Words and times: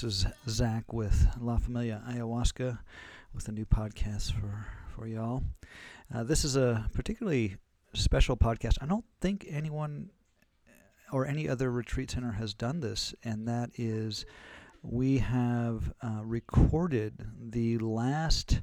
This 0.00 0.14
is 0.14 0.26
Zach 0.48 0.92
with 0.92 1.26
La 1.40 1.56
Familia 1.56 2.00
Ayahuasca 2.08 2.78
with 3.34 3.48
a 3.48 3.50
new 3.50 3.66
podcast 3.66 4.32
for, 4.32 4.68
for 4.94 5.08
y'all. 5.08 5.42
Uh, 6.14 6.22
this 6.22 6.44
is 6.44 6.54
a 6.54 6.88
particularly 6.94 7.56
special 7.94 8.36
podcast. 8.36 8.78
I 8.80 8.86
don't 8.86 9.04
think 9.20 9.44
anyone 9.50 10.10
or 11.10 11.26
any 11.26 11.48
other 11.48 11.72
retreat 11.72 12.12
center 12.12 12.30
has 12.30 12.54
done 12.54 12.78
this, 12.78 13.12
and 13.24 13.48
that 13.48 13.70
is 13.76 14.24
we 14.84 15.18
have 15.18 15.92
uh, 16.00 16.20
recorded 16.22 17.26
the 17.36 17.78
last 17.78 18.60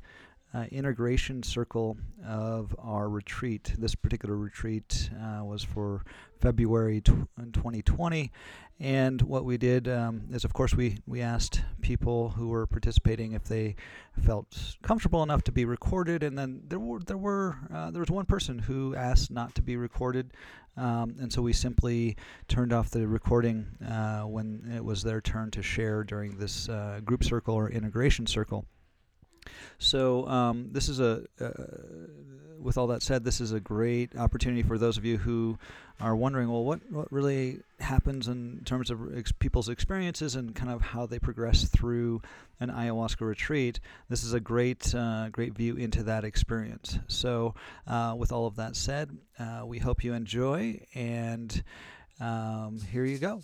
uh, 0.54 0.66
integration 0.72 1.44
circle 1.44 1.98
of 2.26 2.76
our 2.80 3.10
retreat. 3.10 3.74
This 3.78 3.96
particular 3.96 4.38
retreat 4.38 5.10
uh, 5.14 5.44
was 5.44 5.64
for 5.64 6.04
February 6.40 7.02
t- 7.02 7.14
2020. 7.38 8.32
And 8.80 9.22
what 9.22 9.46
we 9.46 9.58
did 9.58 9.88
um, 9.88 10.24
is, 10.32 10.44
of 10.44 10.52
course, 10.54 10.74
we, 10.76 10.98
we 11.08 11.22
asked 11.22 11.62
people 11.82 12.30
who 12.30 12.50
were 12.50 12.68
participating 12.68 13.32
if 13.32 13.46
they 13.46 13.76
felt 14.22 14.76
comfortable 14.82 15.24
enough 15.24 15.44
to 15.44 15.52
be 15.54 15.64
recorded. 15.64 16.24
And 16.24 16.38
then 16.38 16.62
there 16.68 16.80
were 16.80 17.00
there 17.00 17.18
were 17.18 17.56
uh, 17.74 17.92
there 17.92 18.02
was 18.02 18.12
one 18.12 18.26
person 18.26 18.60
who 18.60 18.94
asked 18.96 19.32
not 19.32 19.56
to 19.56 19.62
be 19.62 19.78
recorded, 19.78 20.34
um, 20.76 21.16
and 21.22 21.32
so 21.32 21.42
we 21.42 21.54
simply 21.54 22.18
turned 22.50 22.74
off 22.74 22.90
the 22.90 23.08
recording 23.08 23.66
uh, 23.88 24.24
when 24.24 24.70
it 24.76 24.84
was 24.84 25.04
their 25.04 25.22
turn 25.22 25.52
to 25.52 25.62
share 25.62 26.04
during 26.04 26.38
this 26.38 26.68
uh, 26.68 27.00
group 27.06 27.24
circle 27.24 27.56
or 27.56 27.70
integration 27.70 28.28
circle. 28.28 28.66
So 29.78 30.28
um, 30.28 30.70
this 30.72 30.90
is 30.90 31.00
a, 31.00 31.24
uh, 31.40 31.50
with 32.60 32.78
all 32.78 32.88
that 32.88 33.04
said, 33.04 33.24
this 33.24 33.42
is 33.42 33.52
a 33.52 33.60
great 33.60 34.16
opportunity 34.18 34.64
for 34.64 34.78
those 34.78 34.98
of 34.98 35.06
you 35.06 35.18
who 35.18 35.58
are 36.02 36.16
wondering, 36.16 36.50
well, 36.50 36.64
what 36.64 36.80
what 36.92 37.12
really 37.12 37.60
happens 37.80 38.28
in 38.28 38.62
terms 38.66 38.90
of 38.90 39.18
ex- 39.18 39.32
people's 39.32 39.70
experiences 39.70 40.36
and 40.36 40.54
kind 40.56 40.72
of 40.72 40.82
how 40.82 41.06
they 41.06 41.20
progress 41.20 41.66
through 41.66 42.22
an 42.60 42.70
ayahuasca 42.70 43.22
retreat. 43.22 43.80
This 44.10 44.24
is 44.24 44.34
a 44.34 44.40
great 44.40 44.94
uh, 44.94 45.30
great 45.30 45.54
view 45.54 45.76
into 45.78 46.04
that 46.04 46.24
experience. 46.24 47.00
So 47.08 47.56
uh, 47.88 48.16
with 48.18 48.32
all 48.32 48.46
of 48.46 48.58
that 48.58 48.76
said, 48.76 49.18
uh, 49.40 49.64
we 49.66 49.80
hope 49.80 50.04
you 50.04 50.14
enjoy, 50.14 50.82
and 50.94 51.64
um, 52.20 52.80
here 52.92 53.06
you 53.06 53.18
go. 53.18 53.42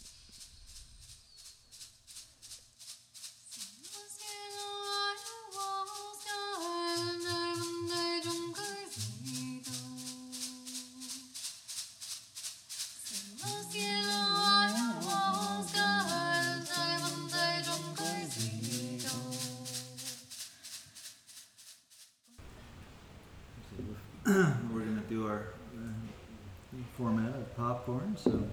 We're 24.31 24.79
gonna 24.85 25.01
do 25.09 25.27
our 25.27 25.47
uh, 25.75 26.77
format 26.97 27.35
of 27.35 27.57
popcorn, 27.57 28.15
so 28.17 28.29
whoever 28.31 28.45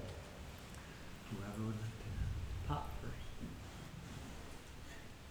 would 1.66 1.74
like 1.76 1.98
to 2.02 2.68
pop 2.68 2.90
first. 3.00 3.14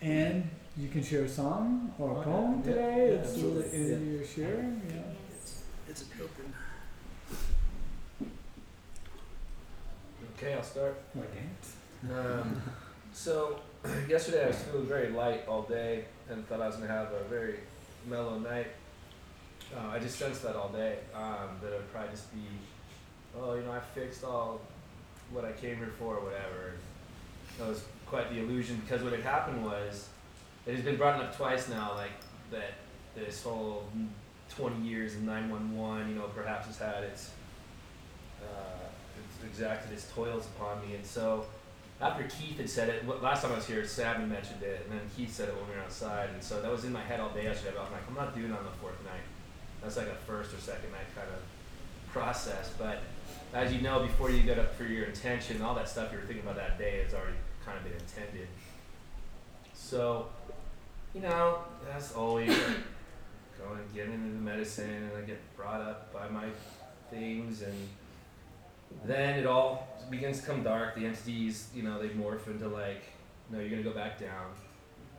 And 0.01 0.49
you 0.77 0.87
can 0.87 1.03
share 1.03 1.23
a 1.25 1.29
song 1.29 1.93
or 1.99 2.11
a 2.11 2.13
Okay. 2.19 2.23
poem 2.29 2.61
Yeah, 2.65 2.71
today. 2.71 3.07
yeah, 3.07 3.13
it's 3.15 3.29
absolutely. 3.31 3.79
really 3.79 3.91
in 3.93 4.05
Yeah. 4.11 4.17
your 4.17 4.25
sharing. 4.25 4.81
Yeah. 4.89 5.01
It's 5.89 6.01
an 6.03 6.07
open. 6.21 6.53
Okay, 10.37 10.53
I'll 10.53 10.63
start. 10.63 10.95
Or 11.17 11.25
dance. 11.25 11.75
Um, 12.13 12.61
so, 13.11 13.59
yesterday 14.07 14.43
I 14.45 14.47
was 14.47 14.57
feeling 14.57 14.85
very 14.87 15.09
light 15.09 15.45
all 15.47 15.63
day 15.63 16.05
and 16.29 16.47
thought 16.47 16.61
I 16.61 16.67
was 16.67 16.75
going 16.77 16.87
to 16.87 16.93
have 16.93 17.11
a 17.11 17.23
very 17.25 17.55
mellow 18.07 18.37
night. 18.39 18.67
Uh, 19.75 19.89
I 19.89 19.99
just 19.99 20.17
sensed 20.17 20.43
that 20.43 20.55
all 20.55 20.69
day, 20.69 20.99
um, 21.13 21.49
that 21.61 21.73
it 21.73 21.77
would 21.77 21.91
probably 21.91 22.11
just 22.11 22.33
be, 22.33 22.41
oh, 23.37 23.55
you 23.55 23.63
know, 23.63 23.71
I 23.71 23.79
fixed 23.79 24.23
all 24.23 24.61
what 25.31 25.43
I 25.43 25.51
came 25.51 25.77
here 25.77 25.91
for 25.99 26.15
or 26.15 26.23
whatever. 26.23 26.73
That 27.59 27.67
was 27.67 27.83
quite 28.05 28.29
the 28.29 28.39
illusion 28.39 28.81
because 28.85 29.03
what 29.03 29.11
had 29.11 29.23
happened 29.23 29.63
was, 29.63 30.07
it 30.65 30.75
has 30.75 30.83
been 30.83 30.95
brought 30.95 31.21
up 31.21 31.35
twice 31.35 31.67
now, 31.69 31.93
like 31.95 32.11
that 32.51 32.75
this 33.15 33.43
whole 33.43 33.87
20 34.55 34.87
years 34.87 35.15
of 35.15 35.23
911, 35.23 36.09
you 36.09 36.15
know, 36.15 36.27
perhaps 36.35 36.67
has 36.67 36.77
had 36.77 37.03
its, 37.03 37.31
uh, 38.41 38.87
it's 39.17 39.43
exacted 39.43 39.91
its 39.91 40.09
toils 40.11 40.47
upon 40.55 40.87
me. 40.87 40.95
And 40.95 41.05
so, 41.05 41.45
after 41.99 42.23
Keith 42.23 42.57
had 42.57 42.69
said 42.69 42.89
it, 42.89 43.07
last 43.21 43.41
time 43.41 43.51
I 43.51 43.55
was 43.55 43.65
here, 43.65 43.85
Sam 43.85 44.29
mentioned 44.29 44.61
it, 44.61 44.83
and 44.83 44.99
then 44.99 45.09
Keith 45.15 45.33
said 45.33 45.49
it 45.49 45.55
when 45.55 45.67
we 45.67 45.75
were 45.75 45.81
outside, 45.81 46.29
and 46.29 46.43
so 46.43 46.61
that 46.61 46.71
was 46.71 46.85
in 46.85 46.93
my 46.93 47.01
head 47.01 47.19
all 47.19 47.29
day 47.29 47.45
yesterday. 47.45 47.75
I'm 47.77 47.91
like, 47.91 48.07
I'm 48.07 48.15
not 48.15 48.35
doing 48.35 48.51
it 48.51 48.57
on 48.57 48.63
the 48.63 48.71
fourth 48.79 49.03
night. 49.03 49.23
That's 49.87 49.95
like 49.95 50.07
a 50.07 50.15
first 50.15 50.53
or 50.53 50.57
second 50.57 50.91
night 50.91 51.15
kind 51.15 51.29
of 51.29 52.11
process. 52.11 52.73
But 52.77 52.99
as 53.53 53.73
you 53.73 53.79
know, 53.79 54.01
before 54.01 54.29
you 54.29 54.43
get 54.43 54.59
up 54.59 54.75
for 54.75 54.83
your 54.83 55.05
intention, 55.05 55.61
all 55.61 55.75
that 55.75 55.87
stuff 55.87 56.11
you 56.11 56.17
were 56.17 56.25
thinking 56.25 56.43
about 56.43 56.57
that 56.57 56.77
day 56.77 57.01
has 57.05 57.13
already 57.13 57.37
kind 57.65 57.77
of 57.77 57.85
been 57.85 57.93
intended. 57.93 58.49
So, 59.73 60.27
you 61.15 61.21
know, 61.21 61.59
as 61.95 62.11
always, 62.11 62.49
I 62.49 62.73
go 63.57 63.75
and 63.75 63.95
get 63.95 64.07
into 64.07 64.27
the 64.27 64.41
medicine, 64.41 64.89
and 64.89 65.11
I 65.17 65.21
get 65.21 65.39
brought 65.55 65.79
up 65.79 66.11
by 66.11 66.27
my 66.27 66.47
things, 67.09 67.61
and 67.61 67.87
then 69.05 69.39
it 69.39 69.45
all 69.45 69.87
begins 70.09 70.41
to 70.41 70.47
come 70.47 70.63
dark. 70.63 70.95
The 70.95 71.05
entities, 71.05 71.69
you 71.73 71.83
know, 71.83 71.97
they 71.97 72.09
morph 72.09 72.47
into 72.47 72.67
like, 72.67 73.03
no, 73.49 73.59
you're 73.61 73.69
gonna 73.69 73.83
go 73.83 73.93
back 73.93 74.19
down 74.19 74.51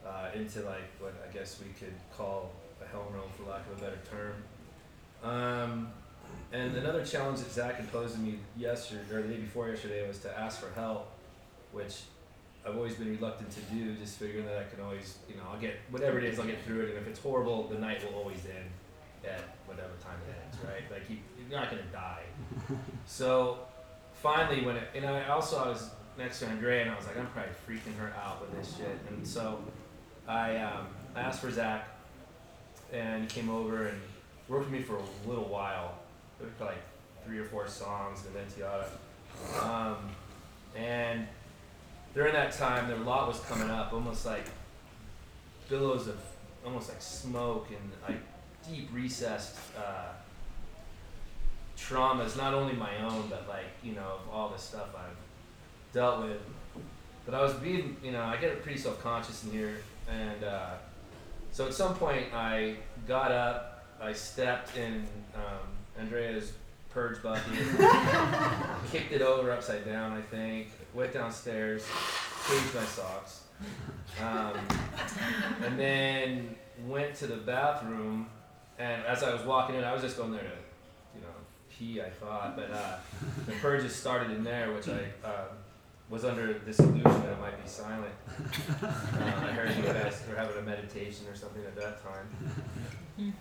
uh, 0.06 0.28
into 0.34 0.60
like 0.60 0.90
what 1.00 1.14
I 1.26 1.32
guess 1.32 1.58
we 1.58 1.72
could 1.72 1.94
call 2.14 2.50
a 2.82 2.86
hell 2.86 3.10
realm, 3.14 3.30
for 3.34 3.50
lack 3.50 3.62
of 3.72 3.78
a 3.78 3.80
better 3.80 3.98
term. 4.10 4.34
Um, 5.22 5.88
and 6.52 6.76
another 6.76 7.04
challenge 7.04 7.40
that 7.40 7.50
Zach 7.50 7.76
had 7.76 7.92
posed 7.92 8.14
to 8.14 8.20
me 8.20 8.38
yesterday 8.56 9.02
or 9.12 9.22
the 9.22 9.28
day 9.28 9.36
before 9.36 9.68
yesterday 9.68 10.06
was 10.06 10.18
to 10.20 10.38
ask 10.38 10.60
for 10.60 10.72
help, 10.74 11.10
which 11.72 12.00
I've 12.66 12.76
always 12.76 12.94
been 12.94 13.10
reluctant 13.10 13.50
to 13.50 13.60
do, 13.72 13.94
just 13.94 14.18
figuring 14.18 14.46
that 14.46 14.56
I 14.58 14.64
can 14.64 14.82
always, 14.82 15.18
you 15.28 15.36
know, 15.36 15.42
I'll 15.52 15.60
get 15.60 15.74
whatever 15.90 16.18
it 16.18 16.24
is, 16.24 16.38
I'll 16.38 16.46
get 16.46 16.62
through 16.64 16.82
it, 16.82 16.90
and 16.90 16.98
if 16.98 17.06
it's 17.06 17.18
horrible, 17.18 17.68
the 17.68 17.78
night 17.78 18.02
will 18.04 18.18
always 18.18 18.38
end 18.46 18.70
at 19.24 19.56
whatever 19.66 19.90
time 20.02 20.16
it 20.28 20.34
ends, 20.44 20.56
right? 20.64 20.90
Like 20.90 21.08
you, 21.10 21.18
you're 21.38 21.58
not 21.58 21.70
gonna 21.70 21.82
die. 21.92 22.22
So 23.06 23.58
finally, 24.22 24.64
when 24.64 24.76
it, 24.76 24.88
and 24.94 25.06
I 25.06 25.28
also 25.28 25.56
I 25.58 25.68
was 25.68 25.90
next 26.18 26.40
to 26.40 26.46
Andrea, 26.46 26.82
and 26.82 26.90
I 26.90 26.96
was 26.96 27.06
like, 27.06 27.16
I'm 27.16 27.26
probably 27.28 27.52
freaking 27.66 27.96
her 27.98 28.12
out 28.22 28.40
with 28.40 28.54
this 28.54 28.76
shit, 28.76 28.98
and 29.08 29.26
so 29.26 29.58
I 30.26 30.58
um, 30.58 30.86
I 31.14 31.20
asked 31.20 31.40
for 31.40 31.50
Zach, 31.50 31.88
and 32.92 33.22
he 33.22 33.28
came 33.28 33.48
over 33.48 33.86
and 33.86 33.98
worked 34.48 34.64
with 34.64 34.72
me 34.72 34.82
for 34.82 34.96
a 34.96 35.28
little 35.28 35.48
while, 35.48 35.98
like 36.60 36.82
three 37.24 37.38
or 37.38 37.44
four 37.44 37.68
songs 37.68 38.24
and 38.26 38.34
Ventiata. 38.34 38.88
Um, 39.62 39.96
and 40.76 41.26
during 42.14 42.32
that 42.32 42.52
time, 42.52 42.88
the 42.88 42.96
lot 42.96 43.28
was 43.28 43.40
coming 43.40 43.70
up, 43.70 43.92
almost 43.92 44.24
like 44.24 44.46
billows 45.68 46.08
of 46.08 46.18
almost 46.64 46.88
like 46.88 47.00
smoke 47.00 47.68
and 47.70 47.90
like 48.08 48.20
deep 48.68 48.88
recessed 48.92 49.56
uh, 49.76 50.12
traumas, 51.76 52.36
not 52.36 52.54
only 52.54 52.72
my 52.72 52.96
own, 53.02 53.28
but 53.28 53.46
like 53.48 53.66
you 53.82 53.92
know 53.92 54.18
of 54.20 54.32
all 54.32 54.48
the 54.48 54.58
stuff 54.58 54.88
I've 54.96 55.92
dealt 55.92 56.24
with. 56.24 56.40
But 57.24 57.34
I 57.34 57.42
was 57.42 57.52
being, 57.54 57.96
you 58.02 58.12
know, 58.12 58.22
I 58.22 58.36
get 58.38 58.62
pretty 58.62 58.78
self 58.78 59.02
conscious 59.02 59.44
in 59.44 59.50
here, 59.50 59.76
and 60.10 60.44
uh, 60.44 60.70
so 61.52 61.66
at 61.66 61.74
some 61.74 61.94
point 61.94 62.32
I 62.32 62.76
got 63.06 63.30
up, 63.30 63.67
I 64.00 64.12
stepped 64.12 64.76
in 64.76 65.06
um, 65.34 65.68
Andrea's 65.98 66.52
purge 66.90 67.22
bucket, 67.22 67.42
kicked 68.92 69.12
it 69.12 69.22
over 69.22 69.50
upside 69.50 69.84
down, 69.84 70.12
I 70.12 70.22
think, 70.22 70.68
went 70.94 71.12
downstairs, 71.12 71.86
changed 72.48 72.74
my 72.74 72.84
socks, 72.84 73.42
um, 74.22 74.54
and 75.64 75.78
then 75.78 76.54
went 76.86 77.14
to 77.16 77.26
the 77.26 77.36
bathroom. 77.36 78.28
And 78.78 79.02
as 79.04 79.22
I 79.22 79.32
was 79.32 79.42
walking 79.42 79.76
in, 79.76 79.84
I 79.84 79.92
was 79.92 80.02
just 80.02 80.16
going 80.16 80.30
there 80.30 80.42
to, 80.42 81.16
you 81.16 81.20
know, 81.20 81.34
pee. 81.70 82.00
I 82.00 82.10
thought, 82.10 82.56
but 82.56 82.70
uh, 82.70 82.96
the 83.46 83.52
purge 83.52 83.82
just 83.82 83.98
started 83.98 84.30
in 84.30 84.44
there, 84.44 84.72
which 84.72 84.88
I 84.88 85.06
uh, 85.24 85.44
was 86.08 86.24
under 86.24 86.54
this 86.60 86.78
illusion 86.78 87.02
that 87.02 87.32
it 87.32 87.40
might 87.40 87.62
be 87.62 87.68
silent. 87.68 88.14
Uh, 88.82 88.86
I 89.22 89.50
heard 89.50 89.76
you 89.76 89.82
guys 89.82 90.22
were 90.28 90.36
having 90.36 90.56
a 90.56 90.62
meditation 90.62 91.26
or 91.28 91.34
something 91.34 91.62
at 91.64 91.76
that 91.76 92.00
time. 92.02 93.34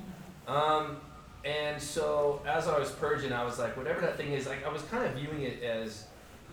Um, 0.47 0.97
and 1.43 1.81
so 1.81 2.41
as 2.45 2.67
I 2.67 2.79
was 2.79 2.91
purging, 2.91 3.33
I 3.33 3.43
was 3.43 3.59
like, 3.59 3.77
whatever 3.77 4.01
that 4.01 4.17
thing 4.17 4.33
is, 4.33 4.47
like 4.47 4.65
I 4.65 4.69
was 4.69 4.81
kind 4.83 5.05
of 5.05 5.13
viewing 5.13 5.41
it 5.41 5.61
as 5.61 6.05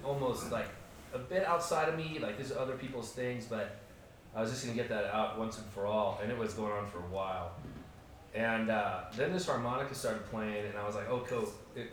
almost 0.05 0.51
like 0.51 0.69
a 1.15 1.19
bit 1.19 1.47
outside 1.47 1.89
of 1.89 1.97
me, 1.97 2.19
like 2.21 2.37
these 2.37 2.53
are 2.53 2.59
other 2.59 2.75
people's 2.75 3.13
things, 3.13 3.47
but 3.47 3.77
I 4.35 4.41
was 4.41 4.51
just 4.51 4.65
gonna 4.65 4.77
get 4.77 4.89
that 4.89 5.07
out 5.07 5.39
once 5.39 5.59
and 5.59 5.67
for 5.67 5.87
all, 5.87 6.19
and 6.23 6.31
it 6.31 6.37
was 6.37 6.55
going 6.55 6.73
on 6.73 6.87
for 6.87 6.99
a 6.99 7.09
while. 7.09 7.53
And 8.35 8.69
uh, 8.69 9.03
then 9.17 9.33
this 9.33 9.47
harmonica 9.47 9.95
started 9.95 10.29
playing, 10.29 10.67
and 10.67 10.77
I 10.77 10.85
was 10.85 10.97
like, 10.97 11.09
oh, 11.09 11.21
cool, 11.21 11.49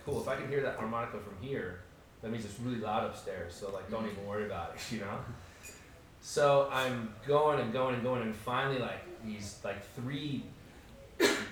cool. 0.06 0.22
If 0.22 0.28
I 0.28 0.36
can 0.36 0.50
hear 0.50 0.62
that 0.64 0.76
harmonica 0.76 1.20
from 1.20 1.36
here, 1.40 1.82
that 2.24 2.32
means 2.32 2.46
it's 2.46 2.60
really 2.60 2.80
loud 2.80 3.06
upstairs. 3.06 3.54
So 3.54 3.72
like, 3.72 3.90
don't 3.92 4.06
even 4.10 4.26
worry 4.26 4.46
about 4.46 4.74
it, 4.76 4.82
you 4.92 5.02
know. 5.02 5.20
So 6.22 6.68
I'm 6.72 7.14
going 7.28 7.60
and 7.60 7.72
going 7.72 7.96
and 7.96 8.04
going, 8.04 8.24
and 8.24 8.36
finally, 8.36 8.80
like 8.80 9.24
these 9.24 9.60
like 9.64 9.84
three 9.96 10.44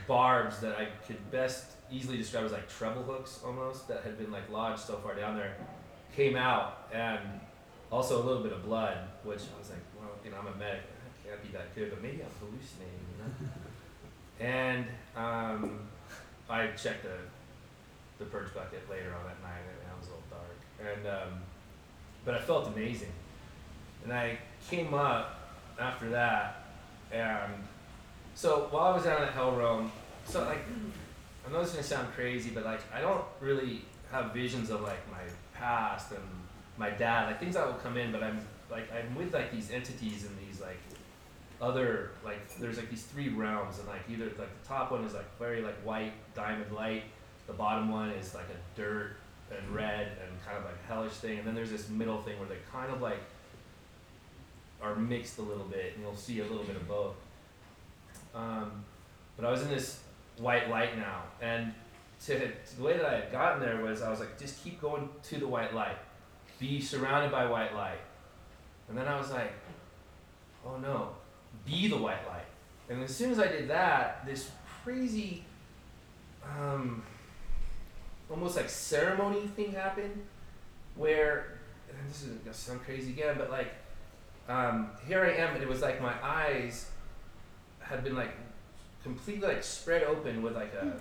barbs 0.08 0.60
that 0.60 0.78
I 0.78 0.88
could 1.08 1.32
best 1.32 1.66
easily 1.92 2.18
describe 2.18 2.46
as 2.46 2.52
like 2.52 2.70
treble 2.70 3.04
hooks 3.04 3.40
almost 3.46 3.88
that 3.88 4.04
had 4.04 4.18
been 4.18 4.32
like 4.32 4.50
lodged 4.50 4.82
so 4.82 4.96
far 4.98 5.16
down 5.16 5.36
there 5.36 5.56
came 6.16 6.36
out, 6.36 6.88
and 6.94 7.20
also 7.92 8.22
a 8.22 8.24
little 8.24 8.44
bit 8.44 8.52
of 8.52 8.66
blood, 8.66 8.98
which 9.24 9.40
I 9.40 9.60
was 9.60 9.70
like, 9.70 9.80
well, 9.98 10.10
you 10.24 10.32
know, 10.32 10.38
I'm 10.38 10.48
a 10.48 10.58
medic, 10.58 10.82
I 10.84 11.30
can't 11.30 11.42
be 11.42 11.50
that 11.58 11.74
good, 11.76 11.90
but 11.92 12.02
maybe 12.02 12.22
I'm 12.22 12.30
hallucinating, 12.40 13.06
you 13.12 13.24
know. 13.24 14.54
and 14.54 14.86
um, 15.16 15.80
I 16.50 16.68
checked 16.68 17.04
the 17.04 17.18
the 18.18 18.26
purge 18.26 18.54
bucket 18.54 18.90
later 18.90 19.16
on 19.18 19.24
that 19.24 19.42
night, 19.42 19.62
and 19.62 19.80
it 19.80 19.98
was 19.98 20.08
a 20.08 20.12
little 20.12 20.24
dark, 20.30 20.94
and 20.94 21.08
um, 21.08 21.40
but 22.26 22.36
I 22.36 22.40
felt 22.40 22.68
amazing, 22.68 23.14
and 24.04 24.12
I 24.12 24.38
came 24.70 24.94
up 24.94 25.40
after 25.80 26.10
that, 26.10 26.66
and 27.14 27.54
so 28.40 28.70
while 28.72 28.94
I 28.94 28.96
was 28.96 29.04
down 29.04 29.22
at 29.22 29.34
Hell 29.34 29.52
Realm, 29.52 29.92
so 30.26 30.46
like 30.46 30.64
I 31.46 31.52
know 31.52 31.60
this 31.60 31.72
is 31.72 31.74
gonna 31.74 31.84
sound 31.84 32.14
crazy, 32.14 32.52
but 32.52 32.64
like 32.64 32.80
I 32.94 33.02
don't 33.02 33.26
really 33.42 33.84
have 34.14 34.34
visions 34.34 34.70
of 34.70 34.80
like 34.80 35.12
my 35.12 35.24
past 35.54 36.12
and 36.12 36.24
my 36.78 36.90
dad, 36.90 37.28
like 37.28 37.42
things 37.42 37.56
that 37.56 37.68
will 37.68 37.74
come 37.74 37.98
in, 37.98 38.14
but 38.14 38.24
I'm 38.24 38.40
like 38.72 38.90
I'm 38.94 39.14
with 39.16 39.34
like 39.34 39.52
these 39.52 39.72
entities 39.72 40.26
and 40.26 40.34
these 40.48 40.62
like 40.62 40.80
other 41.62 42.12
like 42.24 42.58
there's 42.60 42.78
like 42.78 42.90
these 42.90 43.04
three 43.04 43.28
realms 43.28 43.78
and 43.78 43.90
like 43.90 44.04
either 44.10 44.28
like 44.40 44.62
the 44.62 44.68
top 44.68 44.94
one 44.94 45.04
is 45.04 45.14
like 45.14 45.38
very 45.38 45.62
like 45.62 45.76
white 45.84 46.14
diamond 46.34 46.72
light, 46.72 47.04
the 47.46 47.52
bottom 47.52 47.92
one 47.92 48.10
is 48.12 48.34
like 48.34 48.46
a 48.46 48.80
dirt 48.80 49.18
and 49.52 49.76
red 49.76 50.14
and 50.24 50.46
kind 50.46 50.58
of 50.58 50.64
like 50.64 50.82
hellish 50.88 51.12
thing, 51.12 51.40
and 51.40 51.46
then 51.46 51.56
there's 51.56 51.72
this 51.72 51.90
middle 51.90 52.22
thing 52.22 52.40
where 52.40 52.48
they 52.48 52.60
kind 52.72 52.90
of 52.90 53.02
like 53.02 53.20
are 54.82 54.96
mixed 54.96 55.40
a 55.40 55.42
little 55.42 55.66
bit, 55.66 55.96
and 55.96 56.06
you'll 56.06 56.16
see 56.16 56.40
a 56.40 56.44
little 56.44 56.64
bit 56.64 56.78
of 56.78 56.88
both. 56.88 57.16
Um, 58.36 58.86
but 59.36 59.46
I 59.46 59.52
was 59.52 59.62
in 59.62 59.70
this 59.70 60.00
white 60.38 60.70
light 60.70 60.98
now, 60.98 61.24
and 61.42 61.74
to, 62.26 62.38
to 62.38 62.78
the 62.78 62.84
way 62.84 62.98
that 62.98 63.06
I 63.06 63.16
had 63.16 63.32
gotten 63.32 63.62
there 63.62 63.82
was 63.82 64.02
I 64.02 64.10
was 64.10 64.20
like, 64.20 64.38
just 64.40 64.64
keep 64.64 64.82
going 64.82 65.10
to 65.24 65.40
the 65.40 65.48
white 65.48 65.74
light, 65.74 65.98
be 66.60 66.82
surrounded 66.82 67.32
by 67.32 67.46
white 67.46 67.74
light, 67.74 68.00
and 68.88 68.98
then 68.98 69.08
I 69.08 69.18
was 69.18 69.32
like, 69.32 69.54
oh 70.66 70.78
no, 70.78 71.10
be 71.66 71.88
the 71.88 71.98
white 71.98 72.28
light. 72.28 72.46
And 72.90 73.04
as 73.04 73.16
soon 73.16 73.32
as 73.32 73.40
I 73.40 73.48
did 73.48 73.70
that, 73.70 74.26
this 74.26 74.50
crazy, 74.84 75.44
um, 76.44 77.04
almost 78.30 78.56
like 78.56 78.70
ceremony 78.70 79.48
thing 79.48 79.72
happened, 79.74 80.24
where 80.96 81.60
this 82.08 82.24
is 82.24 82.30
gonna 82.40 82.54
sound 82.54 82.84
crazy 82.84 83.12
again, 83.12 83.36
but 83.38 83.50
like, 83.50 83.74
um, 84.48 84.90
here 85.08 85.24
I 85.24 85.34
am, 85.42 85.54
and 85.54 85.64
it 85.64 85.70
was 85.70 85.82
like 85.82 86.02
my 86.02 86.14
eyes 86.24 86.90
had 87.90 88.04
been 88.04 88.16
like 88.16 88.32
completely 89.04 89.48
like 89.48 89.64
spread 89.64 90.04
open 90.04 90.42
with 90.42 90.56
like 90.56 90.74
a, 90.74 90.94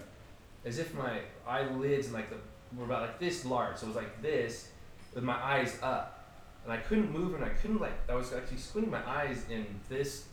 as 0.65 0.79
if 0.79 0.95
my 0.95 1.21
eyelids 1.47 2.07
and 2.07 2.15
like 2.15 2.31
the 2.31 2.37
were 2.77 2.85
about 2.85 3.03
like 3.03 3.19
this 3.19 3.45
large. 3.45 3.77
So 3.77 3.87
it 3.87 3.89
was 3.89 3.97
like 3.97 4.23
this, 4.23 4.69
with 5.15 5.25
my 5.25 5.35
eyes 5.35 5.79
up, 5.83 6.25
and 6.65 6.73
I 6.73 6.79
couldn't 6.79 7.11
move, 7.13 7.35
and 7.35 7.45
I 7.45 7.51
couldn't 7.51 7.81
like 7.81 7.93
I 8.09 8.15
was 8.15 8.33
actually 8.33 8.59
squinting 8.59 8.91
my 8.91 9.07
eyes 9.09 9.45
in 9.51 9.67
this 9.89 10.25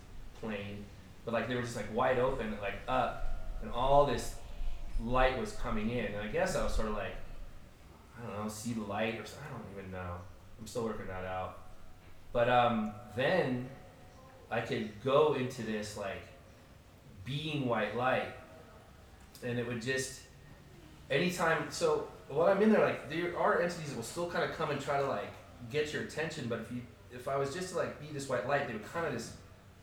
plane, 0.41 0.85
but 1.23 1.33
like 1.33 1.47
they 1.47 1.55
were 1.55 1.61
just 1.61 1.75
like 1.75 1.93
wide 1.93 2.19
open, 2.19 2.57
like 2.61 2.79
up, 2.87 3.57
and 3.61 3.71
all 3.71 4.05
this 4.05 4.35
light 5.03 5.37
was 5.39 5.51
coming 5.53 5.89
in, 5.89 6.05
and 6.05 6.17
I 6.17 6.27
guess 6.27 6.55
I 6.55 6.63
was 6.63 6.73
sort 6.73 6.87
of 6.87 6.95
like, 6.95 7.15
I 8.17 8.25
don't 8.25 8.43
know, 8.43 8.49
see 8.49 8.73
the 8.73 8.83
light 8.83 9.19
or 9.19 9.25
something. 9.25 9.47
I 9.49 9.51
don't 9.51 9.77
even 9.77 9.91
know. 9.91 10.15
I'm 10.59 10.67
still 10.67 10.85
working 10.85 11.07
that 11.07 11.25
out. 11.25 11.59
But 12.31 12.49
um, 12.49 12.91
then 13.15 13.69
I 14.49 14.61
could 14.61 14.91
go 15.03 15.33
into 15.33 15.63
this 15.63 15.97
like 15.97 16.21
being 17.25 17.67
white 17.67 17.95
light, 17.95 18.29
and 19.43 19.59
it 19.59 19.67
would 19.67 19.81
just 19.81 20.21
anytime. 21.09 21.69
So 21.69 22.07
while 22.29 22.47
I'm 22.47 22.61
in 22.61 22.71
there, 22.71 22.81
like 22.81 23.09
there 23.09 23.37
are 23.37 23.61
entities 23.61 23.89
that 23.89 23.95
will 23.95 24.03
still 24.03 24.29
kind 24.29 24.49
of 24.49 24.55
come 24.55 24.69
and 24.69 24.79
try 24.79 24.99
to 24.99 25.07
like 25.07 25.31
get 25.69 25.91
your 25.93 26.03
attention, 26.03 26.47
but 26.47 26.61
if 26.61 26.71
you 26.71 26.81
if 27.11 27.27
I 27.27 27.37
was 27.37 27.53
just 27.53 27.71
to 27.71 27.77
like 27.77 27.99
be 27.99 28.07
this 28.13 28.29
white 28.29 28.47
light, 28.47 28.67
they 28.67 28.73
would 28.73 28.85
kind 28.91 29.05
of 29.05 29.13
just 29.13 29.31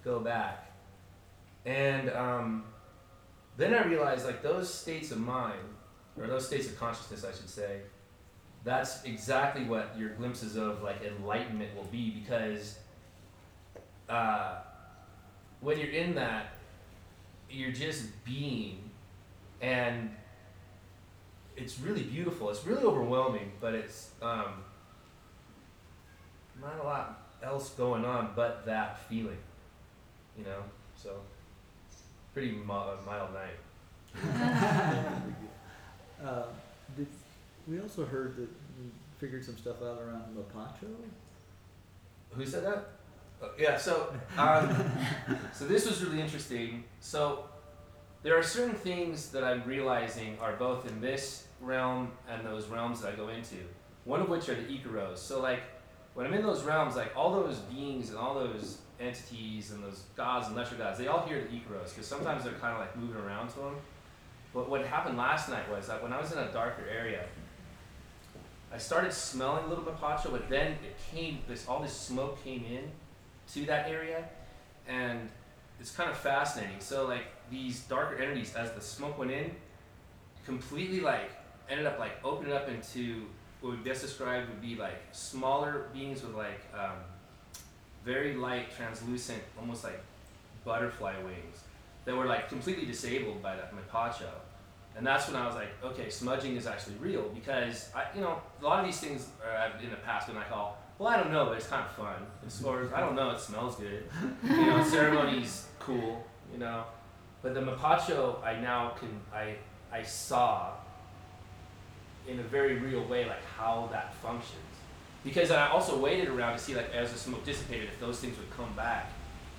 go 0.04 0.20
back. 0.20 0.70
And 1.64 2.10
um, 2.10 2.64
then 3.56 3.74
I 3.74 3.84
realized 3.84 4.26
like 4.26 4.42
those 4.42 4.72
states 4.72 5.10
of 5.10 5.18
mind, 5.18 5.60
or 6.18 6.26
those 6.26 6.46
states 6.46 6.66
of 6.66 6.78
consciousness, 6.78 7.24
I 7.24 7.32
should 7.32 7.48
say, 7.48 7.80
that's 8.64 9.04
exactly 9.04 9.64
what 9.64 9.94
your 9.98 10.10
glimpses 10.10 10.56
of 10.56 10.82
like 10.82 11.02
enlightenment 11.02 11.74
will 11.76 11.84
be 11.84 12.10
because 12.10 12.78
uh, 14.08 14.58
when 15.60 15.78
you're 15.78 15.90
in 15.90 16.14
that, 16.14 16.54
you're 17.52 17.72
just 17.72 18.24
being, 18.24 18.90
and 19.60 20.10
it's 21.56 21.78
really 21.78 22.02
beautiful. 22.02 22.50
It's 22.50 22.66
really 22.66 22.82
overwhelming, 22.84 23.52
but 23.60 23.74
it's 23.74 24.10
um, 24.22 24.64
not 26.60 26.78
a 26.80 26.82
lot 26.82 27.18
else 27.42 27.70
going 27.70 28.04
on 28.04 28.30
but 28.36 28.64
that 28.66 29.00
feeling, 29.08 29.38
you 30.38 30.44
know. 30.44 30.62
So 30.96 31.16
pretty 32.32 32.52
mi- 32.52 32.64
mild 32.66 33.30
night. 33.34 33.58
Uh, 36.24 36.44
did, 36.96 37.08
we 37.66 37.80
also 37.80 38.04
heard 38.04 38.36
that 38.36 38.42
you 38.42 38.90
figured 39.18 39.44
some 39.44 39.56
stuff 39.56 39.82
out 39.82 40.00
around 40.00 40.22
Mapacho. 40.36 40.86
Who 42.30 42.46
said 42.46 42.64
that? 42.64 42.90
Yeah. 43.58 43.76
So, 43.76 44.14
um, 44.38 44.90
so 45.52 45.66
this 45.66 45.86
was 45.86 46.04
really 46.04 46.20
interesting. 46.20 46.84
So, 47.00 47.44
there 48.22 48.38
are 48.38 48.42
certain 48.42 48.74
things 48.74 49.30
that 49.30 49.42
I'm 49.42 49.64
realizing 49.64 50.38
are 50.40 50.54
both 50.54 50.88
in 50.88 51.00
this 51.00 51.46
realm 51.60 52.12
and 52.28 52.46
those 52.46 52.68
realms 52.68 53.00
that 53.00 53.12
I 53.12 53.16
go 53.16 53.28
into. 53.28 53.56
One 54.04 54.20
of 54.20 54.28
which 54.28 54.48
are 54.48 54.54
the 54.54 54.62
Ikaros. 54.62 55.18
So, 55.18 55.40
like, 55.40 55.62
when 56.14 56.26
I'm 56.26 56.34
in 56.34 56.42
those 56.42 56.62
realms, 56.62 56.96
like 56.96 57.16
all 57.16 57.32
those 57.32 57.58
beings 57.58 58.10
and 58.10 58.18
all 58.18 58.34
those 58.34 58.78
entities 59.00 59.72
and 59.72 59.82
those 59.82 60.04
gods 60.16 60.46
and 60.46 60.56
lesser 60.56 60.76
gods, 60.76 60.98
they 60.98 61.06
all 61.06 61.26
hear 61.26 61.40
the 61.40 61.48
Ikaros 61.48 61.90
because 61.90 62.06
sometimes 62.06 62.44
they're 62.44 62.52
kind 62.54 62.74
of 62.74 62.80
like 62.80 62.96
moving 62.96 63.20
around 63.22 63.48
to 63.50 63.56
them. 63.56 63.76
But 64.52 64.68
what 64.68 64.84
happened 64.84 65.16
last 65.16 65.48
night 65.48 65.70
was 65.70 65.86
that 65.86 66.02
when 66.02 66.12
I 66.12 66.20
was 66.20 66.32
in 66.32 66.38
a 66.38 66.52
darker 66.52 66.84
area, 66.90 67.24
I 68.72 68.78
started 68.78 69.12
smelling 69.12 69.64
a 69.64 69.68
little 69.68 69.84
bit 69.84 69.98
pacho, 69.98 70.30
but 70.30 70.48
then 70.48 70.72
it 70.72 70.96
came 71.10 71.38
this 71.48 71.66
all 71.66 71.80
this 71.80 71.96
smoke 71.96 72.42
came 72.44 72.64
in 72.64 72.90
to 73.54 73.66
that 73.66 73.88
area, 73.88 74.24
and 74.88 75.28
it's 75.80 75.90
kind 75.90 76.10
of 76.10 76.16
fascinating. 76.16 76.80
So 76.80 77.06
like 77.06 77.26
these 77.50 77.80
darker 77.80 78.16
entities, 78.22 78.54
as 78.54 78.72
the 78.72 78.80
smoke 78.80 79.18
went 79.18 79.30
in, 79.30 79.50
completely 80.44 81.00
like 81.00 81.30
ended 81.68 81.86
up 81.86 81.98
like 81.98 82.12
opening 82.24 82.52
up 82.52 82.68
into 82.68 83.26
what 83.60 83.70
we 83.70 83.76
best 83.76 84.02
described 84.02 84.48
would 84.48 84.60
be 84.60 84.74
like 84.74 85.00
smaller 85.12 85.86
beings 85.92 86.22
with 86.22 86.34
like 86.34 86.60
um, 86.74 86.96
very 88.04 88.34
light, 88.34 88.74
translucent, 88.76 89.42
almost 89.58 89.84
like 89.84 90.00
butterfly 90.64 91.14
wings 91.24 91.62
that 92.04 92.16
were 92.16 92.26
like 92.26 92.48
completely 92.48 92.84
disabled 92.84 93.42
by 93.42 93.54
that 93.54 93.72
mapacho. 93.74 94.28
And 94.96 95.06
that's 95.06 95.26
when 95.26 95.36
I 95.36 95.46
was 95.46 95.54
like, 95.54 95.70
okay, 95.82 96.10
smudging 96.10 96.56
is 96.56 96.66
actually 96.66 96.96
real 96.96 97.30
because 97.34 97.90
I, 97.94 98.04
you 98.14 98.20
know, 98.20 98.42
a 98.60 98.64
lot 98.64 98.80
of 98.80 98.84
these 98.84 99.00
things 99.00 99.28
are 99.42 99.72
in 99.82 99.90
the 99.90 99.96
past 99.96 100.26
been 100.26 100.36
like, 100.36 100.52
all, 100.52 100.81
well, 100.98 101.08
I 101.08 101.16
don't 101.16 101.32
know, 101.32 101.46
but 101.46 101.56
it's 101.56 101.66
kind 101.66 101.84
of 101.84 101.92
fun. 101.92 102.26
It's, 102.44 102.62
or 102.62 102.90
I 102.94 103.00
don't 103.00 103.14
know, 103.14 103.30
it 103.30 103.40
smells 103.40 103.76
good. 103.76 104.04
You 104.44 104.66
know, 104.66 104.82
ceremony's 104.84 105.66
cool. 105.78 106.24
You 106.52 106.58
know, 106.58 106.84
but 107.42 107.54
the 107.54 107.60
mapacho, 107.60 108.42
I 108.44 108.60
now 108.60 108.90
can, 108.90 109.20
I, 109.34 109.56
I 109.90 110.02
saw 110.02 110.72
in 112.28 112.38
a 112.38 112.42
very 112.42 112.76
real 112.76 113.04
way 113.06 113.24
like 113.24 113.44
how 113.56 113.88
that 113.92 114.14
functions. 114.14 114.58
Because 115.24 115.50
I 115.50 115.68
also 115.68 115.98
waited 115.98 116.28
around 116.28 116.52
to 116.52 116.58
see 116.58 116.74
like 116.74 116.92
as 116.92 117.12
the 117.12 117.18
smoke 117.18 117.44
dissipated 117.44 117.88
if 117.88 118.00
those 118.00 118.20
things 118.20 118.36
would 118.38 118.50
come 118.50 118.72
back 118.74 119.10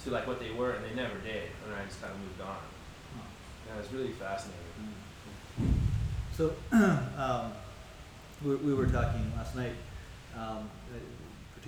to 0.03 0.11
like 0.11 0.27
what 0.27 0.39
they 0.39 0.51
were, 0.51 0.71
and 0.71 0.83
they 0.83 0.93
never 0.93 1.17
did. 1.19 1.49
And 1.65 1.75
I 1.75 1.85
just 1.85 2.01
kind 2.01 2.13
of 2.13 2.19
moved 2.19 2.41
on. 2.41 2.57
Yeah, 3.67 3.75
it 3.75 3.77
was 3.77 3.93
really 3.93 4.11
fascinating. 4.11 4.59
So, 6.35 6.53
um, 6.71 7.53
we, 8.43 8.55
we 8.55 8.73
were 8.73 8.87
talking 8.87 9.31
last 9.37 9.55
night, 9.55 9.75
um, 10.37 10.69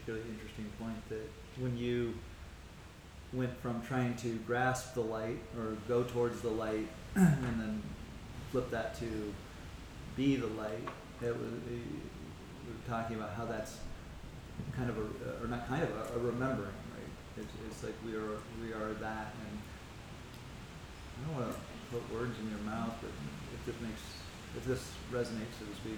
particularly 0.05 0.29
interesting 0.33 0.65
point 0.79 1.09
that 1.09 1.27
when 1.61 1.77
you 1.77 2.13
went 3.33 3.51
from 3.61 3.81
trying 3.81 4.15
to 4.15 4.35
grasp 4.45 4.93
the 4.93 5.01
light 5.01 5.39
or 5.57 5.75
go 5.87 6.03
towards 6.03 6.41
the 6.41 6.49
light 6.49 6.87
and 7.15 7.59
then 7.59 7.81
flip 8.51 8.69
that 8.69 8.97
to 8.99 9.33
be 10.15 10.35
the 10.35 10.47
light, 10.47 10.87
it 11.21 11.35
was, 11.35 11.51
we 11.69 11.77
were 12.67 12.87
talking 12.87 13.15
about 13.15 13.33
how 13.33 13.45
that's 13.45 13.77
kind 14.75 14.89
of 14.89 14.97
a, 14.97 15.43
or 15.43 15.47
not 15.47 15.67
kind 15.67 15.83
of 15.83 15.89
a, 15.89 16.19
a 16.19 16.19
remembering, 16.19 16.69
right? 16.93 17.43
It's, 17.43 17.53
it's 17.67 17.83
like 17.83 17.95
we 18.05 18.15
are, 18.15 18.37
we 18.61 18.73
are 18.73 18.93
that 18.93 19.33
and 19.47 19.59
I 21.17 21.27
don't 21.27 21.41
want 21.41 21.51
to 21.51 21.59
put 21.91 22.13
words 22.13 22.37
in 22.39 22.49
your 22.49 22.59
mouth, 22.59 22.93
but 23.01 23.11
if 23.53 23.65
this 23.65 23.75
makes, 23.81 24.01
if 24.55 24.65
this 24.65 24.91
resonates, 25.11 25.57
so 25.59 25.65
to 25.65 25.75
speak, 25.75 25.97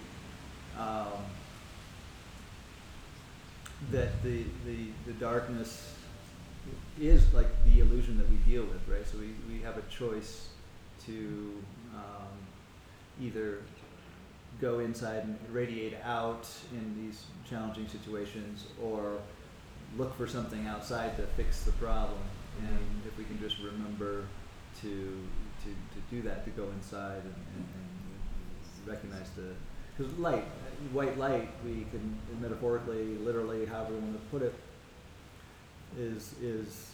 um, 0.80 1.26
that 3.92 4.22
the, 4.24 4.44
the, 4.66 4.88
the 5.06 5.14
darkness 5.14 5.94
is 7.00 7.32
like 7.34 7.48
the 7.66 7.80
illusion 7.80 8.18
that 8.18 8.30
we 8.30 8.38
deal 8.38 8.64
with, 8.64 8.88
right? 8.88 9.08
So 9.08 9.18
we, 9.18 9.34
we 9.54 9.62
have 9.62 9.78
a 9.78 9.84
choice 9.84 10.50
to 11.06 11.54
um, 11.96 12.28
either 13.22 13.60
go 14.60 14.80
inside 14.80 15.24
and 15.24 15.38
radiate 15.52 15.96
out 16.04 16.50
in 16.72 17.06
these 17.06 17.26
challenging 17.48 17.88
situations 17.88 18.66
or 18.82 19.20
look 19.96 20.16
for 20.18 20.28
something 20.28 20.66
outside 20.66 21.16
to 21.18 21.24
fix 21.36 21.64
the 21.64 21.72
problem. 21.74 22.20
And 22.60 23.02
if 23.06 23.18
we 23.18 23.24
can 23.24 23.40
just 23.40 23.60
remember 23.60 24.26
to 24.82 25.14
to, 25.64 25.70
to 25.70 26.16
do 26.16 26.22
that, 26.22 26.46
to 26.46 26.52
go 26.52 26.70
inside 26.70 27.22
and, 27.24 27.36
and, 27.56 27.68
and 27.76 28.88
recognize 28.88 29.30
the 29.32 29.54
because 29.98 30.14
light, 30.20 30.46
white 30.92 31.18
light, 31.18 31.50
we 31.66 31.86
can 31.92 32.18
metaphorically, 32.40 33.16
literally, 33.18 33.66
however 33.66 33.94
we 33.94 34.00
want 34.00 34.14
to 34.14 34.28
put 34.30 34.42
it, 34.42 34.54
is 35.98 36.34
is 36.42 36.92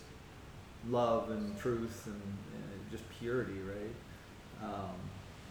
love 0.89 1.31
and 1.31 1.57
truth 1.59 2.03
and, 2.07 2.15
and 2.15 2.91
just 2.91 3.03
purity, 3.19 3.59
right? 3.61 4.63
Um, 4.63 4.95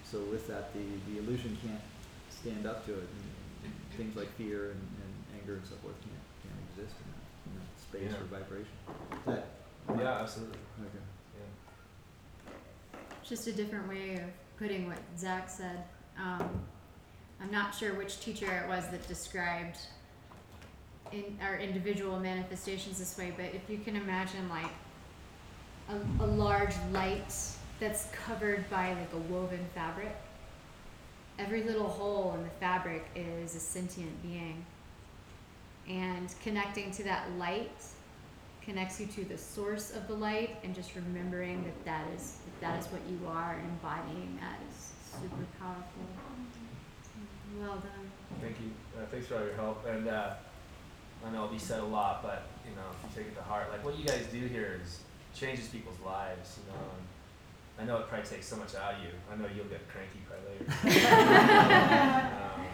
so 0.04 0.20
with 0.30 0.46
that, 0.48 0.72
the, 0.74 0.80
the 1.12 1.18
illusion 1.18 1.56
can't 1.66 1.80
stand 2.30 2.66
up 2.66 2.84
to 2.86 2.92
it, 2.92 2.98
and, 2.98 3.64
and 3.64 3.72
things 3.96 4.16
like 4.16 4.30
fear 4.36 4.70
and, 4.70 4.80
and 4.80 5.40
anger 5.40 5.54
and 5.54 5.66
so 5.66 5.74
forth 5.82 5.94
can't 6.00 6.22
can't 6.42 6.60
exist 6.70 6.96
in 7.04 7.10
that, 7.12 7.24
in 7.46 7.52
that 7.58 7.80
space 7.80 8.12
Yeah. 8.18 8.20
or 8.20 8.40
vibration. 8.40 8.72
Is 9.12 9.24
that 9.26 9.46
Yeah, 10.02 10.20
absolutely. 10.22 10.58
okay? 10.80 11.04
Yeah. 11.36 12.52
Just 13.22 13.46
a 13.46 13.52
different 13.52 13.88
way 13.88 14.14
of 14.14 14.22
putting 14.58 14.86
what 14.88 14.98
Zach 15.18 15.48
said. 15.50 15.84
Um, 16.18 16.62
I'm 17.42 17.50
not 17.50 17.74
sure 17.74 17.94
which 17.94 18.20
teacher 18.20 18.46
it 18.46 18.68
was 18.68 18.86
that 18.88 19.06
described 19.08 19.78
in 21.12 21.36
our 21.42 21.56
individual 21.56 22.18
manifestations 22.20 22.98
this 22.98 23.18
way, 23.18 23.32
but 23.36 23.46
if 23.46 23.68
you 23.68 23.78
can 23.78 23.96
imagine 23.96 24.48
like 24.48 24.70
a, 25.88 26.24
a 26.24 26.26
large 26.26 26.74
light 26.92 27.34
that's 27.80 28.08
covered 28.26 28.68
by 28.70 28.90
like 28.94 29.12
a 29.12 29.32
woven 29.32 29.64
fabric, 29.74 30.14
every 31.38 31.64
little 31.64 31.88
hole 31.88 32.34
in 32.36 32.44
the 32.44 32.50
fabric 32.60 33.04
is 33.16 33.56
a 33.56 33.60
sentient 33.60 34.22
being. 34.22 34.64
And 35.88 36.32
connecting 36.42 36.92
to 36.92 37.02
that 37.04 37.26
light 37.38 37.82
connects 38.62 39.00
you 39.00 39.06
to 39.06 39.24
the 39.24 39.36
source 39.36 39.90
of 39.96 40.06
the 40.06 40.14
light 40.14 40.56
and 40.62 40.72
just 40.72 40.94
remembering 40.94 41.64
that 41.64 41.84
that 41.84 42.04
is 42.14 42.36
that, 42.60 42.60
that 42.60 42.80
is 42.80 42.86
what 42.92 43.00
you 43.10 43.18
are 43.26 43.54
and 43.54 43.68
embodying 43.68 44.38
that 44.40 44.58
is 44.70 44.92
super 45.20 45.44
powerful 45.58 46.31
well 47.60 47.76
done 47.76 48.10
Thank 48.40 48.56
you. 48.60 48.70
Uh, 48.96 49.06
thanks 49.10 49.26
for 49.26 49.36
all 49.36 49.44
your 49.44 49.54
help. 49.54 49.86
And 49.86 50.08
uh, 50.08 50.34
I 51.24 51.30
know 51.30 51.44
it'll 51.44 51.54
be 51.54 51.58
said 51.58 51.80
a 51.80 51.84
lot, 51.84 52.22
but 52.22 52.46
you 52.68 52.74
know, 52.74 52.82
if 52.90 53.16
you 53.16 53.22
take 53.22 53.32
it 53.32 53.36
to 53.36 53.42
heart, 53.42 53.70
like 53.70 53.84
what 53.84 53.98
you 53.98 54.04
guys 54.04 54.26
do 54.32 54.46
here 54.46 54.80
is 54.82 55.00
changes 55.34 55.68
people's 55.68 55.98
lives. 56.04 56.58
You 56.58 56.72
know, 56.72 56.82
and 56.98 57.04
I 57.78 57.84
know 57.86 58.02
it 58.02 58.08
probably 58.08 58.26
takes 58.26 58.46
so 58.46 58.56
much 58.56 58.74
out 58.74 58.94
of 58.94 59.00
you. 59.00 59.10
I 59.30 59.36
know 59.36 59.46
you'll 59.54 59.70
get 59.70 59.86
cranky 59.88 60.20
probably 60.26 60.58
later. 60.58 61.06
um, 62.42 62.66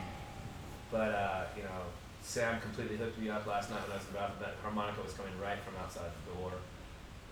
but 0.90 1.10
uh, 1.12 1.44
you 1.56 1.62
know, 1.64 1.84
Sam 2.22 2.60
completely 2.60 2.96
hooked 2.96 3.18
me 3.18 3.28
up 3.28 3.46
last 3.46 3.70
night 3.70 3.82
when 3.82 3.92
I 3.92 3.96
was 3.96 4.08
about 4.10 4.40
that 4.40 4.56
harmonica 4.62 5.02
was 5.02 5.12
coming 5.12 5.32
right 5.42 5.58
from 5.60 5.74
outside 5.82 6.10
the 6.24 6.34
door, 6.34 6.52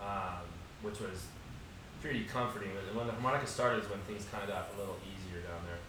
um, 0.00 0.44
which 0.82 1.00
was 1.00 1.24
pretty 2.02 2.24
comforting. 2.24 2.70
And 2.70 2.96
when 2.96 3.06
the 3.06 3.12
harmonica 3.14 3.46
started 3.46 3.84
is 3.84 3.90
when 3.90 4.00
things 4.00 4.26
kind 4.30 4.44
of 4.44 4.50
got 4.50 4.68
a 4.76 4.78
little 4.78 4.96
easier 5.08 5.40
down 5.40 5.62
there. 5.64 5.80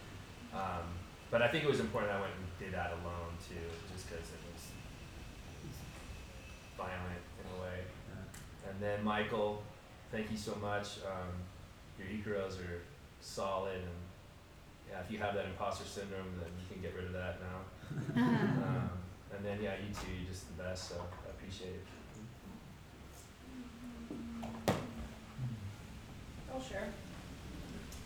Um, 0.55 0.87
but 1.31 1.41
I 1.41 1.47
think 1.49 1.63
it 1.63 1.69
was 1.69 1.79
important 1.79 2.11
that 2.11 2.17
I 2.17 2.21
went 2.21 2.33
and 2.33 2.47
did 2.59 2.73
that 2.73 2.91
alone 2.91 3.35
too, 3.47 3.55
just 3.93 4.09
because 4.09 4.25
it 4.29 4.39
was 4.53 4.63
violent 6.77 7.23
in 7.39 7.57
a 7.57 7.61
way. 7.61 7.79
Uh, 8.11 8.69
And 8.69 8.81
then 8.81 9.03
Michael, 9.03 9.61
thank 10.11 10.31
you 10.31 10.37
so 10.37 10.55
much. 10.55 10.99
Um, 11.05 11.33
your 11.99 12.07
Icaros 12.07 12.59
are 12.59 12.81
solid, 13.21 13.75
and 13.75 13.99
yeah, 14.89 15.01
if 15.05 15.11
you 15.11 15.17
have 15.19 15.33
that 15.35 15.45
imposter 15.45 15.85
syndrome, 15.85 16.33
then 16.39 16.49
you 16.59 16.65
can 16.71 16.81
get 16.81 16.95
rid 16.95 17.05
of 17.05 17.13
that 17.13 17.39
now. 17.41 17.59
um, 18.15 18.89
and 19.35 19.43
then 19.45 19.59
yeah, 19.61 19.73
you 19.75 19.93
two, 19.93 20.11
you're 20.13 20.29
just 20.31 20.47
the 20.55 20.63
best. 20.63 20.89
So 20.89 20.95
I 20.95 21.29
appreciate 21.31 21.73
it. 21.73 21.85
I'll 26.53 26.61
share. 26.61 26.89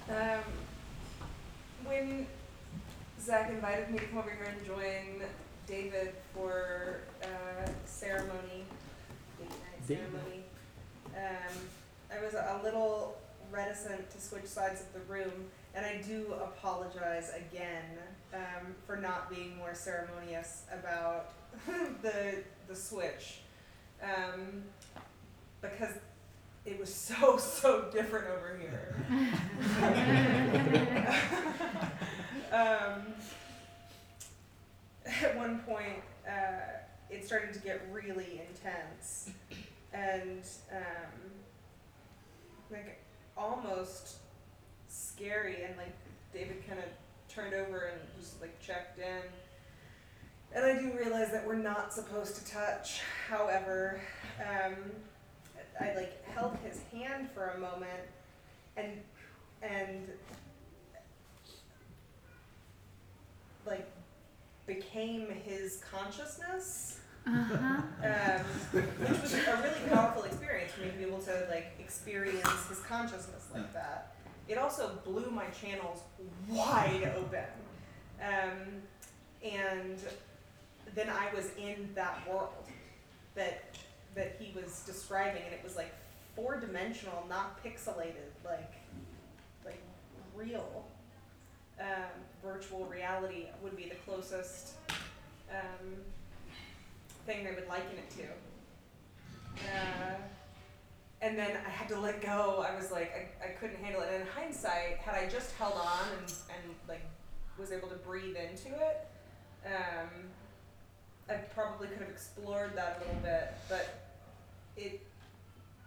Um, 0.09 0.43
when 1.85 2.27
Zach 3.21 3.51
invited 3.51 3.91
me 3.91 3.99
to 3.99 4.05
come 4.05 4.17
over 4.17 4.31
here 4.31 4.51
and 4.51 4.65
join 4.65 5.21
David 5.67 6.15
for 6.33 7.01
uh, 7.21 7.69
ceremony, 7.85 8.65
date 9.37 9.49
night 9.49 9.87
Date 9.87 9.99
ceremony, 9.99 10.43
um, 11.15 11.55
I 12.11 12.23
was 12.25 12.33
a 12.33 12.59
little 12.63 13.19
reticent 13.51 14.09
to 14.09 14.19
switch 14.19 14.45
sides 14.45 14.81
of 14.81 14.91
the 14.93 15.01
room, 15.01 15.31
and 15.75 15.85
I 15.85 16.01
do 16.01 16.33
apologize 16.41 17.31
again 17.35 17.83
um, 18.33 18.73
for 18.87 18.97
not 18.97 19.29
being 19.29 19.55
more 19.55 19.75
ceremonious 19.75 20.63
about 20.73 21.33
the 22.01 22.37
the 22.67 22.75
switch, 22.75 23.41
um, 24.01 24.63
because 25.61 25.93
it 26.65 26.79
was 26.79 26.91
so 26.91 27.37
so 27.37 27.85
different 27.93 28.25
over 28.29 28.57
here. 28.59 28.95
um, 32.51 33.13
at 35.23 35.35
one 35.35 35.59
point, 35.59 36.03
uh, 36.27 36.79
it 37.09 37.25
started 37.25 37.53
to 37.53 37.59
get 37.59 37.81
really 37.91 38.41
intense, 38.49 39.31
and 39.93 40.43
um, 40.71 41.31
like 42.69 42.99
almost 43.37 44.17
scary. 44.87 45.63
And 45.63 45.75
like 45.77 45.93
David 46.33 46.65
kind 46.67 46.79
of 46.79 46.85
turned 47.33 47.53
over 47.53 47.91
and 47.93 47.99
just 48.19 48.39
like 48.41 48.59
checked 48.61 48.99
in. 48.99 49.21
And 50.53 50.65
I 50.65 50.79
do 50.79 50.91
realize 50.97 51.31
that 51.31 51.47
we're 51.47 51.55
not 51.55 51.93
supposed 51.93 52.35
to 52.35 52.51
touch. 52.51 53.01
However, 53.29 54.01
um, 54.39 54.75
I 55.79 55.95
like 55.95 56.25
held 56.25 56.57
his 56.63 56.81
hand 56.91 57.29
for 57.33 57.49
a 57.49 57.59
moment, 57.59 58.03
and 58.75 59.01
and 59.61 60.07
like 63.65 63.89
became 64.67 65.27
his 65.43 65.81
consciousness, 65.91 66.99
uh-huh 67.27 67.81
um, 68.03 68.45
which 68.71 69.21
was 69.21 69.33
a 69.33 69.61
really 69.61 69.89
powerful 69.89 70.23
experience 70.23 70.71
for 70.71 70.81
me 70.81 70.87
to 70.87 70.97
be 70.97 71.03
able 71.03 71.19
to 71.19 71.47
like 71.49 71.73
experience 71.79 72.67
his 72.67 72.79
consciousness 72.79 73.47
like 73.53 73.71
that. 73.73 74.15
It 74.47 74.57
also 74.57 74.99
blew 75.05 75.29
my 75.29 75.45
channels 75.47 76.01
wide 76.49 77.11
open, 77.15 77.45
um, 78.21 78.81
and 79.43 79.97
then 80.95 81.09
I 81.09 81.33
was 81.33 81.51
in 81.57 81.89
that 81.95 82.27
world 82.29 82.65
that 83.35 83.75
that 84.15 84.35
he 84.39 84.53
was 84.59 84.83
describing, 84.85 85.43
and 85.43 85.53
it 85.53 85.61
was 85.63 85.75
like 85.75 85.93
four 86.35 86.59
dimensional, 86.59 87.25
not 87.29 87.63
pixelated, 87.63 88.31
like 88.43 88.73
like 89.63 89.81
real. 90.35 90.85
Um, 91.81 92.11
virtual 92.43 92.85
reality 92.85 93.47
would 93.63 93.75
be 93.75 93.89
the 93.89 93.95
closest 94.05 94.73
um, 95.49 95.95
thing 97.25 97.43
they 97.43 97.51
would 97.51 97.67
liken 97.67 97.97
it 97.97 98.09
to. 98.11 98.23
Uh, 99.67 100.15
and 101.21 101.37
then 101.37 101.57
I 101.65 101.69
had 101.69 101.87
to 101.89 101.99
let 101.99 102.21
go. 102.21 102.65
I 102.67 102.75
was 102.75 102.91
like, 102.91 103.11
I, 103.41 103.45
I 103.45 103.49
couldn't 103.49 103.83
handle 103.83 104.01
it. 104.01 104.09
And 104.11 104.21
in 104.21 104.27
hindsight, 104.27 104.97
had 104.97 105.15
I 105.15 105.27
just 105.27 105.53
held 105.55 105.73
on 105.73 106.07
and, 106.19 106.33
and 106.49 106.75
like 106.87 107.03
was 107.57 107.71
able 107.71 107.87
to 107.89 107.95
breathe 107.95 108.35
into 108.35 108.69
it, 108.69 109.07
um, 109.65 110.09
I 111.29 111.33
probably 111.33 111.87
could 111.87 111.99
have 111.99 112.09
explored 112.09 112.75
that 112.75 112.97
a 112.97 113.05
little 113.05 113.21
bit. 113.21 113.53
But 113.69 114.01
it 114.77 115.01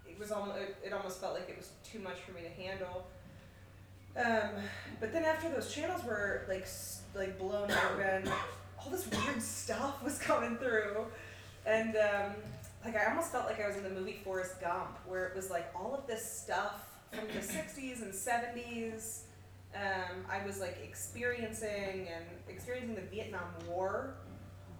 it 0.08 0.18
was 0.18 0.30
almost 0.30 0.58
it, 0.58 0.76
it 0.84 0.92
almost 0.92 1.20
felt 1.20 1.34
like 1.34 1.48
it 1.48 1.56
was 1.56 1.70
too 1.84 1.98
much 1.98 2.18
for 2.20 2.32
me 2.32 2.42
to 2.42 2.62
handle. 2.62 3.06
Um, 4.16 4.50
but 5.00 5.12
then 5.12 5.24
after 5.24 5.48
those 5.48 5.72
channels 5.72 6.04
were 6.04 6.44
like 6.48 6.66
like 7.14 7.38
blown 7.38 7.70
open, 7.70 8.30
all 8.78 8.90
this 8.90 9.08
weird 9.10 9.42
stuff 9.42 10.02
was 10.02 10.18
coming 10.18 10.56
through, 10.56 11.06
and 11.66 11.96
um, 11.96 12.32
like 12.84 12.96
I 12.96 13.10
almost 13.10 13.32
felt 13.32 13.46
like 13.46 13.60
I 13.60 13.66
was 13.66 13.76
in 13.76 13.82
the 13.82 13.90
movie 13.90 14.20
Forrest 14.24 14.60
Gump, 14.60 14.98
where 15.06 15.26
it 15.26 15.34
was 15.34 15.50
like 15.50 15.70
all 15.74 15.94
of 15.94 16.06
this 16.06 16.24
stuff 16.24 16.86
from 17.12 17.26
the 17.28 17.40
'60s 17.40 18.02
and 18.02 18.12
'70s. 18.12 19.22
Um, 19.74 20.24
I 20.30 20.46
was 20.46 20.60
like 20.60 20.78
experiencing 20.84 22.08
and 22.14 22.24
experiencing 22.48 22.94
the 22.94 23.02
Vietnam 23.02 23.48
War, 23.68 24.14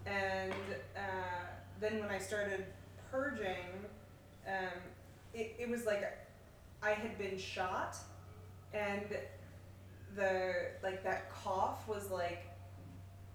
and 0.05 0.53
uh, 0.95 1.45
then 1.81 1.99
when 1.99 2.09
I 2.09 2.19
started 2.19 2.65
purging, 3.11 3.83
um, 4.47 4.79
it, 5.33 5.55
it 5.59 5.69
was 5.69 5.85
like 5.85 6.17
I 6.81 6.91
had 6.91 7.17
been 7.17 7.37
shot, 7.37 7.97
and 8.75 9.17
the 10.15 10.53
like 10.83 11.03
that 11.03 11.31
cough 11.31 11.87
was 11.87 12.09
like 12.09 12.45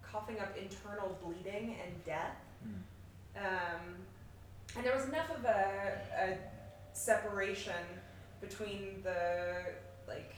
coughing 0.02 0.38
up 0.40 0.56
internal 0.56 1.16
bleeding 1.22 1.76
and 1.84 2.04
death. 2.04 2.36
mm. 2.66 2.74
Um, 3.36 3.96
and 4.76 4.84
there 4.84 4.94
was 4.94 5.06
enough 5.06 5.30
of 5.30 5.44
a, 5.44 6.00
a 6.18 6.36
separation 6.92 7.72
between 8.40 9.02
the 9.02 9.64
like 10.08 10.34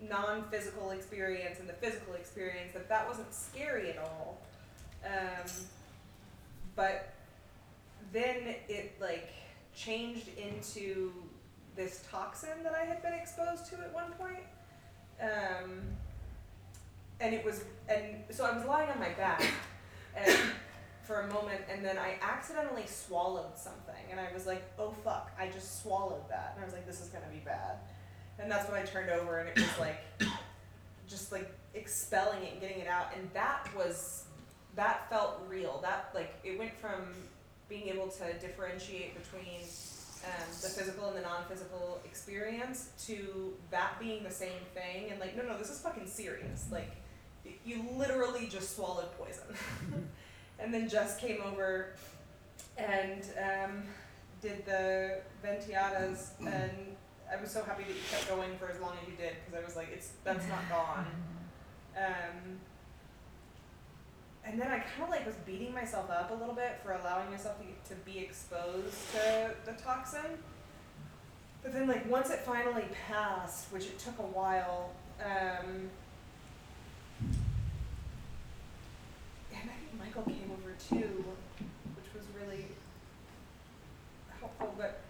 non-physical 0.00 0.90
experience 0.90 1.58
and 1.60 1.68
the 1.68 1.74
physical 1.74 2.14
experience 2.14 2.72
that 2.72 2.88
that 2.88 3.06
wasn't 3.06 3.32
scary 3.32 3.90
at 3.90 3.98
all 3.98 4.38
um, 5.04 5.50
but 6.74 7.12
then 8.12 8.54
it 8.68 8.94
like 9.00 9.30
changed 9.74 10.28
into 10.38 11.12
this 11.76 12.04
toxin 12.10 12.62
that 12.62 12.74
I 12.74 12.84
had 12.84 13.02
been 13.02 13.14
exposed 13.14 13.66
to 13.66 13.76
at 13.76 13.92
one 13.92 14.12
point. 14.12 14.44
Um, 15.20 15.80
and 17.20 17.34
it 17.34 17.44
was, 17.44 17.64
and 17.88 18.16
so 18.30 18.44
I 18.44 18.56
was 18.56 18.64
lying 18.66 18.90
on 18.90 18.98
my 18.98 19.10
back 19.10 19.44
and, 20.16 20.38
for 21.02 21.22
a 21.22 21.32
moment, 21.32 21.60
and 21.70 21.84
then 21.84 21.98
I 21.98 22.14
accidentally 22.22 22.86
swallowed 22.86 23.58
something, 23.58 24.02
and 24.10 24.20
I 24.20 24.32
was 24.32 24.46
like, 24.46 24.62
"Oh 24.78 24.94
fuck! 25.04 25.30
I 25.38 25.48
just 25.48 25.82
swallowed 25.82 26.28
that," 26.28 26.52
and 26.54 26.62
I 26.62 26.64
was 26.64 26.72
like, 26.72 26.86
"This 26.86 27.00
is 27.00 27.08
gonna 27.08 27.28
be 27.32 27.40
bad." 27.40 27.78
And 28.38 28.50
that's 28.50 28.70
when 28.70 28.80
I 28.80 28.84
turned 28.84 29.10
over, 29.10 29.38
and 29.38 29.48
it 29.48 29.56
was 29.56 29.78
like, 29.78 29.98
just 31.08 31.32
like 31.32 31.52
expelling 31.74 32.42
it 32.44 32.52
and 32.52 32.60
getting 32.60 32.80
it 32.80 32.86
out, 32.86 33.08
and 33.16 33.28
that 33.34 33.68
was, 33.76 34.24
that 34.76 35.10
felt 35.10 35.42
real. 35.48 35.80
That 35.82 36.10
like 36.14 36.32
it 36.44 36.58
went 36.58 36.78
from 36.78 37.12
being 37.68 37.88
able 37.88 38.08
to 38.08 38.32
differentiate 38.38 39.14
between 39.20 39.60
um, 40.24 40.48
the 40.62 40.68
physical 40.68 41.08
and 41.08 41.16
the 41.16 41.22
non-physical 41.22 42.00
experience 42.04 42.90
to 43.06 43.54
that 43.70 43.98
being 43.98 44.22
the 44.22 44.30
same 44.30 44.60
thing 44.74 45.10
and 45.10 45.18
like 45.18 45.36
no 45.36 45.42
no 45.42 45.56
this 45.56 45.70
is 45.70 45.80
fucking 45.80 46.06
serious. 46.06 46.66
Like 46.70 46.96
you 47.64 47.84
literally 47.96 48.46
just 48.46 48.76
swallowed 48.76 49.08
poison. 49.18 49.44
And 50.62 50.74
then 50.74 50.90
Jess 50.90 51.16
came 51.16 51.40
over 51.40 51.94
and 52.76 53.24
um, 53.38 53.82
did 54.42 54.66
the 54.66 55.20
ventiadas 55.42 56.32
and 56.40 56.96
I 57.32 57.40
was 57.40 57.50
so 57.50 57.62
happy 57.62 57.84
that 57.84 57.94
you 57.94 58.02
kept 58.10 58.28
going 58.28 58.58
for 58.58 58.68
as 58.68 58.78
long 58.78 58.92
as 59.00 59.08
you 59.08 59.16
did 59.16 59.36
because 59.46 59.58
I 59.58 59.64
was 59.64 59.74
like 59.74 59.88
it's 59.92 60.10
that's 60.24 60.46
not 60.48 60.68
gone. 60.68 61.06
Um, 61.96 62.60
and 64.50 64.60
then 64.60 64.68
I 64.68 64.78
kind 64.78 65.04
of 65.04 65.10
like 65.10 65.24
was 65.24 65.36
beating 65.46 65.72
myself 65.72 66.10
up 66.10 66.30
a 66.30 66.34
little 66.34 66.54
bit 66.54 66.80
for 66.82 66.92
allowing 66.92 67.30
myself 67.30 67.56
to, 67.58 67.94
to 67.94 68.00
be 68.00 68.18
exposed 68.18 68.96
to 69.12 69.54
the 69.64 69.72
toxin. 69.80 70.38
But 71.62 71.72
then, 71.72 71.86
like 71.86 72.08
once 72.10 72.30
it 72.30 72.40
finally 72.40 72.86
passed, 73.06 73.72
which 73.72 73.84
it 73.84 73.98
took 73.98 74.18
a 74.18 74.22
while, 74.22 74.90
um, 75.24 75.90
and 77.20 77.30
I 79.52 79.60
think 79.60 79.98
Michael 79.98 80.22
came 80.22 80.50
over 80.50 80.72
too, 80.88 81.24
which 81.94 82.14
was 82.14 82.24
really 82.40 82.64
helpful. 84.40 84.74
But 84.76 85.00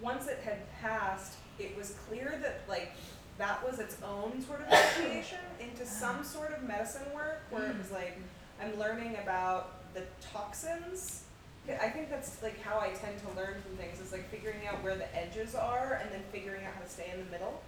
once 0.00 0.28
it 0.28 0.38
had 0.44 0.58
passed, 0.80 1.34
it 1.58 1.76
was 1.76 1.96
clear 2.08 2.38
that 2.42 2.60
like 2.68 2.92
that 3.36 3.62
was 3.68 3.80
its 3.80 3.98
own 4.02 4.40
sort 4.40 4.62
of 4.62 4.68
initiation 4.98 5.40
into 5.60 5.84
some 5.84 6.24
sort 6.24 6.56
of 6.56 6.62
medicine 6.62 7.12
work 7.14 7.42
where 7.50 7.66
it 7.66 7.76
was 7.76 7.90
like 7.90 8.16
I'm 8.60 8.78
learning 8.78 9.16
about 9.22 9.94
the 9.94 10.02
toxins. 10.32 11.22
I 11.68 11.88
think 11.88 12.10
that's 12.10 12.42
like 12.42 12.60
how 12.62 12.78
I 12.78 12.90
tend 12.90 13.18
to 13.18 13.28
learn 13.36 13.60
from 13.60 13.76
things 13.76 14.00
is 14.00 14.12
like 14.12 14.30
figuring 14.30 14.66
out 14.68 14.82
where 14.84 14.94
the 14.94 15.16
edges 15.16 15.54
are 15.54 16.00
and 16.00 16.10
then 16.12 16.22
figuring 16.30 16.64
out 16.64 16.74
how 16.74 16.80
to 16.80 16.88
stay 16.88 17.10
in 17.12 17.24
the 17.24 17.30
middle. 17.30 17.60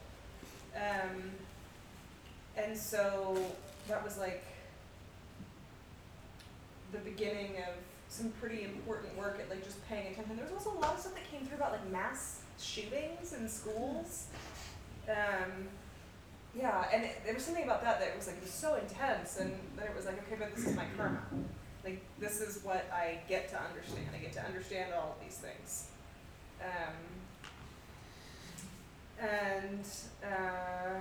Um, 0.77 1.33
and 2.57 2.77
so 2.77 3.45
that 3.89 4.05
was 4.05 4.19
like 4.19 4.45
the 6.93 6.99
beginning 6.99 7.57
of 7.59 7.75
some 8.09 8.31
pretty 8.41 8.65
important 8.65 9.17
work 9.17 9.39
at 9.41 9.51
like 9.51 9.65
just 9.65 9.87
paying 9.89 10.13
attention. 10.13 10.37
There 10.37 10.45
was 10.45 10.55
also 10.55 10.79
a 10.79 10.81
lot 10.81 10.95
of 10.95 11.01
stuff 11.01 11.15
that 11.15 11.31
came 11.31 11.47
through 11.47 11.57
about 11.57 11.73
like 11.73 11.91
mass 11.91 12.41
shootings 12.59 13.33
in 13.33 13.49
schools. 13.49 14.27
Um, 15.09 15.69
yeah, 16.59 16.87
and 16.93 17.05
it, 17.05 17.21
there 17.25 17.35
was 17.35 17.45
something 17.45 17.65
about 17.65 17.83
that 17.83 18.01
that 18.01 18.17
was 18.17 18.27
like 18.27 18.37
it 18.37 18.43
was 18.43 18.51
so 18.51 18.75
intense, 18.75 19.39
and 19.39 19.55
then 19.77 19.87
it 19.87 19.95
was 19.95 20.07
like, 20.07 20.19
okay, 20.27 20.37
but 20.39 20.55
this 20.55 20.67
is 20.67 20.75
my 20.75 20.87
karma. 20.97 21.23
Like 21.85 22.03
this 22.19 22.41
is 22.41 22.63
what 22.65 22.91
I 22.93 23.21
get 23.29 23.49
to 23.51 23.63
understand. 23.63 24.09
I 24.15 24.19
get 24.19 24.33
to 24.33 24.45
understand 24.45 24.93
all 24.93 25.17
of 25.17 25.25
these 25.25 25.39
things. 25.39 25.87
Um, 26.61 26.95
and 29.21 29.87
uh, 30.25 30.99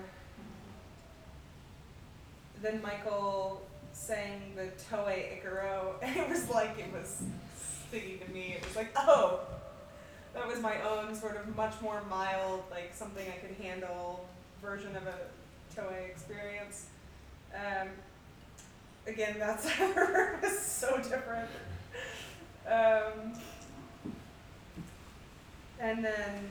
then 2.62 2.82
Michael 2.82 3.64
sang 3.94 4.54
the 4.56 4.70
Toé 4.92 5.42
Ikaro, 5.42 5.96
and 6.04 6.16
it 6.16 6.30
was 6.30 6.50
like 6.50 6.78
it 6.78 6.94
was 6.94 7.24
sticking 7.88 8.20
to 8.20 8.32
me. 8.32 8.56
It 8.60 8.66
was 8.66 8.76
like, 8.76 8.92
oh, 8.96 9.40
that 10.36 10.48
was 10.48 10.60
my 10.60 10.80
own 10.82 11.16
sort 11.16 11.36
of 11.36 11.56
much 11.56 11.74
more 11.82 12.04
mild, 12.10 12.64
like 12.70 12.94
something 12.94 13.26
I 13.28 13.38
could 13.38 13.56
handle 13.58 14.28
version 14.62 14.96
of 14.96 15.08
a 15.08 15.16
Toé 15.78 16.10
experience. 16.10 16.88
Um, 17.54 17.90
again, 19.06 19.36
that's 19.38 19.66
was 20.42 20.60
so 20.60 20.98
different. 20.98 21.50
Um, 22.68 23.34
and 25.80 26.04
then, 26.04 26.50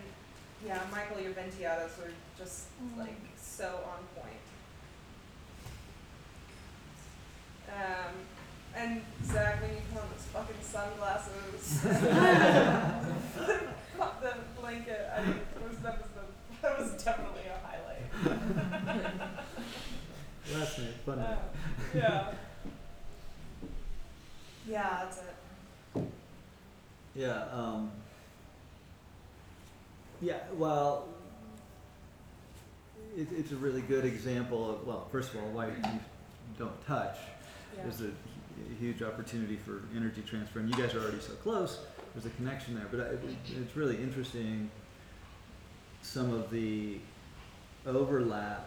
yeah, 0.65 0.81
Michael, 0.93 1.21
your 1.21 1.33
ventiatas 1.33 1.99
were 1.99 2.13
just 2.39 2.67
like 2.97 3.17
so 3.37 3.81
on 3.91 3.99
point. 4.15 4.47
Um, 7.69 8.13
and 8.77 9.03
Zach, 9.25 9.61
when 9.61 9.71
you 9.71 9.83
put 9.93 10.03
on 10.03 10.09
those 10.11 10.27
fucking 10.33 10.63
sunglasses, 10.63 11.81
Fuck 13.97 14.21
the 14.21 14.35
blanket, 14.61 15.11
I 15.17 15.23
that 15.23 15.37
was, 15.67 15.79
that 15.79 15.99
was 15.99 16.11
the 16.15 16.23
that 16.63 16.79
was 16.79 17.03
definitely 17.03 17.47
a. 17.49 17.66
Last 20.55 20.79
night, 20.79 20.95
fun 21.05 21.19
night. 21.19 21.29
Uh, 21.29 21.39
yeah. 21.95 22.33
Yeah, 24.69 25.05
that's 25.05 25.19
it. 25.19 26.03
Yeah, 27.15 27.45
um, 27.53 27.93
yeah, 30.21 30.41
well, 30.55 31.07
it, 33.17 33.29
it's 33.31 33.53
a 33.53 33.57
really 33.57 33.81
good 33.81 34.05
example 34.05 34.69
of, 34.69 34.85
well, 34.85 35.07
first 35.13 35.33
of 35.33 35.37
all, 35.41 35.51
why 35.51 35.69
you 35.69 35.75
don't 36.59 36.85
touch. 36.85 37.17
Yeah. 37.77 37.83
There's 37.85 38.01
a 38.01 38.05
hu- 38.05 38.13
huge 38.81 39.03
opportunity 39.03 39.55
for 39.55 39.83
energy 39.95 40.23
transfer, 40.27 40.59
and 40.59 40.69
you 40.69 40.75
guys 40.75 40.97
are 40.97 41.01
already 41.03 41.21
so 41.21 41.35
close, 41.35 41.79
there's 42.15 42.27
a 42.27 42.31
connection 42.31 42.75
there, 42.75 42.89
but 42.91 42.99
I, 42.99 43.05
it, 43.11 43.21
it's 43.63 43.77
really 43.77 43.97
interesting 43.99 44.69
some 46.03 46.33
of 46.35 46.51
the 46.51 46.99
overlap 47.87 48.67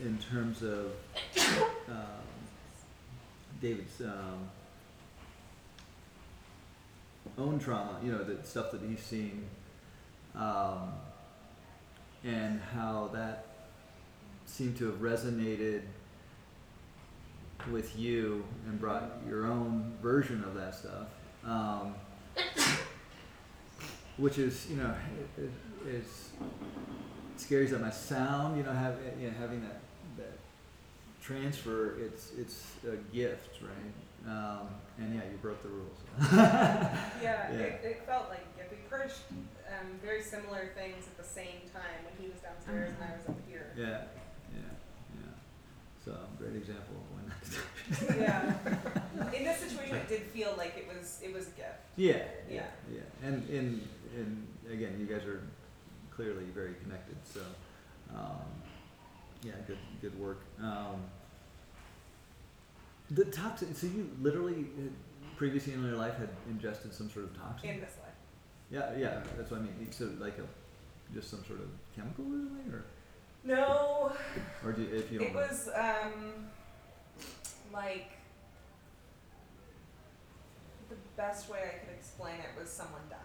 in 0.00 0.18
terms 0.18 0.62
of, 0.62 0.92
um, 1.88 2.22
David's, 3.60 4.00
um, 4.00 4.48
own 7.38 7.58
trauma, 7.58 7.98
you 8.02 8.12
know, 8.12 8.22
the 8.22 8.44
stuff 8.46 8.70
that 8.72 8.80
he's 8.82 9.00
seen, 9.00 9.46
um, 10.34 10.92
and 12.24 12.60
how 12.60 13.10
that 13.12 13.46
seemed 14.46 14.76
to 14.78 14.86
have 14.86 14.96
resonated 14.96 15.82
with 17.70 17.98
you 17.98 18.44
and 18.66 18.78
brought 18.78 19.10
your 19.28 19.46
own 19.46 19.96
version 20.02 20.44
of 20.44 20.54
that 20.54 20.74
stuff, 20.74 21.08
um, 21.44 21.94
which 24.16 24.38
is, 24.38 24.68
you 24.70 24.76
know, 24.76 24.94
it, 25.38 26.04
scary 27.36 27.64
as 27.64 27.70
that 27.72 27.80
might 27.80 27.94
sound, 27.94 28.56
you 28.56 28.62
know, 28.62 28.72
have, 28.72 28.96
you 29.20 29.28
know, 29.28 29.34
having 29.38 29.60
that 29.62 29.80
that 30.18 30.32
transfer, 31.22 31.96
it's 32.00 32.32
it's 32.38 32.64
a 32.86 32.96
gift, 33.14 33.60
right? 33.62 33.92
Um, 34.26 34.68
and 34.98 35.14
yeah, 35.14 35.20
you 35.30 35.36
broke 35.42 35.62
the 35.62 35.68
rules. 35.68 35.98
Yeah, 37.22 37.52
Yeah. 37.52 37.58
It, 37.58 37.80
it 37.84 38.02
felt 38.06 38.28
like 38.30 38.44
yeah, 38.56 38.64
we 38.70 38.76
purged 38.88 39.20
um, 39.68 39.86
very 40.02 40.22
similar 40.22 40.70
things 40.74 41.06
at 41.06 41.16
the 41.18 41.24
same 41.28 41.60
time 41.72 42.00
when 42.04 42.14
he 42.20 42.30
was 42.32 42.40
downstairs 42.40 42.94
and 43.00 43.10
I 43.10 43.16
was 43.16 43.28
up 43.28 43.36
here. 43.48 43.72
Yeah, 43.76 44.02
yeah, 44.54 44.62
yeah. 45.20 45.30
So 46.04 46.16
great 46.38 46.56
example 46.56 46.96
of 46.96 47.16
when 47.16 47.28
that's. 47.28 48.16
yeah. 48.18 48.54
In 49.36 49.44
this 49.44 49.58
situation, 49.58 49.96
it 49.96 50.08
did 50.08 50.22
feel 50.22 50.54
like 50.56 50.74
it 50.78 50.86
was 50.88 51.20
it 51.22 51.32
was 51.34 51.48
a 51.48 51.50
gift. 51.50 51.80
yeah, 51.96 52.22
Yeah. 52.50 52.62
yeah. 52.92 53.00
And 53.28 53.48
in 53.50 53.82
and 54.16 54.46
again, 54.72 54.96
you 54.98 55.06
guys 55.06 55.26
are 55.26 55.42
clearly 56.14 56.44
very 56.54 56.74
connected. 56.82 57.16
So 57.24 57.40
um, 58.14 58.40
yeah, 59.42 59.52
good 59.66 59.78
good 60.00 60.18
work. 60.18 60.40
Um, 60.62 61.02
the 63.10 63.24
toxin. 63.26 63.74
So 63.74 63.86
you 63.86 64.10
literally 64.20 64.66
uh, 64.78 64.90
previously 65.36 65.72
in 65.74 65.82
your 65.84 65.96
life 65.96 66.16
had 66.16 66.30
ingested 66.48 66.94
some 66.94 67.10
sort 67.10 67.26
of 67.26 67.36
toxin. 67.36 67.70
In 67.70 67.80
this 67.80 67.96
life. 68.02 68.12
Yeah, 68.70 68.96
yeah, 68.98 69.20
that's 69.36 69.50
what 69.50 69.60
I 69.60 69.62
mean. 69.64 69.88
So 69.90 70.10
like 70.18 70.38
a, 70.38 71.14
just 71.14 71.30
some 71.30 71.44
sort 71.44 71.60
of 71.60 71.68
chemical 71.94 72.24
really, 72.24 72.72
or 72.72 72.84
No, 73.44 74.12
or 74.64 74.72
do 74.72 74.82
you, 74.82 74.88
if 74.94 75.12
you 75.12 75.18
don't 75.18 75.28
it 75.28 75.34
know? 75.34 75.40
was 75.40 75.68
um, 75.76 76.46
like 77.72 78.10
the 80.88 80.96
best 81.16 81.50
way 81.50 81.58
I 81.58 81.78
could 81.84 81.94
explain 81.94 82.36
it 82.36 82.58
was 82.58 82.70
someone 82.70 83.02
dying. 83.10 83.20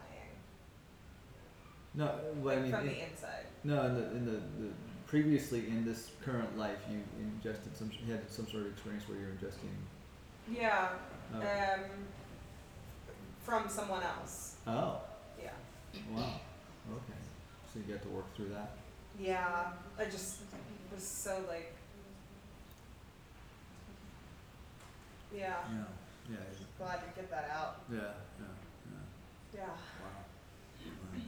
No, 1.94 2.14
well, 2.36 2.56
I 2.56 2.60
mean, 2.62 2.70
from 2.70 2.86
it- 2.88 2.94
the 2.94 3.10
inside. 3.10 3.46
no, 3.64 3.86
in 3.86 3.94
the, 3.94 4.10
in 4.12 4.24
the, 4.24 4.32
the 4.32 4.70
previously 5.06 5.66
in 5.66 5.84
this 5.84 6.10
current 6.24 6.56
life, 6.56 6.78
you 6.90 7.00
ingested 7.18 7.76
some, 7.76 7.90
had 8.08 8.30
some 8.30 8.46
sort 8.46 8.66
of 8.66 8.72
experience 8.72 9.08
where 9.08 9.18
you're 9.18 9.30
ingesting. 9.30 9.74
Yeah. 10.50 10.90
Oh, 11.34 11.40
Um 11.40 11.80
from 13.42 13.68
someone 13.68 14.02
else. 14.02 14.56
oh, 14.66 15.00
Yeah. 15.42 15.50
wow. 16.12 16.40
Okay, 16.92 17.18
so 17.72 17.80
you 17.80 17.92
got 17.92 18.02
to 18.02 18.08
work 18.10 18.34
through 18.36 18.50
that. 18.50 18.70
Yeah. 19.18 19.72
I 19.98 20.04
just 20.04 20.36
was 20.94 21.02
so 21.02 21.42
like 21.48 21.72
Yeah. 25.34 25.56
Yeah, 25.72 25.84
yeah, 26.30 26.36
Glad 26.78 26.96
to 27.00 27.20
get 27.20 27.30
that 27.30 27.50
out. 27.52 27.82
yeah, 27.90 27.98
yeah, 27.98 28.46
Yeah. 29.54 29.60
yeah. 29.60 29.66
Wow. 29.66 29.74
Wow. 30.84 31.20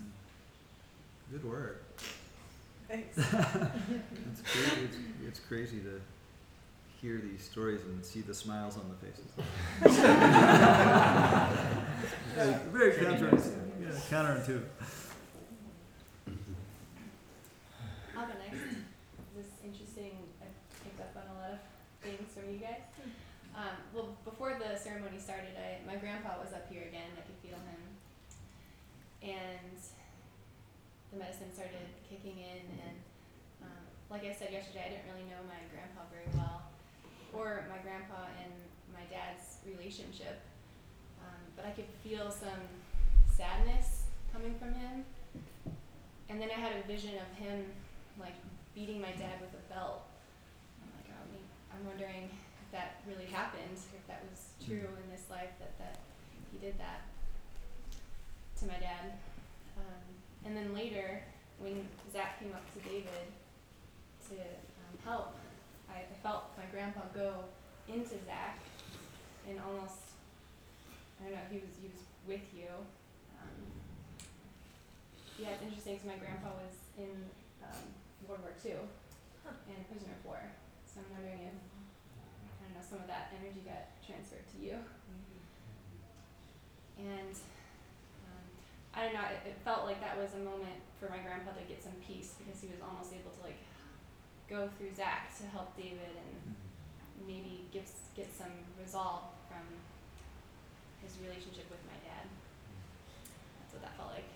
Mm. 0.00 0.10
Good 1.32 1.44
work. 1.48 1.82
Thanks. 2.88 3.16
It's 3.16 3.26
crazy. 4.42 4.84
It's, 4.84 4.96
it's 5.26 5.40
crazy 5.40 5.80
to 5.80 5.98
hear 7.00 7.22
these 7.24 7.42
stories 7.42 7.80
and 7.84 8.04
see 8.04 8.20
the 8.20 8.34
smiles 8.34 8.76
on 8.76 8.84
the 8.90 8.96
faces. 9.00 9.32
very, 12.70 12.92
very 12.92 12.92
counter, 12.92 13.30
yeah, 13.80 13.88
counterintuitive. 14.10 14.64
I'll 18.14 18.26
go 18.26 18.34
next. 18.38 18.60
This 19.34 19.46
is 19.46 19.52
interesting. 19.64 20.12
I 20.42 20.44
picked 20.84 21.00
up 21.00 21.16
on 21.16 21.34
a 21.34 21.40
lot 21.40 21.52
of 21.52 21.60
things 22.02 22.30
from 22.34 22.52
you 22.52 22.58
guys. 22.58 22.82
Um, 23.56 23.76
well, 23.94 24.16
before 24.26 24.58
the 24.58 24.78
ceremony 24.78 25.18
started, 25.18 25.56
I 25.56 25.80
my 25.86 25.96
grandpa 25.96 26.38
was 26.38 26.52
up 26.52 26.70
here 26.70 26.82
again. 26.82 27.08
I 27.16 27.22
could 27.22 27.40
feel 27.42 27.56
him, 27.56 27.80
and 29.22 29.80
the 31.12 31.20
medicine 31.20 31.52
started 31.52 31.92
kicking 32.08 32.40
in. 32.40 32.64
And 32.80 32.96
um, 33.62 33.84
like 34.08 34.24
I 34.24 34.32
said 34.32 34.50
yesterday, 34.50 34.88
I 34.88 34.90
didn't 34.96 35.06
really 35.12 35.28
know 35.28 35.44
my 35.44 35.60
grandpa 35.68 36.08
very 36.08 36.26
well, 36.32 36.72
or 37.36 37.68
my 37.68 37.78
grandpa 37.84 38.32
and 38.40 38.52
my 38.96 39.04
dad's 39.12 39.60
relationship. 39.68 40.40
Um, 41.20 41.40
but 41.54 41.68
I 41.68 41.70
could 41.76 41.88
feel 42.02 42.32
some 42.32 42.64
sadness 43.28 44.08
coming 44.32 44.56
from 44.56 44.72
him. 44.74 45.04
And 46.28 46.40
then 46.40 46.48
I 46.48 46.58
had 46.58 46.72
a 46.80 46.86
vision 46.88 47.20
of 47.20 47.28
him 47.36 47.68
like 48.18 48.34
beating 48.74 49.00
my 49.00 49.12
dad 49.12 49.36
with 49.40 49.52
a 49.52 49.64
belt. 49.68 50.08
I'm 50.80 50.88
like, 50.96 51.08
oh, 51.12 51.76
I'm 51.76 51.84
wondering 51.84 52.32
if 52.32 52.68
that 52.72 53.04
really 53.06 53.28
happened, 53.28 53.76
if 53.76 54.04
that 54.08 54.24
was 54.30 54.48
true 54.64 54.88
in 54.88 55.06
this 55.12 55.28
life 55.28 55.52
that 55.60 55.76
that 55.78 56.00
he 56.50 56.58
did 56.58 56.78
that 56.78 57.04
to 58.60 58.66
my 58.66 58.80
dad. 58.80 59.20
And 60.44 60.56
then 60.56 60.74
later, 60.74 61.22
when 61.58 61.86
Zach 62.12 62.40
came 62.40 62.52
up 62.52 62.66
to 62.74 62.78
David 62.88 63.30
to 64.30 64.34
um, 64.34 64.94
help, 65.04 65.34
I, 65.88 66.02
I 66.02 66.16
felt 66.22 66.50
my 66.58 66.64
grandpa 66.72 67.02
go 67.14 67.44
into 67.88 68.18
Zach 68.26 68.58
and 69.48 69.58
almost, 69.60 70.14
I 71.20 71.24
don't 71.24 71.34
know, 71.34 71.46
he 71.50 71.58
was 71.58 71.70
he 71.80 71.86
was 71.88 72.02
with 72.26 72.46
you. 72.54 72.70
Um, 73.38 73.58
yeah, 75.38 75.54
it's 75.54 75.62
interesting 75.62 75.94
because 75.94 76.10
my 76.10 76.18
grandpa 76.18 76.50
was 76.58 76.74
in 76.98 77.10
um, 77.62 77.86
World 78.26 78.42
War 78.42 78.54
II 78.64 78.82
and 79.46 79.76
a 79.78 79.86
prisoner 79.90 80.14
of 80.18 80.22
war. 80.26 80.42
So 80.86 81.02
I'm 81.02 81.10
wondering 81.14 81.50
if 81.50 81.58
I 81.58 82.66
don't 82.66 82.74
know 82.78 82.84
some 82.84 83.02
of 83.02 83.08
that 83.10 83.34
energy 83.38 83.62
got 83.66 83.90
transferred 84.02 84.46
to 84.54 84.58
you. 84.58 84.76
And 86.98 87.34
um, 87.34 87.61
I 89.02 89.10
don't 89.10 89.18
know. 89.18 89.26
It, 89.34 89.50
it 89.50 89.56
felt 89.66 89.82
like 89.82 89.98
that 89.98 90.14
was 90.14 90.30
a 90.38 90.42
moment 90.46 90.78
for 91.02 91.10
my 91.10 91.18
grandpa 91.18 91.50
to 91.58 91.66
get 91.66 91.82
some 91.82 91.98
peace 91.98 92.38
because 92.38 92.62
he 92.62 92.70
was 92.70 92.78
almost 92.78 93.10
able 93.10 93.34
to 93.34 93.42
like 93.42 93.58
go 94.46 94.70
through 94.78 94.94
Zach 94.94 95.34
to 95.42 95.44
help 95.50 95.74
David 95.74 96.14
and 96.14 96.54
maybe 97.26 97.66
give 97.74 97.90
get 98.14 98.30
some 98.30 98.54
resolve 98.78 99.26
from 99.50 99.66
his 101.02 101.18
relationship 101.18 101.66
with 101.66 101.82
my 101.90 101.98
dad. 102.06 102.30
That's 103.58 103.74
what 103.74 103.82
that 103.82 103.98
felt 103.98 104.14
like. 104.14 104.30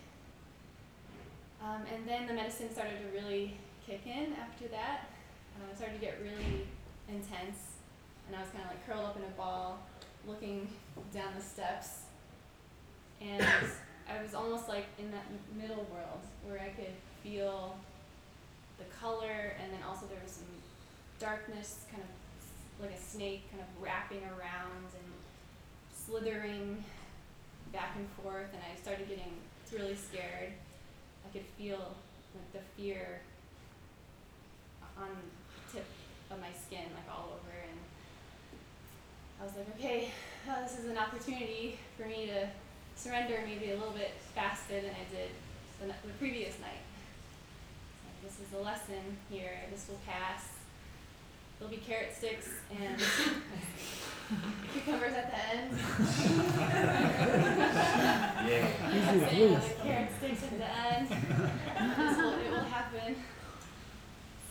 Um, 1.63 1.87
and 1.87 2.03
then 2.03 2.27
the 2.27 2.35
medicine 2.35 2.67
started 2.67 2.99
to 2.99 3.07
really 3.15 3.55
kick 3.87 4.03
in 4.03 4.35
after 4.35 4.67
that. 4.67 5.07
Uh, 5.55 5.71
it 5.71 5.79
started 5.79 5.95
to 5.95 6.03
get 6.03 6.19
really 6.19 6.67
intense, 7.07 7.79
and 8.27 8.35
I 8.35 8.43
was 8.43 8.51
kind 8.51 8.67
of 8.67 8.75
like 8.75 8.83
curled 8.83 9.07
up 9.07 9.15
in 9.15 9.23
a 9.23 9.35
ball, 9.39 9.79
looking 10.27 10.67
down 11.15 11.31
the 11.39 11.43
steps. 11.43 12.03
And 13.23 13.47
I 14.09 14.21
was 14.21 14.33
almost 14.33 14.69
like 14.69 14.85
in 14.97 15.11
that 15.11 15.25
middle 15.55 15.85
world 15.91 16.23
where 16.45 16.59
I 16.59 16.69
could 16.69 16.95
feel 17.23 17.75
the 18.77 18.85
color, 19.01 19.55
and 19.61 19.73
then 19.73 19.81
also 19.87 20.05
there 20.07 20.19
was 20.23 20.31
some 20.31 20.47
darkness, 21.19 21.85
kind 21.91 22.03
of 22.03 22.83
like 22.85 22.95
a 22.95 23.01
snake, 23.01 23.49
kind 23.51 23.61
of 23.61 23.83
wrapping 23.83 24.23
around 24.23 24.87
and 24.93 25.11
slithering 25.91 26.83
back 27.73 27.95
and 27.97 28.07
forth. 28.23 28.47
And 28.53 28.61
I 28.61 28.79
started 28.79 29.09
getting 29.09 29.33
really 29.73 29.95
scared. 29.95 30.53
I 31.25 31.33
could 31.33 31.45
feel 31.57 31.95
like 32.35 32.53
the 32.53 32.81
fear 32.81 33.19
on 34.97 35.09
the 35.09 35.77
tip 35.77 35.85
of 36.31 36.39
my 36.39 36.51
skin, 36.65 36.85
like 36.95 37.09
all 37.11 37.33
over, 37.33 37.55
and 37.69 37.79
I 39.39 39.43
was 39.43 39.53
like, 39.55 39.67
okay, 39.75 40.11
uh, 40.49 40.61
this 40.63 40.79
is 40.79 40.85
an 40.85 40.97
opportunity 40.97 41.77
for 41.97 42.07
me 42.07 42.27
to 42.27 42.47
surrender 42.97 43.39
maybe 43.45 43.71
a 43.71 43.75
little 43.75 43.93
bit 43.93 44.11
faster 44.33 44.81
than 44.81 44.91
I 44.91 45.05
did 45.13 45.29
the, 45.79 45.85
the 46.07 46.13
previous 46.19 46.59
night. 46.59 46.81
So 48.03 48.27
this 48.27 48.39
is 48.39 48.53
a 48.53 48.57
lesson 48.63 49.17
here. 49.29 49.59
This 49.71 49.87
will 49.87 49.99
pass. 50.05 50.49
There'll 51.59 51.71
be 51.73 51.77
carrot 51.77 52.13
sticks 52.15 52.49
and 52.71 52.99
cucumbers 54.73 55.13
at 55.13 55.31
the 55.31 55.57
end. 55.57 55.71
Yeah. 58.47 59.29
Saying 59.29 59.55
all 59.55 59.61
the 59.61 59.83
carrot 59.83 60.09
sticks 60.17 60.43
at 60.43 60.57
the 60.57 60.87
end. 60.87 61.07
this 61.09 62.17
will, 62.17 62.33
it 62.33 62.49
will 62.49 62.59
happen. 62.59 63.15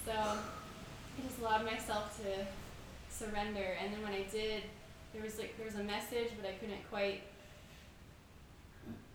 So 0.04 0.12
I 0.12 1.22
just 1.26 1.38
allowed 1.40 1.64
myself 1.64 2.20
to 2.22 2.46
surrender, 3.08 3.76
and 3.82 3.94
then 3.94 4.02
when 4.02 4.12
I 4.12 4.24
did, 4.30 4.64
there 5.14 5.22
was 5.22 5.38
like 5.38 5.56
there 5.56 5.64
was 5.64 5.76
a 5.76 5.82
message, 5.82 6.28
but 6.40 6.50
I 6.50 6.54
couldn't 6.54 6.86
quite 6.90 7.22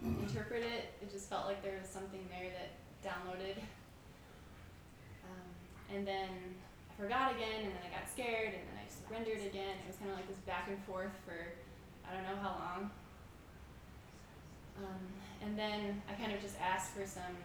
interpret 0.04 0.64
it. 0.64 0.94
It 1.02 1.12
just 1.12 1.30
felt 1.30 1.46
like 1.46 1.62
there 1.64 1.78
was 1.80 1.90
something 1.90 2.22
there 2.30 2.50
that 2.50 2.72
downloaded. 3.06 3.58
Um, 5.26 5.50
and 5.94 6.08
then 6.08 6.30
I 6.90 7.02
forgot 7.02 7.32
again, 7.32 7.66
and 7.66 7.72
then 7.72 7.84
I 7.86 7.90
got 7.94 8.10
scared, 8.10 8.54
and 8.54 8.64
then 8.66 8.78
I 8.78 8.86
surrendered 8.90 9.46
again. 9.46 9.78
It 9.82 9.88
was 9.88 9.98
kind 9.98 10.12
of 10.12 10.18
like 10.18 10.28
this 10.28 10.42
back 10.46 10.68
and 10.70 10.78
forth 10.86 11.14
for 11.26 11.54
I 12.08 12.16
don't 12.16 12.24
know 12.24 12.42
how 12.42 12.56
long. 12.60 12.90
Um, 14.78 15.04
and 15.42 15.58
then 15.58 16.02
I 16.10 16.14
kind 16.20 16.34
of 16.34 16.42
just 16.42 16.56
asked 16.60 16.92
for 16.92 17.06
some 17.06 17.36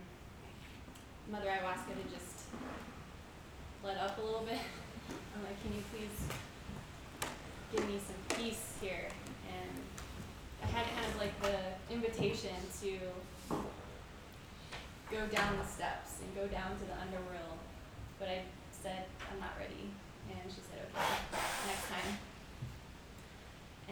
mother 1.31 1.47
ayahuasca 1.47 1.93
to 1.93 2.15
just 2.15 2.47
let 3.85 3.99
up 3.99 4.19
a 4.19 4.23
little 4.23 4.41
bit. 4.41 4.59
I'm 5.37 5.45
like, 5.45 5.61
can 5.63 5.73
you 5.73 5.83
please 5.93 6.17
give 7.73 7.89
me 7.89 7.99
some 7.99 8.37
peace 8.37 8.73
here? 8.81 9.09
I 10.67 10.83
had 10.83 10.87
kind 10.99 11.07
of 11.07 11.15
like 11.23 11.35
the 11.43 11.95
invitation 11.95 12.59
to 12.83 12.99
go 15.11 15.23
down 15.31 15.59
the 15.63 15.65
steps 15.65 16.19
and 16.19 16.35
go 16.35 16.51
down 16.51 16.75
to 16.75 16.85
the 16.85 16.97
underworld, 16.99 17.63
but 18.19 18.27
I 18.27 18.43
said 18.75 19.07
I'm 19.31 19.39
not 19.39 19.55
ready, 19.59 19.95
and 20.27 20.43
she 20.51 20.59
said 20.67 20.83
okay, 20.91 21.39
next 21.71 21.87
time. 21.87 22.19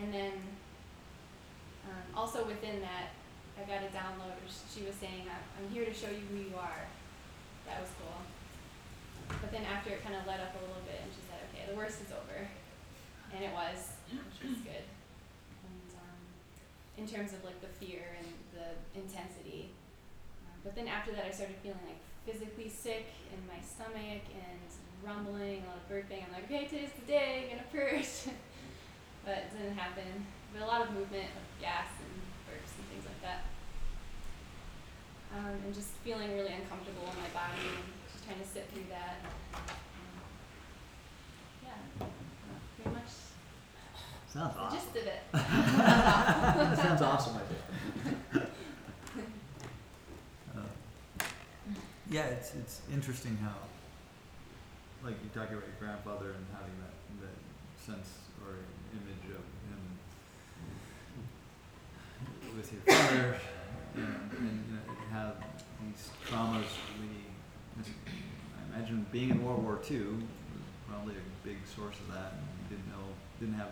And 0.02 0.12
then 0.12 0.34
um, 1.87 2.02
also 2.18 2.44
within 2.44 2.82
that, 2.82 3.14
I 3.54 3.62
got 3.70 3.87
a 3.87 3.90
download. 3.94 4.34
She 4.50 4.82
was 4.82 4.98
saying, 4.98 5.30
"I'm 5.30 5.44
I'm 5.54 5.70
here 5.70 5.87
to 5.87 5.94
show 5.94 6.10
you 6.10 6.26
who 6.26 6.50
you 6.50 6.58
are." 6.58 6.90
That 7.70 7.80
was 7.80 7.90
cool. 8.02 8.18
But 9.30 9.52
then 9.52 9.62
after 9.62 9.90
it 9.94 10.02
kind 10.02 10.16
of 10.16 10.26
let 10.26 10.40
up 10.42 10.58
a 10.58 10.60
little 10.66 10.82
bit, 10.82 10.98
and 10.98 11.10
she 11.14 11.22
said, 11.30 11.38
"Okay, 11.54 11.70
the 11.70 11.78
worst 11.78 12.02
is 12.02 12.10
over," 12.10 12.50
and 13.30 13.44
it 13.44 13.54
was, 13.54 13.94
which 14.10 14.50
was 14.50 14.58
good. 14.66 14.82
In 16.96 17.07
terms 17.07 17.33
of 17.33 17.42
like 17.44 17.61
the 17.61 17.72
fear 17.85 18.16
and 18.18 18.28
the 18.54 18.66
intensity, 18.94 19.70
um, 20.46 20.59
but 20.62 20.76
then 20.76 20.87
after 20.87 21.11
that, 21.12 21.24
I 21.26 21.30
started 21.30 21.57
feeling 21.62 21.83
like 21.85 21.98
physically 22.24 22.68
sick 22.68 23.11
in 23.35 23.40
my 23.50 23.59
stomach 23.61 24.22
and 24.30 24.62
rumbling, 25.02 25.64
a 25.64 25.74
lot 25.74 25.83
of 25.83 25.90
burping. 25.90 26.22
I'm 26.22 26.33
like, 26.33 26.44
"Okay, 26.44 26.64
today's 26.66 26.94
the 26.94 27.07
day. 27.07 27.50
I'm 27.50 27.59
gonna 27.59 27.68
purge," 27.74 28.30
but 29.26 29.50
it 29.50 29.59
didn't 29.59 29.76
happen. 29.76 30.26
But 30.52 30.62
a 30.62 30.66
lot 30.66 30.83
of 30.83 30.94
movement 30.94 31.35
of 31.35 31.44
gas 31.61 31.90
and 31.98 32.14
burps 32.46 32.72
and 32.78 32.87
things 32.87 33.04
like 33.04 33.20
that. 33.26 33.42
Um, 35.35 35.59
and 35.66 35.74
just 35.74 35.98
feeling 36.07 36.30
really 36.33 36.54
uncomfortable 36.54 37.11
in 37.11 37.18
my 37.18 37.33
body 37.35 37.74
just 38.14 38.24
trying 38.24 38.38
to 38.38 38.46
sit 38.46 38.70
through 38.72 38.87
that. 38.88 39.18
Um, 39.52 39.62
yeah, 41.62 42.07
uh, 42.07 42.59
pretty 42.76 42.90
much. 42.94 43.11
Sounds 44.34 44.56
awesome. 44.58 44.78
of 44.78 44.96
it. 44.96 45.22
Sounds 46.82 47.02
awesome, 47.02 47.36
I 47.36 47.42
think. 47.46 48.46
Uh, 50.56 50.60
yeah, 52.10 52.24
it's 52.26 52.54
it's 52.54 52.80
interesting 52.92 53.36
how, 53.40 53.54
like 55.04 55.14
you 55.22 55.30
talk 55.30 55.50
about 55.50 55.62
your 55.62 55.78
grandfather 55.78 56.32
and 56.32 56.46
having 56.52 56.74
that 56.82 56.94
that 57.22 57.36
sense 57.78 58.08
or 58.42 58.54
image 58.92 59.26
of 59.30 59.44
him 59.70 59.82
with 62.56 62.72
your 62.72 62.82
father, 62.82 63.36
and, 63.94 64.30
and 64.38 64.64
you 64.66 64.74
know 64.74 64.94
how 65.12 65.32
these 65.80 66.10
traumas 66.26 66.70
really. 66.98 67.24
I 67.78 68.76
imagine 68.76 69.06
being 69.12 69.30
in 69.30 69.44
World 69.44 69.62
War 69.62 69.78
II 69.88 69.98
was 69.98 70.26
probably 70.88 71.14
a 71.14 71.46
big 71.46 71.58
source 71.66 71.96
of 72.00 72.14
that, 72.14 72.32
and 72.32 72.42
you 72.58 72.76
didn't 72.76 72.88
know, 72.90 73.06
didn't 73.38 73.54
have 73.54 73.70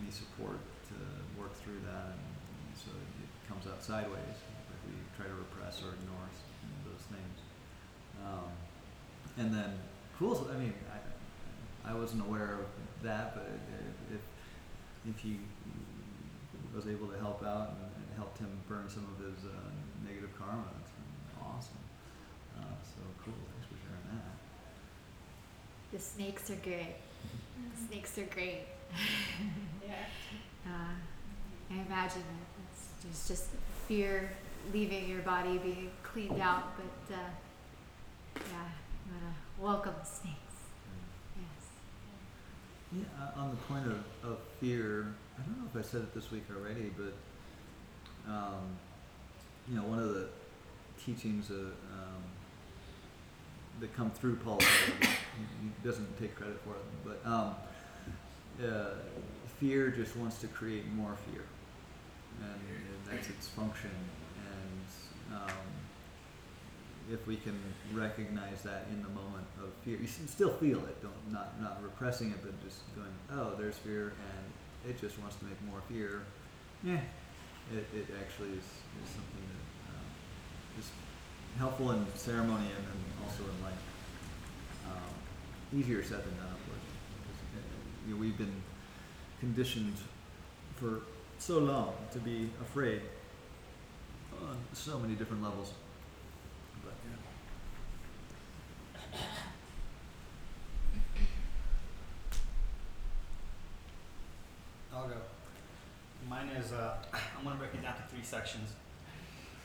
any 0.00 0.10
support 0.10 0.58
to 0.90 0.96
work 1.40 1.54
through 1.62 1.80
that, 1.86 2.14
and 2.14 2.74
so 2.74 2.90
it 2.90 3.30
comes 3.48 3.66
out 3.66 3.82
sideways 3.82 4.38
if 4.72 4.80
we 4.86 4.94
try 5.16 5.26
to 5.26 5.34
repress 5.34 5.80
or 5.82 5.94
ignore 5.94 6.28
those 6.84 7.04
things. 7.08 7.36
Um, 8.24 8.50
and 9.36 9.54
then, 9.54 9.78
cool. 10.18 10.48
I 10.52 10.56
mean, 10.58 10.74
I, 10.90 11.90
I 11.90 11.94
wasn't 11.94 12.22
aware 12.22 12.58
of 12.60 12.66
that, 13.02 13.34
but 13.34 13.48
if 14.12 14.20
if 15.08 15.24
you 15.24 15.36
was 16.74 16.86
able 16.86 17.06
to 17.08 17.18
help 17.18 17.44
out 17.44 17.76
and, 17.76 17.86
and 17.94 18.16
helped 18.16 18.38
him 18.38 18.50
burn 18.68 18.88
some 18.88 19.06
of 19.14 19.24
his 19.24 19.44
uh, 19.44 19.50
negative 20.06 20.30
karma, 20.38 20.64
that's 20.64 20.92
awesome. 21.42 21.82
Uh, 22.56 22.74
so 22.82 23.02
cool. 23.24 23.34
Thanks 23.52 23.66
for 23.68 23.78
sharing 23.84 24.06
that. 24.16 24.34
The 25.92 25.98
snakes 26.00 26.50
are 26.50 26.60
great. 26.62 26.96
The 27.76 27.86
snakes 27.88 28.18
are 28.18 28.26
great. 28.26 28.60
Yeah. 29.86 30.06
Uh, 30.66 30.94
I 31.70 31.74
imagine 31.74 32.22
it. 32.22 32.62
It's, 32.72 32.86
there's 33.02 33.28
just 33.28 33.50
fear 33.86 34.30
leaving 34.72 35.08
your 35.08 35.20
body, 35.20 35.58
being 35.58 35.90
cleaned 36.02 36.40
out, 36.40 36.72
but 36.76 37.14
uh, 37.14 37.18
yeah, 38.36 38.68
you 39.06 39.12
wanna 39.12 39.34
welcome 39.58 39.94
the 40.00 40.06
snakes. 40.06 40.38
Yes. 41.36 41.66
Yeah, 42.92 43.22
uh, 43.22 43.40
on 43.40 43.50
the 43.50 43.56
point 43.56 43.86
of, 43.86 44.30
of 44.30 44.38
fear, 44.60 45.14
I 45.38 45.42
don't 45.42 45.58
know 45.58 45.68
if 45.72 45.78
I 45.78 45.86
said 45.86 46.00
it 46.00 46.14
this 46.14 46.30
week 46.30 46.44
already, 46.56 46.90
but 46.96 47.12
um, 48.32 48.78
you 49.68 49.76
know, 49.76 49.82
one 49.82 49.98
of 49.98 50.14
the 50.14 50.28
teachings 51.04 51.50
uh, 51.50 51.54
um, 51.54 52.22
that 53.80 53.94
come 53.96 54.10
through 54.10 54.36
Paul, 54.36 54.60
he, 54.60 55.08
doesn't 55.82 56.18
take 56.18 56.34
credit 56.36 56.60
for 56.64 56.70
it, 56.70 56.84
but 57.04 57.30
um, 57.30 57.54
uh, 58.64 58.94
fear 59.58 59.90
just 59.90 60.16
wants 60.16 60.38
to 60.38 60.46
create 60.46 60.86
more 60.92 61.16
fear, 61.30 61.42
and, 62.40 62.50
and 62.50 62.98
that's 63.10 63.28
its 63.28 63.48
function. 63.48 63.90
And 65.30 65.40
um, 65.40 65.56
if 67.12 67.26
we 67.26 67.36
can 67.36 67.58
recognize 67.92 68.62
that 68.62 68.86
in 68.90 69.02
the 69.02 69.08
moment 69.08 69.46
of 69.62 69.70
fear, 69.84 69.98
you 69.98 70.06
still 70.06 70.52
feel 70.52 70.78
it, 70.78 71.02
don't 71.02 71.32
not 71.32 71.60
not 71.60 71.82
repressing 71.82 72.30
it, 72.30 72.38
but 72.42 72.52
just 72.64 72.80
going, 72.94 73.08
oh, 73.32 73.54
there's 73.58 73.76
fear, 73.76 74.12
and 74.30 74.90
it 74.90 75.00
just 75.00 75.18
wants 75.18 75.36
to 75.36 75.44
make 75.44 75.60
more 75.68 75.82
fear. 75.88 76.22
Yeah, 76.82 77.00
it, 77.72 77.86
it 77.94 78.06
actually 78.20 78.50
is, 78.50 78.64
is 78.64 79.08
something 79.08 79.44
that 79.48 79.94
um, 79.94 80.06
is 80.78 80.90
helpful 81.58 81.92
in 81.92 82.04
ceremony 82.14 82.66
and, 82.76 82.86
and 82.86 83.24
also 83.24 83.42
in 83.44 83.62
life. 83.62 83.82
Um, 84.86 85.78
easier 85.78 86.02
said 86.02 86.24
than 86.24 86.36
done, 86.36 86.46
of 86.46 86.66
course. 86.66 86.80
You 88.06 88.14
know, 88.14 88.20
we've 88.20 88.36
been 88.36 88.62
conditioned 89.40 89.96
for 90.76 91.02
so 91.38 91.58
long 91.58 91.94
to 92.12 92.18
be 92.18 92.50
afraid 92.60 93.00
on 94.42 94.56
so 94.72 94.98
many 94.98 95.14
different 95.14 95.42
levels. 95.42 95.72
But 96.84 96.94
yeah. 99.12 99.18
I'll 104.92 105.08
go. 105.08 105.16
Mine 106.28 106.48
is, 106.48 106.72
uh, 106.72 106.96
I'm 107.38 107.44
gonna 107.44 107.56
break 107.56 107.74
it 107.74 107.82
down 107.82 107.96
to 107.96 108.02
three 108.10 108.22
sections. 108.22 108.70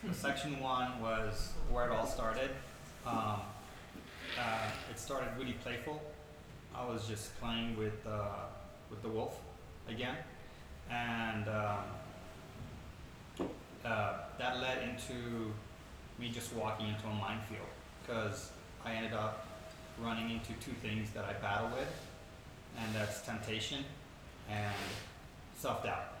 So 0.02 0.12
section 0.12 0.60
one 0.60 0.98
was 1.02 1.50
where 1.70 1.86
it 1.86 1.92
all 1.92 2.06
started. 2.06 2.50
Um, 3.06 3.40
uh, 4.38 4.70
it 4.90 4.98
started 4.98 5.28
really 5.38 5.52
playful. 5.62 6.00
I 6.74 6.86
was 6.86 7.06
just 7.06 7.38
playing 7.38 7.76
with, 7.76 8.06
uh, 8.06 8.46
with 8.88 9.02
the 9.02 9.08
wolf 9.08 9.38
again. 9.88 10.16
And, 10.90 11.46
um, 11.48 11.84
uh, 13.84 14.12
that 14.38 14.60
led 14.60 14.78
into 14.88 15.52
me 16.18 16.30
just 16.30 16.54
walking 16.54 16.88
into 16.88 17.06
a 17.06 17.14
minefield 17.14 17.68
because 18.02 18.52
I 18.84 18.92
ended 18.94 19.12
up 19.12 19.46
running 20.02 20.30
into 20.30 20.52
two 20.64 20.72
things 20.82 21.10
that 21.10 21.24
I 21.24 21.34
battle 21.34 21.68
with, 21.76 21.92
and 22.78 22.94
that's 22.94 23.20
temptation 23.20 23.84
and 24.48 24.74
self 25.56 25.84
doubt. 25.84 26.14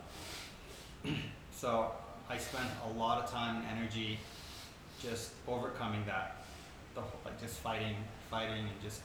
so 1.52 1.92
I 2.30 2.38
spent 2.38 2.68
a 2.88 2.96
lot 2.96 3.22
of 3.22 3.28
time 3.28 3.56
and 3.56 3.78
energy 3.78 4.16
just 5.02 5.32
overcoming 5.48 6.04
that, 6.06 6.36
the 6.94 7.00
whole, 7.00 7.20
like 7.24 7.40
just 7.40 7.56
fighting, 7.56 7.96
fighting, 8.30 8.66
and 8.66 8.80
just 8.80 9.00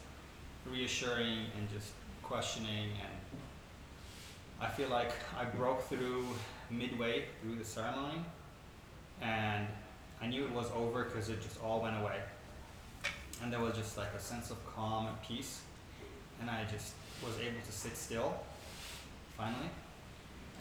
reassuring 0.70 1.48
and 1.58 1.68
just 1.74 1.94
questioning. 2.22 2.92
And 3.02 3.42
I 4.62 4.68
feel 4.68 4.90
like 4.90 5.12
I 5.40 5.44
broke 5.44 5.82
through 5.90 6.28
midway 6.70 7.26
through 7.42 7.56
the 7.56 7.66
ceremony, 7.66 8.22
and 9.24 9.66
I 10.22 10.28
knew 10.28 10.46
it 10.46 10.52
was 10.52 10.70
over 10.76 11.06
because 11.06 11.30
it 11.30 11.42
just 11.42 11.60
all 11.64 11.82
went 11.82 12.00
away. 12.00 12.20
And 13.42 13.52
there 13.52 13.60
was 13.60 13.76
just 13.76 13.98
like 13.98 14.14
a 14.16 14.22
sense 14.22 14.52
of 14.52 14.58
calm 14.76 15.08
and 15.08 15.22
peace, 15.24 15.62
and 16.40 16.48
I 16.48 16.64
just 16.72 16.94
was 17.26 17.34
able 17.40 17.62
to 17.66 17.72
sit 17.72 17.98
still 17.98 18.36
finally 19.36 19.70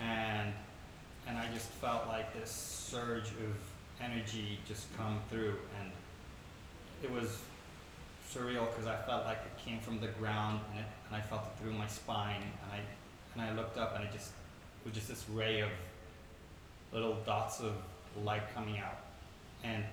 and 0.01 0.53
and 1.27 1.39
I 1.39 1.47
just 1.53 1.67
felt 1.67 2.07
like 2.07 2.35
this 2.35 2.51
surge 2.51 3.29
of 3.29 4.05
energy 4.05 4.59
just 4.67 4.95
come 4.97 5.21
through. 5.31 5.57
And 5.81 5.91
it 7.03 7.11
was 7.11 7.39
surreal 8.31 8.69
because 8.71 8.87
I 8.87 8.97
felt 9.07 9.25
like 9.25 9.39
it 9.39 9.65
came 9.65 9.81
from 9.81 10.01
the 10.01 10.09
ground 10.09 10.61
and, 10.71 10.81
it, 10.81 10.87
and 11.09 11.17
I 11.17 11.21
felt 11.21 11.43
it 11.45 11.63
through 11.63 11.73
my 11.73 11.87
spine. 11.87 12.43
And 12.43 12.73
I 12.73 12.81
and 13.35 13.43
I 13.43 13.55
looked 13.55 13.79
up 13.79 13.97
and 13.97 14.05
it 14.05 14.13
just 14.13 14.29
it 14.29 14.89
was 14.89 14.95
just 14.95 15.09
this 15.09 15.25
ray 15.33 15.61
of 15.61 15.71
little 16.93 17.17
dots 17.27 17.61
of 17.61 17.73
light 18.23 18.43
coming 18.55 18.79
out. 18.79 18.99
And 19.63 19.85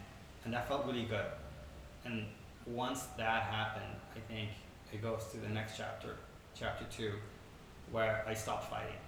and 0.43 0.53
that 0.53 0.67
felt 0.67 0.85
really 0.85 1.05
good. 1.05 1.25
And 2.03 2.25
once 2.65 3.03
that 3.17 3.43
happened 3.43 3.95
I 4.15 4.19
think 4.31 4.49
it 4.93 5.01
goes 5.01 5.23
to 5.31 5.37
the 5.37 5.49
next 5.49 5.77
chapter 5.77 6.15
chapter 6.53 6.85
two 6.95 7.13
where 7.91 8.23
I 8.27 8.33
stopped 8.33 8.69
fighting 8.69 8.99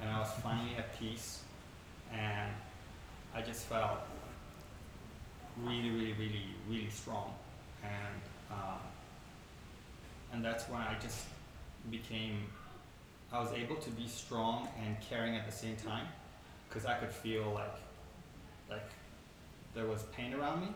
and 0.00 0.10
I 0.10 0.18
was 0.20 0.30
finally 0.42 0.74
at 0.76 0.98
peace, 0.98 1.42
and 2.12 2.52
I 3.34 3.42
just 3.42 3.66
felt 3.66 3.98
really, 5.62 5.90
really, 5.90 6.12
really, 6.12 6.44
really 6.68 6.90
strong, 6.90 7.32
and 7.82 8.22
um, 8.50 8.80
and 10.32 10.44
that's 10.44 10.64
when 10.68 10.80
I 10.80 10.96
just 11.00 11.26
became. 11.90 12.44
I 13.32 13.40
was 13.40 13.52
able 13.52 13.76
to 13.76 13.90
be 13.90 14.06
strong 14.06 14.68
and 14.84 14.96
caring 15.00 15.34
at 15.34 15.46
the 15.46 15.52
same 15.52 15.76
time, 15.76 16.06
because 16.68 16.86
I 16.86 16.94
could 16.94 17.10
feel 17.10 17.50
like, 17.52 17.74
like, 18.70 18.88
there 19.74 19.86
was 19.86 20.04
pain 20.16 20.32
around 20.32 20.60
me, 20.60 20.68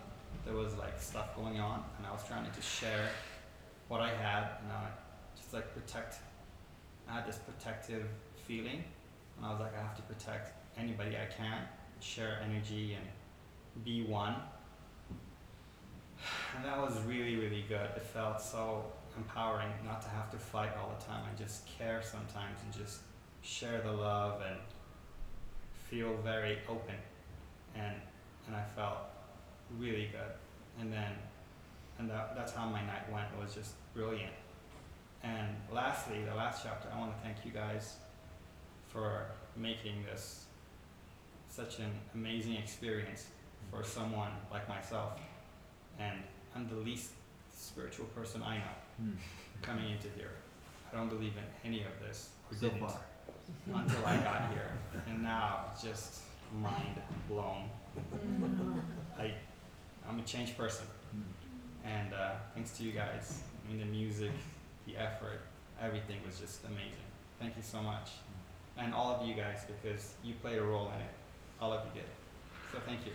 there 0.44 0.54
was 0.54 0.74
like 0.74 1.00
stuff 1.00 1.36
going 1.36 1.60
on, 1.60 1.84
and 1.96 2.06
I 2.06 2.12
was 2.12 2.26
trying 2.26 2.44
to 2.44 2.50
just 2.50 2.68
share 2.68 3.08
what 3.88 4.00
I 4.00 4.08
had, 4.08 4.48
and 4.62 4.72
I 4.72 4.88
just 5.36 5.54
like 5.54 5.72
protect. 5.74 6.16
I 7.08 7.14
had 7.14 7.26
this 7.26 7.38
protective 7.38 8.06
feeling, 8.46 8.84
and 9.40 9.48
I 9.48 9.52
was 9.52 9.60
like, 9.60 9.74
I 9.74 9.80
have 9.80 9.96
to 9.96 10.02
protect 10.02 10.52
anybody 10.76 11.16
I 11.16 11.32
can, 11.34 11.62
share 12.00 12.42
energy 12.44 12.94
and 12.94 13.84
be 13.84 14.02
one. 14.04 14.34
And 16.56 16.64
that 16.64 16.78
was 16.78 17.00
really, 17.06 17.36
really 17.36 17.64
good. 17.68 17.88
It 17.96 18.02
felt 18.02 18.42
so 18.42 18.84
empowering 19.16 19.70
not 19.84 20.02
to 20.02 20.08
have 20.08 20.30
to 20.32 20.36
fight 20.36 20.70
all 20.78 20.94
the 20.98 21.04
time 21.06 21.22
and 21.28 21.38
just 21.38 21.66
care 21.78 22.02
sometimes 22.02 22.58
and 22.64 22.84
just 22.84 23.00
share 23.40 23.80
the 23.80 23.92
love 23.92 24.42
and 24.46 24.58
feel 25.88 26.14
very 26.22 26.58
open. 26.68 26.96
And 27.74 27.94
and 28.46 28.56
I 28.56 28.64
felt 28.76 28.98
really 29.78 30.10
good. 30.12 30.32
And 30.80 30.92
then 30.92 31.12
and 31.98 32.10
that, 32.10 32.34
that's 32.36 32.52
how 32.52 32.68
my 32.68 32.84
night 32.84 33.10
went. 33.12 33.28
It 33.34 33.42
was 33.42 33.54
just 33.54 33.74
brilliant. 33.94 34.32
And 35.22 35.48
lastly, 35.72 36.24
the 36.28 36.34
last 36.34 36.64
chapter, 36.64 36.88
I 36.94 36.98
want 36.98 37.16
to 37.16 37.22
thank 37.22 37.44
you 37.44 37.52
guys 37.52 37.96
for 38.92 39.26
making 39.56 40.04
this 40.04 40.44
such 41.48 41.78
an 41.78 41.90
amazing 42.14 42.56
experience 42.56 43.26
for 43.70 43.82
someone 43.84 44.30
like 44.50 44.68
myself. 44.68 45.12
And 45.98 46.18
I'm 46.54 46.68
the 46.68 46.76
least 46.76 47.10
spiritual 47.52 48.06
person 48.06 48.42
I 48.42 48.58
know 48.58 48.76
Hmm. 48.98 49.12
coming 49.62 49.90
into 49.90 50.08
here. 50.16 50.32
I 50.92 50.96
don't 50.96 51.08
believe 51.08 51.34
in 51.36 51.44
any 51.68 51.82
of 51.82 51.92
this. 52.00 52.30
So 52.52 52.68
didn't. 52.68 52.80
far. 52.80 53.00
until 53.72 54.04
I 54.06 54.16
got 54.18 54.52
here, 54.52 54.70
and 55.08 55.22
now 55.22 55.66
it's 55.72 55.82
just 55.82 56.20
mind 56.60 57.00
blown. 57.28 57.68
I, 59.18 59.32
I'm 60.08 60.18
a 60.18 60.22
changed 60.22 60.56
person, 60.56 60.86
and 61.84 62.12
uh, 62.14 62.32
thanks 62.54 62.70
to 62.78 62.82
you 62.84 62.92
guys. 62.92 63.42
I 63.64 63.68
mean, 63.70 63.80
the 63.80 63.86
music, 63.86 64.32
the 64.86 64.96
effort, 64.96 65.40
everything 65.80 66.18
was 66.26 66.38
just 66.38 66.64
amazing. 66.64 67.06
Thank 67.40 67.56
you 67.56 67.62
so 67.62 67.80
much, 67.82 68.10
and 68.78 68.94
all 68.94 69.14
of 69.14 69.26
you 69.26 69.34
guys 69.34 69.58
because 69.66 70.14
you 70.24 70.34
played 70.42 70.58
a 70.58 70.62
role 70.62 70.90
in 70.94 71.00
it. 71.00 71.10
All 71.60 71.72
of 71.72 71.84
you 71.86 72.00
did. 72.00 72.08
So 72.72 72.78
thank 72.86 73.04
you. 73.04 73.12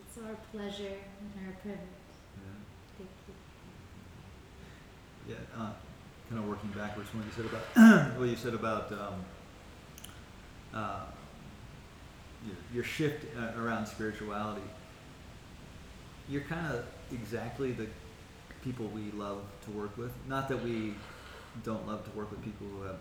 It's 0.00 0.18
our 0.18 0.36
pleasure 0.52 0.96
and 1.20 1.46
our 1.46 1.52
privilege. 1.60 1.80
Yeah. 2.36 2.98
Thank 2.98 3.10
you. 3.28 3.34
Yeah, 5.28 5.62
uh, 5.62 5.70
kind 6.28 6.42
of 6.42 6.48
working 6.48 6.70
backwards 6.70 7.08
from 7.10 7.20
what 7.20 7.26
you 7.26 7.34
said 7.34 7.46
about 7.46 8.16
what 8.18 8.28
you 8.28 8.36
said 8.36 8.54
about 8.54 8.92
um, 8.92 9.24
uh, 10.74 11.00
your, 12.44 12.56
your 12.74 12.84
shift 12.84 13.24
uh, 13.38 13.60
around 13.60 13.86
spirituality. 13.86 14.62
You're 16.28 16.42
kind 16.42 16.66
of 16.74 16.84
exactly 17.12 17.72
the 17.72 17.86
people 18.64 18.86
we 18.86 19.10
love 19.12 19.42
to 19.64 19.70
work 19.72 19.96
with. 19.96 20.12
Not 20.28 20.48
that 20.48 20.62
we 20.62 20.94
don't 21.64 21.86
love 21.86 22.04
to 22.04 22.10
work 22.16 22.30
with 22.30 22.42
people 22.44 22.66
who 22.66 22.82
have 22.82 22.96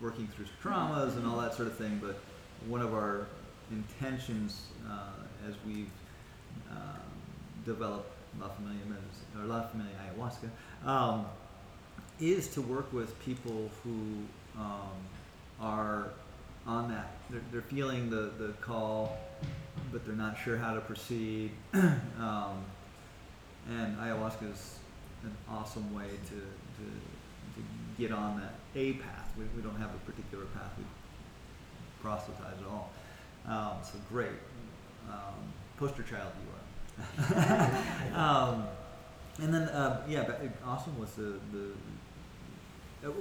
working 0.00 0.28
through 0.28 0.46
traumas 0.62 1.16
and 1.16 1.26
all 1.26 1.40
that 1.40 1.54
sort 1.54 1.68
of 1.68 1.76
thing, 1.76 1.98
but 2.02 2.18
one 2.66 2.80
of 2.80 2.94
our 2.94 3.26
intentions 3.70 4.66
uh, 4.88 5.48
as 5.48 5.54
we've 5.66 5.90
um, 6.70 7.00
developed 7.64 8.10
La 8.40 8.48
Familia 8.48 8.80
or 9.36 9.44
La 9.44 9.62
Familia 9.66 9.92
Ayahuasca, 10.06 10.88
um, 10.88 11.26
is 12.20 12.48
to 12.48 12.62
work 12.62 12.92
with 12.92 13.18
people 13.24 13.70
who 13.82 14.24
um, 14.58 14.90
are 15.60 16.08
on 16.66 16.88
that. 16.90 17.12
They're, 17.30 17.40
they're 17.52 17.62
feeling 17.62 18.10
the, 18.10 18.30
the 18.38 18.54
call, 18.60 19.18
but 19.92 20.04
they're 20.04 20.14
not 20.14 20.36
sure 20.38 20.56
how 20.56 20.74
to 20.74 20.80
proceed. 20.80 21.50
um, 21.74 22.64
and 23.68 23.96
ayahuasca 23.98 24.52
is 24.52 24.78
an 25.24 25.36
awesome 25.48 25.94
way 25.94 26.08
to, 26.28 26.34
to 26.34 26.90
get 27.98 28.12
on 28.12 28.40
that 28.40 28.54
a 28.78 28.94
path. 28.94 29.32
We, 29.36 29.44
we 29.56 29.62
don't 29.62 29.76
have 29.76 29.90
a 29.90 30.10
particular 30.10 30.44
path. 30.46 30.72
We 30.78 30.84
proselytize 32.00 32.58
at 32.60 32.66
all. 32.66 32.90
Um, 33.46 33.78
so 33.82 33.98
great. 34.08 34.28
Um, 35.08 35.52
poster 35.78 36.02
child 36.02 36.32
you 36.44 36.52
are. 36.52 38.14
um, 38.14 38.64
and 39.40 39.54
then, 39.54 39.62
uh, 39.62 40.02
yeah, 40.08 40.24
but 40.24 40.40
it- 40.42 40.52
awesome 40.64 40.98
was 40.98 41.10
the, 41.12 41.38
the 41.52 41.70
uh, 43.08 43.12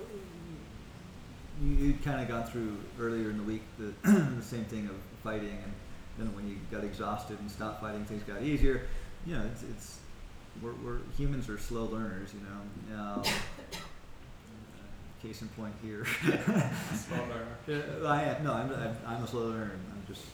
you, 1.61 1.69
you'd 1.69 2.03
kind 2.03 2.21
of 2.21 2.27
gone 2.27 2.43
through 2.45 2.77
earlier 2.99 3.29
in 3.29 3.37
the 3.37 3.43
week 3.43 3.61
the, 3.77 3.93
the 4.11 4.41
same 4.43 4.65
thing 4.65 4.87
of 4.87 4.95
fighting, 5.23 5.57
and 5.63 5.73
then 6.17 6.35
when 6.35 6.47
you 6.47 6.57
got 6.71 6.83
exhausted 6.83 7.39
and 7.39 7.49
stopped 7.49 7.81
fighting, 7.81 8.03
things 8.05 8.23
got 8.23 8.41
easier. 8.41 8.87
You 9.25 9.35
know, 9.35 9.43
it's, 9.51 9.63
it's 9.63 9.99
we're, 10.61 10.73
we're 10.83 10.97
humans 11.17 11.49
are 11.49 11.57
slow 11.57 11.85
learners, 11.85 12.31
you 12.33 12.41
know. 12.41 12.99
Um, 12.99 13.23
case 15.21 15.41
in 15.41 15.47
point 15.49 15.73
here. 15.83 16.05
Slow 16.25 17.17
learner. 17.17 17.57
Yeah, 17.67 18.07
I 18.07 18.23
am, 18.23 18.43
no, 18.43 18.53
I'm, 18.53 18.71
I'm, 18.73 18.97
I'm 19.05 19.23
a 19.23 19.27
slow 19.27 19.47
learner. 19.47 19.71
I'm 19.73 20.13
just 20.13 20.25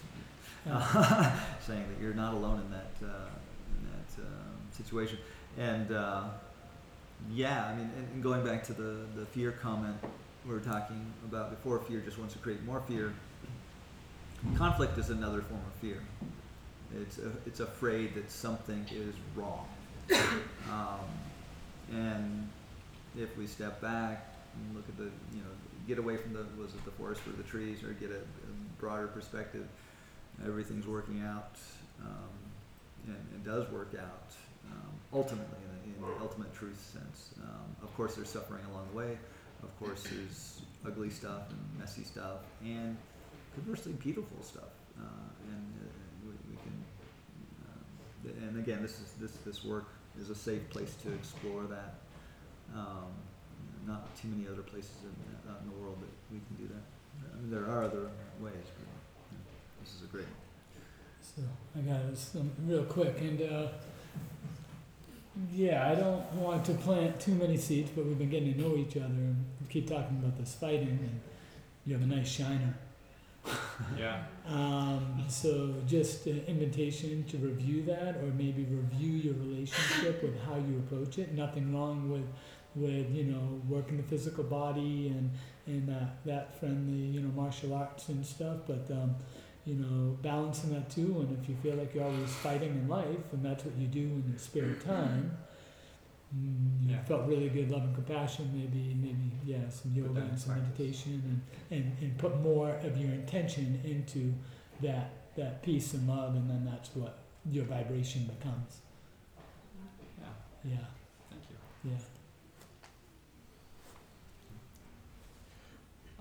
uh, 0.70 1.32
saying 1.66 1.86
that 1.90 2.02
you're 2.02 2.14
not 2.14 2.34
alone 2.34 2.62
in 2.62 2.72
that 2.72 3.08
uh, 3.08 3.30
in 3.80 3.88
that 3.92 4.24
um, 4.24 4.58
situation. 4.72 5.18
And 5.58 5.92
uh, 5.92 6.24
yeah, 7.32 7.66
I 7.66 7.76
mean, 7.76 7.90
and, 7.98 8.08
and 8.14 8.24
going 8.24 8.44
back 8.46 8.64
to 8.66 8.74
the 8.74 9.06
the 9.16 9.26
fear 9.28 9.52
comment 9.52 9.98
we 10.46 10.54
were 10.54 10.60
talking 10.60 11.06
about 11.26 11.50
before, 11.50 11.80
fear 11.80 12.02
just 12.02 12.18
wants 12.18 12.34
to 12.34 12.40
create 12.40 12.64
more 12.64 12.82
fear. 12.88 13.14
Conflict 14.58 14.98
is 14.98 15.10
another 15.10 15.42
form 15.42 15.62
of 15.66 15.74
fear. 15.80 16.02
It's 17.02 17.18
a, 17.18 17.32
it's 17.46 17.62
afraid 17.62 18.14
that 18.16 18.30
something 18.30 18.86
is 18.92 19.16
wrong. 19.36 19.68
Um, 20.72 21.00
and 21.92 22.50
if 23.18 23.38
we 23.38 23.46
step 23.46 23.82
back 23.82 24.33
and 24.56 24.76
look 24.76 24.88
at 24.90 24.98
the, 24.98 25.10
you 25.36 25.42
know, 25.42 25.54
get 25.88 25.98
away 25.98 26.18
from 26.18 26.34
the, 26.34 26.46
was 26.58 26.74
it 26.74 26.84
the 26.86 26.92
forest 26.92 27.22
or 27.28 27.32
the 27.32 27.44
trees, 27.44 27.84
or 27.84 27.94
get 27.94 28.12
a, 28.12 28.18
a 28.18 28.54
broader 28.80 29.08
perspective, 29.08 29.68
everything's 30.46 30.88
working 30.88 31.22
out, 31.22 31.58
um, 32.02 32.34
and 33.08 33.16
it 33.36 33.44
does 33.44 33.70
work 33.72 33.94
out, 34.00 34.32
um, 34.72 34.92
ultimately, 35.12 35.58
in 35.86 36.02
the, 36.02 36.08
ultimate 36.22 36.54
truth 36.54 36.80
sense. 36.94 37.34
Um, 37.42 37.76
of 37.82 37.94
course, 37.96 38.16
there's 38.16 38.30
suffering 38.30 38.64
along 38.72 38.88
the 38.92 38.98
way. 38.98 39.18
Of 39.62 39.80
course, 39.80 40.04
there's 40.04 40.62
ugly 40.86 41.10
stuff 41.10 41.50
and 41.50 41.80
messy 41.80 42.04
stuff, 42.04 42.40
and 42.62 42.98
conversely, 43.56 43.94
beautiful 43.94 44.42
stuff. 44.42 44.74
Uh, 45.00 45.06
and 45.50 45.74
uh, 45.82 46.26
we, 46.26 46.32
we 46.52 46.58
can, 46.58 48.44
um, 48.44 48.48
and 48.50 48.60
again, 48.60 48.82
this 48.82 49.00
is 49.00 49.14
this 49.20 49.32
this 49.46 49.64
work 49.64 49.88
is 50.20 50.30
a 50.30 50.36
safe 50.36 50.70
place 50.70 50.96
to 51.04 51.14
explore 51.14 51.64
that. 51.64 51.96
Um, 52.76 53.12
not 53.88 54.16
too 54.16 54.30
many 54.30 54.48
other 54.48 54.62
places 54.62 54.96
in, 55.04 55.50
uh, 55.50 55.58
in 55.62 55.70
the 55.70 55.76
world 55.76 55.98
that 56.02 56.10
we 56.32 56.40
can 56.40 56.56
do 56.68 56.74
that. 56.74 56.84
I 57.34 57.42
mean, 57.42 57.52
there 57.52 57.66
are 57.70 57.84
other 57.84 58.10
ways, 58.40 58.68
but 58.76 58.88
you 59.32 59.38
know, 59.38 59.46
this 59.82 59.96
is 59.96 60.04
a 60.04 60.08
great 60.08 60.26
one. 60.26 60.44
So 61.22 61.42
I 61.78 61.82
got 61.82 62.18
some 62.18 62.52
real 62.66 62.84
quick, 62.84 63.20
and 63.22 63.42
uh, 63.42 63.68
yeah, 65.52 65.90
I 65.92 65.96
don't 65.96 66.32
want 66.34 66.66
to 66.66 66.74
plant 66.74 67.20
too 67.20 67.34
many 67.34 67.58
seeds, 67.58 67.90
but 67.96 68.06
we've 68.06 68.18
been 68.18 68.30
getting 68.30 68.54
to 68.54 68.62
know 68.62 68.76
each 68.76 68.96
other, 68.98 69.06
and 69.06 69.46
we 69.62 69.68
keep 69.68 69.90
talking 69.90 70.18
about 70.18 70.38
this 70.38 70.54
fighting, 70.54 71.00
and 71.02 71.22
you 71.86 71.94
have 71.94 72.04
a 72.04 72.16
nice 72.16 72.28
shiner. 72.28 72.76
Yeah. 74.00 74.24
Um, 74.48 75.24
so 75.28 75.74
just 75.88 76.28
an 76.28 76.44
invitation 76.48 77.26
to 77.26 77.38
review 77.38 77.84
that, 77.84 78.16
or 78.18 78.32
maybe 78.38 78.64
review 78.64 79.12
your 79.12 79.34
relationship 79.34 80.22
with 80.24 80.40
how 80.44 80.56
you 80.56 80.78
approach 80.78 81.18
it. 81.18 81.34
Nothing 81.34 81.74
wrong 81.74 82.10
with, 82.10 82.24
with 82.76 83.12
you 83.14 83.26
know 83.26 83.62
working 83.70 83.98
the 83.98 84.04
physical 84.04 84.44
body 84.44 85.08
and 85.10 85.30
and 85.68 85.88
that 85.88 86.24
that 86.26 86.60
friendly 86.60 86.94
you 87.16 87.22
know 87.22 87.30
martial 87.30 87.74
arts 87.74 88.10
and 88.10 88.26
stuff, 88.26 88.58
but 88.68 88.86
um, 88.92 89.16
you 89.66 89.76
know 89.76 90.18
balancing 90.22 90.74
that 90.74 90.90
too. 90.90 91.18
And 91.28 91.38
if 91.42 91.48
you 91.50 91.56
feel 91.64 91.76
like 91.76 91.94
you're 91.96 92.04
always 92.06 92.34
fighting 92.36 92.70
in 92.70 92.88
life, 92.88 93.32
and 93.32 93.44
that's 93.46 93.64
what 93.66 93.76
you 93.78 93.88
do 93.88 94.00
in 94.02 94.24
your 94.30 94.40
spare 94.40 94.74
time. 94.86 95.38
mm, 96.36 96.82
You 96.90 96.96
Yeah. 96.96 97.04
felt 97.04 97.28
really 97.28 97.50
good, 97.50 97.70
love 97.72 97.84
and 97.84 97.96
compassion. 97.96 98.50
Maybe, 98.54 98.94
maybe, 98.96 99.32
yeah, 99.46 99.70
some 99.70 99.94
yoga 99.94 100.20
and 100.22 100.38
some 100.40 100.54
practice. 100.56 100.80
meditation, 100.80 101.42
and, 101.70 101.80
and, 101.84 101.98
and 102.02 102.18
put 102.18 102.40
more 102.42 102.72
of 102.72 102.98
your 102.98 103.12
intention 103.12 103.80
into 103.84 104.34
that 104.82 105.12
that 105.36 105.64
peace 105.64 105.94
and 105.96 106.08
love, 106.08 106.36
and 106.36 106.50
then 106.50 106.64
that's 106.66 106.90
what 106.96 107.18
your 107.52 107.66
vibration 107.66 108.26
becomes. 108.26 108.82
Yeah. 110.20 110.72
Yeah, 110.74 110.86
Thank 111.30 111.44
you. 111.50 111.92
yeah. 111.92 111.98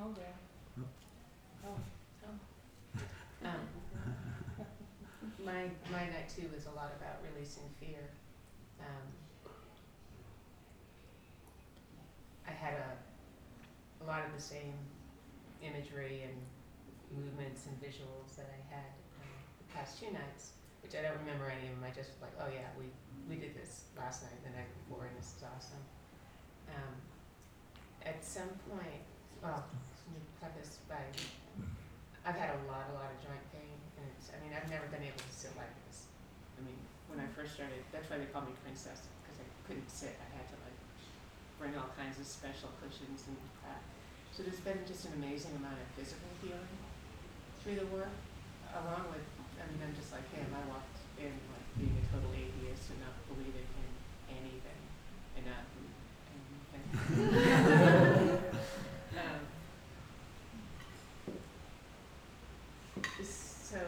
Oh, 0.02 0.10
there. 0.16 0.34
Um, 3.42 3.58
my 5.44 5.66
my 5.90 6.04
night 6.06 6.30
too 6.30 6.46
was 6.54 6.66
a 6.66 6.70
lot 6.78 6.94
about 6.94 7.18
releasing 7.26 7.66
fear. 7.80 7.98
Um, 8.78 9.02
I 12.46 12.52
had 12.52 12.74
a 12.74 14.02
a 14.02 14.06
lot 14.06 14.22
of 14.24 14.30
the 14.34 14.40
same 14.40 14.74
imagery 15.60 16.22
and 16.22 16.38
movements 17.10 17.66
and 17.66 17.74
visuals 17.82 18.36
that 18.36 18.46
I 18.46 18.62
had 18.74 18.90
um, 19.18 19.34
the 19.58 19.74
past 19.74 19.98
two 19.98 20.12
nights, 20.12 20.52
which 20.84 20.94
I 20.94 21.02
don't 21.02 21.18
remember 21.18 21.50
any 21.50 21.66
of 21.66 21.74
them. 21.74 21.82
I 21.82 21.90
just 21.90 22.10
was 22.14 22.22
like, 22.22 22.34
oh 22.38 22.50
yeah, 22.54 22.70
we 22.78 22.86
we 23.28 23.42
did 23.42 23.56
this 23.56 23.90
last 23.98 24.22
night, 24.22 24.38
and 24.44 24.54
the 24.54 24.58
night 24.58 24.70
before, 24.86 25.06
and 25.06 25.18
this 25.18 25.34
is 25.34 25.42
awesome. 25.42 25.82
Um, 26.70 26.94
at 28.06 28.24
some 28.24 28.50
point, 28.70 29.02
well, 29.42 29.64
preface 30.42 30.82
I've 32.22 32.38
had 32.38 32.54
a 32.54 32.60
lot, 32.70 32.86
a 32.90 32.94
lot 32.94 33.10
of 33.10 33.18
joint 33.18 33.42
pain, 33.50 33.78
and 33.98 34.06
it's, 34.14 34.30
I 34.30 34.38
mean, 34.42 34.54
I've 34.54 34.70
never 34.70 34.86
been 34.94 35.02
able 35.02 35.18
to 35.18 35.34
sit 35.34 35.50
like 35.58 35.74
this. 35.86 36.06
I 36.54 36.62
mean, 36.62 36.78
when 37.10 37.18
I 37.18 37.26
first 37.34 37.58
started, 37.58 37.82
that's 37.90 38.06
why 38.06 38.22
they 38.22 38.30
called 38.30 38.46
me 38.46 38.54
princess, 38.62 39.10
because 39.22 39.42
I 39.42 39.46
couldn't 39.66 39.90
sit. 39.90 40.14
I 40.22 40.30
had 40.38 40.46
to 40.54 40.56
like 40.62 40.78
bring 41.58 41.74
all 41.74 41.90
kinds 41.98 42.22
of 42.22 42.26
special 42.30 42.70
cushions 42.78 43.26
and 43.26 43.34
crap. 43.58 43.82
So 44.30 44.46
there's 44.46 44.62
been 44.62 44.86
just 44.86 45.10
an 45.10 45.18
amazing 45.18 45.58
amount 45.58 45.82
of 45.82 45.86
physical 45.98 46.30
healing 46.38 46.78
through 47.62 47.82
the 47.82 47.90
work, 47.90 48.14
along 48.70 49.10
with, 49.10 49.26
I 49.58 49.66
mean, 49.66 49.82
I'm 49.82 49.94
just 49.98 50.14
like 50.14 50.26
him. 50.30 50.46
I 50.54 50.62
walked 50.70 51.02
in 51.18 51.34
like 51.50 51.66
being 51.74 51.98
a 51.98 52.06
total 52.14 52.30
atheist 52.30 52.86
and 52.94 53.02
not 53.02 53.18
believing 53.26 53.66
in 53.66 53.90
anything, 54.30 54.82
and 55.34 55.42
not 55.50 55.66
anything. 56.30 56.86
um, 59.18 59.42
so 63.72 63.78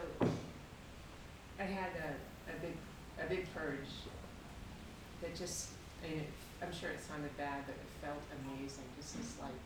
Just 5.35 5.69
I 6.03 6.09
mean, 6.09 6.19
it 6.19 6.29
I'm 6.61 6.73
sure 6.73 6.89
it 6.89 6.99
sounded 7.03 7.35
bad, 7.37 7.65
but 7.65 7.75
it 7.75 7.89
felt 8.01 8.23
amazing. 8.41 8.85
Just 8.97 9.17
this 9.17 9.35
like 9.41 9.59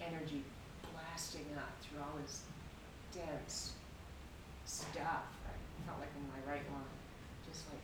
energy 0.00 0.44
blasting 0.92 1.46
up 1.56 1.72
through 1.82 2.00
all 2.00 2.14
this 2.20 2.42
dense 3.12 3.72
stuff. 4.64 5.26
I 5.46 5.86
felt 5.86 5.98
like 6.00 6.12
in 6.14 6.26
my 6.28 6.52
right 6.52 6.62
lung, 6.70 6.86
just 7.48 7.64
like 7.72 7.82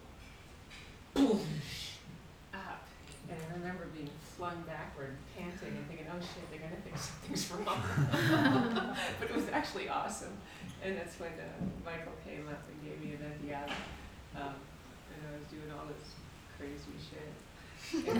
boom 1.14 1.40
up. 2.54 2.86
And 3.28 3.38
I 3.38 3.54
remember 3.58 3.86
being 3.94 4.10
flung 4.36 4.62
backward, 4.66 5.16
panting, 5.36 5.76
and 5.76 5.86
thinking, 5.88 6.06
"Oh 6.12 6.20
shit, 6.20 6.44
they're 6.50 6.60
gonna 6.60 6.80
think 6.82 6.98
something's 7.00 7.50
wrong." 7.50 7.82
but 9.18 9.30
it 9.30 9.34
was 9.34 9.48
actually 9.48 9.88
awesome. 9.88 10.36
And 10.84 10.96
that's 10.96 11.18
when 11.18 11.32
uh, 11.32 11.64
Michael 11.84 12.16
came 12.24 12.48
up 12.48 12.62
and 12.68 12.76
gave 12.84 13.00
me 13.00 13.16
an 13.16 13.32
Endiada. 13.32 13.72
Um, 14.36 14.56
and 15.10 15.20
I 15.28 15.36
was 15.36 15.46
doing 15.50 15.68
all 15.74 15.84
this 15.86 16.14
crazy 16.60 16.92
shit. 17.00 17.32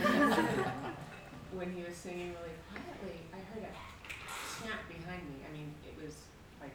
When 1.52 1.74
he 1.74 1.82
was 1.82 1.98
singing 1.98 2.32
really 2.40 2.56
quietly, 2.70 3.26
I 3.34 3.42
heard 3.52 3.66
a 3.66 3.74
snap 4.54 4.86
behind 4.86 5.26
me. 5.28 5.42
I 5.42 5.50
mean, 5.50 5.74
it 5.82 5.98
was 5.98 6.14
like, 6.62 6.72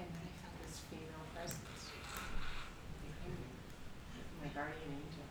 and 0.00 0.08
then 0.08 0.24
I 0.24 0.32
felt 0.40 0.56
this 0.64 0.80
female 0.88 1.28
presence 1.36 1.92
behind 3.04 3.36
me, 3.36 3.52
my 4.40 4.48
guardian 4.56 4.96
angel. 4.96 5.28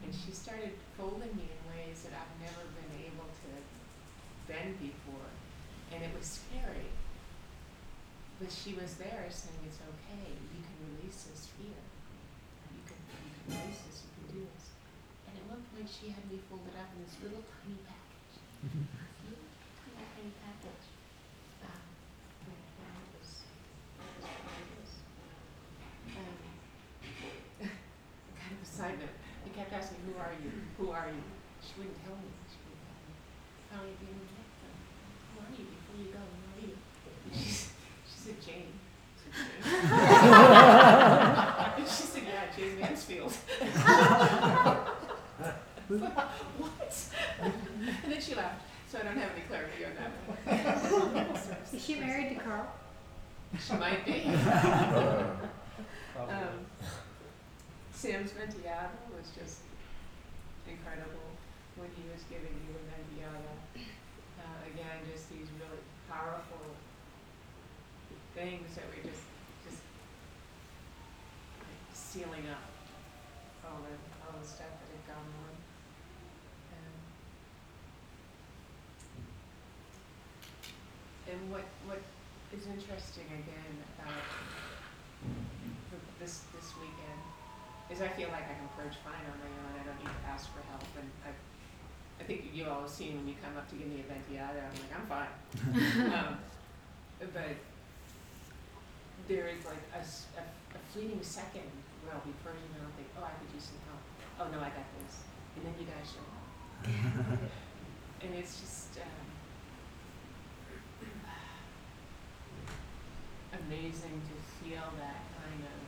And 0.00 0.16
she 0.16 0.32
started 0.32 0.72
folding 0.96 1.36
me 1.36 1.44
in 1.44 1.60
ways 1.76 2.08
that 2.08 2.16
I've 2.16 2.34
never 2.40 2.64
been 2.72 3.04
able 3.04 3.28
to 3.28 3.48
bend 4.48 4.80
before. 4.80 5.28
And 5.92 6.00
it 6.00 6.12
was 6.16 6.40
scary. 6.40 6.88
But 8.40 8.48
she 8.48 8.72
was 8.72 8.96
there 8.96 9.28
saying, 9.28 9.60
it's 9.68 9.78
okay, 9.84 10.24
you 10.24 10.64
can 10.64 10.76
release 10.88 11.28
this 11.28 11.52
fear. 11.60 11.83
You 13.48 13.54
can 13.54 14.26
do 14.32 14.40
this. 14.48 14.66
And 15.28 15.36
at 15.36 15.44
one 15.50 15.62
point 15.74 15.88
she 15.88 16.08
had 16.12 16.24
me 16.30 16.40
folded 16.48 16.72
up 16.80 16.88
in 16.96 17.04
this 17.04 17.16
little 17.20 17.44
tiny 17.44 17.76
package. 17.84 18.40
Mm-hmm. 18.64 18.88
little 19.28 19.44
tiny, 19.76 20.04
tiny 20.16 20.32
package. 20.40 20.84
Um, 21.64 21.84
and, 22.48 22.56
and 22.56 22.96
it 23.04 23.12
was, 23.20 23.44
it 23.44 24.16
was 24.16 24.24
fabulous. 24.24 24.92
Um, 26.16 26.40
kind 28.32 28.52
of 28.56 28.60
a 28.64 28.68
side 28.68 28.96
note, 29.00 29.16
he 29.44 29.50
kept 29.52 29.72
asking, 29.72 30.00
who 30.08 30.16
are 30.16 30.32
you? 30.40 30.48
Who 30.80 30.88
are 30.92 31.08
you? 31.12 31.20
She 31.60 31.72
wouldn't 31.80 32.00
tell 32.04 32.16
me. 32.16 32.32
She 32.48 32.56
wouldn't 32.64 32.80
tell 32.88 32.96
me. 33.04 33.12
Finally, 33.68 33.92
at 33.92 34.00
the 34.00 34.08
end 34.08 34.20
of 34.20 34.28
the 34.28 34.40
night, 34.40 34.48
I 34.48 34.64
said, 34.64 34.76
who 35.28 35.36
are 35.44 35.52
you 35.52 35.64
before 35.68 35.96
you 36.00 36.08
go? 36.12 36.22
Who 36.24 36.48
are 36.48 36.64
you? 36.64 36.76
She, 37.36 37.68
she 38.08 38.16
said, 38.24 38.38
Jane. 38.40 38.80
I 39.34 39.36
said, 39.44 39.84
Jane. 41.44 41.74
and 41.76 41.86
she 41.88 42.06
said, 42.06 42.22
yeah, 42.24 42.94
Jane 43.14 43.22
what? 46.58 47.08
and 47.40 48.12
then 48.12 48.20
she 48.20 48.34
laughed. 48.34 48.62
So 48.90 48.98
I 48.98 49.02
don't 49.02 49.16
have 49.16 49.30
any 49.32 49.42
clarity 49.48 49.84
on 49.84 49.92
that. 49.98 50.10
Is 51.72 51.84
she 51.84 51.96
married 51.96 52.30
to 52.30 52.36
Carl? 52.36 52.66
She 53.60 53.74
might 53.74 54.04
be. 54.04 54.24
Um, 56.16 56.62
Sam's 57.92 58.30
Ventiata 58.30 58.94
was 59.10 59.34
just 59.36 59.58
incredible 60.64 61.34
when 61.74 61.90
he 61.98 62.06
was 62.06 62.22
giving 62.30 62.54
you 62.54 62.70
a 62.70 62.82
Ventiata. 62.86 63.54
Uh, 64.38 64.70
again, 64.72 65.02
just 65.12 65.28
these 65.28 65.48
really 65.58 65.82
powerful 66.08 66.70
things 68.34 68.76
that 68.76 68.86
were 68.86 69.02
just, 69.02 69.26
just 69.66 69.82
sealing 71.92 72.46
up 72.48 72.62
all 72.62 72.73
stuff 74.44 74.68
that 74.68 74.88
had 74.92 75.04
gone 75.08 75.30
on. 75.44 75.54
Um, 76.72 76.96
and 81.32 81.40
what, 81.50 81.66
what 81.88 82.00
is 82.52 82.66
interesting 82.66 83.28
again 83.32 83.74
about 83.98 84.24
th- 85.90 86.08
this, 86.20 86.44
this 86.52 86.72
weekend 86.76 87.20
is 87.90 88.00
I 88.00 88.08
feel 88.16 88.28
like 88.28 88.44
I 88.44 88.56
can 88.56 88.68
purge 88.76 88.96
fine 89.00 89.24
on 89.24 89.36
my 89.40 89.48
own. 89.48 89.72
I 89.80 89.84
don't 89.84 89.98
need 90.00 90.12
to 90.12 90.24
ask 90.28 90.52
for 90.52 90.60
help. 90.68 90.84
And 90.96 91.08
I, 91.24 91.32
I 92.20 92.24
think 92.24 92.52
you 92.52 92.68
all 92.68 92.82
have 92.82 92.90
seen 92.90 93.16
when 93.16 93.28
you 93.28 93.34
come 93.42 93.56
up 93.56 93.68
to 93.70 93.76
give 93.76 93.88
me 93.88 94.04
a 94.04 94.06
ventiada, 94.08 94.60
I'm 94.60 94.76
like, 94.76 94.92
I'm 94.92 95.06
fine. 95.08 95.32
um, 96.12 96.38
but 97.32 97.56
there 99.28 99.48
is 99.48 99.64
like 99.64 99.80
a 99.96 100.04
a 100.04 100.80
fleeting 100.92 101.22
second 101.22 101.70
where 102.02 102.14
I'll 102.14 102.26
be 102.26 102.34
purging 102.42 102.68
and 102.74 102.82
I'll 102.84 102.94
think, 102.98 103.08
oh, 103.16 103.24
I 103.24 103.32
could 103.38 103.50
use 103.54 103.70
some 103.70 103.80
help. 103.86 104.02
Oh, 104.40 104.46
no, 104.50 104.58
I 104.58 104.70
got 104.74 104.88
this. 104.98 105.22
And 105.56 105.64
then 105.64 105.74
you 105.78 105.86
guys 105.86 106.10
show 106.10 106.26
up. 106.26 106.42
and 108.22 108.34
it's 108.34 108.58
just 108.58 108.98
um, 108.98 109.28
amazing 113.54 114.20
to 114.26 114.34
feel 114.58 114.82
that 114.98 115.22
kind 115.38 115.62
of 115.62 115.78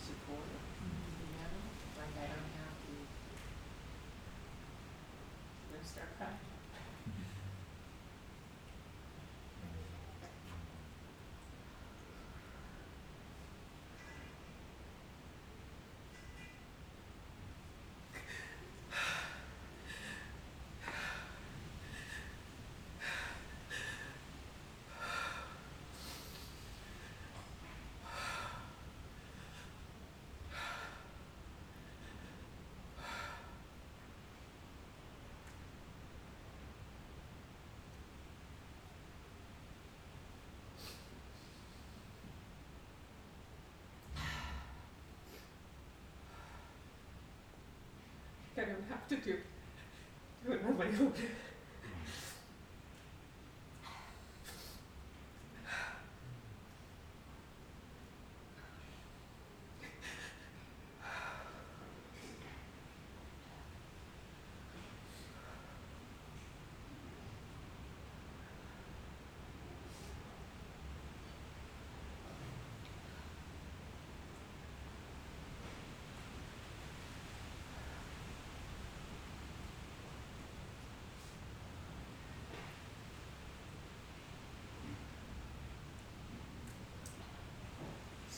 support. 0.00 0.48
You 0.48 1.28
know, 1.36 1.52
like 2.00 2.14
I 2.16 2.26
don't 2.32 2.52
have 2.56 2.72
to. 2.72 2.92
Start 5.84 6.08
crying. 6.18 6.57
I 48.68 48.72
don't 48.72 48.84
have 48.90 49.08
to 49.08 49.16
do 49.16 49.38
do 50.44 50.52
it 50.52 50.60
on. 50.62 51.12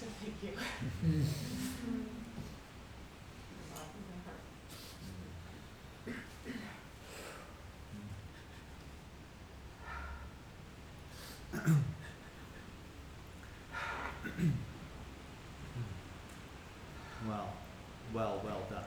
So 0.01 0.07
thank 0.21 0.35
you. 0.43 0.51
Well, 17.29 17.53
well, 18.15 18.41
well 18.45 18.63
done. 18.71 18.85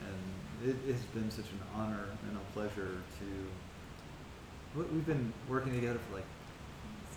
And 0.00 0.68
it 0.70 0.76
has 0.92 1.02
been 1.06 1.30
such 1.30 1.46
an 1.46 1.60
honor 1.74 2.04
and 2.28 2.36
a 2.36 2.40
pleasure 2.52 3.02
to. 3.18 3.26
We've 4.92 5.06
been 5.06 5.32
working 5.48 5.72
together 5.74 5.98
for 6.08 6.16
like 6.16 6.26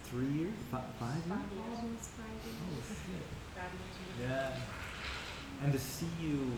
three 0.10 0.28
years, 0.28 0.54
fi- 0.72 0.82
five 1.00 1.16
years. 1.16 1.28
Five 1.28 1.52
years. 1.54 1.80
Almost 1.80 2.10
five 2.12 2.26
Oh 2.44 2.74
years. 2.74 2.88
shit! 2.88 3.26
Knows 3.56 4.20
you. 4.20 4.26
Yeah. 4.26 5.64
And 5.64 5.74
to 5.74 5.80
see 5.80 6.08
you 6.22 6.52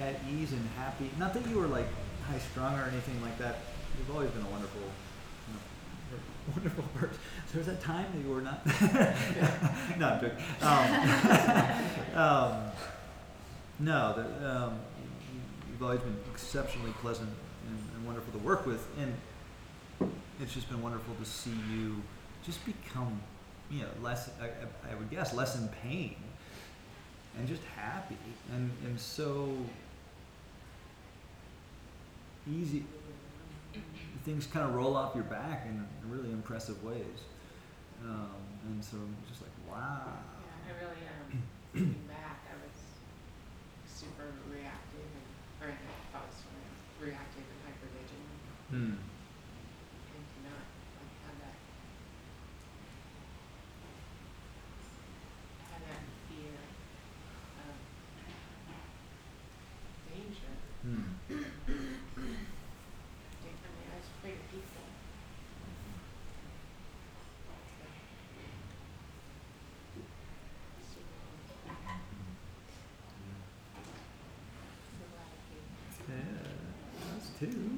at 0.00 0.16
ease 0.30 0.52
and 0.52 0.68
happy. 0.76 1.10
Not 1.18 1.34
that 1.34 1.46
you 1.48 1.58
were 1.58 1.66
like 1.68 1.86
high 2.28 2.38
strung 2.38 2.78
or 2.78 2.84
anything 2.84 3.20
like 3.22 3.38
that. 3.38 3.58
You've 3.98 4.10
always 4.14 4.30
been 4.30 4.42
a 4.44 4.48
wonderful, 4.50 4.80
you 4.80 5.54
know, 5.54 6.52
wonderful 6.56 6.84
person. 6.94 7.18
There 7.52 7.58
was 7.58 7.66
that 7.68 7.80
time 7.82 8.06
that 8.12 8.20
you 8.26 8.34
were 8.34 8.40
not. 8.40 8.66
no, 9.98 10.08
I'm 10.08 10.20
joking. 10.20 10.38
Um, 10.62 12.16
um, 12.18 12.70
no, 13.78 14.14
the, 14.16 14.50
um, 14.50 14.80
you- 15.32 15.40
you've 15.70 15.82
always 15.82 16.00
been 16.00 16.16
exceptionally 16.32 16.92
pleasant 17.00 17.30
and, 17.68 17.78
and 17.96 18.06
wonderful 18.06 18.32
to 18.32 18.38
work 18.44 18.66
with, 18.66 18.84
and 18.98 19.14
it's 20.40 20.52
just 20.54 20.68
been 20.68 20.82
wonderful 20.82 21.14
to 21.14 21.24
see 21.24 21.52
you 21.72 22.02
just 22.44 22.64
become, 22.64 23.20
you 23.70 23.80
know, 23.82 23.88
less. 24.02 24.30
I, 24.40 24.46
I- 24.90 24.94
would 24.94 25.10
guess 25.10 25.34
less 25.34 25.56
in 25.58 25.68
pain, 25.82 26.16
and 27.36 27.48
just 27.48 27.62
happy, 27.76 28.16
and 28.52 28.70
and 28.84 28.98
so 28.98 29.48
easy. 32.50 32.84
Things 34.24 34.46
kind 34.46 34.66
of 34.66 34.74
roll 34.74 34.96
off 34.96 35.14
your 35.14 35.24
back 35.24 35.66
in, 35.66 35.84
really 36.08 36.30
impressive 36.30 36.82
ways, 36.82 37.20
um, 38.04 38.30
and 38.66 38.82
so 38.82 38.96
I'm 38.96 39.14
just 39.28 39.42
like 39.42 39.52
wow. 39.68 40.00
Yeah, 40.08 40.72
I 40.72 40.72
really 40.80 41.02
um 41.04 41.42
looking 41.74 42.00
back, 42.08 42.40
I 42.48 42.56
was 42.64 42.76
super 43.84 44.32
reactive 44.48 45.04
and 45.12 45.28
or 45.60 45.74
I 45.74 46.18
was 46.24 46.36
reactive 47.00 47.44
and 47.44 47.60
hyper 47.68 47.88
vigilant 47.92 48.40
Hmm. 48.70 48.96
and 48.96 50.24
to 50.24 50.38
not 50.48 50.64
like 50.96 51.12
have 51.28 51.36
that 51.44 51.56
have 55.72 55.82
that 55.88 56.02
fear 56.28 56.56
of 57.60 57.76
danger. 60.08 60.52
Hmm. 60.82 61.04
Differently, 63.44 63.84
I 63.92 63.96
was 63.98 64.08
afraid 64.18 64.34
of 64.34 64.46
people. 64.50 64.84
Super 70.82 71.04
so 71.48 71.54
glad 71.64 71.76
I 75.26 75.38
came. 75.48 77.33
Too. 77.44 77.70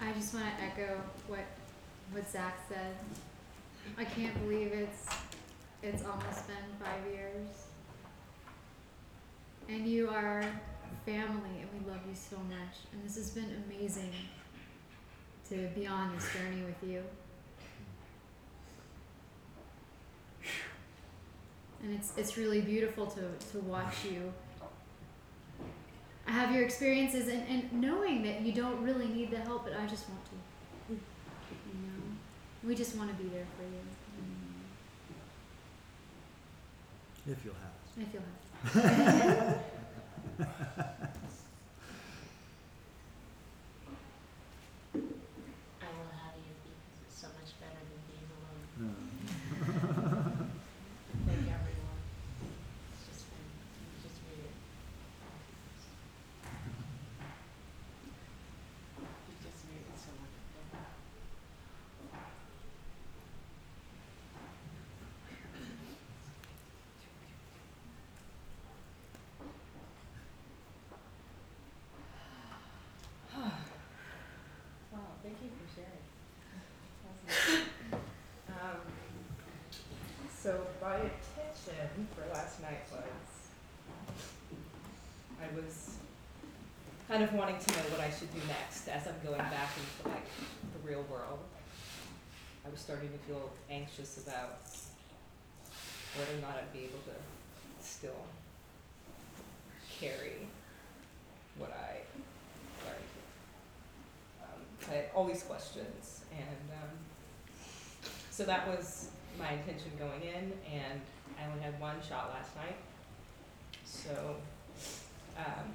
I 0.00 0.12
just 0.14 0.34
want 0.34 0.46
to 0.46 0.62
echo 0.62 1.00
what 1.26 1.40
what 2.12 2.30
Zach 2.30 2.58
said. 2.68 2.94
I 3.98 4.04
can't 4.04 4.38
believe 4.40 4.72
it's 4.72 5.06
it's 5.82 6.04
almost 6.04 6.46
been 6.46 6.56
five 6.80 7.12
years, 7.12 7.48
and 9.68 9.88
you 9.88 10.08
are 10.10 10.44
family, 11.04 11.60
and 11.60 11.68
we 11.72 11.90
love 11.90 12.02
you 12.08 12.14
so 12.14 12.36
much. 12.36 12.76
And 12.92 13.04
this 13.04 13.16
has 13.16 13.30
been 13.30 13.64
amazing 13.68 14.12
to 15.48 15.68
be 15.74 15.88
on 15.88 16.14
this 16.14 16.28
journey 16.32 16.62
with 16.62 16.88
you. 16.88 17.02
And 21.84 21.94
it's 21.94 22.12
it's 22.16 22.36
really 22.36 22.60
beautiful 22.62 23.06
to 23.06 23.22
to 23.52 23.58
watch 23.60 24.04
you 24.10 24.32
have 26.26 26.54
your 26.54 26.62
experiences 26.64 27.28
and, 27.28 27.42
and 27.48 27.72
knowing 27.72 28.22
that 28.22 28.40
you 28.42 28.52
don't 28.52 28.82
really 28.82 29.06
need 29.08 29.30
the 29.30 29.38
help, 29.38 29.64
but 29.64 29.74
I 29.78 29.86
just 29.86 30.08
want 30.08 30.24
to. 30.26 30.32
Mm. 30.92 30.98
You 31.66 31.74
know, 31.74 32.16
we 32.66 32.74
just 32.74 32.96
want 32.96 33.10
to 33.16 33.22
be 33.22 33.28
there 33.28 33.46
for 33.56 33.62
you. 33.64 33.80
If 37.26 37.44
you'll 37.44 37.54
have 37.54 37.72
us. 37.72 37.90
If 37.96 38.12
you'll 38.12 38.22
have. 38.22 38.34
I 38.76 39.56
will 44.94 46.12
have 46.14 46.36
you 46.36 46.52
because 46.62 46.98
it's 47.06 47.18
so 47.20 47.28
much 47.38 47.52
better 47.60 47.80
than 47.80 48.00
being 48.08 48.28
alone. 48.36 48.68
Hmm. 48.78 50.44
Thank 51.26 51.46
everyone. 51.48 52.00
It's 52.92 53.06
just 53.08 53.24
been, 53.30 53.46
you 53.80 53.96
just 54.02 54.18
made 54.28 54.44
it. 54.44 54.56
You 59.28 59.34
just 59.42 59.64
made 59.68 59.84
it 59.86 59.98
so 59.98 60.10
much 60.20 60.36
better. 60.52 60.84
Wow, 74.92 75.00
thank 75.22 75.36
you 75.42 75.50
for 75.50 75.66
sharing. 75.74 76.04
Awesome. 77.28 77.68
um, 78.48 78.80
so 80.44 80.60
my 80.82 80.96
intention 80.96 82.06
for 82.14 82.30
last 82.34 82.60
night 82.60 82.84
was 82.92 83.00
I 85.40 85.46
was 85.56 85.96
kind 87.08 87.24
of 87.24 87.32
wanting 87.32 87.56
to 87.58 87.70
know 87.70 87.84
what 87.88 88.00
I 88.00 88.10
should 88.10 88.30
do 88.30 88.40
next 88.46 88.86
as 88.88 89.06
I'm 89.06 89.14
going 89.24 89.38
back 89.38 89.70
into 89.72 90.10
like 90.10 90.26
the 90.74 90.86
real 90.86 91.02
world. 91.10 91.38
I 92.66 92.68
was 92.68 92.78
starting 92.78 93.08
to 93.08 93.16
feel 93.26 93.52
anxious 93.70 94.18
about 94.18 94.68
whether 96.18 96.36
or 96.36 96.42
not 96.42 96.58
I'd 96.58 96.70
be 96.74 96.80
able 96.80 97.00
to 97.08 97.16
still 97.82 98.26
carry 99.98 100.46
what 101.56 101.70
I 101.70 102.04
learned 102.84 103.14
um, 104.42 104.60
I 104.90 104.94
had 104.94 105.04
all 105.14 105.24
these 105.24 105.44
questions, 105.44 106.20
and 106.32 106.82
um, 106.82 106.98
so 108.30 108.44
that 108.44 108.68
was 108.68 109.08
my 109.38 109.52
intention 109.52 109.90
going 109.98 110.22
in. 110.22 110.52
And 110.72 111.00
I 111.40 111.46
only 111.50 111.62
had 111.62 111.78
one 111.80 111.96
shot 112.06 112.30
last 112.30 112.54
night, 112.56 112.76
so 113.84 114.36
um, 115.36 115.66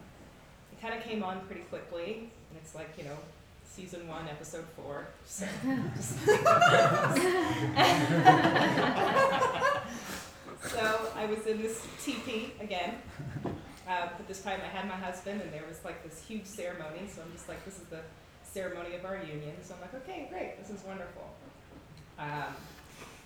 it 0.72 0.82
kind 0.82 0.93
of 0.93 1.03
came 1.03 1.24
on 1.24 1.41
pretty 1.45 1.62
quickly. 1.62 2.30
And 2.49 2.60
it's 2.62 2.76
like 2.76 2.89
you 2.97 3.03
know, 3.03 3.18
season 3.66 4.07
one, 4.07 4.28
episode 4.28 4.66
four. 4.76 5.07
So, 5.26 5.45
so 10.68 11.12
I 11.16 11.26
was 11.26 11.45
in 11.45 11.62
this 11.62 11.86
teepee 12.03 12.53
again. 12.60 12.95
Uh, 13.88 14.07
but 14.16 14.28
this 14.28 14.41
time 14.41 14.60
I 14.64 14.68
had 14.68 14.88
my 14.88 14.95
husband, 14.95 15.41
and 15.41 15.51
there 15.51 15.66
was 15.68 15.84
like 15.84 16.03
this 16.03 16.22
huge 16.22 16.45
ceremony. 16.45 17.07
So 17.14 17.22
I'm 17.22 17.32
just 17.32 17.47
like, 17.49 17.64
this 17.66 17.78
is 17.78 17.86
the 17.86 18.01
ceremony 18.43 18.95
of 18.95 19.05
our 19.05 19.18
union. 19.18 19.55
So 19.64 19.74
I'm 19.76 19.82
like, 19.82 19.93
okay, 20.03 20.28
great, 20.30 20.60
this 20.60 20.70
is 20.70 20.84
wonderful. 20.86 21.28
Um, 22.20 22.53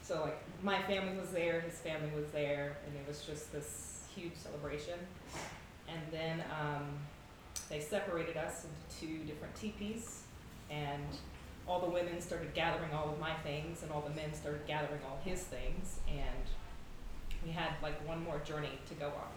so 0.03 0.21
like 0.21 0.37
my 0.61 0.81
family 0.83 1.17
was 1.17 1.29
there, 1.29 1.61
his 1.61 1.79
family 1.79 2.11
was 2.15 2.29
there, 2.31 2.77
and 2.85 2.95
it 2.95 3.07
was 3.07 3.21
just 3.21 3.51
this 3.51 4.01
huge 4.13 4.35
celebration. 4.35 4.99
And 5.87 6.01
then 6.11 6.43
um, 6.61 6.87
they 7.69 7.79
separated 7.79 8.37
us 8.37 8.65
into 8.65 8.99
two 8.99 9.25
different 9.25 9.55
teepees, 9.55 10.23
and 10.69 11.03
all 11.67 11.79
the 11.79 11.89
women 11.89 12.19
started 12.19 12.53
gathering 12.53 12.91
all 12.93 13.09
of 13.09 13.19
my 13.19 13.33
things, 13.43 13.81
and 13.81 13.91
all 13.91 14.01
the 14.01 14.13
men 14.13 14.33
started 14.33 14.65
gathering 14.67 15.01
all 15.09 15.19
his 15.23 15.41
things, 15.41 15.99
and 16.07 16.45
we 17.45 17.51
had 17.51 17.71
like 17.81 18.07
one 18.07 18.23
more 18.23 18.39
journey 18.39 18.77
to 18.89 18.93
go 18.95 19.07
on. 19.07 19.31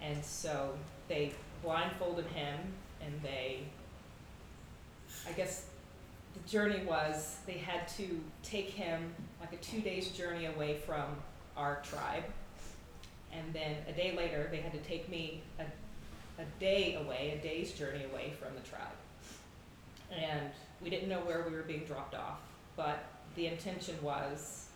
And 0.00 0.24
so 0.24 0.74
they 1.08 1.32
blindfolded 1.62 2.26
him, 2.26 2.58
and 3.02 3.12
they 3.22 3.64
I 5.28 5.32
guess 5.32 5.66
the 6.34 6.48
journey 6.48 6.84
was 6.84 7.38
they 7.46 7.58
had 7.58 7.86
to 7.88 8.20
take 8.42 8.70
him 8.70 9.14
like 9.44 9.60
a 9.60 9.62
two 9.62 9.80
days 9.80 10.08
journey 10.08 10.46
away 10.46 10.78
from 10.86 11.04
our 11.56 11.82
tribe. 11.82 12.24
And 13.32 13.52
then 13.52 13.76
a 13.88 13.92
day 13.92 14.14
later, 14.16 14.48
they 14.50 14.58
had 14.58 14.72
to 14.72 14.78
take 14.78 15.08
me 15.10 15.42
a, 15.58 15.64
a 16.40 16.44
day 16.58 16.94
away, 16.94 17.38
a 17.38 17.42
day's 17.42 17.72
journey 17.72 18.04
away 18.10 18.32
from 18.40 18.54
the 18.54 18.62
tribe. 18.68 18.96
And 20.10 20.50
we 20.80 20.88
didn't 20.88 21.08
know 21.08 21.20
where 21.20 21.44
we 21.48 21.54
were 21.54 21.62
being 21.62 21.84
dropped 21.84 22.14
off, 22.14 22.40
but 22.76 23.04
the 23.34 23.46
intention 23.46 23.96
was, 24.00 24.68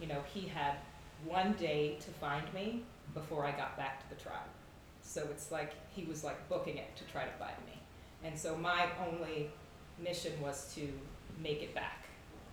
you 0.00 0.06
know, 0.06 0.22
he 0.32 0.46
had 0.46 0.76
one 1.24 1.52
day 1.54 1.96
to 2.00 2.10
find 2.12 2.52
me 2.54 2.84
before 3.12 3.44
I 3.44 3.50
got 3.50 3.76
back 3.76 4.00
to 4.02 4.14
the 4.14 4.22
tribe. 4.22 4.48
So 5.02 5.26
it's 5.30 5.50
like 5.50 5.72
he 5.90 6.04
was 6.04 6.22
like 6.22 6.48
booking 6.48 6.76
it 6.78 6.96
to 6.96 7.04
try 7.04 7.24
to 7.24 7.32
find 7.32 7.56
me. 7.66 7.78
And 8.24 8.38
so 8.38 8.56
my 8.56 8.86
only 9.06 9.50
mission 10.02 10.32
was 10.40 10.72
to 10.76 10.88
make 11.42 11.62
it 11.62 11.74
back, 11.74 12.06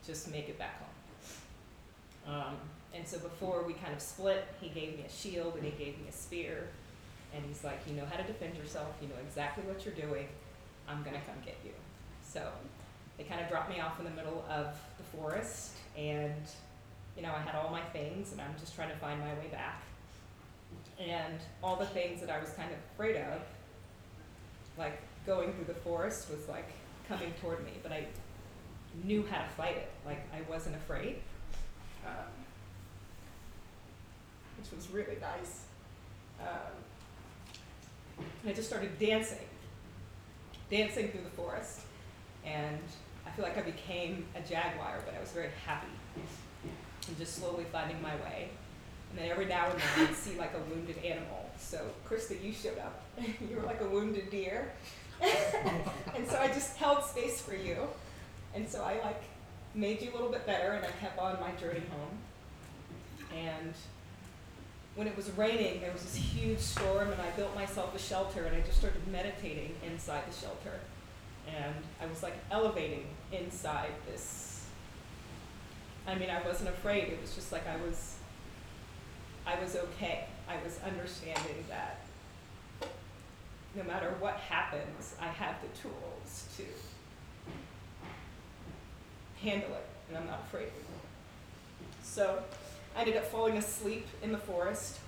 just 0.05 0.31
make 0.31 0.49
it 0.49 0.57
back 0.57 0.79
home. 0.79 0.96
Um, 2.27 2.57
and 2.93 3.07
so 3.07 3.17
before 3.19 3.63
we 3.63 3.73
kind 3.73 3.93
of 3.93 4.01
split, 4.01 4.45
he 4.59 4.69
gave 4.69 4.97
me 4.97 5.05
a 5.05 5.11
shield 5.11 5.55
and 5.55 5.63
he 5.63 5.71
gave 5.71 5.97
me 5.99 6.05
a 6.09 6.11
spear. 6.11 6.67
And 7.33 7.43
he's 7.45 7.63
like, 7.63 7.79
You 7.87 7.95
know 7.95 8.05
how 8.09 8.17
to 8.17 8.23
defend 8.23 8.55
yourself, 8.57 8.87
you 9.01 9.07
know 9.07 9.15
exactly 9.25 9.63
what 9.65 9.85
you're 9.85 9.95
doing. 9.95 10.27
I'm 10.87 11.03
going 11.03 11.15
to 11.15 11.21
come 11.21 11.35
get 11.45 11.57
you. 11.63 11.71
So 12.23 12.49
they 13.17 13.23
kind 13.23 13.41
of 13.41 13.49
dropped 13.49 13.69
me 13.69 13.79
off 13.79 13.99
in 13.99 14.05
the 14.05 14.11
middle 14.11 14.45
of 14.49 14.67
the 14.97 15.03
forest. 15.17 15.73
And, 15.97 16.43
you 17.15 17.23
know, 17.23 17.31
I 17.31 17.39
had 17.39 17.55
all 17.55 17.69
my 17.69 17.81
things 17.81 18.31
and 18.31 18.41
I'm 18.41 18.53
just 18.59 18.75
trying 18.75 18.89
to 18.89 18.95
find 18.97 19.19
my 19.19 19.33
way 19.33 19.47
back. 19.51 19.83
And 20.99 21.39
all 21.63 21.75
the 21.75 21.85
things 21.85 22.21
that 22.21 22.29
I 22.29 22.39
was 22.39 22.49
kind 22.51 22.71
of 22.71 22.77
afraid 22.93 23.17
of, 23.17 23.41
like 24.77 25.01
going 25.25 25.53
through 25.53 25.65
the 25.65 25.79
forest, 25.81 26.29
was 26.29 26.47
like 26.47 26.69
coming 27.07 27.33
toward 27.41 27.63
me, 27.65 27.71
but 27.83 27.91
I 27.91 28.05
knew 29.03 29.25
how 29.29 29.37
to 29.37 29.49
fight 29.49 29.77
it. 29.77 29.89
Like 30.05 30.25
I 30.33 30.49
wasn't 30.49 30.75
afraid, 30.75 31.21
um, 32.05 32.31
which 34.59 34.71
was 34.71 34.89
really 34.89 35.17
nice. 35.21 35.65
Um, 36.39 36.73
and 38.43 38.51
I 38.51 38.53
just 38.53 38.67
started 38.67 38.97
dancing, 38.99 39.45
dancing 40.69 41.09
through 41.09 41.23
the 41.23 41.29
forest, 41.29 41.81
and 42.45 42.79
I 43.25 43.31
feel 43.31 43.43
like 43.43 43.57
I 43.57 43.61
became 43.61 44.25
a 44.35 44.41
jaguar, 44.47 44.99
but 45.05 45.15
I 45.15 45.19
was 45.19 45.31
very 45.31 45.49
happy 45.65 45.87
and 47.07 47.17
just 47.17 47.35
slowly 47.35 47.65
finding 47.71 48.01
my 48.01 48.15
way. 48.17 48.49
And 49.09 49.19
then 49.19 49.29
every 49.29 49.45
now 49.45 49.67
and 49.69 49.79
then 49.79 50.07
I'd 50.07 50.15
see 50.15 50.37
like 50.37 50.53
a 50.53 50.73
wounded 50.73 50.97
animal. 51.03 51.49
So 51.57 51.89
Krista, 52.07 52.41
you 52.43 52.51
showed 52.53 52.77
up. 52.77 53.01
you 53.49 53.55
were 53.55 53.63
like 53.63 53.81
a 53.81 53.87
wounded 53.87 54.29
deer. 54.29 54.71
and 55.21 56.27
so 56.27 56.37
I 56.37 56.47
just 56.47 56.77
held 56.77 57.03
space 57.03 57.41
for 57.41 57.55
you. 57.55 57.87
And 58.53 58.67
so 58.67 58.83
I 58.83 58.99
like 59.03 59.23
made 59.77 60.01
you 60.01 60.11
a 60.11 60.13
little 60.13 60.29
bit 60.29 60.45
better 60.45 60.71
and 60.71 60.85
I 60.85 60.89
kept 60.99 61.17
on 61.19 61.39
my 61.39 61.51
journey 61.51 61.83
home. 61.91 62.17
And 63.35 63.73
when 64.95 65.07
it 65.07 65.15
was 65.15 65.29
raining, 65.31 65.79
there 65.81 65.91
was 65.91 66.01
this 66.01 66.15
huge 66.15 66.59
storm 66.59 67.11
and 67.11 67.21
I 67.21 67.29
built 67.31 67.53
myself 67.55 67.95
a 67.95 67.99
shelter 67.99 68.43
and 68.45 68.55
I 68.55 68.61
just 68.61 68.79
started 68.79 69.07
meditating 69.07 69.75
inside 69.85 70.23
the 70.29 70.35
shelter. 70.35 70.79
And 71.47 71.75
I 72.01 72.07
was 72.07 72.23
like 72.23 72.35
elevating 72.51 73.05
inside 73.31 73.91
this 74.09 74.47
I 76.07 76.15
mean, 76.15 76.29
I 76.29 76.41
wasn't 76.47 76.69
afraid. 76.69 77.09
It 77.09 77.21
was 77.21 77.35
just 77.35 77.51
like 77.51 77.67
I 77.67 77.75
was, 77.85 78.15
I 79.45 79.61
was 79.61 79.75
okay. 79.75 80.25
I 80.47 80.55
was 80.63 80.79
understanding 80.85 81.65
that 81.67 81.99
no 83.75 83.83
matter 83.83 84.15
what 84.19 84.35
happens, 84.35 85.15
I 85.21 85.27
have 85.27 85.57
the 85.61 85.67
tools 85.79 86.47
to 86.55 86.63
handle 89.47 89.73
it, 89.75 89.85
and 90.09 90.17
I'm 90.17 90.25
not 90.25 90.41
afraid. 90.47 90.69
So 92.03 92.41
I 92.95 93.01
ended 93.01 93.17
up 93.17 93.25
falling 93.25 93.57
asleep 93.57 94.07
in 94.21 94.31
the 94.31 94.37
forest, 94.37 94.99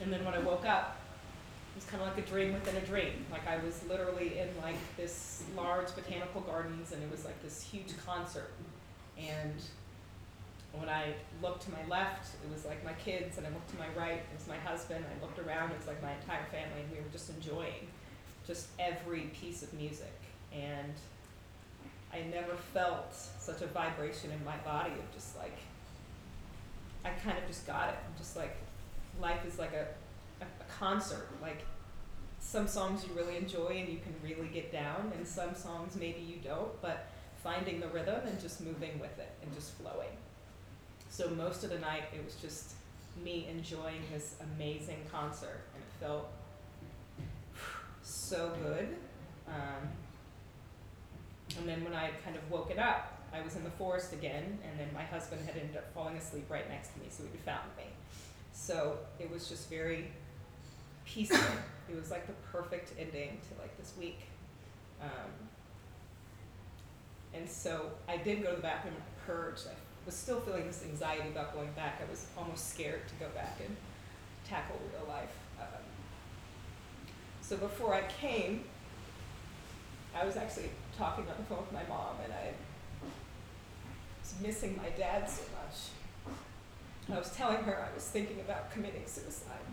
and 0.00 0.12
then 0.12 0.24
when 0.24 0.34
I 0.34 0.38
woke 0.38 0.66
up, 0.66 0.96
it 1.74 1.82
was 1.82 1.84
kind 1.84 2.02
of 2.02 2.08
like 2.08 2.18
a 2.18 2.28
dream 2.28 2.52
within 2.52 2.76
a 2.76 2.86
dream. 2.86 3.24
Like 3.30 3.46
I 3.48 3.56
was 3.64 3.82
literally 3.88 4.38
in 4.38 4.48
like 4.62 4.76
this 4.96 5.42
large 5.56 5.94
botanical 5.94 6.42
gardens, 6.42 6.92
and 6.92 7.02
it 7.02 7.10
was 7.10 7.24
like 7.24 7.42
this 7.42 7.62
huge 7.62 7.92
concert, 8.04 8.52
and 9.18 9.54
when 10.72 10.88
I 10.88 11.14
looked 11.42 11.62
to 11.62 11.70
my 11.72 11.84
left, 11.88 12.34
it 12.44 12.52
was 12.52 12.64
like 12.64 12.84
my 12.84 12.92
kids, 12.92 13.38
and 13.38 13.46
I 13.46 13.50
looked 13.50 13.70
to 13.70 13.78
my 13.78 13.88
right, 13.96 14.18
it 14.18 14.36
was 14.36 14.46
my 14.46 14.58
husband. 14.58 15.04
I 15.04 15.24
looked 15.24 15.38
around, 15.38 15.70
it 15.70 15.78
was 15.78 15.86
like 15.86 16.02
my 16.02 16.12
entire 16.12 16.44
family, 16.52 16.82
and 16.82 16.92
we 16.92 16.98
were 16.98 17.10
just 17.10 17.30
enjoying 17.30 17.88
just 18.46 18.68
every 18.78 19.22
piece 19.40 19.62
of 19.62 19.72
music. 19.72 20.12
And 20.52 20.92
I 22.12 22.22
never 22.30 22.54
felt 22.74 23.14
such 23.14 23.62
a 23.62 23.66
vibration 23.66 24.30
in 24.30 24.44
my 24.44 24.56
body 24.58 24.92
of 24.92 25.14
just 25.14 25.36
like, 25.36 25.56
I 27.04 27.10
kind 27.10 27.38
of 27.38 27.46
just 27.46 27.66
got 27.66 27.90
it. 27.90 27.96
I'm 28.04 28.18
just 28.18 28.36
like, 28.36 28.56
life 29.20 29.44
is 29.46 29.58
like 29.58 29.72
a, 29.72 29.86
a, 30.42 30.46
a 30.46 30.64
concert. 30.78 31.28
Like, 31.40 31.62
some 32.40 32.68
songs 32.68 33.04
you 33.04 33.12
really 33.14 33.36
enjoy 33.36 33.76
and 33.78 33.88
you 33.88 33.98
can 33.98 34.14
really 34.22 34.48
get 34.48 34.72
down, 34.72 35.12
and 35.16 35.26
some 35.26 35.54
songs 35.54 35.96
maybe 35.96 36.20
you 36.20 36.36
don't, 36.42 36.80
but 36.80 37.06
finding 37.42 37.80
the 37.80 37.88
rhythm 37.88 38.20
and 38.26 38.40
just 38.40 38.60
moving 38.60 38.98
with 38.98 39.18
it 39.18 39.30
and 39.42 39.52
just 39.54 39.72
flowing. 39.74 40.08
So 41.10 41.28
most 41.30 41.64
of 41.64 41.70
the 41.70 41.78
night 41.78 42.04
it 42.14 42.24
was 42.24 42.36
just 42.36 42.72
me 43.22 43.48
enjoying 43.50 44.02
this 44.12 44.36
amazing 44.54 45.04
concert, 45.10 45.60
and 45.74 45.82
it 45.82 46.06
felt 46.06 46.28
so 48.02 48.52
good. 48.62 48.96
Um, 49.48 49.88
and 51.56 51.68
then 51.68 51.82
when 51.84 51.94
I 51.94 52.10
kind 52.24 52.36
of 52.36 52.50
woke 52.50 52.70
it 52.70 52.78
up, 52.78 53.14
I 53.32 53.42
was 53.42 53.56
in 53.56 53.64
the 53.64 53.70
forest 53.70 54.12
again, 54.12 54.58
and 54.64 54.78
then 54.78 54.88
my 54.94 55.02
husband 55.02 55.46
had 55.46 55.56
ended 55.56 55.76
up 55.76 55.92
falling 55.94 56.16
asleep 56.16 56.46
right 56.48 56.68
next 56.68 56.94
to 56.94 57.00
me, 57.00 57.06
so 57.10 57.24
he 57.30 57.38
found 57.38 57.68
me. 57.76 57.84
So 58.52 58.98
it 59.18 59.30
was 59.30 59.48
just 59.48 59.68
very 59.68 60.08
peaceful. 61.04 61.38
it 61.90 61.96
was 61.96 62.10
like 62.10 62.26
the 62.26 62.32
perfect 62.52 62.92
ending 62.98 63.38
to 63.48 63.60
like 63.60 63.76
this 63.78 63.92
week. 63.98 64.20
Um, 65.00 65.30
and 67.34 67.48
so 67.48 67.90
I 68.08 68.16
did 68.16 68.42
go 68.42 68.50
to 68.50 68.56
the 68.56 68.62
bathroom 68.62 68.94
and 68.94 69.02
I 69.02 69.26
purged. 69.26 69.66
I 69.68 69.74
was 70.06 70.14
still 70.14 70.40
feeling 70.40 70.66
this 70.66 70.82
anxiety 70.84 71.28
about 71.28 71.54
going 71.54 71.70
back. 71.72 72.00
I 72.06 72.10
was 72.10 72.26
almost 72.36 72.70
scared 72.70 73.06
to 73.08 73.14
go 73.14 73.30
back 73.34 73.58
and 73.64 73.76
tackle 74.44 74.80
real 74.92 75.06
life. 75.08 75.36
Um, 75.60 75.82
so 77.42 77.56
before 77.56 77.94
I 77.94 78.02
came, 78.20 78.64
I 80.14 80.24
was 80.24 80.36
actually 80.36 80.70
talking 80.98 81.24
on 81.24 81.34
the 81.38 81.44
phone 81.44 81.60
with 81.60 81.72
my 81.72 81.84
mom, 81.88 82.16
and 82.24 82.32
I 82.32 82.52
was 84.20 84.34
missing 84.42 84.76
my 84.76 84.90
dad 84.90 85.30
so 85.30 85.42
much. 85.54 86.34
I 87.10 87.18
was 87.18 87.30
telling 87.30 87.58
her 87.58 87.88
I 87.90 87.94
was 87.94 88.04
thinking 88.04 88.40
about 88.40 88.70
committing 88.70 89.06
suicide, 89.06 89.64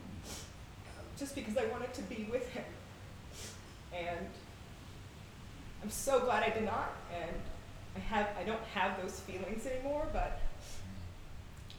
um, 0.97 1.05
just 1.17 1.35
because 1.35 1.57
I 1.57 1.65
wanted 1.65 1.93
to 1.95 2.01
be 2.03 2.27
with 2.31 2.47
him. 2.49 2.63
And 3.91 4.27
I'm 5.83 5.89
so 5.89 6.19
glad 6.19 6.43
I 6.43 6.49
did 6.49 6.63
not, 6.63 6.93
and 7.13 7.35
I 7.95 7.99
have 7.99 8.29
I 8.39 8.43
don't 8.43 8.63
have 8.73 9.01
those 9.01 9.19
feelings 9.19 9.65
anymore, 9.65 10.07
but 10.13 10.39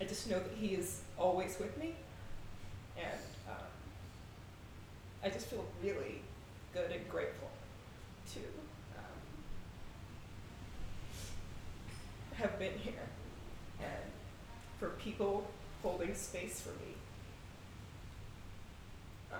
I 0.00 0.04
just 0.04 0.28
know 0.28 0.38
that 0.38 0.52
he 0.58 0.68
is 0.68 1.00
always 1.18 1.58
with 1.58 1.76
me, 1.78 1.94
and 2.98 3.20
um, 3.48 3.66
I 5.24 5.30
just 5.30 5.46
feel 5.46 5.64
really 5.82 6.20
good 6.74 6.90
and 6.90 7.08
grateful 7.08 7.48
to 8.34 8.40
um, 8.98 9.04
have 12.38 12.58
been 12.58 12.72
here 12.78 13.08
and 13.80 14.10
for 14.78 14.90
people 14.90 15.46
holding 15.82 16.14
space 16.14 16.60
for 16.60 16.70
me. 16.70 16.94
Um, 19.32 19.38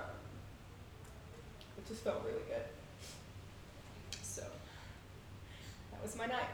it 1.79 1.87
just 1.87 2.03
felt 2.03 2.23
really 2.25 2.45
good. 2.49 2.63
So 4.23 4.43
that 5.93 6.03
was 6.03 6.17
my 6.17 6.27
night. 6.27 6.49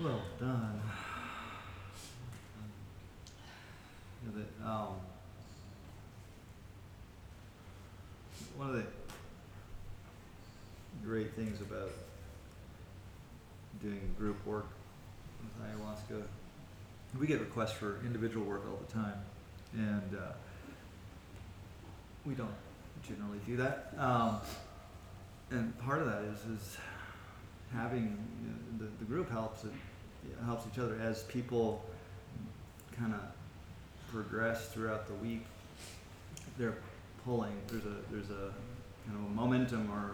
Well 0.00 0.22
done. 0.40 0.80
Know, 4.26 4.32
that, 4.34 4.68
um, 4.68 4.96
one 8.56 8.70
of 8.70 8.76
the 8.76 9.03
great 11.04 11.34
things 11.34 11.60
about 11.60 11.90
doing 13.82 14.00
group 14.18 14.44
work 14.46 14.66
with 15.42 15.68
ayahuasca, 15.68 16.22
we 17.18 17.26
get 17.26 17.40
requests 17.40 17.72
for 17.72 18.00
individual 18.04 18.44
work 18.44 18.62
all 18.68 18.80
the 18.86 18.92
time, 18.92 19.20
and 19.74 20.18
uh, 20.18 20.32
we 22.24 22.34
don't 22.34 22.54
generally 23.06 23.38
do 23.46 23.56
that. 23.56 23.92
Um, 23.98 24.40
and 25.50 25.78
part 25.80 26.00
of 26.00 26.06
that 26.06 26.22
is 26.22 26.38
is 26.58 26.76
having 27.72 28.18
you 28.42 28.48
know, 28.48 28.84
the 28.84 28.90
the 28.98 29.04
group 29.04 29.30
helps 29.30 29.64
it 29.64 29.72
helps 30.44 30.66
each 30.72 30.78
other 30.78 30.98
as 31.00 31.22
people 31.24 31.84
kind 32.96 33.12
of 33.12 33.20
progress 34.10 34.68
throughout 34.68 35.06
the 35.06 35.14
week. 35.14 35.44
They're 36.58 36.76
pulling. 37.24 37.52
There's 37.68 37.84
a 37.84 37.96
there's 38.10 38.30
a 38.30 38.52
kind 39.06 39.18
of 39.18 39.26
a 39.26 39.34
momentum 39.34 39.90
or 39.90 40.12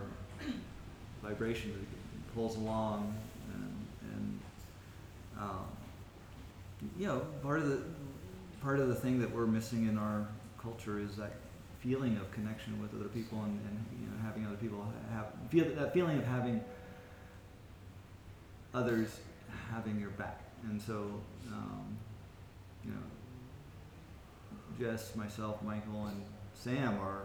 vibration 1.23 1.73
that 1.73 2.35
pulls 2.35 2.57
along, 2.57 3.15
and, 3.53 3.87
and 4.15 4.41
um, 5.39 5.65
you 6.99 7.07
know 7.07 7.21
part 7.43 7.59
of 7.59 7.69
the 7.69 7.83
part 8.63 8.79
of 8.79 8.89
the 8.89 8.95
thing 8.95 9.21
that 9.21 9.31
we're 9.31 9.47
missing 9.47 9.87
in 9.89 9.99
our 9.99 10.27
culture 10.61 10.99
is 10.99 11.17
that 11.17 11.33
feeling 11.81 12.17
of 12.19 12.31
connection 12.33 12.81
with 12.83 12.95
other 12.95 13.09
people 13.09 13.39
and, 13.43 13.59
and 13.69 13.87
you 13.99 14.07
know 14.07 14.23
having 14.23 14.47
other 14.47 14.57
people 14.57 14.87
have 15.13 15.27
feel 15.51 15.65
that 15.75 15.95
feeling 15.95 16.19
of 16.19 16.27
having 16.27 16.63
others 18.75 19.21
having 19.73 19.99
your 20.01 20.11
back. 20.11 20.41
And 20.69 20.81
so, 20.81 21.21
um, 21.53 21.97
you 22.85 22.93
know, 22.93 22.99
Jess, 24.79 25.15
myself, 25.17 25.63
Michael, 25.63 26.07
and 26.07 26.23
Sam 26.55 26.99
are 27.01 27.23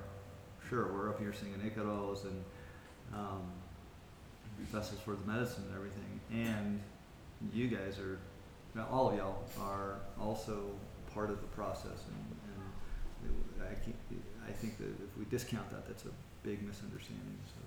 sure 0.69 0.91
we're 0.91 1.09
up 1.09 1.19
here 1.19 1.33
singing 1.33 1.59
Icaros 1.59 2.23
and 2.23 2.43
um, 3.13 3.43
vessels 4.63 4.99
for 4.99 5.11
the 5.11 5.31
medicine 5.31 5.63
and 5.67 5.75
everything. 5.75 6.19
And 6.31 6.79
you 7.53 7.67
guys 7.67 7.99
are, 7.99 8.19
now 8.73 8.87
all 8.91 9.09
of 9.09 9.15
y'all 9.15 9.43
are 9.61 9.99
also 10.19 10.71
part 11.13 11.29
of 11.29 11.41
the 11.41 11.47
process. 11.47 12.03
And, 12.07 12.35
and 13.59 13.67
I, 13.69 13.75
keep, 13.85 13.95
I 14.47 14.51
think 14.51 14.77
that 14.77 14.87
if 14.87 15.17
we 15.17 15.25
discount 15.25 15.69
that, 15.71 15.87
that's 15.87 16.05
a 16.05 16.11
big 16.43 16.65
misunderstanding. 16.65 17.39
So, 17.45 17.61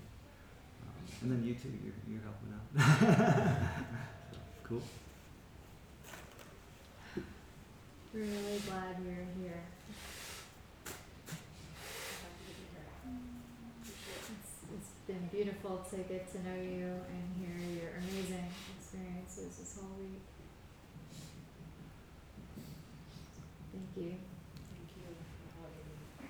um, 0.87 1.05
and 1.21 1.31
then 1.31 1.47
you 1.47 1.55
too, 1.55 1.71
you're, 1.83 1.93
you're 2.07 2.21
helping 2.23 2.53
out. 2.53 3.59
so, 4.31 4.37
cool. 4.63 4.81
Really 8.13 8.59
glad 8.65 8.95
you're 9.05 9.27
here. 9.39 9.61
Beautiful 15.17 15.85
to 15.89 15.97
get 15.97 16.31
to 16.31 16.37
know 16.43 16.55
you 16.55 16.85
and 17.09 17.23
hear 17.39 17.57
your 17.81 17.91
amazing 17.97 18.45
experiences 18.77 19.57
this 19.57 19.75
whole 19.79 19.89
week. 19.99 20.21
Thank 23.71 23.89
you. 23.97 24.13
Thank 24.13 24.89
you 24.95 25.03
for 25.41 25.49
having 25.61 25.85
me. 25.89 26.29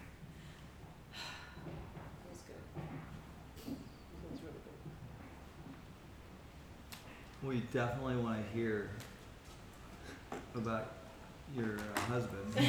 Feels 2.24 2.42
good. 2.48 2.64
Feels 4.30 4.42
really 4.44 4.62
good. 7.44 7.50
We 7.50 7.56
definitely 7.74 8.18
want 8.18 8.38
to 8.46 8.58
hear 8.58 8.90
about 10.56 10.86
your 11.56 11.78
uh, 11.96 12.00
husband. 12.02 12.46
Can 12.56 12.66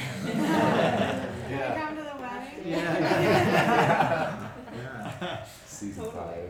Yeah. 1.50 1.74
I 1.76 1.80
come 1.80 1.96
to 1.96 2.02
the 2.02 2.16
wedding? 2.20 2.72
yeah. 2.72 4.48
yeah. 4.74 5.44
Season 5.80 6.04
Totally. 6.04 6.42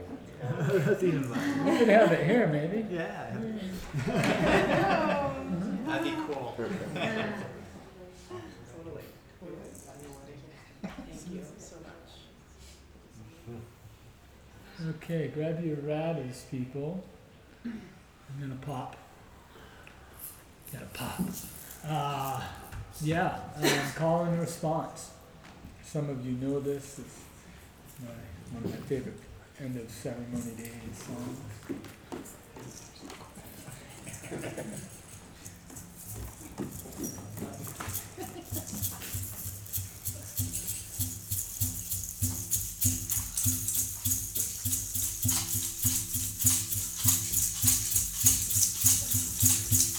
five. 0.42 0.98
Season 0.98 1.22
five. 1.22 1.64
We 1.64 1.78
could 1.78 1.88
have 1.88 2.10
it 2.10 2.26
here, 2.26 2.48
maybe. 2.48 2.84
Yeah. 2.92 3.36
That'd 5.86 6.04
be 6.04 6.10
cool. 6.26 6.54
Perfect. 6.56 6.96
Uh, 6.96 7.26
Totally. 8.76 9.04
Thank 10.82 11.32
you 11.32 11.44
so 11.58 11.76
much. 11.76 12.12
Okay, 14.96 15.28
grab 15.32 15.64
your 15.64 15.76
ratters, 15.76 16.46
people. 16.50 17.04
I'm 17.64 17.80
gonna 18.40 18.56
pop. 18.56 18.96
Gotta 20.72 20.86
pop. 20.86 21.20
Uh, 21.86 22.42
yeah, 23.00 23.38
um, 23.62 23.92
call 23.94 24.24
and 24.24 24.40
response. 24.40 25.10
Some 25.84 26.10
of 26.10 26.26
you 26.26 26.32
know 26.32 26.58
this. 26.58 26.98
It's 26.98 27.20
my, 28.00 28.08
one 28.52 28.64
of 28.64 28.70
my 28.70 28.86
favorite 28.86 29.18
end 29.60 29.76
of 29.76 29.90
ceremony 29.90 30.54
day 30.56 30.70
songs. 30.94 31.38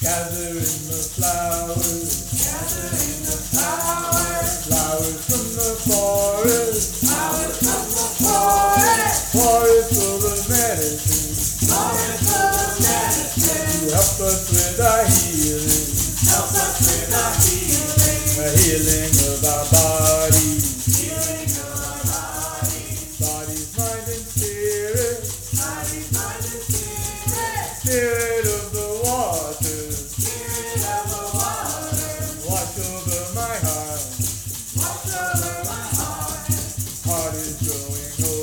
Gather 0.02 0.50
in 0.50 0.56
the 0.56 1.00
flowers. 1.16 2.12
Gather 2.44 2.88
in 2.88 3.22
the 3.24 3.38
flowers. 3.52 4.11
Flowers 4.92 5.24
from 5.24 5.48
the 5.56 5.72
forest. 5.88 7.08
Flowers 7.08 7.64
from 7.64 7.80
the 7.96 8.12
forest. 8.12 9.32
Forest 9.32 9.88
full 9.96 10.20
of 10.20 10.44
medicine. 10.52 11.32
Forest 11.72 12.28
full 12.28 12.52
of 12.60 12.76
medicine. 12.76 13.72
To 13.72 13.88
help 13.88 14.20
us 14.20 14.52
with 14.52 14.84
our 14.84 15.08
healing. 15.08 15.96
Help 16.28 16.52
us 16.60 16.76
with 16.84 17.08
our 17.08 17.40
healing. 17.40 18.36
The 18.36 18.52
healing 18.52 19.16
of 19.32 19.40
our 19.48 19.64
bodies. 19.72 20.84
Healing 20.92 21.56
of 21.56 21.72
bodies. 22.12 23.16
Bodies, 23.16 23.72
mind, 23.80 24.12
and 24.12 24.28
spirit. 24.28 25.24
Bodies, 25.56 26.12
mind, 26.12 26.52
and 26.52 26.68
spirit. 26.68 27.80
Spirit 27.80 28.51
growing 37.64 38.26
open. 38.26 38.41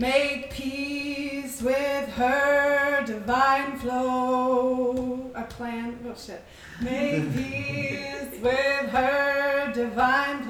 Make 0.00 0.48
peace 0.50 1.60
with 1.60 2.08
her 2.14 3.04
divine 3.04 3.78
flow. 3.78 5.30
A 5.34 5.42
plan. 5.42 5.98
Oh 6.08 6.14
shit. 6.16 6.42
Make 6.80 7.30
peace 7.34 8.40
with 8.40 8.90
her 8.92 9.70
divine 9.74 10.44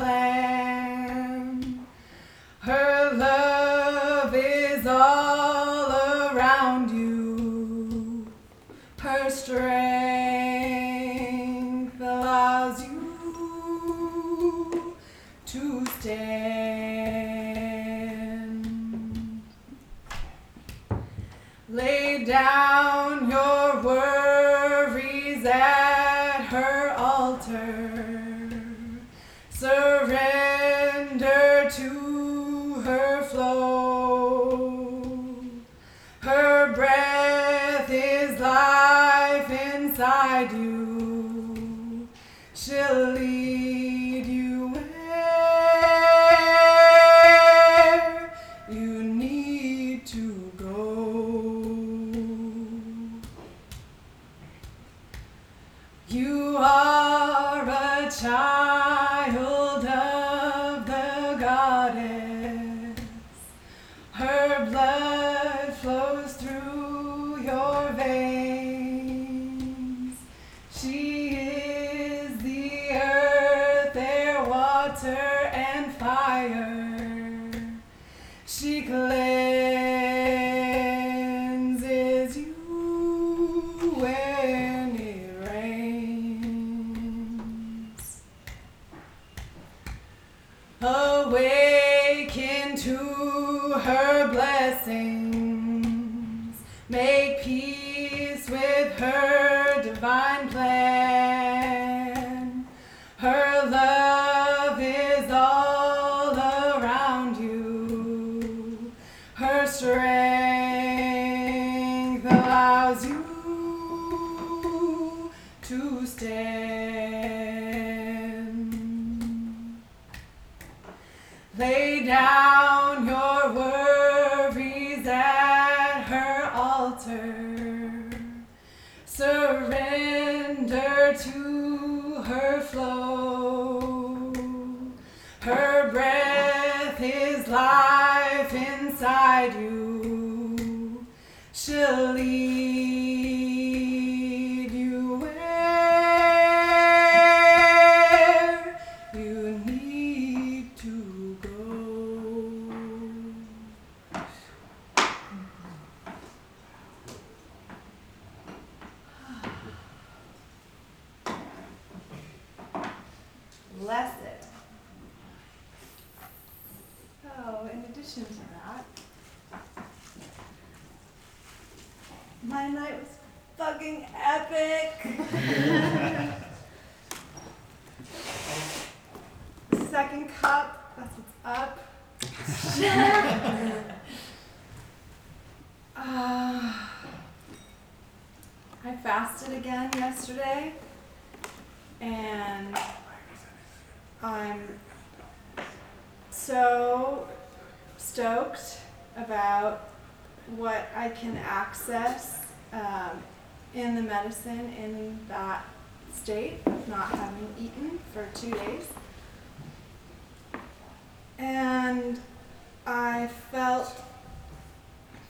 I 213.20 213.26
felt 213.26 214.02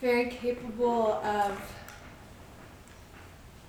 very 0.00 0.26
capable 0.26 1.14
of 1.24 1.60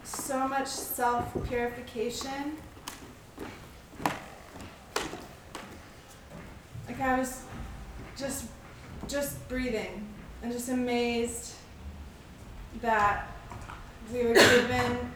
so 0.04 0.48
much 0.48 0.68
self 0.68 1.34
purification. 1.48 2.58
Like 6.88 7.02
I 7.02 7.18
was 7.18 7.42
just 8.16 8.46
just 9.08 9.50
breathing 9.50 10.08
and 10.44 10.52
just 10.52 10.70
amazed 10.70 11.56
that 12.84 13.28
we 14.14 14.24
were 14.24 14.36
given 14.36 15.12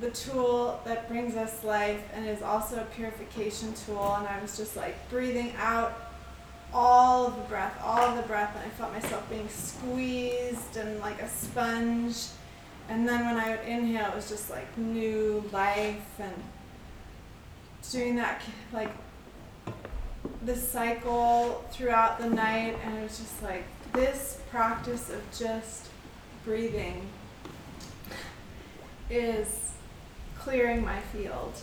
the 0.00 0.10
tool 0.10 0.80
that 0.86 1.06
brings 1.06 1.36
us 1.36 1.62
life 1.64 2.00
and 2.14 2.26
is 2.26 2.40
also 2.40 2.80
a 2.80 2.84
purification 2.96 3.74
tool 3.74 4.14
and 4.18 4.26
I 4.26 4.40
was 4.40 4.56
just 4.56 4.74
like 4.74 4.96
breathing 5.10 5.52
out 5.58 6.01
all 6.74 7.26
of 7.26 7.36
the 7.36 7.42
breath, 7.42 7.78
all 7.84 8.00
of 8.00 8.16
the 8.16 8.22
breath, 8.22 8.56
and 8.56 8.64
I 8.64 8.70
felt 8.70 8.92
myself 8.92 9.28
being 9.28 9.48
squeezed 9.48 10.76
and 10.76 10.98
like 11.00 11.20
a 11.20 11.28
sponge. 11.28 12.28
And 12.88 13.08
then 13.08 13.24
when 13.24 13.36
I 13.36 13.50
would 13.50 13.66
inhale, 13.66 14.10
it 14.10 14.16
was 14.16 14.28
just 14.28 14.50
like 14.50 14.76
new 14.78 15.44
life 15.52 16.18
and 16.18 16.34
doing 17.90 18.16
that 18.16 18.42
like 18.72 18.90
this 20.42 20.66
cycle 20.66 21.64
throughout 21.70 22.18
the 22.18 22.28
night. 22.28 22.78
And 22.84 22.98
it 22.98 23.02
was 23.02 23.18
just 23.18 23.42
like 23.42 23.64
this 23.92 24.40
practice 24.50 25.10
of 25.10 25.22
just 25.38 25.88
breathing 26.44 27.06
is 29.10 29.72
clearing 30.38 30.84
my 30.84 31.00
field. 31.00 31.54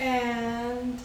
And 0.00 1.00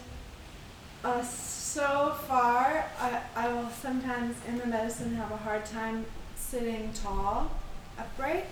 uh, 1.03 1.23
so 1.23 2.15
far, 2.27 2.85
I, 2.99 3.21
I 3.35 3.53
will 3.53 3.69
sometimes 3.69 4.35
in 4.47 4.57
the 4.57 4.65
medicine 4.65 5.15
have 5.15 5.31
a 5.31 5.37
hard 5.37 5.65
time 5.65 6.05
sitting 6.35 6.91
tall, 6.93 7.51
upright. 7.97 8.45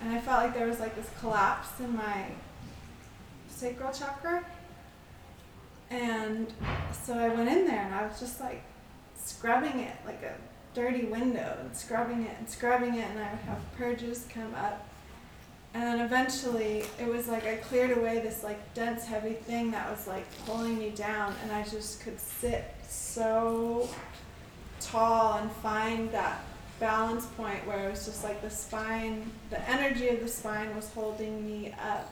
And 0.00 0.12
I 0.12 0.20
felt 0.20 0.42
like 0.44 0.54
there 0.54 0.66
was 0.66 0.80
like 0.80 0.94
this 0.96 1.10
collapse 1.20 1.80
in 1.80 1.96
my 1.96 2.26
sacral 3.48 3.92
chakra. 3.92 4.44
And 5.90 6.52
so 7.04 7.14
I 7.14 7.28
went 7.28 7.48
in 7.50 7.66
there 7.66 7.84
and 7.84 7.94
I 7.94 8.06
was 8.06 8.18
just 8.18 8.40
like 8.40 8.62
scrubbing 9.16 9.80
it 9.80 9.96
like 10.06 10.22
a 10.22 10.34
dirty 10.74 11.04
window 11.04 11.56
and 11.60 11.76
scrubbing 11.76 12.22
it 12.22 12.36
and 12.38 12.48
scrubbing 12.48 12.94
it. 12.94 13.06
And 13.10 13.18
I 13.18 13.30
would 13.30 13.40
have 13.40 13.60
purges 13.76 14.26
come 14.32 14.54
up 14.54 14.86
and 15.74 15.82
then 15.82 16.00
eventually 16.00 16.84
it 17.00 17.08
was 17.08 17.26
like 17.26 17.44
I 17.46 17.56
cleared 17.56 17.98
away 17.98 18.20
this 18.20 18.44
like 18.44 18.72
dense 18.74 19.04
heavy 19.04 19.32
thing 19.34 19.72
that 19.72 19.90
was 19.90 20.06
like 20.06 20.24
pulling 20.46 20.78
me 20.78 20.90
down 20.90 21.34
and 21.42 21.50
I 21.50 21.64
just 21.64 22.00
could 22.00 22.20
sit 22.20 22.72
so 22.88 23.88
tall 24.80 25.38
and 25.38 25.50
find 25.50 26.12
that 26.12 26.44
balance 26.78 27.26
point 27.26 27.66
where 27.66 27.88
it 27.88 27.90
was 27.90 28.04
just 28.04 28.22
like 28.22 28.40
the 28.40 28.50
spine 28.50 29.30
the 29.50 29.68
energy 29.68 30.08
of 30.08 30.20
the 30.20 30.28
spine 30.28 30.74
was 30.76 30.88
holding 30.90 31.44
me 31.44 31.74
up. 31.82 32.10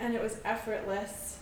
And 0.00 0.12
it 0.12 0.22
was 0.22 0.38
effortless 0.44 1.38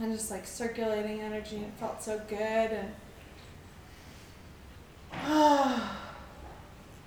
and 0.00 0.12
just 0.12 0.30
like 0.30 0.46
circulating 0.46 1.20
energy 1.20 1.56
it 1.56 1.70
felt 1.78 2.02
so 2.02 2.18
good 2.28 2.38
and 2.38 2.92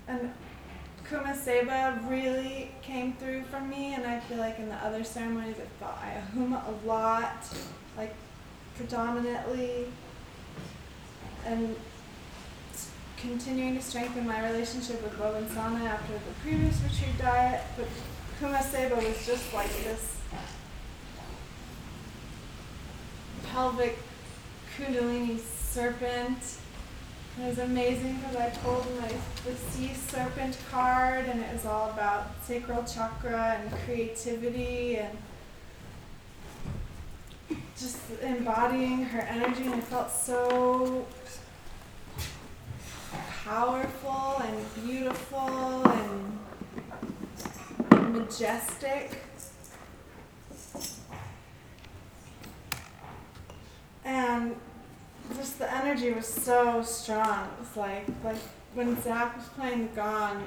and 0.08 0.34
Kumaceba 1.10 2.08
really 2.08 2.72
came 2.84 3.14
through 3.14 3.44
for 3.44 3.60
me, 3.60 3.96
and 3.96 4.06
I 4.06 4.20
feel 4.20 4.38
like 4.38 4.60
in 4.60 4.70
the 4.70 4.76
other 4.76 5.04
ceremonies 5.04 5.56
I 5.58 5.84
felt 5.84 5.98
Ayahuma 6.04 6.64
a 6.68 6.88
lot, 6.88 7.44
like 7.98 8.14
predominantly, 8.76 9.86
and 11.46 11.76
continuing 13.18 13.76
to 13.76 13.82
strengthen 13.82 14.28
my 14.28 14.46
relationship 14.52 15.02
with 15.02 15.14
Bobinsana 15.14 15.82
after 15.82 16.14
the 16.14 16.20
previous 16.44 16.80
retreat 16.82 17.18
diet. 17.18 17.62
But 17.76 17.88
Kumaceba 18.40 18.96
was 18.96 19.26
just 19.26 19.52
like 19.54 19.72
this 19.84 20.16
pelvic 23.52 23.98
kundalini 24.78 25.40
serpent 25.40 26.59
it 27.42 27.48
was 27.48 27.60
amazing 27.60 28.16
because 28.16 28.36
I 28.36 28.50
pulled 28.50 28.86
my 29.00 29.08
the 29.46 29.56
sea 29.56 29.94
serpent 29.94 30.58
card 30.70 31.26
and 31.26 31.40
it 31.40 31.54
was 31.54 31.66
all 31.66 31.90
about 31.90 32.28
sacral 32.44 32.84
chakra 32.84 33.58
and 33.62 33.72
creativity 33.86 34.98
and 34.98 35.18
just 37.78 37.98
embodying 38.22 39.04
her 39.04 39.22
energy 39.22 39.64
and 39.64 39.76
I 39.76 39.80
felt 39.80 40.12
so 40.12 41.08
powerful 43.46 44.42
and 44.44 44.86
beautiful 44.86 45.88
and 45.88 46.40
majestic. 48.14 49.24
And 54.04 54.56
just 55.36 55.60
the 55.60 55.74
energy 55.74 56.12
was 56.12 56.28
so 56.28 56.82
strong. 56.82 57.46
It 57.46 57.60
was 57.60 57.78
like 57.78 58.08
like 58.24 58.42
when 58.74 59.02
Zach 59.02 59.36
was 59.36 59.48
playing 59.50 59.88
the 59.88 59.96
gong, 59.96 60.46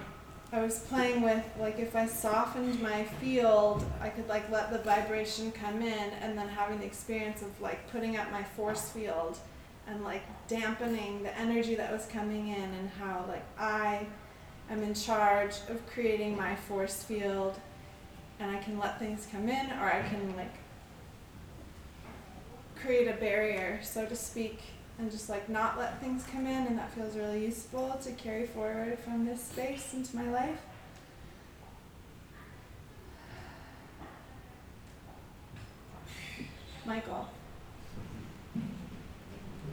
I 0.53 0.61
was 0.61 0.81
playing 0.81 1.23
with 1.23 1.45
like 1.59 1.79
if 1.79 1.97
I 1.97 2.07
softened 2.07 2.81
my 2.83 3.05
field, 3.05 3.85
I 4.01 4.09
could 4.09 4.29
like 4.29 4.51
let 4.51 4.71
the 4.71 4.79
vibration 4.79 5.53
come 5.53 5.83
in, 5.83 6.11
and 6.21 6.37
then 6.37 6.49
having 6.49 6.79
the 6.79 6.85
experience 6.87 7.43
of 7.43 7.61
like 7.61 7.91
putting 7.91 8.17
up 8.17 8.31
my 8.31 8.43
force 8.43 8.91
field, 8.91 9.39
and 9.87 10.05
like 10.05 10.23
dampening 10.49 11.23
the 11.23 11.37
energy 11.39 11.75
that 11.77 11.91
was 11.93 12.07
coming 12.07 12.49
in, 12.49 12.63
and 12.63 12.91
how 13.01 13.25
like 13.29 13.45
I 13.59 14.07
am 14.71 14.83
in 14.83 14.95
charge 14.95 15.57
of 15.69 15.87
creating 15.87 16.37
my 16.37 16.55
force 16.55 17.03
field, 17.03 17.59
and 18.39 18.51
I 18.51 18.59
can 18.59 18.79
let 18.79 18.99
things 18.99 19.27
come 19.31 19.49
in, 19.49 19.71
or 19.73 19.93
I 19.93 20.03
can 20.09 20.37
like 20.37 20.55
create 22.85 23.09
a 23.09 23.13
barrier, 23.15 23.79
so 23.83 24.05
to 24.07 24.17
speak, 24.17 24.61
and 24.99 25.11
just 25.11 25.29
like 25.29 25.49
not 25.49 25.79
let 25.79 26.01
things 26.01 26.25
come 26.31 26.47
in, 26.47 26.67
and 26.67 26.79
that 26.79 26.93
feels 26.93 27.17
really 27.17 27.45
useful 27.45 27.99
to 28.03 28.13
carry 28.13 28.47
forward 28.47 28.99
from 28.99 29.25
this 29.25 29.43
space 29.43 29.95
into 29.95 30.17
my 30.17 30.29
life. 30.31 30.59
Michael, 36.85 37.29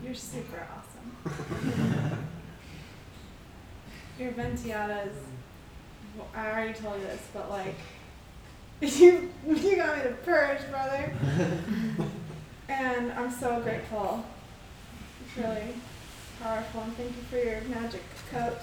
you're 0.04 0.14
super 0.14 0.64
awesome. 0.72 1.16
Your 4.18 4.30
ventiadas, 4.32 5.14
well, 6.16 6.28
I 6.34 6.50
already 6.50 6.74
told 6.74 7.00
you 7.00 7.06
this, 7.06 7.26
but 7.32 7.50
like, 7.50 7.74
you 8.80 9.30
you 9.46 9.76
got 9.76 9.96
me 9.96 10.04
to 10.04 10.16
purge, 10.22 10.60
brother. 10.70 11.12
and 12.96 13.12
I'm 13.12 13.30
so 13.30 13.60
grateful. 13.60 14.24
It's 15.24 15.36
really 15.36 15.74
powerful, 16.42 16.82
and 16.82 16.96
thank 16.96 17.10
you 17.16 17.22
for 17.30 17.36
your 17.36 17.60
magic 17.62 18.02
coat 18.30 18.58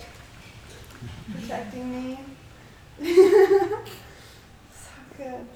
protecting 1.33 1.91
me. 1.91 2.19
so 3.03 3.85
good. 5.15 5.47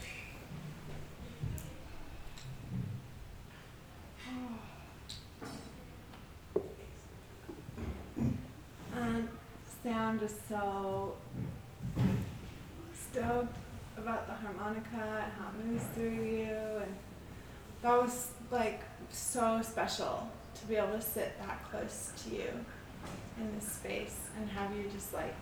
And 8.96 9.28
Sam 9.84 10.20
just 10.20 10.48
so 10.48 11.16
stoked 12.94 13.58
about 13.98 14.28
the 14.28 14.34
harmonica 14.34 15.24
and 15.24 15.34
how 15.34 15.50
it 15.50 15.66
moves 15.66 15.84
through 15.94 16.12
you 16.12 16.82
and 16.82 16.96
that 17.82 18.00
was 18.00 18.28
like 18.52 18.82
so 19.10 19.62
special 19.64 20.28
to 20.56 20.66
be 20.66 20.76
able 20.76 20.92
to 20.92 21.02
sit 21.02 21.38
that 21.40 21.64
close 21.70 22.12
to 22.24 22.36
you 22.36 22.50
in 23.38 23.56
this 23.56 23.72
space 23.72 24.30
and 24.38 24.50
have 24.50 24.76
you 24.76 24.84
just 24.92 25.14
like 25.14 25.36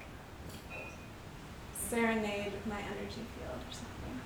serenade 1.89 2.51
with 2.51 2.67
my 2.67 2.79
energy 2.79 3.25
field 3.35 3.57
or 3.57 3.71
something. 3.73 4.19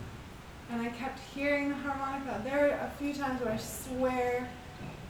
And 0.71 0.81
I 0.81 0.89
kept 0.89 1.19
hearing 1.33 1.69
the 1.69 1.75
harmonica. 1.75 2.41
There 2.43 2.59
were 2.59 2.69
a 2.69 2.91
few 2.99 3.13
times 3.13 3.41
where 3.41 3.53
I 3.53 3.57
swear 3.57 4.49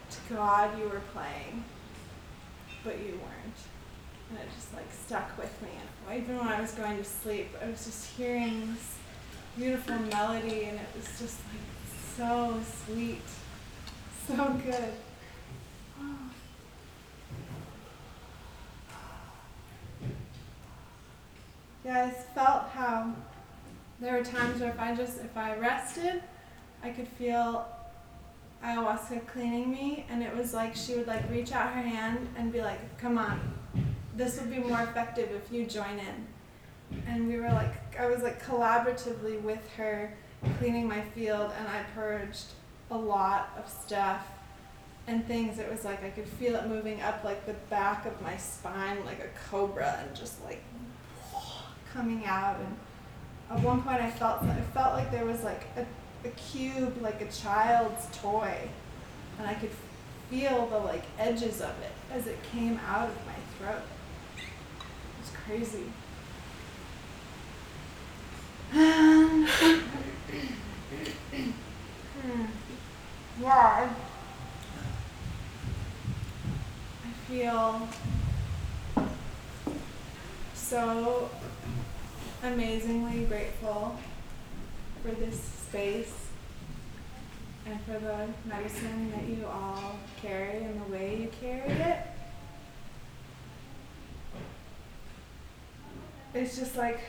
to 0.09 0.33
God 0.33 0.77
you 0.77 0.85
were 0.85 1.01
playing, 1.13 1.63
but 2.83 2.99
you 2.99 3.13
weren't. 3.13 3.59
And 4.29 4.39
it 4.39 4.53
just 4.55 4.73
like 4.73 4.91
stuck 4.91 5.35
with 5.37 5.61
me. 5.61 5.69
And 6.09 6.21
even 6.21 6.37
when 6.37 6.47
I 6.47 6.61
was 6.61 6.71
going 6.73 6.97
to 6.97 7.03
sleep, 7.03 7.49
I 7.63 7.69
was 7.69 7.85
just 7.85 8.11
hearing 8.11 8.73
this 8.73 8.95
beautiful 9.57 9.97
melody 9.99 10.65
and 10.65 10.79
it 10.79 10.87
was 10.95 11.07
just 11.19 11.37
like 11.49 12.17
so 12.17 12.59
sweet. 12.85 13.21
So 14.27 14.35
good. 14.65 14.93
Yeah, 21.85 22.05
I 22.05 22.09
felt 22.33 22.69
how 22.69 23.13
there 23.99 24.17
were 24.17 24.23
times 24.23 24.61
where 24.61 24.69
if 24.69 24.79
I 24.79 24.95
just 24.95 25.19
if 25.19 25.35
I 25.35 25.57
rested, 25.57 26.23
I 26.81 26.91
could 26.91 27.09
feel 27.09 27.67
ayahuasca 28.63 29.27
cleaning 29.27 29.69
me, 29.69 30.05
and 30.09 30.23
it 30.23 30.33
was 30.33 30.53
like 30.53 30.73
she 30.77 30.95
would 30.95 31.07
like 31.07 31.29
reach 31.29 31.51
out 31.51 31.73
her 31.73 31.81
hand 31.81 32.29
and 32.37 32.53
be 32.53 32.61
like, 32.61 32.97
"Come 32.97 33.17
on, 33.17 33.41
this 34.15 34.39
would 34.39 34.49
be 34.49 34.59
more 34.59 34.81
effective 34.81 35.29
if 35.31 35.51
you 35.51 35.65
join 35.65 35.99
in." 35.99 37.01
And 37.05 37.27
we 37.27 37.37
were 37.37 37.51
like, 37.51 37.99
I 37.99 38.05
was 38.05 38.23
like 38.23 38.41
collaboratively 38.41 39.41
with 39.41 39.67
her, 39.75 40.13
cleaning 40.59 40.87
my 40.87 41.01
field, 41.01 41.51
and 41.59 41.67
I 41.67 41.83
purged 41.93 42.45
a 42.91 42.97
lot 42.97 43.49
of 43.57 43.69
stuff 43.69 44.27
and 45.07 45.25
things. 45.27 45.59
It 45.59 45.69
was 45.69 45.83
like 45.83 46.03
I 46.03 46.09
could 46.09 46.27
feel 46.27 46.55
it 46.55 46.67
moving 46.67 47.01
up 47.01 47.23
like 47.23 47.45
the 47.45 47.53
back 47.69 48.05
of 48.05 48.21
my 48.21 48.37
spine, 48.37 49.03
like 49.05 49.19
a 49.19 49.49
cobra, 49.49 49.99
and 50.01 50.15
just 50.15 50.43
like 50.43 50.63
coming 51.93 52.25
out. 52.25 52.57
And 52.59 52.77
at 53.57 53.63
one 53.63 53.81
point, 53.81 54.01
I 54.01 54.09
felt 54.09 54.43
I 54.43 54.61
felt 54.73 54.93
like 54.93 55.11
there 55.11 55.25
was 55.25 55.43
like 55.43 55.63
a, 55.77 55.85
a 56.27 56.31
cube, 56.31 57.01
like 57.01 57.21
a 57.21 57.31
child's 57.31 58.07
toy, 58.17 58.69
and 59.37 59.47
I 59.47 59.53
could 59.53 59.71
feel 60.29 60.67
the 60.67 60.79
like 60.79 61.03
edges 61.19 61.61
of 61.61 61.73
it 61.81 61.91
as 62.11 62.27
it 62.27 62.41
came 62.51 62.79
out 62.87 63.09
of 63.09 63.15
my 63.25 63.35
throat. 63.57 63.83
It 64.37 65.19
was 65.19 65.31
crazy. 65.45 65.91
Hmm. 72.23 72.45
Wow. 73.39 73.89
I 77.05 77.09
feel 77.27 77.87
so 80.53 81.29
amazingly 82.43 83.25
grateful 83.25 83.97
for 85.01 85.11
this 85.11 85.39
space 85.39 86.13
and 87.65 87.79
for 87.81 87.93
the 87.93 88.27
medicine 88.45 89.11
that 89.11 89.25
you 89.25 89.45
all 89.45 89.95
carry 90.21 90.63
and 90.63 90.81
the 90.85 90.91
way 90.91 91.21
you 91.21 91.29
carry 91.41 91.71
it. 91.71 91.97
It's 96.33 96.57
just 96.57 96.75
like, 96.75 96.99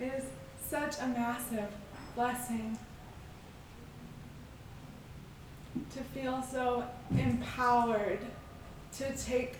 it 0.00 0.12
is 0.16 0.24
such 0.68 0.98
a 1.00 1.06
massive 1.08 1.70
blessing 2.14 2.78
to 5.94 6.00
feel 6.00 6.42
so 6.42 6.84
empowered 7.16 8.20
to 8.96 9.16
take 9.16 9.56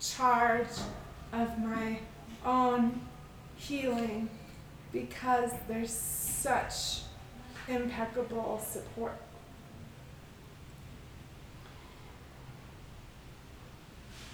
charge 0.00 0.68
of 1.32 1.58
my 1.58 1.98
own 2.44 3.00
healing 3.56 4.28
because 4.92 5.52
there's 5.68 5.92
such 5.92 7.02
impeccable 7.68 8.62
support. 8.64 9.20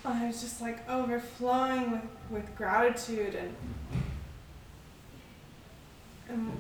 I 0.04 0.26
was 0.26 0.42
just 0.42 0.60
like 0.60 0.88
overflowing 0.88 1.92
with, 1.92 2.02
with 2.30 2.56
gratitude 2.56 3.34
and 3.36 3.54
and 6.28 6.52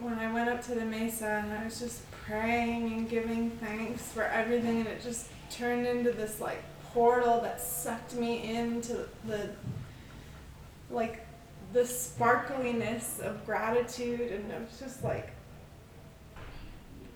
when 0.00 0.18
I 0.18 0.32
went 0.32 0.48
up 0.48 0.62
to 0.66 0.74
the 0.74 0.84
mesa 0.84 1.42
and 1.44 1.52
I 1.52 1.64
was 1.64 1.80
just 1.80 2.08
praying 2.10 2.92
and 2.92 3.08
giving 3.08 3.50
thanks 3.50 4.02
for 4.02 4.22
everything 4.22 4.80
and 4.80 4.88
it 4.88 5.02
just 5.02 5.28
turned 5.50 5.86
into 5.86 6.12
this 6.12 6.40
like 6.40 6.62
portal 6.92 7.40
that 7.40 7.60
sucked 7.60 8.14
me 8.14 8.54
into 8.56 9.08
the 9.26 9.50
like 10.90 11.26
the 11.72 11.84
sparkliness 11.84 13.20
of 13.20 13.44
gratitude. 13.44 14.32
And 14.32 14.48
was 14.64 14.78
just 14.78 15.04
like 15.04 15.32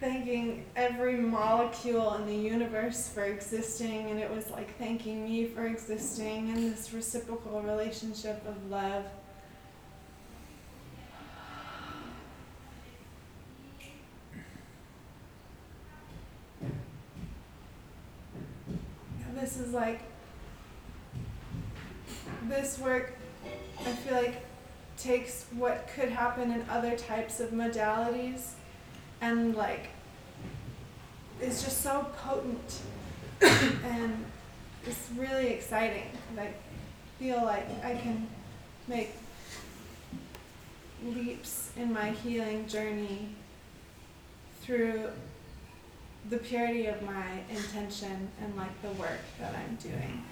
thanking 0.01 0.65
every 0.77 1.17
molecule 1.17 2.15
in 2.15 2.27
the 2.27 2.35
universe 2.35 3.09
for 3.09 3.25
existing. 3.25 4.11
And 4.11 4.19
it 4.19 4.31
was 4.31 4.51
like 4.51 4.77
thanking 4.79 5.25
me 5.25 5.47
for 5.47 5.67
existing 5.67 6.49
in 6.49 6.71
this 6.71 6.93
reciprocal 6.93 7.63
relationship 7.63 8.45
of 8.47 8.71
love 8.71 9.05
this 19.43 19.57
is 19.57 19.73
like 19.73 20.01
this 22.49 22.79
work 22.79 23.15
I 23.81 23.91
feel 23.91 24.15
like 24.15 24.47
takes 24.97 25.47
what 25.57 25.89
could 25.97 26.11
happen 26.11 26.53
in 26.53 26.65
other 26.71 26.97
types 26.97 27.41
of 27.41 27.51
modalities 27.51 28.53
and 29.21 29.57
like 29.57 29.89
it's 31.41 31.65
just 31.65 31.81
so 31.81 32.07
potent 32.23 32.83
and 33.43 34.25
it's 34.87 35.09
really 35.17 35.49
exciting. 35.49 36.07
And 36.31 36.41
I 36.41 36.53
feel 37.19 37.43
like 37.45 37.67
I 37.85 37.95
can 37.95 38.29
make 38.87 39.11
leaps 41.05 41.71
in 41.77 41.93
my 41.93 42.11
healing 42.11 42.69
journey 42.69 43.29
through 44.63 45.11
the 46.31 46.39
purity 46.39 46.87
of 46.87 47.03
my 47.03 47.41
intention 47.51 48.29
and 48.41 48.57
like 48.57 48.81
the 48.83 48.91
work 49.01 49.21
that 49.41 49.55
I'm 49.55 49.77
doing. 49.77 50.25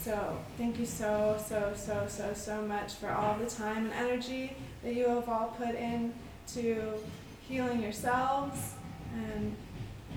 So 0.00 0.38
thank 0.56 0.78
you 0.78 0.86
so, 0.86 1.42
so, 1.44 1.72
so, 1.76 2.06
so, 2.08 2.32
so 2.34 2.62
much 2.62 2.94
for 2.94 3.10
all 3.10 3.36
the 3.36 3.46
time 3.46 3.86
and 3.86 3.92
energy 3.94 4.56
that 4.82 4.94
you 4.94 5.08
have 5.08 5.28
all 5.28 5.54
put 5.58 5.74
in 5.74 6.12
to 6.54 6.94
healing 7.48 7.82
yourselves 7.82 8.74
and 9.14 9.56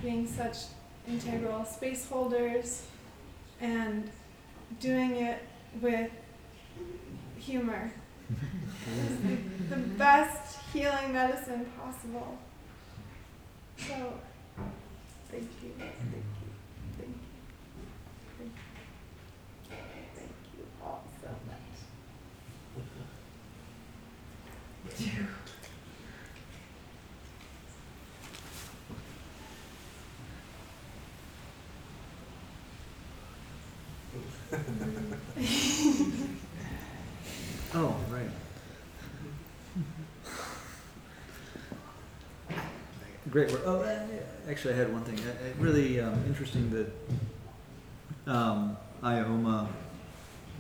being 0.02 0.28
such 0.28 0.58
integral 1.08 1.66
space 1.66 2.08
holders 2.08 2.84
and 3.60 4.10
doing 4.80 5.18
it 5.18 5.40
with 5.82 6.12
humor. 7.38 7.92
The, 9.70 9.76
the 9.76 9.82
best 9.82 10.60
healing 10.74 11.14
medicine 11.14 11.66
possible. 11.80 12.38
So 13.78 14.14
Thank 15.32 15.50
you. 15.64 15.70
Thank 15.80 15.96
you. 15.96 16.02
Thank 16.98 17.10
you. 17.10 17.16
Thank 18.38 18.52
you. 18.52 18.58
Thank 20.16 20.36
you 20.58 20.64
all 20.84 21.04
so 21.22 21.30
much. 21.48 21.68
Oh, 37.74 37.96
right. 38.10 38.30
Great 43.32 43.50
work. 43.50 43.62
Oh, 43.66 43.80
uh, 43.80 43.98
actually, 44.50 44.74
I 44.74 44.78
had 44.78 44.92
one 44.92 45.04
thing. 45.04 45.18
Uh, 45.20 45.30
uh, 45.32 45.54
really 45.58 46.02
um, 46.02 46.22
interesting 46.28 46.70
that 46.72 48.30
um, 48.30 48.76
Ayahuma 49.02 49.70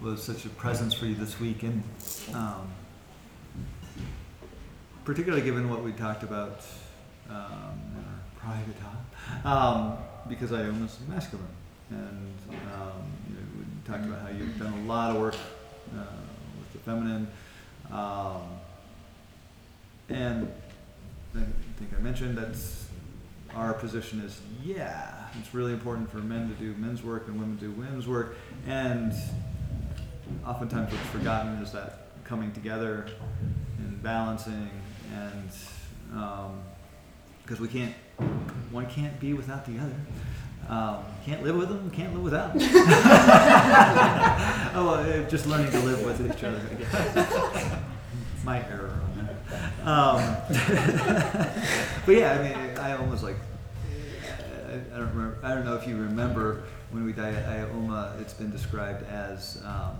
was 0.01 0.23
such 0.23 0.45
a 0.45 0.49
presence 0.49 0.93
for 0.93 1.05
you 1.05 1.13
this 1.15 1.37
week, 1.37 1.63
and 1.63 1.83
um, 2.33 2.71
particularly 5.03 5.43
given 5.43 5.69
what 5.69 5.83
we 5.83 5.91
talked 5.91 6.23
about 6.23 6.61
um, 7.29 7.77
in 7.97 8.05
our 8.05 8.21
private 8.37 8.77
time, 8.79 9.05
um, 9.45 9.97
because 10.29 10.53
Ayahuma 10.53 10.85
is 10.85 10.97
masculine, 11.09 11.45
and 11.89 12.33
um, 12.73 13.03
you 13.27 13.35
know, 13.35 13.41
we 13.57 13.65
talked 13.85 14.05
about 14.05 14.21
how 14.21 14.29
you've 14.29 14.57
done 14.57 14.71
a 14.71 14.83
lot 14.85 15.13
of 15.13 15.21
work 15.21 15.35
uh, 15.93 16.05
with 16.57 16.71
the 16.71 16.79
feminine, 16.79 17.27
and 20.07 20.47
think 21.81 21.99
I 21.99 22.03
mentioned 22.03 22.37
that's 22.37 22.87
our 23.55 23.73
position 23.73 24.21
is 24.21 24.39
yeah, 24.63 25.27
it's 25.39 25.53
really 25.53 25.73
important 25.73 26.09
for 26.11 26.17
men 26.17 26.47
to 26.47 26.53
do 26.55 26.73
men's 26.79 27.03
work 27.03 27.27
and 27.27 27.39
women 27.39 27.57
to 27.57 27.65
do 27.65 27.71
women's 27.71 28.07
work, 28.07 28.37
and 28.67 29.13
oftentimes 30.45 30.93
what's 30.93 31.07
forgotten 31.07 31.53
is 31.55 31.71
that 31.71 32.07
coming 32.23 32.51
together 32.51 33.07
and 33.79 34.01
balancing 34.03 34.69
and 35.13 35.49
because 37.43 37.59
we 37.59 37.67
can't 37.67 37.93
one 38.71 38.85
can't 38.85 39.19
be 39.19 39.33
without 39.33 39.65
the 39.65 39.79
other. 39.79 39.95
Um, 40.69 41.03
can't 41.25 41.43
live 41.43 41.55
with 41.55 41.69
them, 41.69 41.89
can't 41.89 42.13
live 42.13 42.21
without 42.23 42.53
them. 42.53 42.61
oh, 44.75 44.89
uh, 44.89 45.27
just 45.27 45.47
learning 45.47 45.71
to 45.71 45.79
live 45.79 46.05
with 46.05 46.21
each 46.31 46.43
other. 46.43 46.61
My 48.45 48.59
error 48.69 49.01
that. 49.10 49.10
Um, 49.83 50.35
but 52.05 52.15
yeah, 52.15 52.33
I 52.33 52.43
mean, 52.43 52.77
I 52.77 52.93
almost 52.93 53.23
like. 53.23 53.35
I, 54.67 54.73
I 54.73 54.97
don't 54.99 55.09
remember. 55.09 55.37
I 55.43 55.53
don't 55.53 55.65
know 55.65 55.75
if 55.75 55.87
you 55.87 55.97
remember 55.97 56.63
when 56.91 57.05
we 57.05 57.13
died 57.13 57.35
at 57.35 57.45
Ayahuma. 57.45 58.15
It's 58.19 58.33
been 58.33 58.51
described 58.51 59.03
as 59.09 59.61
um, 59.65 59.97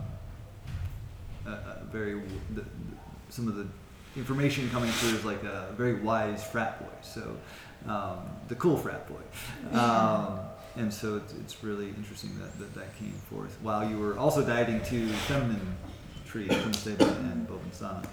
a, 1.46 1.52
a 1.52 1.84
very 1.92 2.22
the, 2.54 2.64
some 3.30 3.48
of 3.48 3.56
the 3.56 3.68
information 4.16 4.70
coming 4.70 4.92
through 4.92 5.18
is 5.18 5.26
like 5.26 5.44
a 5.44 5.74
very 5.78 5.96
wise 5.96 6.44
frat 6.44 6.80
boy. 6.80 6.94
So 7.02 7.38
um, 7.88 8.20
the 8.48 8.56
cool 8.56 8.78
frat 8.78 9.08
boy. 9.08 9.78
Um, 9.78 10.40
and 10.76 10.94
so 10.94 11.18
it's, 11.18 11.34
it's 11.34 11.64
really 11.64 11.90
interesting 11.90 12.38
that, 12.40 12.58
that 12.60 12.74
that 12.76 12.98
came 12.98 13.14
forth 13.30 13.58
while 13.62 13.90
you 13.90 13.98
were 13.98 14.18
also 14.18 14.46
dieting 14.46 14.82
to 14.86 15.08
feminine 15.08 15.76
trees, 16.26 16.50
Kumaceba 16.50 17.08
and 17.32 17.48
Bobinsana. 17.48 18.06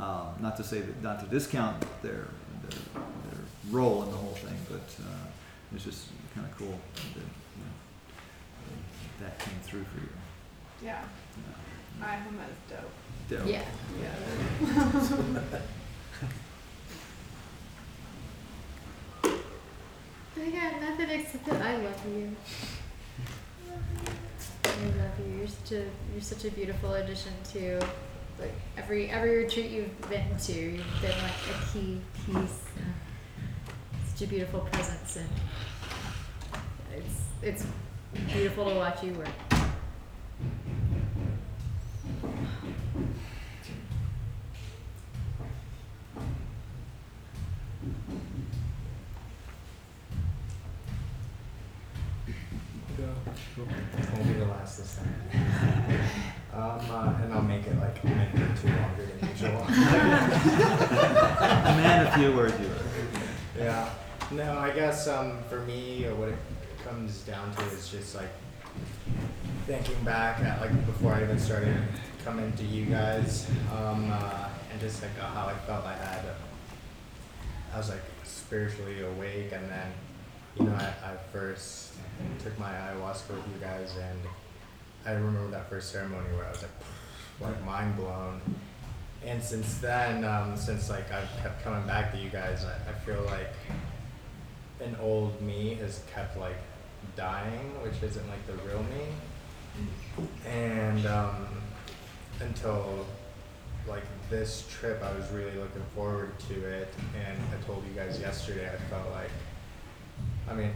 Um, 0.00 0.28
not 0.40 0.56
to 0.56 0.64
say 0.64 0.80
that, 0.80 1.02
not 1.02 1.20
to 1.20 1.26
discount 1.26 1.78
their, 2.00 2.28
their, 2.62 2.78
their 2.94 3.40
role 3.70 4.02
in 4.02 4.10
the 4.10 4.16
whole 4.16 4.32
thing, 4.32 4.56
but 4.70 5.04
uh, 5.04 5.26
it's 5.74 5.84
just 5.84 6.06
kind 6.34 6.46
of 6.46 6.56
cool 6.56 6.80
that 7.14 7.20
you 7.20 7.62
know, 7.62 7.74
that 9.20 9.38
came 9.38 9.58
through 9.62 9.84
for 9.84 10.00
you. 10.00 10.08
Yeah, 10.82 11.02
Yeah. 11.36 12.06
I 12.06 12.16
him 12.16 12.38
as 12.40 12.56
dope. 12.70 12.90
Dope. 13.28 13.46
Yeah. 13.46 13.64
Yeah. 14.00 14.14
I 20.42 20.50
got 20.50 20.80
nothing 20.80 21.10
except 21.10 21.44
that 21.44 21.60
I 21.60 21.76
love 21.76 22.06
you. 22.08 22.34
I 24.64 24.68
love 24.68 25.18
you. 25.18 25.38
You're 25.38 25.48
such 25.48 25.72
a 25.72 25.84
you're 26.12 26.22
such 26.22 26.44
a 26.46 26.50
beautiful 26.50 26.94
addition 26.94 27.32
to 27.52 27.78
like 28.40 28.54
every 28.76 29.10
every 29.10 29.44
retreat 29.44 29.70
you've 29.70 30.00
been 30.08 30.36
to. 30.36 30.52
You've 30.52 31.02
been 31.02 31.10
like 31.10 31.40
a 31.50 31.72
key 31.72 32.00
piece. 32.26 32.62
and 32.76 32.94
Such 34.08 34.22
a 34.22 34.26
beautiful 34.26 34.60
presence, 34.72 35.16
and 35.16 35.28
it's 36.96 37.20
it's 37.42 37.66
beautiful 38.32 38.68
to 38.70 38.74
watch 38.74 39.04
you 39.04 39.12
work. 39.14 39.28
Won't 53.56 54.26
be 54.26 54.32
the 54.34 54.46
last 54.46 54.78
this 54.78 54.98
time. 54.98 56.32
Um, 56.52 56.80
uh, 56.90 57.14
and 57.22 57.32
I'll 57.32 57.42
make 57.42 57.66
it 57.66 57.78
like 57.78 58.02
a 58.02 58.06
minute 58.06 58.34
or 58.34 58.56
two 58.60 58.68
longer 58.68 59.06
than 59.06 59.28
usual. 59.30 59.64
Man, 61.80 62.06
a 62.06 62.12
few 62.18 62.32
words 62.36 62.54
you 62.60 62.66
were. 62.66 63.64
yeah. 63.64 63.88
No, 64.32 64.58
I 64.58 64.70
guess 64.70 65.06
um, 65.08 65.38
for 65.48 65.60
me, 65.60 66.06
uh, 66.06 66.14
what 66.16 66.28
it 66.28 66.38
comes 66.84 67.20
down 67.22 67.54
to 67.54 67.62
is 67.66 67.88
just 67.88 68.14
like 68.16 68.30
thinking 69.66 70.02
back 70.04 70.40
at 70.40 70.60
like 70.60 70.74
before 70.86 71.12
I 71.12 71.22
even 71.22 71.38
started 71.38 71.76
coming 72.24 72.52
to 72.54 72.64
you 72.64 72.86
guys, 72.86 73.48
um, 73.72 74.10
uh, 74.12 74.48
and 74.72 74.80
just 74.80 75.02
like 75.02 75.12
uh, 75.20 75.26
how 75.26 75.46
I 75.46 75.54
felt 75.66 75.84
I 75.84 75.94
had. 75.94 76.24
I 77.72 77.78
was 77.78 77.88
like 77.90 78.02
spiritually 78.24 79.02
awake, 79.02 79.52
and 79.52 79.68
then 79.70 79.92
you 80.58 80.64
know 80.64 80.74
I, 80.74 81.12
I 81.12 81.16
first 81.32 81.92
took 82.42 82.58
my 82.58 82.70
ayahuasca 82.72 83.30
with 83.30 83.46
you 83.54 83.60
guys, 83.60 83.94
and 83.96 84.18
I 85.06 85.12
remember 85.12 85.50
that 85.50 85.68
first 85.68 85.92
ceremony 85.92 86.28
where 86.36 86.46
I 86.46 86.50
was 86.50 86.62
like, 86.62 86.70
like 87.40 87.64
mind 87.64 87.96
blown. 87.96 88.40
And 89.24 89.42
since 89.42 89.78
then, 89.78 90.24
um, 90.24 90.56
since 90.56 90.90
like 90.90 91.10
I've 91.12 91.28
kept 91.42 91.62
coming 91.62 91.86
back 91.86 92.12
to 92.12 92.18
you 92.18 92.30
guys, 92.30 92.64
I, 92.64 92.90
I 92.90 92.92
feel 93.04 93.22
like 93.24 93.52
an 94.80 94.96
old 95.00 95.40
me 95.40 95.74
has 95.76 96.02
kept 96.12 96.36
like 96.38 96.56
dying, 97.16 97.82
which 97.82 98.02
isn't 98.02 98.28
like 98.28 98.46
the 98.46 98.54
real 98.68 98.82
me. 98.84 100.26
And 100.46 101.06
um, 101.06 101.48
until 102.40 103.06
like 103.88 104.04
this 104.28 104.66
trip, 104.70 105.02
I 105.02 105.12
was 105.14 105.30
really 105.30 105.56
looking 105.56 105.82
forward 105.94 106.38
to 106.48 106.54
it. 106.54 106.92
And 107.26 107.38
I 107.52 107.66
told 107.66 107.84
you 107.86 107.94
guys 107.94 108.20
yesterday, 108.20 108.70
I 108.72 108.76
felt 108.90 109.10
like, 109.12 109.30
I 110.48 110.54
mean, 110.54 110.72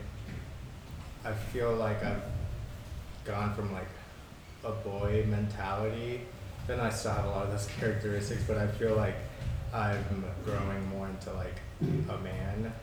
I 1.25 1.33
feel 1.33 1.75
like 1.75 2.05
I've 2.05 2.23
gone 3.25 3.55
from 3.55 3.73
like 3.73 3.89
a 4.65 4.73
boy 4.73 5.25
mentality. 5.29 6.23
Then 6.67 6.81
I 6.81 6.91
still 6.91 7.13
have 7.13 7.25
a 7.27 7.31
lot 7.31 7.45
of 7.47 7.53
those 7.53 7.67
characteristics, 7.79 8.43
but 8.47 8.57
I 8.57 8.67
feel 8.67 8.97
like 8.97 9.17
I'm 9.73 10.25
growing 10.45 10.89
more 10.89 11.09
into 11.09 11.33
like 11.33 11.57
a 11.83 12.19
man. 12.19 12.73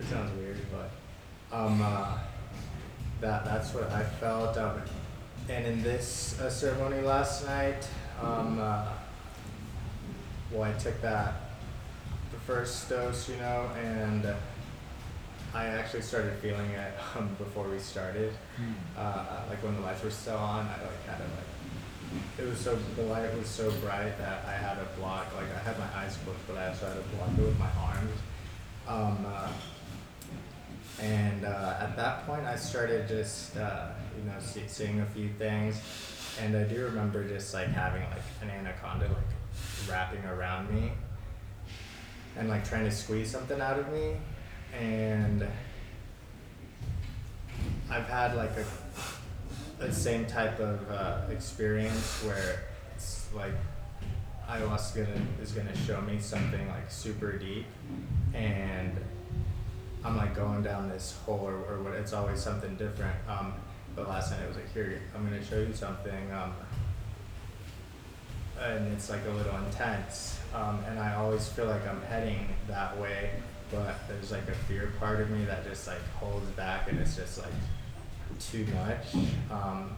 It 0.00 0.06
sounds 0.06 0.36
weird, 0.36 0.56
but 0.72 1.56
um, 1.56 1.80
uh, 1.80 2.18
that 3.20 3.44
that's 3.44 3.72
what 3.72 3.92
I 3.92 4.02
felt. 4.02 4.58
Um, 4.58 4.82
and 5.48 5.64
in 5.64 5.82
this 5.84 6.38
uh, 6.40 6.50
ceremony 6.50 7.00
last 7.00 7.46
night, 7.46 7.86
um, 8.20 8.58
uh, 8.58 8.88
well, 10.50 10.64
I 10.64 10.72
took 10.72 11.00
that 11.00 11.34
the 12.32 12.40
first 12.40 12.88
dose, 12.88 13.28
you 13.28 13.36
know, 13.36 13.70
and 13.80 14.26
I 15.54 15.66
actually 15.66 16.02
started 16.02 16.32
feeling 16.34 16.70
it 16.70 16.94
um, 17.16 17.28
before 17.38 17.68
we 17.68 17.78
started. 17.78 18.32
Uh, 18.98 19.42
like 19.48 19.62
when 19.62 19.74
the 19.74 19.80
lights 19.80 20.02
were 20.02 20.10
still 20.10 20.36
on, 20.36 20.66
I 20.66 20.82
like 20.82 21.06
had 21.06 21.18
to 21.18 21.22
like. 21.22 22.38
It 22.38 22.48
was 22.48 22.58
so 22.58 22.76
the 22.96 23.02
light 23.02 23.36
was 23.36 23.48
so 23.48 23.70
bright 23.80 24.18
that 24.18 24.44
I 24.46 24.52
had 24.52 24.78
a 24.78 24.86
block. 24.98 25.34
Like 25.34 25.46
I 25.54 25.58
had 25.60 25.78
my 25.78 25.86
eyes 25.96 26.16
closed, 26.24 26.38
but 26.48 26.56
I 26.56 26.68
also 26.68 26.86
had 26.86 26.94
to 26.94 27.16
block 27.16 27.30
it 27.38 27.40
with 27.40 27.58
my 27.58 27.70
arms. 27.80 28.20
Um, 28.86 29.26
uh, 29.26 29.48
and 31.00 31.44
uh, 31.44 31.76
at 31.80 31.96
that 31.96 32.26
point, 32.26 32.44
I 32.46 32.56
started 32.56 33.08
just 33.08 33.56
uh, 33.56 33.88
you 34.18 34.30
know 34.30 34.38
see, 34.40 34.64
seeing 34.66 35.00
a 35.00 35.06
few 35.06 35.28
things, 35.38 35.80
and 36.40 36.56
I 36.56 36.64
do 36.64 36.84
remember 36.84 37.26
just 37.26 37.54
like 37.54 37.68
having 37.68 38.02
like 38.02 38.22
an 38.42 38.50
anaconda 38.50 39.06
like 39.06 39.88
wrapping 39.88 40.24
around 40.24 40.72
me, 40.74 40.92
and 42.36 42.48
like 42.48 42.68
trying 42.68 42.84
to 42.84 42.92
squeeze 42.92 43.30
something 43.30 43.60
out 43.60 43.78
of 43.78 43.92
me, 43.92 44.16
and 44.80 45.46
I've 47.90 48.06
had 48.06 48.36
like 48.36 48.50
a, 49.80 49.92
same 49.92 50.24
type 50.24 50.60
of 50.60 50.90
uh, 50.90 51.20
experience 51.30 52.22
where 52.24 52.62
it's 52.94 53.28
like 53.34 53.52
ayahuasca 54.48 55.06
is 55.42 55.52
gonna 55.52 55.76
show 55.76 56.00
me 56.00 56.18
something 56.18 56.66
like 56.68 56.90
super 56.90 57.32
deep, 57.32 57.66
and 58.32 58.92
I'm 60.04 60.16
like 60.16 60.34
going 60.34 60.62
down 60.62 60.88
this 60.88 61.16
hole 61.24 61.40
or, 61.46 61.54
or 61.54 61.82
what. 61.82 61.94
It's 61.94 62.12
always 62.12 62.40
something 62.40 62.76
different. 62.76 63.16
Um, 63.28 63.54
but 63.96 64.08
last 64.08 64.30
night 64.32 64.40
it 64.42 64.48
was 64.48 64.56
like, 64.56 64.72
here, 64.72 65.00
I'm 65.14 65.24
gonna 65.24 65.44
show 65.44 65.60
you 65.60 65.72
something. 65.72 66.32
Um, 66.32 66.52
and 68.60 68.92
it's 68.92 69.10
like 69.10 69.20
a 69.26 69.30
little 69.30 69.56
intense. 69.66 70.38
Um, 70.54 70.80
and 70.88 70.98
I 70.98 71.14
always 71.14 71.48
feel 71.48 71.66
like 71.66 71.86
I'm 71.86 72.02
heading 72.02 72.48
that 72.68 72.98
way, 72.98 73.30
but 73.70 74.06
there's 74.08 74.30
like 74.30 74.48
a 74.48 74.54
fear 74.54 74.92
part 74.98 75.20
of 75.20 75.30
me 75.30 75.44
that 75.44 75.64
just 75.64 75.86
like 75.86 76.02
holds 76.18 76.50
back, 76.52 76.90
and 76.90 76.98
it's 76.98 77.16
just 77.16 77.38
like 77.38 77.52
too 78.40 78.66
much. 78.74 79.14
Um, 79.50 79.96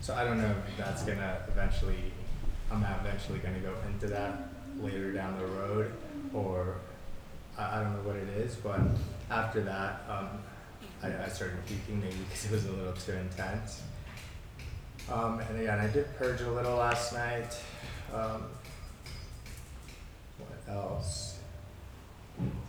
so 0.00 0.14
I 0.14 0.24
don't 0.24 0.38
know 0.40 0.54
if 0.68 0.76
that's 0.76 1.02
gonna 1.02 1.38
eventually, 1.48 2.12
I'm 2.70 2.80
not 2.80 3.00
eventually 3.00 3.38
gonna 3.38 3.60
go 3.60 3.74
into 3.88 4.06
that 4.08 4.48
later 4.80 5.12
down 5.12 5.38
the 5.38 5.46
road, 5.46 5.92
or 6.32 6.76
I, 7.58 7.78
I 7.78 7.82
don't 7.82 7.92
know 7.92 8.08
what 8.08 8.16
it 8.16 8.28
is. 8.28 8.56
But 8.56 8.80
after 9.30 9.60
that, 9.62 10.02
um, 10.08 10.28
I, 11.02 11.24
I 11.24 11.28
started 11.28 11.58
puking 11.66 12.00
maybe 12.00 12.16
because 12.28 12.46
it 12.46 12.50
was 12.52 12.66
a 12.66 12.72
little 12.72 12.92
too 12.92 13.12
intense. 13.12 13.82
Um, 15.10 15.40
and 15.40 15.60
again, 15.60 15.78
I 15.78 15.88
did 15.88 16.06
purge 16.16 16.40
a 16.40 16.50
little 16.50 16.76
last 16.76 17.12
night. 17.12 17.58
Um, 18.14 18.44
what 20.38 20.74
else? 20.74 21.29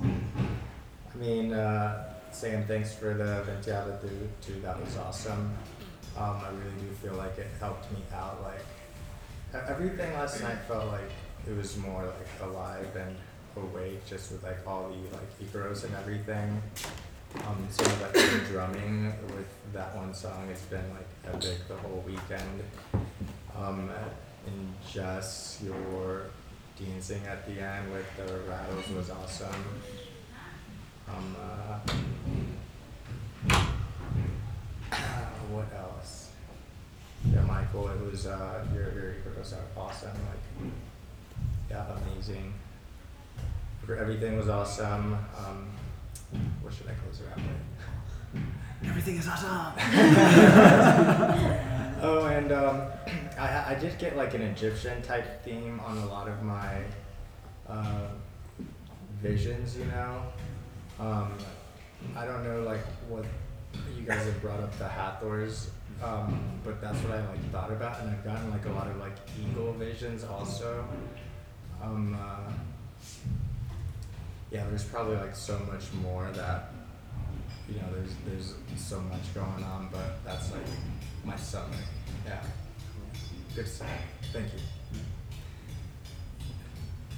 I 0.02 1.18
mean, 1.18 1.53
uh, 1.53 2.14
saying 2.31 2.65
thanks 2.68 2.93
for 2.93 3.14
the 3.14 3.43
Ventiada 3.48 3.99
too. 4.41 4.60
That 4.61 4.80
was 4.84 4.98
awesome. 4.98 5.53
Um, 6.18 6.41
I 6.43 6.49
really 6.49 6.81
do 6.81 6.88
feel 7.02 7.14
like 7.15 7.38
it 7.38 7.48
helped 7.60 7.91
me 7.91 7.99
out. 8.14 8.41
Like 8.43 9.64
everything 9.69 10.14
last 10.14 10.41
night 10.41 10.57
felt 10.68 10.88
like 10.88 11.11
it 11.48 11.56
was 11.56 11.77
more 11.77 12.06
like 12.06 12.49
alive 12.49 12.95
and 12.95 13.15
awake, 13.57 14.06
just 14.06 14.31
with 14.31 14.43
like 14.43 14.65
all 14.65 14.89
the 14.89 15.18
like 15.18 15.39
Icaros 15.39 15.84
and 15.84 15.95
everything. 15.95 16.61
Um, 17.48 17.65
with 17.65 18.02
like 18.02 18.14
the 18.14 18.45
drumming 18.52 19.14
with 19.27 19.48
that 19.73 19.95
one 19.95 20.14
song. 20.14 20.48
It's 20.52 20.61
been 20.64 20.84
like 20.91 21.07
epic 21.34 21.60
the 21.68 21.77
whole 21.77 22.03
weekend. 22.06 22.64
Um, 23.57 23.89
and 24.48 24.73
just 24.91 25.61
your 25.61 26.26
dancing 26.85 27.21
at 27.27 27.45
the 27.45 27.61
end 27.61 27.91
with 27.91 28.05
the 28.17 28.39
rattles 28.49 28.89
was 28.89 29.09
awesome. 29.11 29.65
Um, 31.07 31.35
uh, 31.39 31.79
what 35.51 35.67
else? 35.77 36.31
Yeah, 37.31 37.41
Michael, 37.41 37.89
it 37.89 37.99
was 38.11 38.25
uh, 38.25 38.65
your 38.73 38.93
your 38.93 39.11
are 39.37 39.65
awesome. 39.77 40.09
Like, 40.09 40.71
yeah, 41.69 41.85
amazing. 42.07 42.53
Everything 43.89 44.37
was 44.37 44.47
awesome. 44.47 45.17
Um, 45.37 45.69
what 46.61 46.73
should 46.73 46.87
I 46.87 46.93
close 46.93 47.19
it 47.19 47.27
out 47.31 47.37
with? 47.37 48.89
Everything 48.89 49.17
is 49.17 49.27
awesome. 49.27 49.73
oh, 52.02 52.26
and 52.26 52.52
um, 52.52 52.82
I, 53.40 53.73
I 53.73 53.78
did 53.80 53.98
get 53.98 54.18
like 54.18 54.34
an 54.34 54.41
Egyptian 54.41 55.02
type 55.02 55.44
theme 55.44 55.80
on 55.80 55.98
a 55.98 56.06
lot 56.07 56.28
of 56.28 56.41
my 56.44 56.84
uh, 57.68 58.07
visions, 59.22 59.78
you 59.78 59.86
know. 59.86 60.23
Um, 60.99 61.34
I 62.15 62.26
don't 62.26 62.44
know 62.44 62.61
like 62.64 62.86
what 63.07 63.26
you 63.98 64.03
guys 64.03 64.26
have 64.26 64.41
brought 64.41 64.60
up 64.60 64.78
the 64.78 64.88
Hathors, 64.88 65.69
um, 66.03 66.41
but 66.64 66.82
that's 66.82 66.98
what 67.03 67.14
I 67.14 67.28
like 67.28 67.52
thought 67.52 67.72
about, 67.72 68.02
and 68.02 68.10
I've 68.10 68.23
gotten 68.23 68.49
like 68.49 68.65
a 68.65 68.72
lot 68.72 68.88
of 68.88 68.98
like 68.98 69.15
eagle 69.40 69.73
visions 69.73 70.23
also. 70.23 70.86
Um, 71.82 72.18
uh, 72.19 72.52
yeah, 74.52 74.65
there's 74.68 74.84
probably 74.84 75.15
like 75.15 75.36
so 75.36 75.57
much 75.72 75.94
more 76.02 76.30
that 76.34 76.72
you 77.69 77.76
know 77.76 77.88
there's 77.94 78.14
there's 78.26 78.56
so 78.76 78.99
much 79.02 79.34
going 79.34 79.64
on, 79.64 79.90
but 79.91 80.23
that's 80.26 80.52
like 80.52 80.65
my 81.23 81.35
son. 81.35 81.69
Yeah. 82.26 82.41
Good 83.56 83.68
say. 83.68 83.85
Thank 84.31 84.48
you. 84.53 84.60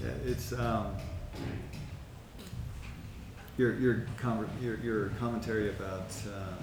Yeah, 0.02 0.12
it's 0.26 0.52
um, 0.54 0.96
your 3.58 3.76
your 3.76 4.06
conver- 4.18 4.50
your 4.62 4.78
your 4.80 5.10
commentary 5.20 5.70
about 5.70 6.12
uh, 6.28 6.56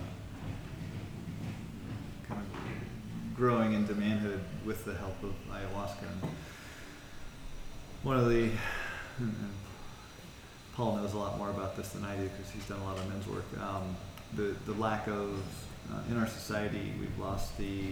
kind 2.28 2.40
of 2.40 3.36
growing 3.36 3.72
into 3.72 3.94
manhood 3.94 4.40
with 4.66 4.84
the 4.84 4.94
help 4.94 5.22
of 5.22 5.32
ayahuasca. 5.50 6.02
And 6.22 6.30
one 8.02 8.18
of 8.18 8.28
the 8.28 8.50
Paul 10.74 10.96
knows 10.96 11.14
a 11.14 11.18
lot 11.18 11.38
more 11.38 11.50
about 11.50 11.76
this 11.76 11.90
than 11.90 12.04
I 12.04 12.16
do 12.16 12.22
because 12.24 12.50
he's 12.50 12.66
done 12.66 12.80
a 12.80 12.84
lot 12.84 12.98
of 12.98 13.08
men's 13.08 13.26
work. 13.26 13.44
Um, 13.62 13.96
the 14.34 14.54
the 14.66 14.72
lack 14.78 15.06
of 15.06 15.40
uh, 15.90 16.10
in 16.10 16.18
our 16.18 16.26
society, 16.26 16.92
we've 17.00 17.18
lost 17.18 17.56
the 17.58 17.90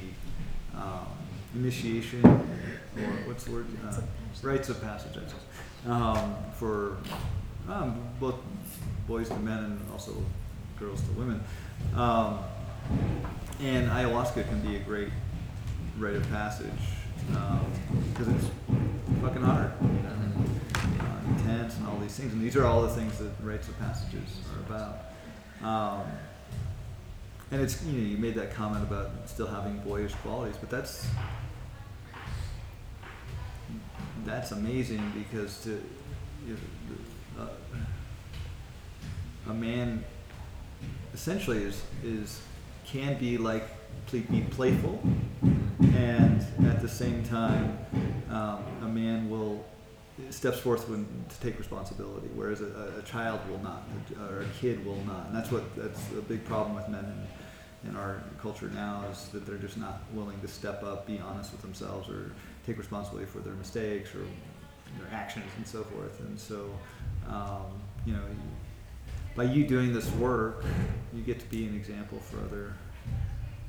um, 0.75 1.07
initiation 1.55 2.25
or 2.25 3.03
what's 3.27 3.45
the 3.45 3.53
word? 3.53 3.67
Uh, 3.87 4.01
rites 4.43 4.69
of 4.69 4.81
passage. 4.81 5.17
I 5.17 5.27
suppose, 5.27 5.43
um, 5.87 6.37
for 6.55 6.99
um, 7.69 8.01
both 8.21 8.37
boys 9.07 9.29
to 9.29 9.37
men 9.37 9.59
and 9.59 9.81
also 9.93 10.15
girls 10.79 11.03
to 11.03 11.11
women. 11.13 11.43
Um, 11.95 12.39
and 13.61 13.89
ayahuasca 13.89 14.49
can 14.49 14.61
be 14.61 14.77
a 14.77 14.81
great 14.81 15.09
rite 15.99 16.15
of 16.15 16.29
passage 16.31 16.71
because 17.27 18.29
it's 18.29 18.47
fucking 19.21 19.43
hard, 19.43 19.73
you 19.83 19.89
know, 19.89 20.11
uh, 21.01 21.33
intense, 21.33 21.77
and 21.77 21.87
all 21.89 21.99
these 21.99 22.17
things. 22.17 22.33
And 22.33 22.43
these 22.43 22.57
are 22.57 22.65
all 22.65 22.83
the 22.83 22.89
things 22.89 23.19
that 23.19 23.31
rites 23.43 23.69
of 23.69 23.79
passages 23.79 24.41
are 24.55 24.61
about. 24.61 24.99
And 27.51 27.63
it's 27.63 27.83
you 27.85 27.93
know 27.93 28.07
you 28.07 28.19
made 28.19 28.35
that 28.35 28.55
comment 28.55 28.83
about 28.83 29.11
still 29.27 29.47
having 29.47 29.79
boyish 29.79 30.13
qualities, 30.17 30.57
but 30.61 30.69
that's 30.69 31.07
that's 34.27 34.53
amazing 34.53 35.03
because 35.15 35.63
to 35.63 35.83
you 36.47 36.57
know, 37.39 37.43
uh, 37.43 37.49
a 39.51 39.55
man 39.55 40.05
essentially 41.15 41.63
is 41.63 41.83
is 42.05 42.43
can 42.85 43.19
be 43.19 43.39
like 43.39 43.65
be 44.13 44.43
playful 44.51 45.01
and 45.95 46.45
at 46.67 46.81
the 46.83 46.89
same 46.89 47.23
time 47.25 47.79
um, 48.31 48.63
a 48.83 48.89
man 48.89 49.29
will 49.31 49.65
steps 50.31 50.59
forth 50.59 50.89
when 50.89 51.07
to 51.29 51.41
take 51.41 51.59
responsibility 51.59 52.29
whereas 52.35 52.61
a, 52.61 52.93
a 52.99 53.03
child 53.03 53.41
will 53.49 53.63
not 53.63 53.83
or 54.31 54.41
a 54.41 54.47
kid 54.61 54.85
will 54.85 55.03
not. 55.07 55.27
And 55.27 55.37
that's 55.37 55.51
what 55.51 55.65
that's 55.77 56.01
a 56.13 56.23
big 56.23 56.45
problem 56.45 56.75
with 56.75 56.89
men 56.89 57.27
in, 57.87 57.97
our 57.97 58.23
culture 58.41 58.71
now 58.75 59.05
is 59.11 59.29
that 59.29 59.47
they're 59.47 59.57
just 59.57 59.77
not 59.77 60.03
willing 60.13 60.41
to 60.41 60.49
step 60.49 60.83
up 60.83 61.07
be 61.07 61.19
honest 61.19 61.53
with 61.53 61.63
themselves 61.63 62.09
or 62.09 62.33
take 62.67 62.79
responsibility 62.79 63.27
for 63.27 63.39
their 63.39 63.55
mistakes 63.55 64.15
or 64.15 64.23
their 64.99 65.13
actions 65.13 65.47
and 65.57 65.67
so 65.67 65.85
forth. 65.85 66.19
And 66.21 66.39
so 66.39 66.71
um, 67.29 67.67
you 68.07 68.13
know 68.13 68.23
by 69.37 69.45
you 69.45 69.67
doing 69.67 69.93
this 69.93 70.11
work 70.13 70.65
you 71.15 71.23
get 71.23 71.39
to 71.39 71.47
be 71.47 71.67
an 71.67 71.75
example 71.75 72.19
for 72.19 72.39
other 72.41 72.75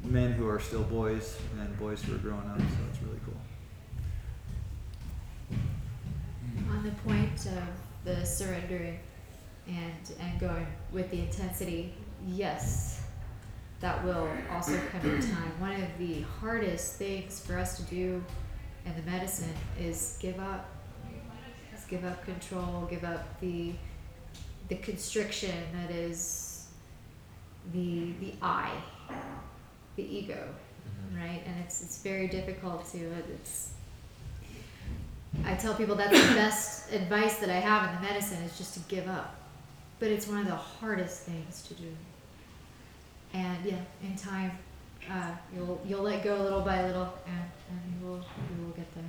men 0.03 0.31
who 0.31 0.47
are 0.47 0.59
still 0.59 0.83
boys 0.83 1.37
and 1.59 1.77
boys 1.77 2.01
who 2.01 2.15
are 2.15 2.19
growing 2.19 2.47
up. 2.49 2.57
So 2.57 2.65
it's 2.89 3.01
really 3.01 3.19
cool. 3.25 3.37
On 6.71 6.83
the 6.83 6.91
point 6.91 7.45
of 7.45 7.67
the 8.05 8.25
surrendering 8.25 8.99
and 9.67 10.13
and 10.19 10.39
going 10.39 10.67
with 10.91 11.09
the 11.11 11.19
intensity, 11.19 11.93
yes, 12.27 12.98
that 13.79 14.03
will 14.03 14.29
also 14.51 14.77
come 14.91 15.09
in 15.09 15.21
time. 15.21 15.59
One 15.59 15.81
of 15.81 15.97
the 15.97 16.21
hardest 16.41 16.95
things 16.95 17.39
for 17.39 17.57
us 17.57 17.77
to 17.77 17.83
do 17.83 18.23
in 18.85 18.95
the 18.95 19.09
medicine 19.09 19.53
is 19.79 20.17
give 20.19 20.39
up. 20.39 20.65
Is 21.73 21.85
give 21.85 22.03
up 22.03 22.23
control, 22.25 22.87
give 22.89 23.03
up 23.03 23.39
the 23.39 23.73
the 24.67 24.75
constriction 24.75 25.55
that 25.73 25.91
is 25.91 26.67
the 27.73 28.11
the 28.19 28.33
I, 28.41 28.71
the 29.95 30.03
ego, 30.03 30.35
mm-hmm. 30.37 31.21
right? 31.21 31.41
And 31.45 31.55
it's 31.63 31.81
it's 31.81 32.01
very 32.01 32.27
difficult 32.27 32.89
to 32.91 32.97
it's 33.33 33.73
I 35.45 35.55
tell 35.55 35.73
people 35.73 35.95
that's 35.95 36.27
the 36.27 36.35
best 36.35 36.91
advice 36.91 37.37
that 37.37 37.49
I 37.49 37.59
have 37.59 37.89
in 37.89 37.95
the 37.95 38.01
medicine 38.01 38.41
is 38.43 38.57
just 38.57 38.73
to 38.73 38.79
give 38.81 39.07
up. 39.07 39.35
But 39.99 40.09
it's 40.09 40.27
one 40.27 40.39
of 40.39 40.47
the 40.47 40.55
hardest 40.55 41.23
things 41.23 41.61
to 41.63 41.73
do. 41.73 41.89
And 43.33 43.63
yeah, 43.65 43.81
in 44.03 44.15
time, 44.15 44.51
uh, 45.09 45.31
you'll 45.55 45.79
you'll 45.85 46.01
let 46.01 46.23
go 46.23 46.35
little 46.35 46.61
by 46.61 46.83
little, 46.85 47.13
and, 47.27 47.49
and 47.69 47.79
you 48.01 48.07
will 48.07 48.17
you 48.57 48.65
will 48.65 48.71
get 48.73 48.93
there. 48.95 49.03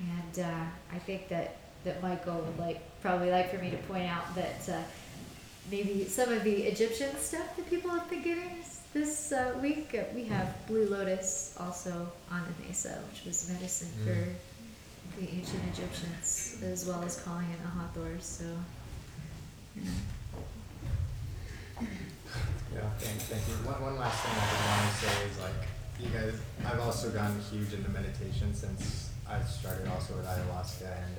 And 0.00 0.46
uh, 0.46 0.64
I 0.94 0.98
think 0.98 1.28
that 1.28 1.56
that 1.84 2.02
Michael 2.02 2.40
would 2.40 2.58
like 2.58 2.80
probably 3.00 3.30
like 3.30 3.50
for 3.50 3.58
me 3.58 3.70
to 3.70 3.76
point 3.88 4.08
out 4.08 4.34
that 4.34 4.68
uh, 4.68 4.82
maybe 5.70 6.04
some 6.04 6.32
of 6.32 6.44
the 6.44 6.54
Egyptian 6.64 7.16
stuff 7.16 7.56
that 7.56 7.68
people 7.68 7.90
have 7.90 8.08
been 8.08 8.22
giving 8.22 8.50
us 8.60 8.80
this 8.94 9.32
uh, 9.32 9.58
week. 9.60 9.94
Uh, 9.94 10.04
we 10.14 10.24
have 10.24 10.66
Blue 10.66 10.86
Lotus 10.86 11.54
also 11.58 12.10
on 12.30 12.42
the 12.46 12.66
mesa, 12.66 12.98
which 13.10 13.24
was 13.24 13.48
medicine 13.50 13.88
Mm. 14.00 14.04
for 14.04 15.20
the 15.20 15.28
ancient 15.30 15.62
Egyptians, 15.72 16.58
as 16.62 16.86
well 16.86 17.02
as 17.02 17.20
calling 17.20 17.46
it 17.50 17.58
a 17.64 17.68
Hathor. 17.78 18.18
So, 18.20 18.44
you 19.74 19.82
know. 19.82 19.90
Yeah, 22.74 22.88
thank, 22.98 23.48
you. 23.48 23.54
One, 23.66 23.80
one 23.82 23.98
last 23.98 24.22
thing 24.22 24.32
I 24.32 24.44
want 24.68 24.90
to 24.90 24.96
say 25.00 25.14
is 25.26 25.38
like, 25.40 25.68
you 26.00 26.08
guys, 26.10 26.38
I've 26.64 26.80
also 26.80 27.10
gotten 27.10 27.40
huge 27.40 27.72
into 27.72 27.90
meditation 27.90 28.54
since 28.54 29.10
I 29.28 29.42
started 29.42 29.88
also 29.88 30.14
with 30.16 30.26
ayahuasca, 30.26 30.86
and 30.86 31.16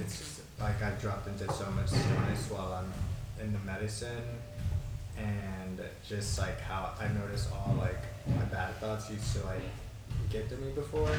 it's 0.00 0.18
just, 0.18 0.40
like 0.58 0.82
I've 0.82 1.00
dropped 1.00 1.28
into 1.28 1.50
so 1.52 1.70
much 1.70 1.88
stillness 1.88 2.50
while 2.50 2.72
I'm 2.72 2.92
in 3.44 3.52
the 3.52 3.58
medicine, 3.60 4.24
and 5.16 5.80
just 6.08 6.38
like 6.38 6.60
how 6.60 6.92
I 7.00 7.08
notice 7.08 7.48
all 7.52 7.76
like 7.78 8.02
my 8.26 8.44
bad 8.46 8.74
thoughts 8.76 9.10
used 9.10 9.36
to 9.36 9.44
like 9.44 9.62
get 10.30 10.48
to 10.50 10.56
me 10.56 10.72
before, 10.72 11.10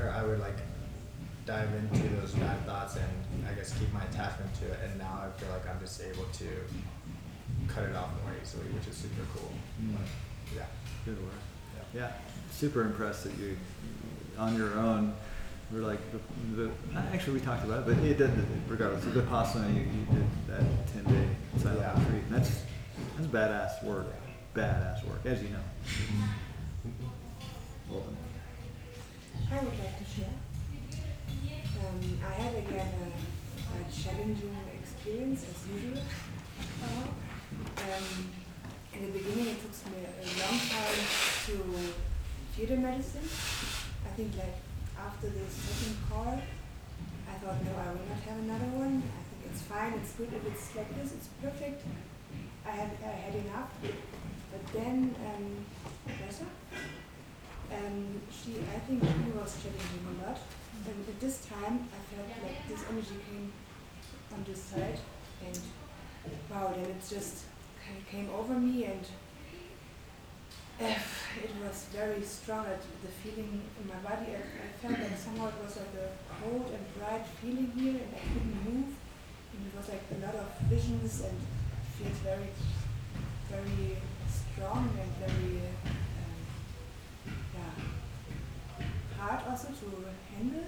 or 0.00 0.10
I 0.10 0.24
would 0.24 0.40
like 0.40 0.58
dive 1.46 1.68
into 1.74 2.08
those 2.16 2.32
bad 2.32 2.64
thoughts 2.64 2.96
and 2.96 3.46
I 3.48 3.52
guess 3.54 3.76
keep 3.78 3.92
my 3.92 4.02
attachment 4.04 4.54
to 4.60 4.66
it, 4.66 4.78
and 4.84 4.98
now 4.98 5.24
I 5.24 5.40
feel 5.40 5.50
like 5.50 5.68
I'm 5.68 5.80
just 5.80 6.00
able 6.02 6.24
to 6.24 6.48
cut 7.68 7.84
it 7.84 7.94
off 7.96 8.10
more 8.22 8.32
easily, 8.42 8.64
which 8.72 8.86
is 8.88 8.96
super 8.96 9.22
cool. 9.34 9.50
Mm. 9.82 9.92
But, 9.96 10.06
yeah. 10.56 10.66
good 11.04 11.20
work 11.22 11.32
Yeah. 11.94 12.00
yeah 12.00 12.12
super 12.52 12.82
impressed 12.82 13.24
that 13.24 13.32
you 13.38 13.56
on 14.38 14.56
your 14.56 14.72
own 14.74 15.12
we're 15.72 15.80
like 15.80 15.98
the, 16.12 16.20
the 16.56 16.70
actually 17.12 17.32
we 17.34 17.40
talked 17.40 17.64
about 17.64 17.80
it 17.80 17.86
but 17.96 18.04
it 18.04 18.16
did 18.18 18.30
regardless 18.68 19.04
of 19.04 19.14
the 19.14 19.22
vipassana 19.22 19.68
you, 19.74 19.80
you 19.80 20.06
did 20.12 20.26
that 20.46 20.62
10 20.92 21.04
day 21.04 21.28
silent 21.58 21.80
Yeah. 21.80 21.98
retreat 21.98 22.22
and 22.28 22.34
that's 22.36 22.62
that's 23.16 23.26
badass 23.26 23.82
work 23.84 24.06
badass 24.54 25.04
work 25.08 25.20
as 25.24 25.42
you 25.42 25.48
know 25.48 25.64
well 27.90 28.00
done. 28.00 28.16
I 29.50 29.56
would 29.64 29.78
like 29.78 29.98
to 29.98 30.04
share. 30.04 30.26
Um, 31.80 32.18
I 32.28 32.32
had 32.34 32.54
again 32.54 32.88
a, 33.02 33.08
a 33.08 34.02
challenging 34.02 34.56
experience 34.80 35.44
as 35.50 35.82
usual. 35.82 36.02
Um, 37.78 38.30
in 38.94 39.06
the 39.06 39.18
beginning, 39.18 39.48
it 39.48 39.58
took 39.60 39.74
me 39.92 40.06
a 40.06 40.26
long 40.42 40.58
time 40.58 41.00
to 41.46 41.54
feel 42.54 42.66
the 42.66 42.76
medicine. 42.76 43.28
I 44.06 44.10
think 44.16 44.36
like 44.36 44.58
after 44.98 45.28
the 45.28 45.44
second 45.50 45.96
call, 46.08 46.40
I 47.28 47.34
thought, 47.38 47.58
no, 47.64 47.72
I 47.74 47.88
will 47.90 48.06
not 48.08 48.22
have 48.28 48.38
another 48.38 48.70
one. 48.78 49.02
I 49.02 49.22
think 49.28 49.50
it's 49.50 49.62
fine. 49.62 49.92
It's 49.94 50.12
good 50.12 50.32
if 50.32 50.46
it's 50.46 50.74
like 50.76 50.90
this. 50.94 51.12
It's 51.12 51.28
perfect. 51.42 51.82
I 52.66 52.70
had 52.70 52.90
I 53.02 53.14
had 53.26 53.34
enough. 53.34 53.70
But 53.82 54.62
then 54.72 55.14
um, 55.26 55.66
Rosa, 56.22 56.46
um, 57.74 58.20
she, 58.30 58.54
I 58.74 58.78
think 58.86 59.02
she 59.02 59.30
was 59.34 59.50
challenging 59.58 60.06
a 60.14 60.26
lot. 60.26 60.38
And 60.86 61.08
at 61.08 61.20
this 61.20 61.46
time, 61.46 61.88
I 61.90 62.00
felt 62.14 62.28
like 62.42 62.68
this 62.68 62.84
energy 62.90 63.18
came 63.26 63.52
on 64.32 64.44
this 64.46 64.62
side, 64.62 64.98
and 65.44 65.58
wow, 66.50 66.72
then 66.74 66.84
it 66.86 67.02
just 67.08 67.44
came 68.10 68.28
over 68.30 68.54
me, 68.54 68.84
and 68.84 69.04
uh, 70.80 70.94
it 71.42 71.50
was 71.62 71.86
very 71.92 72.22
strong. 72.22 72.66
The 72.66 73.08
feeling 73.22 73.62
in 73.80 73.88
my 73.88 74.00
body, 74.08 74.32
I, 74.32 74.40
I 74.40 74.68
felt 74.80 74.98
like 74.98 75.18
somehow 75.18 75.48
it 75.48 75.54
was 75.62 75.76
like 75.76 75.94
a 76.00 76.08
cold 76.40 76.70
and 76.72 76.84
bright 76.98 77.26
feeling 77.40 77.72
here, 77.76 78.00
and 78.02 78.14
I 78.14 78.20
couldn't 78.32 78.56
move. 78.64 78.90
And 79.52 79.66
it 79.66 79.74
was 79.76 79.88
like 79.88 80.02
a 80.10 80.26
lot 80.26 80.34
of 80.34 80.48
visions, 80.68 81.20
and 81.20 81.36
it 81.38 81.86
feels 81.96 82.18
very, 82.18 82.50
very 83.50 83.96
strong 84.26 84.90
and 85.00 85.10
very, 85.22 85.60
um, 85.86 86.40
yeah, 87.54 87.74
hard 89.18 89.40
also 89.48 89.68
to 89.68 89.88
handle. 90.34 90.66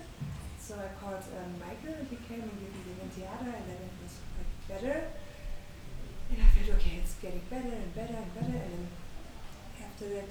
So 0.59 0.75
I 0.75 0.89
called 1.01 1.23
um, 1.39 1.55
Michael, 1.59 1.99
he 2.11 2.17
came 2.29 2.43
and 2.43 2.51
gave 2.59 2.73
me 2.75 2.81
the 2.87 2.95
ventiada, 3.03 3.55
and 3.55 3.67
then 3.71 3.81
it 3.87 3.95
was 4.03 4.15
like 4.39 4.83
better. 4.83 5.03
And 6.31 6.39
I 6.43 6.47
felt 6.55 6.79
okay, 6.79 6.99
it's 7.03 7.15
getting 7.15 7.43
better 7.51 7.75
and 7.75 7.95
better 7.95 8.15
and 8.15 8.35
better, 8.35 8.59
and 8.59 8.87
after 9.81 10.09
that, 10.15 10.31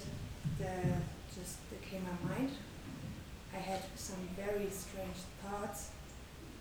the 0.60 0.72
just 1.34 1.58
came 1.90 2.04
my 2.04 2.36
mind. 2.36 2.52
I 3.54 3.58
had 3.58 3.82
some 3.96 4.28
very 4.36 4.70
strange 4.70 5.20
thoughts, 5.44 5.92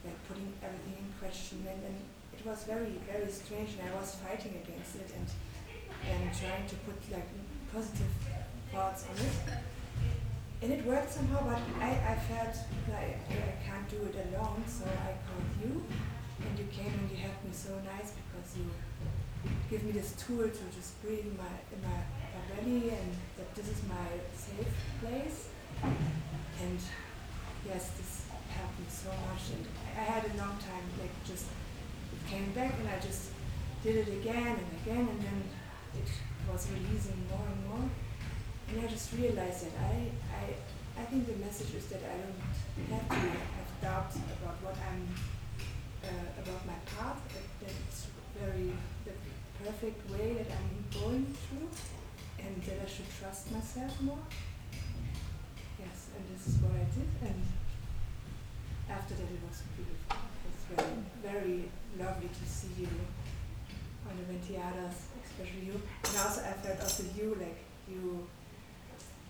like 0.04 0.18
putting 0.28 0.52
everything 0.62 0.98
in 0.98 1.10
question, 1.18 1.66
and, 1.66 1.80
and 1.84 1.96
it 2.32 2.46
was 2.46 2.64
very, 2.64 2.98
very 3.10 3.30
strange, 3.30 3.70
and 3.78 3.90
I 3.90 3.94
was 3.94 4.16
fighting 4.16 4.54
against 4.62 4.96
it 4.96 5.10
and 5.16 5.26
and 6.04 6.30
trying 6.36 6.66
to 6.68 6.76
put 6.84 6.96
like 7.10 7.28
positive 7.72 8.12
thoughts 8.72 9.06
on 9.08 9.16
it. 9.16 9.58
And 10.62 10.72
it 10.72 10.84
worked 10.86 11.12
somehow, 11.12 11.44
but 11.44 11.60
I, 11.80 11.90
I 12.12 12.16
felt 12.28 12.56
like 12.88 13.20
I 13.30 13.54
can't 13.64 13.88
do 13.88 14.00
it 14.08 14.16
alone, 14.28 14.62
so 14.66 14.84
I 14.84 15.12
called 15.26 15.50
you, 15.60 15.84
and 16.44 16.58
you 16.58 16.66
came 16.72 16.92
and 16.92 17.10
you 17.10 17.16
helped 17.16 17.44
me 17.44 17.52
so 17.52 17.70
nice 17.84 18.12
because 18.16 18.56
you 18.56 18.66
give 19.70 19.82
me 19.84 19.92
this 19.92 20.12
tool 20.12 20.48
to 20.48 20.64
just 20.74 21.00
breathe 21.02 21.26
in 21.26 21.36
my 21.36 21.54
in 21.72 21.80
my, 21.82 21.98
my 22.34 22.42
belly 22.54 22.90
and 22.90 23.10
that 23.36 23.54
this 23.54 23.68
is 23.68 23.80
my 23.88 24.08
safe 24.34 24.72
place. 25.00 25.48
And 25.82 26.78
yes, 27.66 27.90
this 27.98 28.24
me 28.78 28.86
so 28.88 29.10
much. 29.28 29.54
And 29.54 29.64
I 29.96 30.02
had 30.02 30.24
a 30.24 30.34
long 30.38 30.56
time 30.58 30.86
like 30.98 31.12
just 31.26 31.46
it 31.46 32.22
came 32.30 32.50
back 32.52 32.74
and 32.80 32.88
I 32.88 32.98
just 32.98 33.30
did 33.82 33.96
it 33.96 34.08
again 34.08 34.56
and 34.58 34.70
again 34.82 35.06
and 35.08 35.20
then 35.20 35.40
it 35.94 36.08
was 36.50 36.68
releasing 36.70 37.18
more 37.30 37.46
and 37.46 37.60
more. 37.68 37.88
And 38.68 38.80
I 38.80 38.86
just 38.86 39.12
realized 39.12 39.66
that 39.66 39.76
I 39.80 40.10
I 40.32 40.44
I 41.00 41.04
think 41.06 41.26
the 41.26 41.36
message 41.44 41.74
is 41.74 41.86
that 41.86 42.02
I 42.02 42.14
don't 42.22 42.40
have 42.90 43.08
to 43.08 43.14
have 43.14 43.70
doubts 43.82 44.16
about 44.16 44.56
what 44.62 44.76
I'm 44.90 45.04
uh, 46.02 46.42
about 46.42 46.66
my 46.66 46.78
path. 46.86 47.20
That, 47.28 47.70
it's 47.88 48.06
very 48.38 48.72
perfect 49.64 50.10
way 50.10 50.34
that 50.34 50.48
I'm 50.52 51.00
going 51.00 51.24
through, 51.24 51.68
and 52.38 52.62
that 52.64 52.84
I 52.84 52.88
should 52.88 53.08
trust 53.18 53.50
myself 53.50 54.00
more. 54.02 54.24
Yes, 55.80 56.08
and 56.14 56.22
this 56.28 56.46
is 56.48 56.60
what 56.60 56.72
I 56.72 56.84
did, 56.92 57.08
and 57.24 57.42
after 58.90 59.14
that 59.14 59.24
it 59.24 59.40
was 59.48 59.62
beautiful. 59.72 60.20
It's 60.48 60.64
very, 60.68 61.00
very 61.24 61.58
lovely 61.98 62.28
to 62.28 62.44
see 62.44 62.84
you 62.84 62.92
on 64.04 64.12
the 64.20 64.24
ventiadas, 64.28 65.08
especially 65.24 65.72
you. 65.72 65.80
And 66.04 66.16
also 66.18 66.42
I 66.42 66.52
felt 66.60 66.80
also 66.80 67.04
you, 67.16 67.36
like 67.40 67.64
you, 67.88 68.28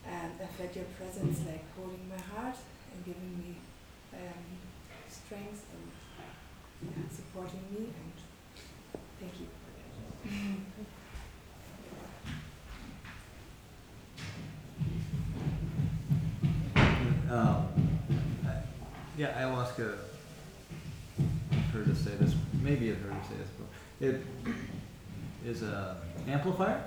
um, 0.06 0.30
I 0.42 0.46
felt 0.58 0.74
your 0.74 0.90
presence 0.98 1.46
like 1.46 1.64
holding 1.78 2.08
my 2.08 2.22
heart 2.34 2.56
and 2.90 3.04
giving 3.04 3.38
me 3.38 3.54
um, 4.12 4.44
strength 5.08 5.62
and 5.74 5.86
yeah, 6.90 7.06
supporting 7.08 7.62
me 7.70 7.86
and 7.86 8.12
thank 9.20 9.40
you 9.40 9.46
for 9.46 9.70
that. 9.78 10.13
Um, 17.30 17.66
I- 18.46 18.62
yeah, 19.16 19.40
ayahuasca. 19.40 19.94
I've 21.52 21.58
heard 21.72 21.90
us 21.90 21.98
say 21.98 22.12
this. 22.18 22.34
Maybe 22.62 22.90
I've 22.90 23.00
heard 23.00 23.12
us 23.12 23.28
say 23.28 23.34
this 23.36 23.48
before. 23.48 23.66
It 24.00 25.48
is 25.48 25.62
a 25.62 25.96
amplifier 26.28 26.82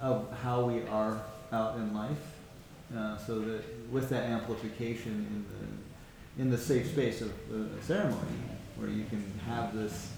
of 0.00 0.28
how 0.42 0.64
we 0.64 0.82
are 0.88 1.20
out 1.52 1.76
in 1.76 1.94
life. 1.94 2.18
Uh, 2.94 3.16
so 3.16 3.40
that 3.40 3.62
with 3.90 4.08
that 4.10 4.24
amplification 4.24 5.12
in 5.12 5.44
the 5.48 6.42
in 6.42 6.50
the 6.50 6.58
safe 6.58 6.88
space 6.88 7.20
of 7.20 7.32
the 7.50 7.68
ceremony, 7.82 8.16
where 8.76 8.88
you 8.90 9.04
can 9.04 9.22
have 9.46 9.74
this 9.74 10.10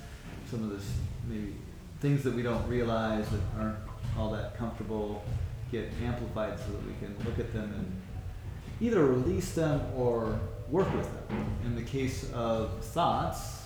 some 0.50 0.62
of 0.64 0.70
this 0.70 0.86
maybe 1.28 1.54
things 2.00 2.22
that 2.24 2.34
we 2.34 2.42
don't 2.42 2.66
realize 2.68 3.28
that 3.30 3.40
aren't 3.58 3.78
all 4.18 4.30
that 4.30 4.56
comfortable 4.56 5.24
get 5.72 5.90
amplified 6.02 6.58
so 6.58 6.66
that 6.72 6.86
we 6.86 6.94
can 7.00 7.16
look 7.24 7.38
at 7.38 7.52
them 7.52 7.72
and 7.74 8.02
either 8.80 9.04
release 9.04 9.52
them 9.52 9.80
or 9.96 10.38
work 10.68 10.92
with 10.94 11.10
them. 11.28 11.46
In 11.64 11.74
the 11.74 11.82
case 11.82 12.30
of 12.32 12.84
thoughts, 12.84 13.64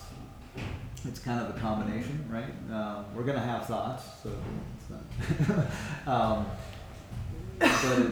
it's 1.05 1.19
kind 1.19 1.39
of 1.41 1.55
a 1.55 1.59
combination, 1.59 2.25
right? 2.29 2.53
Um, 2.73 3.05
we're 3.15 3.23
going 3.23 3.37
to 3.37 3.45
have 3.45 3.65
thoughts, 3.65 4.03
so 4.23 4.29
it's 4.77 5.49
not. 5.49 5.67
um, 6.07 6.45
but 7.59 7.99
it, 7.99 8.11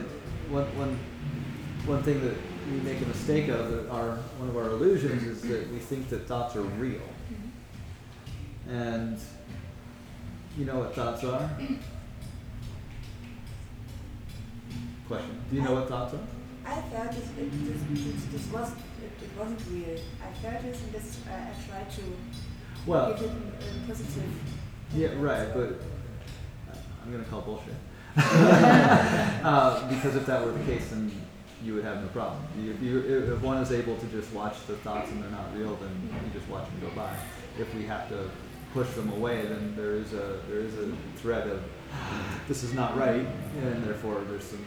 one, 0.49 0.65
one, 0.77 0.99
one 1.85 2.03
thing 2.03 2.21
that 2.21 2.35
we 2.71 2.79
make 2.79 3.01
a 3.01 3.05
mistake 3.05 3.47
of, 3.49 3.71
that 3.71 3.89
our, 3.89 4.15
one 4.37 4.49
of 4.49 4.57
our 4.57 4.67
illusions, 4.67 5.23
is 5.23 5.41
that 5.43 5.69
we 5.71 5.79
think 5.79 6.09
that 6.09 6.27
thoughts 6.27 6.55
are 6.55 6.61
real. 6.61 7.01
And 8.67 9.19
you 10.59 10.65
know 10.65 10.79
what 10.79 10.93
thoughts 10.93 11.23
are? 11.23 11.49
Question. 15.07 15.41
Do 15.49 15.55
you 15.55 15.61
know 15.61 15.75
what 15.75 15.87
thoughts 15.87 16.13
are? 16.13 16.19
I 16.65 16.81
felt 16.81 17.11
this, 17.11 17.29
it, 17.39 17.49
this, 17.65 17.81
this, 17.89 18.25
this 18.25 18.51
was, 18.51 18.73
it, 18.73 19.23
it 19.23 19.29
wasn't 19.39 19.61
real. 19.71 19.97
I 20.21 20.31
felt 20.41 20.61
this 20.61 20.83
and 20.83 20.91
this, 20.91 21.19
uh, 21.25 21.31
I 21.31 21.69
tried 21.69 21.89
to 21.91 22.01
Well, 22.85 23.13
give 23.13 23.23
it 23.23 23.31
a, 23.31 23.83
a 23.83 23.87
positive. 23.87 24.23
Yeah, 24.93 25.07
right, 25.17 25.53
but 25.53 25.79
I'm 27.05 27.11
gonna 27.11 27.23
call 27.23 27.41
bullshit. 27.41 27.73
uh, 28.17 29.89
because 29.89 30.17
if 30.17 30.25
that 30.25 30.45
were 30.45 30.51
the 30.51 30.65
case, 30.65 30.89
then 30.89 31.09
you 31.63 31.75
would 31.75 31.85
have 31.85 32.01
no 32.01 32.07
problem. 32.09 32.43
You, 32.59 32.73
you, 32.81 33.33
if 33.33 33.41
one 33.41 33.59
is 33.59 33.71
able 33.71 33.95
to 33.95 34.05
just 34.07 34.33
watch 34.33 34.67
the 34.67 34.75
thoughts 34.77 35.09
and 35.09 35.23
they're 35.23 35.31
not 35.31 35.55
real, 35.55 35.77
then 35.77 36.09
you 36.11 36.37
just 36.37 36.49
watch 36.51 36.65
them 36.65 36.81
go 36.81 36.89
by. 36.95 37.15
If 37.57 37.73
we 37.73 37.85
have 37.85 38.09
to 38.09 38.29
push 38.73 38.89
them 38.89 39.11
away, 39.13 39.45
then 39.45 39.73
there 39.75 39.95
is 39.95 40.13
a 40.13 40.39
there 40.47 40.59
is 40.59 40.77
a 40.77 40.91
threat 41.17 41.47
of 41.47 41.63
this 42.47 42.63
is 42.63 42.73
not 42.73 42.97
right, 42.97 43.25
and 43.63 43.83
therefore 43.83 44.21
there's 44.27 44.43
some 44.43 44.65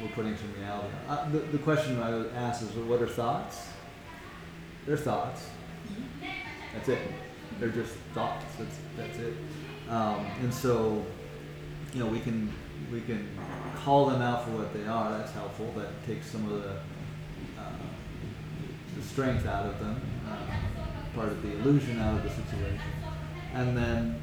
we're 0.00 0.08
putting 0.08 0.36
some 0.36 0.52
reality. 0.58 0.88
Uh, 1.08 1.28
the, 1.30 1.38
the 1.38 1.58
question 1.58 2.00
I 2.02 2.10
would 2.10 2.32
ask 2.34 2.62
is, 2.62 2.70
what 2.72 3.00
are 3.00 3.06
thoughts? 3.06 3.68
They're 4.86 4.96
thoughts. 4.96 5.48
That's 6.74 6.88
it. 6.88 6.98
They're 7.60 7.68
just 7.68 7.94
thoughts. 8.14 8.44
That's 8.58 8.76
that's 8.96 9.18
it. 9.18 9.34
Um, 9.88 10.26
and 10.40 10.52
so, 10.52 11.04
you 11.92 12.00
know, 12.00 12.06
we 12.06 12.20
can 12.20 12.52
we 12.90 13.00
can 13.02 13.28
call 13.76 14.06
them 14.06 14.22
out 14.22 14.44
for 14.44 14.50
what 14.52 14.72
they 14.72 14.86
are. 14.86 15.10
That's 15.18 15.32
helpful. 15.32 15.72
That 15.76 16.04
takes 16.06 16.26
some 16.26 16.50
of 16.50 16.62
the 16.62 16.70
uh, 17.60 17.72
the 18.96 19.02
strength 19.02 19.46
out 19.46 19.66
of 19.66 19.78
them, 19.78 20.00
uh, 20.28 21.14
part 21.14 21.28
of 21.28 21.42
the 21.42 21.52
illusion 21.52 22.00
out 22.00 22.16
of 22.16 22.22
the 22.22 22.30
situation. 22.30 22.80
And 23.54 23.76
then 23.76 24.22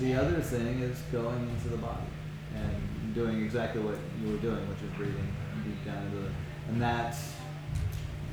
the 0.00 0.14
other 0.14 0.40
thing 0.40 0.80
is 0.80 0.98
going 1.10 1.48
into 1.50 1.68
the 1.68 1.76
body 1.76 2.06
and 2.54 3.14
doing 3.14 3.42
exactly 3.44 3.80
what 3.80 3.96
you 4.22 4.32
were 4.32 4.38
doing, 4.38 4.68
which 4.68 4.82
is 4.82 4.96
breathing 4.96 5.34
deep 5.64 5.84
down 5.84 6.04
into 6.06 6.18
the, 6.18 6.30
and 6.68 6.80
that 6.80 7.16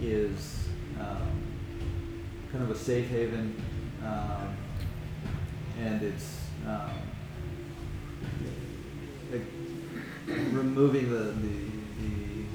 is 0.01 0.67
um, 0.99 1.43
kind 2.51 2.63
of 2.63 2.71
a 2.71 2.75
safe 2.75 3.09
haven, 3.09 3.61
um, 4.03 4.55
and 5.79 6.03
it's 6.03 6.39
um, 6.67 6.91
removing 10.51 11.09
the, 11.09 11.17
the, 11.17 11.65
the 11.99 12.45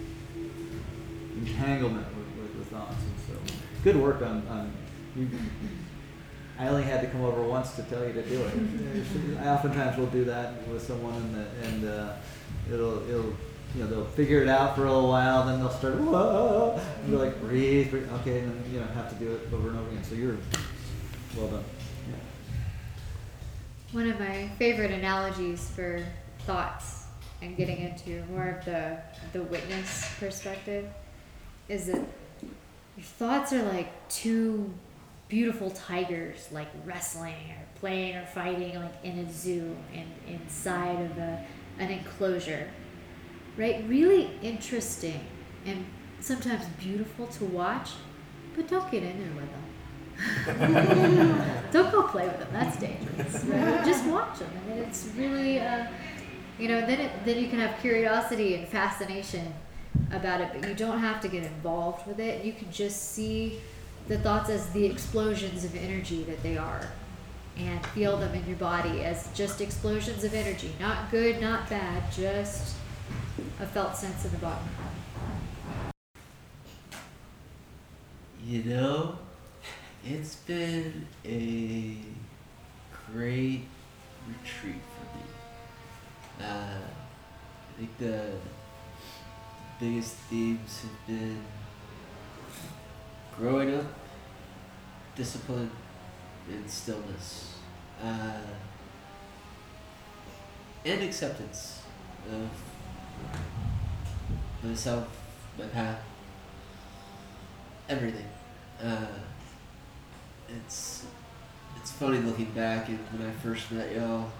entanglement 1.38 2.06
with, 2.16 2.26
with, 2.42 2.54
with 2.56 2.68
thoughts. 2.68 2.96
And 2.96 3.14
so, 3.26 3.54
good 3.82 3.96
work 3.96 4.22
on, 4.22 4.46
on 4.48 4.72
you, 5.16 5.28
I 6.60 6.68
only 6.68 6.82
had 6.82 7.00
to 7.00 7.06
come 7.06 7.22
over 7.22 7.42
once 7.42 7.74
to 7.76 7.82
tell 7.84 8.06
you 8.06 8.12
to 8.12 8.22
do 8.22 8.42
it. 8.42 9.38
I 9.40 9.48
oftentimes 9.48 9.96
will 9.96 10.08
do 10.08 10.24
that 10.26 10.68
with 10.68 10.86
someone, 10.86 11.14
and 11.14 11.34
the, 11.34 11.66
and 11.66 11.88
uh, 11.88 12.16
it'll 12.70 13.08
it'll 13.08 13.34
you 13.74 13.82
know 13.82 13.86
they'll 13.86 14.04
figure 14.04 14.42
it 14.42 14.48
out 14.48 14.76
for 14.76 14.84
a 14.84 14.92
little 14.92 15.08
while, 15.08 15.46
then 15.46 15.58
they'll 15.58 15.70
start 15.70 15.94
whoa, 15.94 16.78
and 17.02 17.12
they're 17.12 17.18
like 17.18 17.40
breathe, 17.40 17.90
breathe, 17.90 18.12
okay, 18.20 18.40
and 18.40 18.50
then 18.52 18.72
you 18.74 18.78
know 18.78 18.86
have 18.88 19.08
to 19.08 19.14
do 19.14 19.32
it 19.32 19.48
over 19.54 19.70
and 19.70 19.78
over 19.78 19.88
again. 19.88 20.04
So 20.04 20.14
you're 20.14 20.36
well 21.34 21.48
done. 21.48 21.64
Yeah. 22.10 22.16
One 23.92 24.10
of 24.10 24.20
my 24.20 24.50
favorite 24.58 24.90
analogies 24.90 25.70
for 25.70 26.04
thoughts 26.40 27.06
and 27.40 27.56
getting 27.56 27.78
into 27.78 28.22
more 28.26 28.50
of 28.50 28.64
the 28.66 28.98
the 29.32 29.42
witness 29.44 30.12
perspective 30.20 30.86
is 31.70 31.86
that 31.86 32.04
your 32.96 33.04
thoughts 33.18 33.54
are 33.54 33.62
like 33.62 34.08
two 34.10 34.70
beautiful 35.30 35.70
tigers 35.70 36.48
like 36.52 36.68
wrestling 36.84 37.50
or 37.50 37.78
playing 37.78 38.16
or 38.16 38.26
fighting 38.26 38.74
like 38.74 38.94
in 39.02 39.18
a 39.20 39.32
zoo 39.32 39.74
and 39.94 40.06
inside 40.28 41.00
of 41.10 41.16
a 41.16 41.42
an 41.78 41.90
enclosure 41.90 42.68
right? 43.56 43.84
Really 43.88 44.30
interesting 44.42 45.20
and 45.66 45.84
sometimes 46.20 46.64
beautiful 46.78 47.26
to 47.26 47.44
watch, 47.44 47.90
but 48.56 48.68
don't 48.68 48.90
get 48.90 49.02
in 49.02 49.18
there 49.18 49.32
with 49.34 49.50
them. 49.52 49.64
don't 51.72 51.90
go 51.90 52.02
play 52.04 52.26
with 52.26 52.38
them. 52.38 52.48
That's 52.52 52.78
dangerous. 52.78 53.44
Right? 53.44 53.84
Just 53.84 54.04
watch 54.06 54.38
them. 54.38 54.50
and 54.70 54.80
it's 54.80 55.08
really, 55.16 55.60
uh, 55.60 55.86
you 56.58 56.68
know, 56.68 56.80
then 56.80 57.00
it, 57.00 57.24
then 57.24 57.38
you 57.38 57.48
can 57.48 57.58
have 57.58 57.78
curiosity 57.80 58.54
and 58.54 58.68
fascination 58.68 59.52
about 60.12 60.40
it, 60.40 60.50
but 60.52 60.68
you 60.68 60.74
don't 60.74 60.98
have 60.98 61.20
to 61.22 61.28
get 61.28 61.44
involved 61.44 62.06
with 62.06 62.20
it. 62.20 62.44
You 62.44 62.52
can 62.52 62.70
just 62.70 63.12
see 63.12 63.60
the 64.08 64.18
thoughts 64.18 64.50
as 64.50 64.70
the 64.70 64.84
explosions 64.86 65.64
of 65.64 65.74
energy 65.76 66.24
that 66.24 66.42
they 66.42 66.56
are 66.56 66.88
and 67.56 67.84
feel 67.86 68.16
them 68.16 68.34
in 68.34 68.46
your 68.46 68.56
body 68.56 69.02
as 69.04 69.28
just 69.34 69.60
explosions 69.60 70.24
of 70.24 70.34
energy. 70.34 70.72
Not 70.80 71.10
good, 71.10 71.40
not 71.40 71.68
bad, 71.68 72.10
just 72.12 72.76
a 73.60 73.66
felt 73.66 73.96
sense 73.96 74.24
in 74.24 74.30
the 74.32 74.38
body. 74.38 74.64
You 78.44 78.64
know, 78.64 79.18
it's 80.04 80.36
been 80.36 81.06
a 81.24 81.96
great 83.12 83.62
retreat 84.26 84.82
for 84.96 85.04
me. 85.16 86.46
Uh, 86.48 86.78
I 86.78 87.78
think 87.78 87.98
the 87.98 88.30
biggest 89.78 90.14
themes 90.30 90.82
have 90.82 91.06
been 91.06 91.42
growing 93.40 93.74
up, 93.74 93.86
discipline, 95.16 95.70
and 96.50 96.70
stillness. 96.70 97.54
Uh, 98.04 98.36
and 100.84 101.02
acceptance 101.02 101.82
of 102.30 102.50
myself, 104.62 105.08
my 105.58 105.64
path, 105.66 106.00
everything. 107.88 108.26
Uh, 108.82 109.06
it's 110.48 111.06
it's 111.76 111.92
funny 111.92 112.18
looking 112.18 112.50
back 112.52 112.88
and 112.88 112.98
when 113.12 113.28
I 113.28 113.32
first 113.32 113.70
met 113.72 113.94
y'all, 113.94 114.30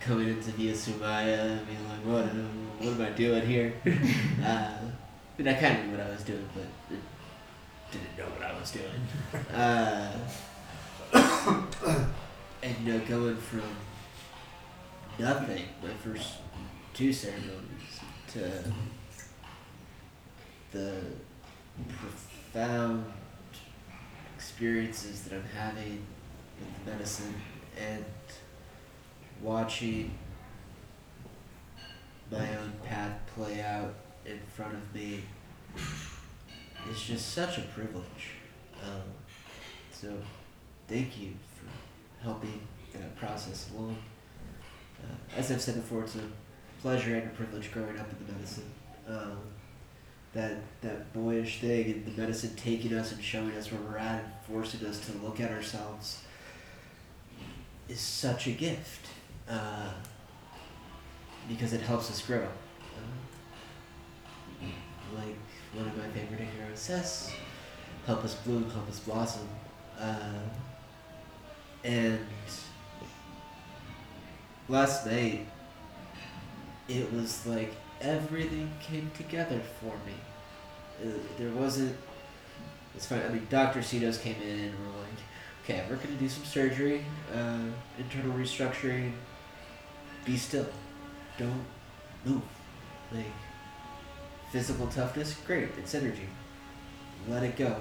coming 0.00 0.28
into 0.28 0.50
Via 0.52 0.72
Sumaya 0.72 1.52
and 1.52 1.66
being 1.66 1.88
like, 1.88 2.04
what, 2.04 2.24
what 2.24 2.94
am 2.94 3.02
I 3.02 3.10
doing 3.10 3.46
here? 3.46 3.72
uh, 4.44 4.48
I 4.48 4.78
mean, 5.38 5.48
I 5.48 5.54
kind 5.54 5.78
of 5.78 5.84
knew 5.86 5.96
what 5.96 6.06
I 6.06 6.10
was 6.10 6.22
doing, 6.22 6.48
but 6.54 6.96
didn't 7.92 8.16
know 8.16 8.24
what 8.24 8.42
I 8.42 8.58
was 8.58 8.70
doing. 8.72 8.86
Uh, 9.54 10.12
and 12.62 12.76
you 12.86 12.92
know, 12.92 12.98
going 13.00 13.36
from 13.36 13.62
nothing, 15.18 15.64
my 15.82 15.90
first 16.02 16.36
two 16.94 17.12
ceremonies, 17.12 18.00
to 18.28 18.64
the 20.70 21.00
profound 21.88 23.04
experiences 24.34 25.22
that 25.24 25.34
I'm 25.34 25.44
having 25.54 26.02
with 26.58 26.84
the 26.84 26.90
medicine 26.90 27.34
and 27.78 28.04
watching 29.42 30.16
my 32.30 32.56
own 32.56 32.72
path 32.84 33.18
play 33.34 33.60
out 33.60 33.94
in 34.24 34.40
front 34.54 34.74
of 34.74 34.94
me 34.94 35.24
is 36.90 37.02
just 37.02 37.32
such 37.32 37.58
a 37.58 37.62
privilege. 37.62 38.30
Um, 38.82 39.02
so, 39.90 40.12
thank 40.88 41.18
you 41.20 41.32
for 41.56 42.24
helping 42.24 42.60
that 42.92 43.16
process 43.16 43.70
along. 43.72 43.96
Uh, 45.02 45.36
as 45.36 45.50
I've 45.50 45.60
said 45.60 45.76
before, 45.76 46.02
it's 46.04 46.16
a 46.16 46.22
pleasure 46.80 47.14
and 47.14 47.30
a 47.30 47.34
privilege 47.34 47.72
growing 47.72 47.98
up 47.98 48.08
in 48.10 48.26
the 48.26 48.32
medicine. 48.32 48.70
Um, 49.08 49.38
that 50.32 50.56
that 50.80 51.12
boyish 51.12 51.60
thing 51.60 51.92
and 51.92 52.06
the 52.06 52.20
medicine 52.20 52.54
taking 52.56 52.94
us 52.94 53.12
and 53.12 53.22
showing 53.22 53.52
us 53.52 53.70
where 53.70 53.80
we're 53.82 53.98
at 53.98 54.24
and 54.24 54.32
forcing 54.48 54.86
us 54.86 54.98
to 55.06 55.12
look 55.18 55.40
at 55.40 55.50
ourselves 55.50 56.22
is 57.88 58.00
such 58.00 58.46
a 58.46 58.52
gift 58.52 59.06
uh, 59.48 59.90
because 61.48 61.74
it 61.74 61.82
helps 61.82 62.10
us 62.10 62.24
grow. 62.24 62.46
Uh, 64.62 64.66
like 65.14 65.36
one 65.74 65.86
of 65.86 65.96
my 65.96 66.08
favorite 66.08 66.48
heroes 66.56 67.30
"Help 68.06 68.24
us 68.24 68.34
bloom, 68.34 68.68
help 68.70 68.88
us 68.88 69.00
blossom," 69.00 69.48
uh, 69.98 70.40
and 71.84 72.18
last 74.68 75.06
night 75.06 75.46
it 76.88 77.12
was 77.12 77.46
like 77.46 77.74
everything 78.00 78.70
came 78.80 79.10
together 79.16 79.60
for 79.80 79.94
me. 80.06 80.14
Uh, 81.02 81.18
there 81.38 81.50
wasn't. 81.50 81.96
It's 82.94 83.06
fine. 83.06 83.22
I 83.22 83.28
mean, 83.28 83.46
Doctor 83.48 83.80
Cetos 83.80 84.20
came 84.20 84.36
in 84.42 84.60
and 84.60 84.74
we're 84.78 85.00
like, 85.00 85.20
okay, 85.64 85.84
we're 85.88 85.96
gonna 85.96 86.16
do 86.16 86.28
some 86.28 86.44
surgery, 86.44 87.04
uh, 87.34 87.64
internal 87.98 88.32
restructuring. 88.36 89.12
Be 90.24 90.36
still. 90.36 90.66
Don't 91.38 91.64
move. 92.24 92.42
Like 93.12 93.24
physical 94.52 94.86
toughness, 94.88 95.34
great. 95.46 95.70
It's 95.78 95.94
energy. 95.94 96.28
Let 97.26 97.42
it 97.42 97.56
go. 97.56 97.76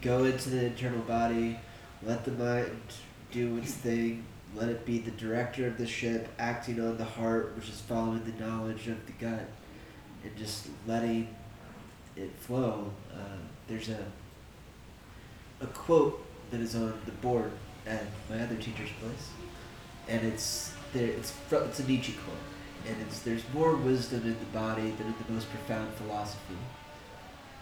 Go 0.00 0.24
into 0.24 0.48
the 0.48 0.66
internal 0.66 1.02
body. 1.02 1.58
Let 2.02 2.24
the 2.24 2.30
mind 2.32 2.80
do 3.30 3.58
its 3.58 3.72
thing. 3.72 4.24
Let 4.54 4.70
it 4.70 4.86
be 4.86 4.98
the 4.98 5.10
director 5.10 5.66
of 5.66 5.76
the 5.76 5.86
ship, 5.86 6.26
acting 6.38 6.80
on 6.80 6.96
the 6.96 7.04
heart, 7.04 7.54
which 7.54 7.68
is 7.68 7.80
following 7.80 8.24
the 8.24 8.42
knowledge 8.42 8.88
of 8.88 9.04
the 9.04 9.12
gut, 9.12 9.46
and 10.24 10.34
just 10.38 10.68
letting 10.86 11.28
it 12.16 12.30
flow. 12.40 12.90
Uh, 13.12 13.36
there's 13.68 13.90
a 13.90 14.04
a 15.60 15.66
quote 15.66 16.24
that 16.50 16.60
is 16.60 16.74
on 16.74 16.94
the 17.04 17.12
board 17.12 17.50
at 17.86 18.04
my 18.30 18.40
other 18.40 18.54
teacher's 18.56 18.90
place, 19.00 19.28
and 20.08 20.26
it's 20.26 20.72
there. 20.94 21.08
It's 21.08 21.30
fr- 21.30 21.56
it's 21.56 21.80
a 21.80 21.86
Nietzsche 21.86 22.14
quote, 22.24 22.38
and 22.86 22.96
it's 23.02 23.20
there's 23.20 23.42
more 23.52 23.74
wisdom 23.76 24.22
in 24.22 24.38
the 24.38 24.58
body 24.58 24.90
than 24.90 25.06
in 25.06 25.14
the 25.26 25.32
most 25.32 25.48
profound 25.50 25.92
philosophy, 25.94 26.56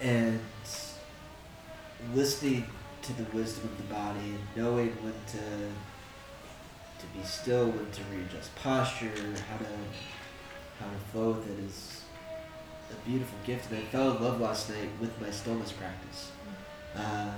and 0.00 0.40
listening 2.14 2.66
to 3.02 3.12
the 3.14 3.24
wisdom 3.36 3.68
of 3.70 3.76
the 3.76 3.94
body 3.94 4.18
and 4.20 4.40
knowing 4.56 4.90
when 5.02 5.14
to 5.28 5.38
to 6.98 7.06
be 7.18 7.24
still, 7.24 7.66
when 7.66 7.90
to 7.90 8.02
readjust 8.12 8.54
posture, 8.56 9.10
how 9.48 9.58
to 9.58 9.66
how 10.80 10.86
to 10.86 10.98
flow 11.12 11.30
with 11.30 11.50
it 11.50 11.64
is 11.64 12.02
a 12.90 13.08
beautiful 13.08 13.38
gift. 13.44 13.70
And 13.70 13.80
I 13.80 13.86
fell 13.86 14.16
in 14.16 14.22
love 14.22 14.40
last 14.40 14.70
night 14.70 14.88
with 15.00 15.18
my 15.20 15.30
stillness 15.30 15.72
practice. 15.72 16.30
Uh, 16.94 17.32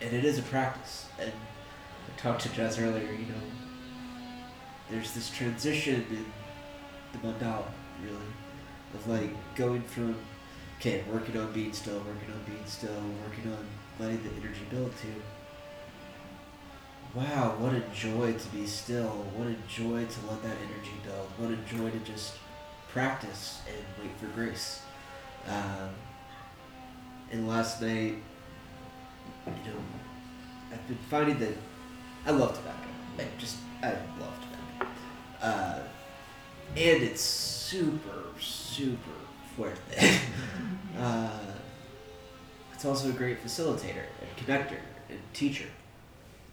and 0.00 0.12
it 0.12 0.24
is 0.24 0.38
a 0.38 0.42
practice. 0.42 1.06
And 1.18 1.30
I 1.30 2.20
talked 2.20 2.42
to 2.42 2.48
Jess 2.50 2.78
earlier, 2.78 3.12
you 3.12 3.26
know, 3.26 3.42
there's 4.92 5.12
this 5.12 5.30
transition 5.30 6.04
in 6.10 6.26
the 7.12 7.26
mandala, 7.26 7.64
really, 8.02 8.16
of 8.94 9.08
like 9.08 9.54
going 9.54 9.82
from, 9.82 10.14
okay, 10.78 11.02
working 11.10 11.36
on 11.38 11.50
being 11.52 11.72
still, 11.72 11.98
working 11.98 12.32
on 12.32 12.42
being 12.46 12.66
still, 12.66 13.02
working 13.26 13.50
on 13.50 13.64
letting 13.98 14.22
the 14.22 14.28
energy 14.30 14.60
build 14.70 14.92
to, 14.98 15.08
wow, 17.14 17.54
what 17.58 17.72
a 17.74 17.80
joy 17.94 18.32
to 18.32 18.48
be 18.48 18.66
still. 18.66 19.26
What 19.36 19.48
a 19.48 19.56
joy 19.68 20.04
to 20.04 20.26
let 20.30 20.42
that 20.42 20.56
energy 20.56 20.94
build. 21.04 21.28
What 21.38 21.50
a 21.50 21.56
joy 21.56 21.90
to 21.90 21.98
just 22.00 22.34
practice 22.88 23.60
and 23.66 23.84
wait 24.02 24.16
for 24.18 24.26
grace. 24.34 24.82
Um, 25.46 25.90
and 27.30 27.48
last 27.48 27.80
night, 27.80 28.16
you 29.46 29.52
know, 29.70 29.78
I've 30.70 30.86
been 30.86 30.98
finding 31.10 31.38
that 31.38 31.56
I 32.26 32.30
love 32.30 32.54
tobacco. 32.54 32.88
I 33.18 33.24
just, 33.38 33.56
I 33.82 33.90
love. 34.20 34.31
Uh, 35.42 35.80
and 36.76 37.02
it's 37.02 37.20
super, 37.20 38.24
super 38.40 39.10
fuerte. 39.56 39.76
uh, 40.98 41.38
it's 42.72 42.84
also 42.84 43.10
a 43.10 43.12
great 43.12 43.44
facilitator 43.44 44.04
and 44.20 44.46
connector 44.46 44.78
and 45.10 45.18
teacher. 45.34 45.66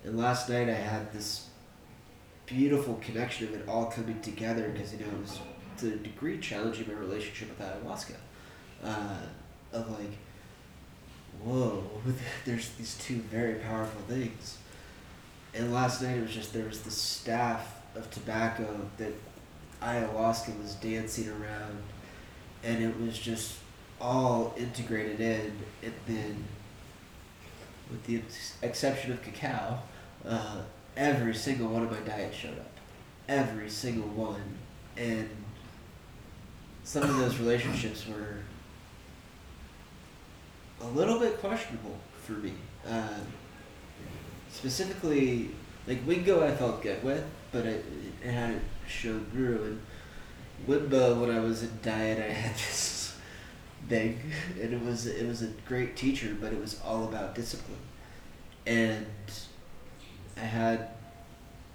And 0.03 0.18
last 0.18 0.49
night 0.49 0.70
I 0.70 0.74
had 0.74 1.14
this 1.14 1.48
beautiful 2.45 2.99
connection 3.02 3.48
of 3.48 3.53
it 3.53 3.68
all 3.68 3.86
coming 3.86 4.20
together 4.22 4.70
because 4.70 4.91
you 4.91 4.99
know 4.99 5.06
it 5.06 5.22
was 5.22 5.40
to 5.78 5.94
a 5.94 5.98
degree 5.98 6.40
challenging 6.40 6.88
my 6.88 6.94
relationship 6.94 7.49
with 7.49 7.68
ayahuasca. 7.68 8.16
Uh, 8.84 9.18
of 9.72 9.90
like, 9.91 10.18
whoa, 11.44 11.84
there's 12.45 12.70
these 12.70 12.98
two 12.98 13.18
very 13.18 13.56
powerful 13.56 14.02
things. 14.07 14.57
And 15.53 15.74
last 15.74 16.02
night 16.02 16.18
it 16.18 16.22
was 16.22 16.34
just 16.34 16.53
there 16.53 16.66
was 16.66 16.82
this 16.82 16.98
staff 16.98 17.78
of 17.99 18.09
tobacco 18.11 18.67
that 18.97 19.13
ayahuasca 19.81 20.57
was 20.61 20.76
dancing 20.76 21.30
around, 21.30 21.84
and 22.63 22.84
it 22.84 22.99
was 22.99 23.17
just 23.17 23.57
all 24.01 24.53
integrated 24.57 25.19
in, 25.19 25.51
and 25.84 25.93
then 26.07 26.45
with 27.89 28.03
the 28.05 28.17
ex- 28.17 28.57
exception 28.61 29.11
of 29.11 29.21
cacao, 29.21 29.80
uh, 30.26 30.61
every 30.95 31.34
single 31.34 31.67
one 31.67 31.84
of 31.84 31.91
my 31.91 31.99
diets 31.99 32.35
showed 32.35 32.57
up. 32.57 32.71
Every 33.27 33.69
single 33.69 34.09
one. 34.09 34.57
And 34.97 35.30
some 36.84 37.03
of 37.03 37.17
those 37.17 37.38
relationships 37.38 38.05
were 38.07 38.38
a 40.81 40.88
little 40.88 41.19
bit 41.19 41.39
questionable 41.39 41.97
for 42.23 42.34
me. 42.34 42.53
Um, 42.88 43.27
specifically, 44.51 45.51
like 45.90 46.06
Wingo, 46.06 46.48
I 46.48 46.52
felt 46.56 46.84
good 46.84 47.03
with, 47.03 47.26
but 47.52 47.66
it, 47.66 47.84
it 48.24 48.32
hadn't 48.32 48.61
shown 48.88 49.26
through. 49.32 49.64
And 49.64 49.82
Wimba, 50.68 51.20
when 51.20 51.32
I 51.32 51.40
was 51.40 51.64
in 51.64 51.72
diet, 51.82 52.20
I 52.20 52.32
had 52.32 52.53
this 52.56 53.18
thing, 53.90 54.20
and 54.61 54.72
it 54.72 54.82
was 54.82 55.07
it 55.07 55.28
was 55.28 55.41
a 55.41 55.48
great 55.68 55.98
teacher, 55.98 56.38
but 56.40 56.53
it 56.53 56.61
was 56.61 56.80
all 56.86 57.06
about 57.06 57.34
discipline. 57.34 57.80
And 58.68 59.07
I 60.38 60.41
had 60.41 60.90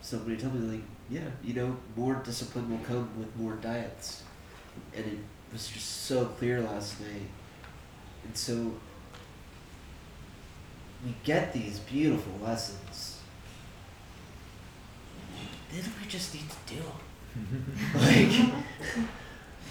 somebody 0.01 0.37
tell 0.37 0.51
me 0.51 0.77
like, 0.77 0.85
yeah, 1.11 1.29
you 1.43 1.55
know, 1.55 1.77
more 1.97 2.15
discipline 2.25 2.71
will 2.71 2.87
come 2.87 3.11
with 3.19 3.35
more 3.37 3.55
diets, 3.55 4.23
and 4.95 5.05
it 5.05 5.19
was 5.53 5.67
just 5.67 6.05
so 6.05 6.27
clear 6.27 6.61
last 6.61 7.01
night. 7.01 7.29
And 8.25 8.37
so 8.37 8.75
we 11.05 11.15
get 11.25 11.53
these 11.53 11.81
beautiful 11.81 12.33
lessons. 12.41 13.14
Then 15.75 15.83
we 16.01 16.07
just 16.07 16.33
need 16.33 16.45
to 16.49 16.75
do 16.75 16.83
like, 17.99 18.55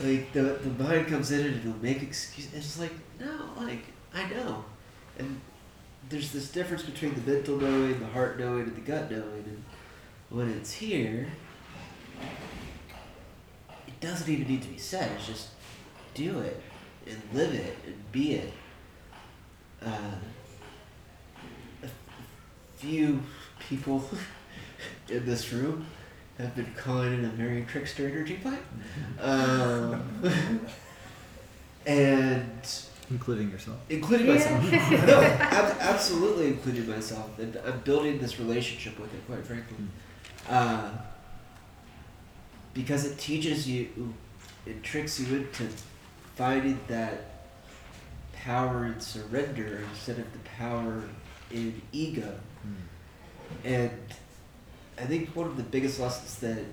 like 0.03 0.33
the 0.33 0.59
the 0.61 0.83
mind 0.83 1.07
comes 1.07 1.31
in 1.31 1.45
and 1.45 1.55
it'll 1.55 1.81
make 1.81 2.03
excuses. 2.03 2.53
It's 2.53 2.77
like 2.77 2.91
no, 3.21 3.51
like 3.55 3.85
I 4.13 4.27
know, 4.29 4.65
and 5.17 5.39
there's 6.09 6.33
this 6.33 6.51
difference 6.51 6.83
between 6.83 7.13
the 7.13 7.31
mental 7.31 7.55
knowing, 7.55 8.01
the 8.01 8.07
heart 8.07 8.37
knowing, 8.37 8.63
and 8.63 8.75
the 8.75 8.81
gut 8.81 9.09
knowing. 9.09 9.45
And 9.47 9.63
when 10.29 10.49
it's 10.49 10.73
here, 10.73 11.27
it 13.87 13.97
doesn't 14.01 14.29
even 14.29 14.45
need 14.45 14.63
to 14.63 14.67
be 14.67 14.77
said. 14.77 15.09
It's 15.15 15.27
just 15.27 15.47
do 16.13 16.39
it 16.39 16.61
and 17.07 17.21
live 17.31 17.53
it 17.53 17.77
and 17.85 18.11
be 18.11 18.33
it. 18.33 18.53
Uh, 19.81 20.15
a 21.81 21.87
few 22.75 23.21
people 23.69 24.03
in 25.09 25.25
this 25.25 25.51
room 25.53 25.85
have 26.37 26.55
been 26.55 26.73
calling 26.75 27.13
it 27.13 27.25
a 27.25 27.37
Mary 27.37 27.63
Trickster 27.67 28.07
energy 28.07 28.35
plant. 28.37 28.61
Um, 29.19 30.61
and 31.85 32.49
Including 33.11 33.51
yourself. 33.51 33.77
including 33.89 34.27
myself. 34.27 34.63
no, 34.71 35.21
ab- 35.21 35.77
absolutely 35.79 36.47
including 36.47 36.87
myself, 36.89 37.37
and 37.37 37.55
I'm 37.65 37.79
building 37.81 38.17
this 38.19 38.39
relationship 38.39 38.97
with 38.99 39.13
it, 39.13 39.25
quite 39.27 39.45
frankly, 39.45 39.75
uh, 40.49 40.89
because 42.73 43.05
it 43.05 43.17
teaches 43.19 43.69
you, 43.69 44.13
it 44.65 44.81
tricks 44.81 45.19
you 45.19 45.35
into 45.37 45.67
finding 46.35 46.79
that 46.87 47.25
power 48.33 48.85
in 48.87 48.99
surrender 48.99 49.81
instead 49.91 50.17
of 50.17 50.31
the 50.33 50.39
power 50.57 51.03
in 51.51 51.79
ego, 51.91 52.39
and 53.63 53.91
I 54.97 55.05
think 55.05 55.35
one 55.35 55.47
of 55.47 55.57
the 55.57 55.63
biggest 55.63 55.99
lessons 55.99 56.37
that 56.39 56.63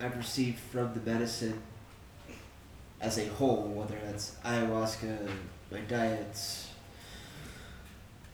I've 0.00 0.16
received 0.16 0.58
from 0.58 0.94
the 0.94 1.00
medicine 1.00 1.60
as 3.00 3.18
a 3.18 3.26
whole, 3.26 3.68
whether 3.68 3.96
that's 4.04 4.36
ayahuasca, 4.44 5.28
my 5.70 5.80
diets, 5.80 6.70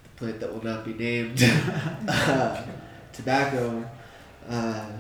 the 0.05 0.09
plant 0.11 0.41
that 0.41 0.53
will 0.53 0.65
not 0.65 0.85
be 0.85 0.95
named, 0.95 1.43
uh, 2.09 2.63
tobacco, 3.13 3.89
uh, 4.49 4.91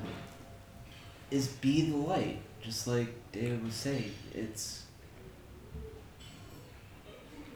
is 1.31 1.49
be 1.49 1.91
the 1.91 1.97
light. 1.97 2.39
Just 2.62 2.87
like 2.87 3.09
David 3.33 3.62
was 3.65 3.75
saying, 3.75 4.12
it's 4.33 4.85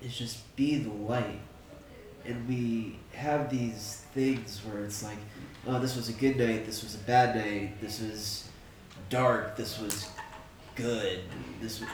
it's 0.03 0.17
just 0.17 0.55
be 0.57 0.77
the 0.79 0.91
light, 0.91 1.41
and 2.25 2.47
we 2.47 2.99
have 3.13 3.51
these 3.51 4.03
things 4.15 4.61
where 4.65 4.85
it's 4.85 5.03
like, 5.03 5.19
oh, 5.67 5.79
this 5.79 5.97
was 5.97 6.09
a 6.09 6.13
good 6.13 6.37
night, 6.37 6.67
this 6.67 6.83
was 6.83 6.95
a 6.95 6.99
bad 6.99 7.37
night, 7.37 7.81
this 7.81 8.01
was 8.01 8.49
dark, 9.11 9.57
this 9.57 9.79
was 9.81 10.09
good. 10.75 11.21
This 11.61 11.81
was, 11.81 11.89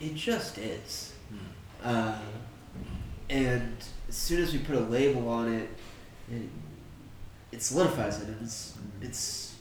it 0.00 0.14
just 0.14 0.58
is. 0.58 1.12
Uh, 1.82 2.18
and 3.28 3.76
as 4.08 4.16
soon 4.16 4.42
as 4.42 4.52
we 4.52 4.58
put 4.58 4.76
a 4.76 4.80
label 4.80 5.28
on 5.28 5.52
it, 5.52 5.68
it, 6.30 6.48
it 7.52 7.62
solidifies 7.62 8.22
it. 8.22 8.28
It's 8.42 8.76
it's 9.00 9.54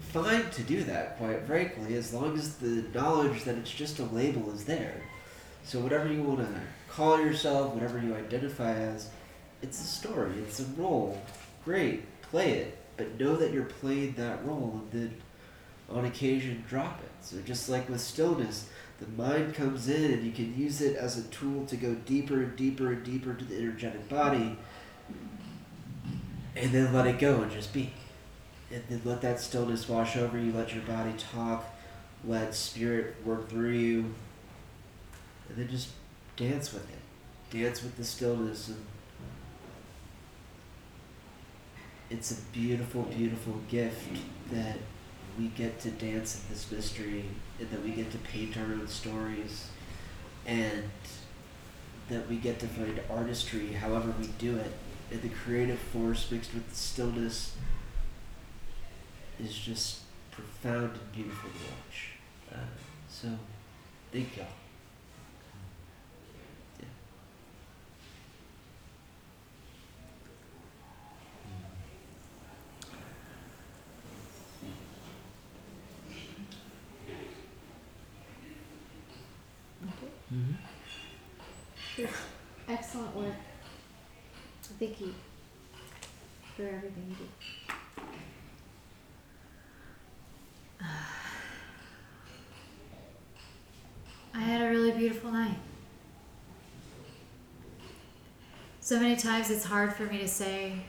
fine 0.00 0.48
to 0.50 0.62
do 0.62 0.84
that, 0.84 1.18
quite 1.18 1.42
frankly, 1.46 1.94
as 1.96 2.12
long 2.12 2.36
as 2.36 2.56
the 2.56 2.84
knowledge 2.94 3.44
that 3.44 3.56
it's 3.56 3.70
just 3.70 3.98
a 3.98 4.04
label 4.04 4.50
is 4.52 4.64
there. 4.64 5.02
So 5.64 5.80
whatever 5.80 6.12
you 6.12 6.22
want 6.22 6.40
to 6.40 6.60
call 6.88 7.20
yourself, 7.20 7.74
whatever 7.74 7.98
you 7.98 8.14
identify 8.14 8.72
as, 8.72 9.08
it's 9.62 9.80
a 9.80 9.86
story. 9.86 10.32
It's 10.40 10.60
a 10.60 10.64
role. 10.76 11.20
Great, 11.64 12.04
play 12.22 12.52
it, 12.52 12.78
but 12.96 13.18
know 13.18 13.36
that 13.36 13.52
you're 13.52 13.64
playing 13.64 14.14
that 14.14 14.44
role, 14.44 14.82
and 14.82 15.00
then 15.02 15.20
on 15.90 16.04
occasion 16.04 16.64
drop 16.68 17.00
it. 17.00 17.10
So 17.24 17.36
just 17.40 17.68
like 17.68 17.88
with 17.88 18.00
stillness, 18.00 18.68
the 19.00 19.06
mind 19.22 19.54
comes 19.54 19.88
in 19.88 20.12
and 20.12 20.24
you 20.24 20.32
can 20.32 20.56
use 20.56 20.80
it 20.80 20.96
as 20.96 21.18
a 21.18 21.22
tool 21.24 21.66
to 21.66 21.76
go 21.76 21.94
deeper 21.94 22.42
and 22.42 22.56
deeper 22.56 22.92
and 22.92 23.04
deeper 23.04 23.34
to 23.34 23.44
the 23.44 23.56
energetic 23.56 24.08
body 24.08 24.56
and 26.56 26.70
then 26.70 26.92
let 26.92 27.06
it 27.06 27.18
go 27.18 27.42
and 27.42 27.50
just 27.50 27.72
be. 27.72 27.92
And 28.70 28.82
then 28.88 29.02
let 29.04 29.20
that 29.22 29.40
stillness 29.40 29.88
wash 29.88 30.16
over 30.16 30.38
you, 30.38 30.52
let 30.52 30.74
your 30.74 30.84
body 30.84 31.12
talk, 31.18 31.64
let 32.24 32.54
spirit 32.54 33.16
work 33.24 33.48
through 33.48 33.70
you, 33.70 34.14
and 35.48 35.56
then 35.56 35.68
just 35.68 35.90
dance 36.36 36.72
with 36.72 36.88
it. 36.90 37.56
Dance 37.56 37.82
with 37.82 37.96
the 37.96 38.04
stillness 38.04 38.68
and 38.68 38.84
it's 42.14 42.30
a 42.30 42.40
beautiful, 42.52 43.02
beautiful 43.02 43.54
gift 43.68 44.18
that 44.52 44.76
we 45.36 45.48
get 45.48 45.80
to 45.80 45.90
dance 45.90 46.40
in 46.40 46.54
this 46.54 46.70
mystery 46.70 47.24
and 47.58 47.68
that 47.70 47.82
we 47.82 47.90
get 47.90 48.10
to 48.12 48.18
paint 48.18 48.56
our 48.56 48.64
own 48.64 48.86
stories 48.86 49.68
and 50.46 50.84
that 52.08 52.28
we 52.28 52.36
get 52.36 52.60
to 52.60 52.68
find 52.68 53.00
artistry 53.10 53.72
however 53.72 54.14
we 54.20 54.28
do 54.38 54.56
it. 54.56 54.72
And 55.10 55.22
the 55.22 55.28
creative 55.28 55.78
force 55.78 56.30
mixed 56.30 56.54
with 56.54 56.68
the 56.68 56.76
stillness 56.76 57.56
is 59.40 59.52
just 59.58 60.00
profound 60.30 60.92
and 60.92 61.12
beautiful 61.12 61.50
to 61.50 61.56
watch. 61.56 62.10
Uh, 62.52 62.66
so 63.08 63.28
thank 64.12 64.36
y'all 64.36 64.46
Excellent 82.68 83.14
work. 83.14 83.34
Thank 84.80 85.00
you 85.00 85.14
for 86.56 86.62
everything 86.62 87.06
you 87.08 87.14
do. 87.14 87.28
I 94.34 94.40
had 94.40 94.62
a 94.62 94.70
really 94.70 94.90
beautiful 94.90 95.30
night. 95.30 95.58
So 98.80 98.98
many 98.98 99.14
times 99.14 99.50
it's 99.50 99.64
hard 99.64 99.94
for 99.94 100.02
me 100.04 100.18
to 100.18 100.28
say, 100.28 100.80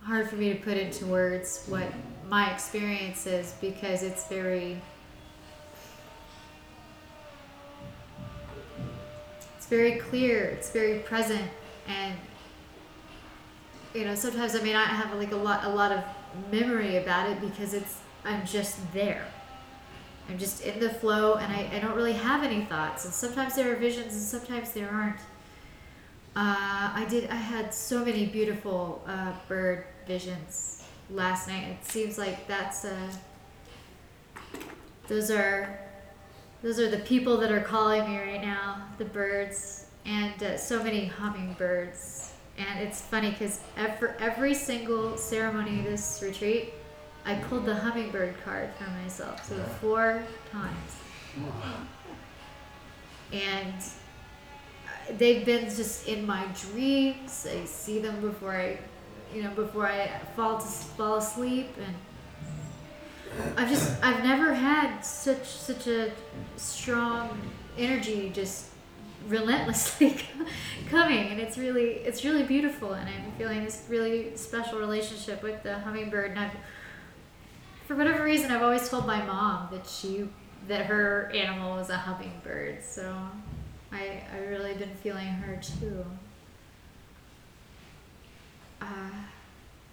hard 0.00 0.30
for 0.30 0.36
me 0.36 0.52
to 0.52 0.60
put 0.60 0.76
into 0.76 1.06
words 1.06 1.64
what 1.66 1.88
my 2.28 2.52
experience 2.52 3.26
is 3.26 3.54
because 3.60 4.04
it's 4.04 4.28
very 4.28 4.80
it's 9.64 9.70
very 9.70 9.96
clear 9.96 10.44
it's 10.44 10.70
very 10.72 10.98
present 10.98 11.50
and 11.88 12.14
you 13.94 14.04
know 14.04 14.14
sometimes 14.14 14.54
i 14.54 14.60
may 14.60 14.74
not 14.74 14.88
have 14.88 15.14
like 15.14 15.32
a 15.32 15.36
lot 15.36 15.64
a 15.64 15.68
lot 15.68 15.90
of 15.90 16.04
memory 16.52 16.98
about 16.98 17.30
it 17.30 17.40
because 17.40 17.72
it's 17.72 17.96
i'm 18.26 18.44
just 18.44 18.76
there. 18.92 19.24
I'm 20.28 20.36
just 20.38 20.62
in 20.66 20.80
the 20.80 20.90
flow 20.90 21.36
and 21.36 21.50
i, 21.50 21.70
I 21.74 21.78
don't 21.78 21.96
really 21.96 22.12
have 22.12 22.42
any 22.42 22.66
thoughts 22.66 23.06
and 23.06 23.14
sometimes 23.14 23.54
there 23.54 23.72
are 23.72 23.76
visions 23.76 24.12
and 24.12 24.22
sometimes 24.22 24.72
there 24.72 24.90
aren't. 24.90 25.20
Uh, 26.36 26.92
i 27.00 27.06
did 27.08 27.30
i 27.30 27.36
had 27.36 27.72
so 27.72 28.04
many 28.04 28.26
beautiful 28.26 29.02
uh, 29.06 29.32
bird 29.48 29.86
visions 30.06 30.84
last 31.10 31.48
night. 31.48 31.68
It 31.68 31.86
seems 31.86 32.18
like 32.18 32.46
that's 32.46 32.84
uh, 32.84 33.10
those 35.08 35.30
are 35.30 35.83
those 36.64 36.80
are 36.80 36.88
the 36.88 37.00
people 37.00 37.36
that 37.36 37.52
are 37.52 37.60
calling 37.60 38.08
me 38.08 38.18
right 38.18 38.40
now, 38.40 38.88
the 38.96 39.04
birds, 39.04 39.84
and 40.06 40.42
uh, 40.42 40.56
so 40.56 40.82
many 40.82 41.04
hummingbirds. 41.04 42.32
And 42.56 42.80
it's 42.80 43.02
funny 43.02 43.32
because 43.32 43.60
every, 43.76 44.08
every 44.18 44.54
single 44.54 45.18
ceremony 45.18 45.80
of 45.80 45.84
this 45.84 46.22
retreat, 46.24 46.72
I 47.26 47.34
pulled 47.34 47.66
the 47.66 47.74
hummingbird 47.74 48.42
card 48.42 48.70
for 48.78 48.90
myself. 49.02 49.46
So 49.46 49.56
four 49.82 50.24
times. 50.50 50.96
And 53.30 53.74
uh, 53.76 55.12
they've 55.18 55.44
been 55.44 55.64
just 55.66 56.08
in 56.08 56.26
my 56.26 56.46
dreams. 56.70 57.46
I 57.46 57.66
see 57.66 57.98
them 57.98 58.22
before 58.22 58.56
I, 58.56 58.78
you 59.34 59.42
know, 59.42 59.50
before 59.50 59.86
I 59.86 60.08
fall 60.34 60.56
to 60.56 60.66
fall 60.66 61.16
asleep, 61.16 61.74
and 61.76 61.94
I've 63.56 63.68
just 63.68 64.02
I've 64.02 64.22
never 64.22 64.54
had 64.54 65.00
such 65.00 65.46
such 65.46 65.86
a 65.86 66.12
strong 66.56 67.40
energy 67.76 68.30
just 68.34 68.66
relentlessly 69.28 70.16
coming 70.90 71.28
and 71.28 71.40
it's 71.40 71.56
really 71.56 71.92
it's 72.04 72.26
really 72.26 72.42
beautiful 72.42 72.92
and 72.92 73.08
i'm 73.08 73.32
feeling 73.38 73.64
this 73.64 73.82
really 73.88 74.36
special 74.36 74.78
relationship 74.78 75.42
with 75.42 75.62
the 75.62 75.78
hummingbird 75.78 76.32
and 76.32 76.40
i've 76.40 76.52
for 77.86 77.96
whatever 77.96 78.22
reason 78.22 78.50
i've 78.50 78.62
always 78.62 78.86
told 78.86 79.06
my 79.06 79.24
mom 79.24 79.66
that 79.72 79.86
she 79.86 80.28
that 80.68 80.84
her 80.84 81.32
animal 81.34 81.74
was 81.74 81.88
a 81.88 81.96
hummingbird 81.96 82.84
so 82.84 83.16
i 83.92 84.22
i 84.30 84.38
really 84.40 84.74
been 84.74 84.94
feeling 84.96 85.26
her 85.26 85.58
too. 85.80 86.04
Uh, 88.80 89.10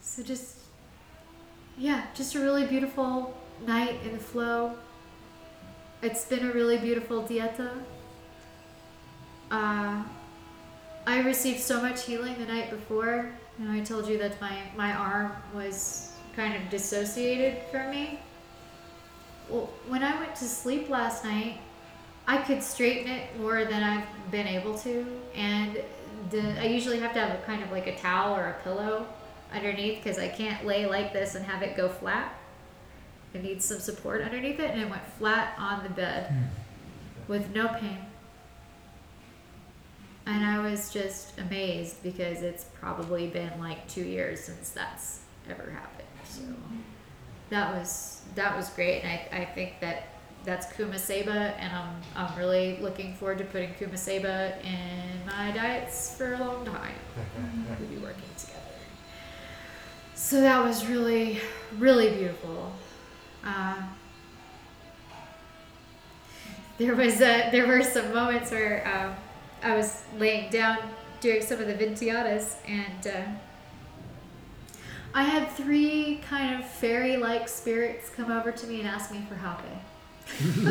so 0.02 0.22
just 0.24 0.58
yeah 1.82 2.06
just 2.14 2.36
a 2.36 2.40
really 2.40 2.66
beautiful 2.68 3.36
night 3.66 3.98
in 4.06 4.12
the 4.12 4.20
flow 4.20 4.76
it's 6.04 6.26
been 6.26 6.48
a 6.48 6.54
really 6.54 6.78
beautiful 6.78 7.24
dieta 7.24 7.72
uh, 9.50 10.04
I 11.06 11.22
received 11.22 11.60
so 11.60 11.82
much 11.82 12.06
healing 12.06 12.36
the 12.38 12.46
night 12.46 12.70
before. 12.70 13.32
You 13.60 13.66
know, 13.66 13.74
I 13.74 13.82
told 13.82 14.08
you 14.08 14.18
that 14.20 14.40
my, 14.40 14.62
my 14.78 14.94
arm 14.94 15.34
was 15.54 16.14
kind 16.38 16.56
of 16.56 16.70
dissociated 16.70 17.64
from 17.70 17.92
me. 17.92 18.20
Well, 19.50 19.70
when 19.90 20.04
I 20.04 20.18
went 20.22 20.36
to 20.38 20.46
sleep 20.46 20.88
last 20.90 21.26
night, 21.26 21.58
I 22.28 22.38
could 22.38 22.64
straighten 22.64 23.12
it 23.12 23.38
more 23.42 23.66
than 23.66 23.84
I've 23.84 24.32
been 24.32 24.48
able 24.48 24.78
to, 24.80 25.06
and 25.36 25.84
the, 26.30 26.62
I 26.62 26.68
usually 26.68 27.00
have 27.00 27.14
to 27.14 27.20
have 27.20 27.38
a 27.38 27.44
kind 27.44 27.62
of 27.62 27.72
like 27.72 27.88
a 27.88 27.98
towel 27.98 28.34
or 28.38 28.48
a 28.48 28.64
pillow 28.64 29.06
underneath 29.54 30.04
because 30.04 30.18
I 30.18 30.28
can't 30.28 30.66
lay 30.66 30.86
like 30.86 31.14
this 31.14 31.36
and 31.36 31.46
have 31.46 31.62
it 31.62 31.76
go 31.76 31.90
flat. 31.90 32.36
It 33.34 33.44
needs 33.44 33.64
some 33.66 33.80
support 33.80 34.22
underneath 34.22 34.60
it, 34.60 34.72
and 34.72 34.82
it 34.82 34.90
went 34.90 35.06
flat 35.18 35.56
on 35.58 35.84
the 35.84 35.90
bed 35.90 36.28
hmm. 36.28 37.32
with 37.32 37.54
no 37.56 37.68
pain 37.70 38.06
and 40.26 40.46
I 40.46 40.60
was 40.60 40.92
just 40.92 41.38
amazed 41.40 42.02
because 42.04 42.42
it's 42.42 42.66
probably 42.80 43.28
been 43.28 43.60
like 43.60 43.88
two 43.88 44.04
years 44.04 44.42
since 44.42 44.70
that's 44.70 45.22
ever 45.50 45.72
happened. 45.72 46.08
So 46.26 46.42
that 47.50 47.74
was 47.76 48.22
that 48.36 48.56
was 48.56 48.70
great, 48.70 49.02
and 49.02 49.10
I, 49.10 49.42
I 49.42 49.46
think 49.46 49.80
that 49.82 50.08
that's 50.44 50.68
Kumaceba, 50.68 51.54
and 51.58 51.74
I'm 51.76 52.02
I'm 52.16 52.38
really 52.38 52.78
looking 52.82 53.14
forward 53.16 53.40
to 53.40 53.44
putting 53.46 53.74
Kumaceba 53.74 54.64
in 54.64 55.26
my 55.26 55.52
diets 55.52 56.16
for 56.16 56.34
a 56.34 56.40
long 56.40 56.66
time. 56.66 56.96
we'll 57.80 57.90
be 57.90 57.98
working 57.98 58.24
together. 58.38 58.51
So 60.22 60.40
that 60.42 60.64
was 60.64 60.86
really 60.86 61.42
really 61.78 62.10
beautiful. 62.16 62.72
Uh, 63.44 63.82
there 66.78 66.96
was 66.96 67.22
a, 67.22 67.50
there 67.52 67.68
were 67.68 67.82
some 67.82 68.14
moments 68.14 68.52
where. 68.52 68.88
Um, 68.88 69.16
I 69.64 69.76
was 69.76 70.04
laying 70.18 70.50
down 70.50 70.78
doing 71.20 71.42
some 71.42 71.60
of 71.60 71.68
the 71.68 71.76
ventiadas, 71.76 72.56
and 72.68 73.08
uh, 73.08 73.22
I 75.14 75.24
had 75.24 75.52
three 75.52 76.20
kind 76.28 76.60
of 76.60 76.68
fairy 76.68 77.18
like 77.18 77.48
spirits 77.48 78.10
come 78.10 78.32
over 78.32 78.52
to 78.52 78.68
me 78.68 78.80
and 78.80 78.88
ask 78.88 79.12
me 79.12 79.24
for 79.30 79.36
hape. 79.36 79.60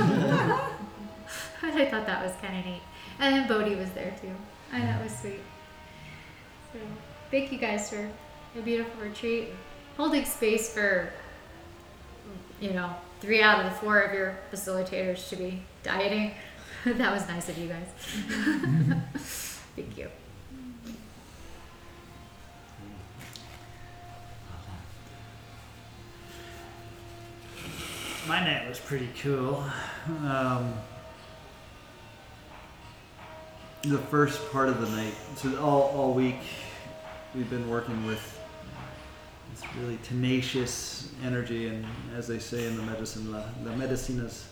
and 1.62 1.78
I 1.78 1.86
thought 1.88 2.06
that 2.06 2.24
was 2.24 2.34
kind 2.40 2.58
of 2.58 2.64
neat. 2.64 2.82
And 3.20 3.34
then 3.34 3.48
Bodhi 3.48 3.76
was 3.76 3.90
there 3.90 4.16
too. 4.20 4.34
And 4.72 4.82
that 4.84 5.02
was 5.02 5.16
sweet. 5.16 5.40
So, 6.72 6.78
thank 7.30 7.52
you 7.52 7.58
guys 7.58 7.90
for 7.90 8.08
a 8.56 8.62
beautiful 8.62 9.00
retreat. 9.00 9.48
Holding 9.96 10.24
space 10.24 10.72
for, 10.72 11.12
you 12.60 12.72
know, 12.72 12.90
three 13.20 13.42
out 13.42 13.64
of 13.64 13.70
the 13.70 13.78
four 13.78 14.00
of 14.00 14.14
your 14.14 14.38
facilitators 14.52 15.28
to 15.28 15.36
be 15.36 15.62
dieting. 15.82 16.32
that 16.84 17.12
was 17.12 17.28
nice 17.28 17.48
of 17.48 17.58
you 17.58 17.68
guys. 17.68 17.86
Thank 19.76 19.98
you. 19.98 20.08
My 28.26 28.44
night 28.44 28.68
was 28.68 28.78
pretty 28.78 29.08
cool. 29.22 29.64
Um, 30.24 30.74
the 33.82 33.98
first 33.98 34.50
part 34.52 34.68
of 34.68 34.80
the 34.80 34.88
night, 34.96 35.14
so 35.36 35.58
all, 35.58 35.82
all 35.96 36.14
week, 36.14 36.36
we've 37.34 37.48
been 37.50 37.68
working 37.68 38.06
with 38.06 38.39
this 39.50 39.62
really 39.80 39.98
tenacious 40.02 41.10
energy, 41.24 41.66
and 41.66 41.84
as 42.16 42.26
they 42.26 42.38
say 42.38 42.66
in 42.66 42.76
the 42.76 42.82
medicine, 42.82 43.32
la, 43.32 43.44
la 43.64 43.74
medicina 43.76 44.24
es 44.24 44.48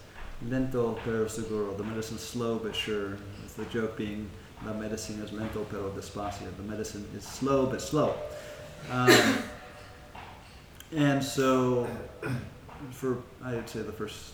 lento 0.47 0.99
pero 1.05 1.27
seguro. 1.29 1.75
The 1.75 1.85
medicine 1.85 2.17
is 2.17 2.23
slow 2.23 2.59
but 2.59 2.75
sure. 2.75 3.19
It's 3.45 3.55
the 3.55 3.65
joke 3.67 3.97
being 3.97 4.29
la 4.65 4.73
medicina 4.73 5.25
es 5.25 5.33
lento 5.33 5.67
pero 5.71 5.91
despacio. 5.91 6.47
The 6.57 6.63
medicine 6.63 7.07
is 7.17 7.25
slow 7.25 7.67
but 7.67 7.81
slow. 7.81 8.15
Um, 8.91 9.39
and 10.97 11.23
so, 11.23 11.87
for 12.91 13.19
I'd 13.45 13.69
say 13.69 13.83
the 13.83 13.93
first, 13.93 14.33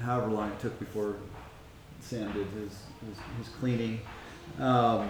however 0.00 0.28
long 0.28 0.50
it 0.50 0.60
took 0.60 0.78
before 0.78 1.16
Sam 2.00 2.32
did 2.32 2.46
his 2.48 2.72
his, 3.06 3.18
his 3.38 3.48
cleaning, 3.60 4.00
um, 4.58 5.08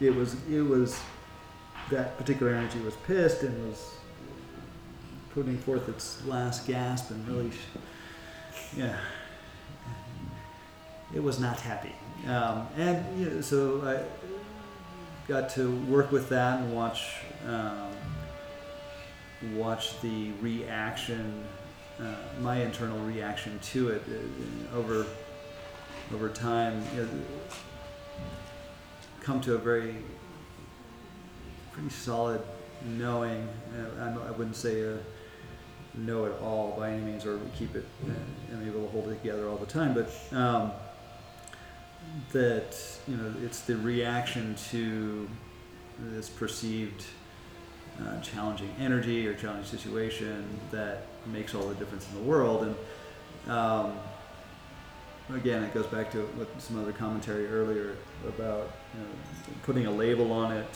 it 0.00 0.14
was 0.14 0.36
it 0.50 0.62
was 0.62 0.98
that 1.90 2.16
particular 2.16 2.52
energy 2.52 2.80
was 2.80 2.94
pissed 3.06 3.42
and 3.42 3.68
was 3.68 3.94
putting 5.34 5.58
forth 5.58 5.88
its 5.88 6.24
last 6.26 6.66
gasp 6.66 7.10
and 7.10 7.28
really, 7.28 7.50
yeah, 8.76 8.96
it 11.14 11.22
was 11.22 11.38
not 11.38 11.60
happy. 11.60 11.94
Um, 12.26 12.66
and 12.76 13.18
you 13.20 13.30
know, 13.30 13.40
so 13.40 13.82
I 13.82 14.28
got 15.28 15.48
to 15.50 15.76
work 15.86 16.12
with 16.12 16.28
that 16.28 16.60
and 16.60 16.74
watch 16.74 17.16
um, 17.46 17.90
watch 19.54 20.00
the 20.00 20.32
reaction, 20.40 21.44
uh, 21.98 22.14
my 22.40 22.60
internal 22.62 22.98
reaction 23.00 23.58
to 23.60 23.88
it 23.90 24.02
uh, 24.08 24.76
over 24.76 25.06
over 26.12 26.28
time. 26.28 26.82
You 26.94 27.02
know, 27.02 27.08
come 29.20 29.40
to 29.42 29.54
a 29.54 29.58
very 29.58 29.96
pretty 31.80 31.94
solid 31.94 32.42
knowing. 32.84 33.48
Uh, 33.98 34.16
I, 34.26 34.30
wouldn't 34.32 34.56
say 34.56 34.82
a 34.82 34.98
know 35.94 36.24
it 36.26 36.34
all 36.42 36.74
by 36.78 36.90
any 36.90 37.02
means, 37.02 37.24
or 37.24 37.36
we 37.36 37.50
keep 37.56 37.74
it 37.74 37.84
uh, 38.06 38.52
and 38.52 38.66
able 38.66 38.84
to 38.84 38.88
hold 38.90 39.08
it 39.08 39.22
together 39.22 39.48
all 39.48 39.56
the 39.56 39.66
time. 39.66 39.94
But 39.94 40.12
um, 40.36 40.72
that 42.32 42.76
you 43.08 43.16
know, 43.16 43.34
it's 43.42 43.60
the 43.60 43.76
reaction 43.76 44.54
to 44.70 45.28
this 46.12 46.28
perceived 46.28 47.04
uh, 48.00 48.20
challenging 48.20 48.74
energy 48.78 49.26
or 49.26 49.34
challenging 49.34 49.64
situation 49.66 50.46
that 50.70 51.06
makes 51.26 51.54
all 51.54 51.66
the 51.66 51.74
difference 51.74 52.06
in 52.10 52.14
the 52.22 52.30
world. 52.30 52.62
And 52.64 53.52
um, 53.52 53.92
again, 55.34 55.62
it 55.62 55.74
goes 55.74 55.86
back 55.86 56.10
to 56.12 56.18
what 56.36 56.48
some 56.60 56.80
other 56.80 56.92
commentary 56.92 57.46
earlier 57.46 57.96
about 58.26 58.70
know, 58.94 59.06
putting 59.62 59.86
a 59.86 59.90
label 59.90 60.32
on 60.32 60.52
it. 60.52 60.66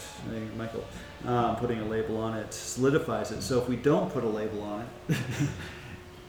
Michael, 0.56 0.84
um, 1.26 1.56
putting 1.56 1.80
a 1.80 1.84
label 1.84 2.16
on 2.18 2.36
it 2.36 2.52
solidifies 2.52 3.30
it. 3.32 3.42
So 3.42 3.60
if 3.60 3.68
we 3.68 3.76
don't 3.76 4.12
put 4.12 4.24
a 4.24 4.28
label 4.28 4.62
on 4.62 4.86
it, 5.08 5.16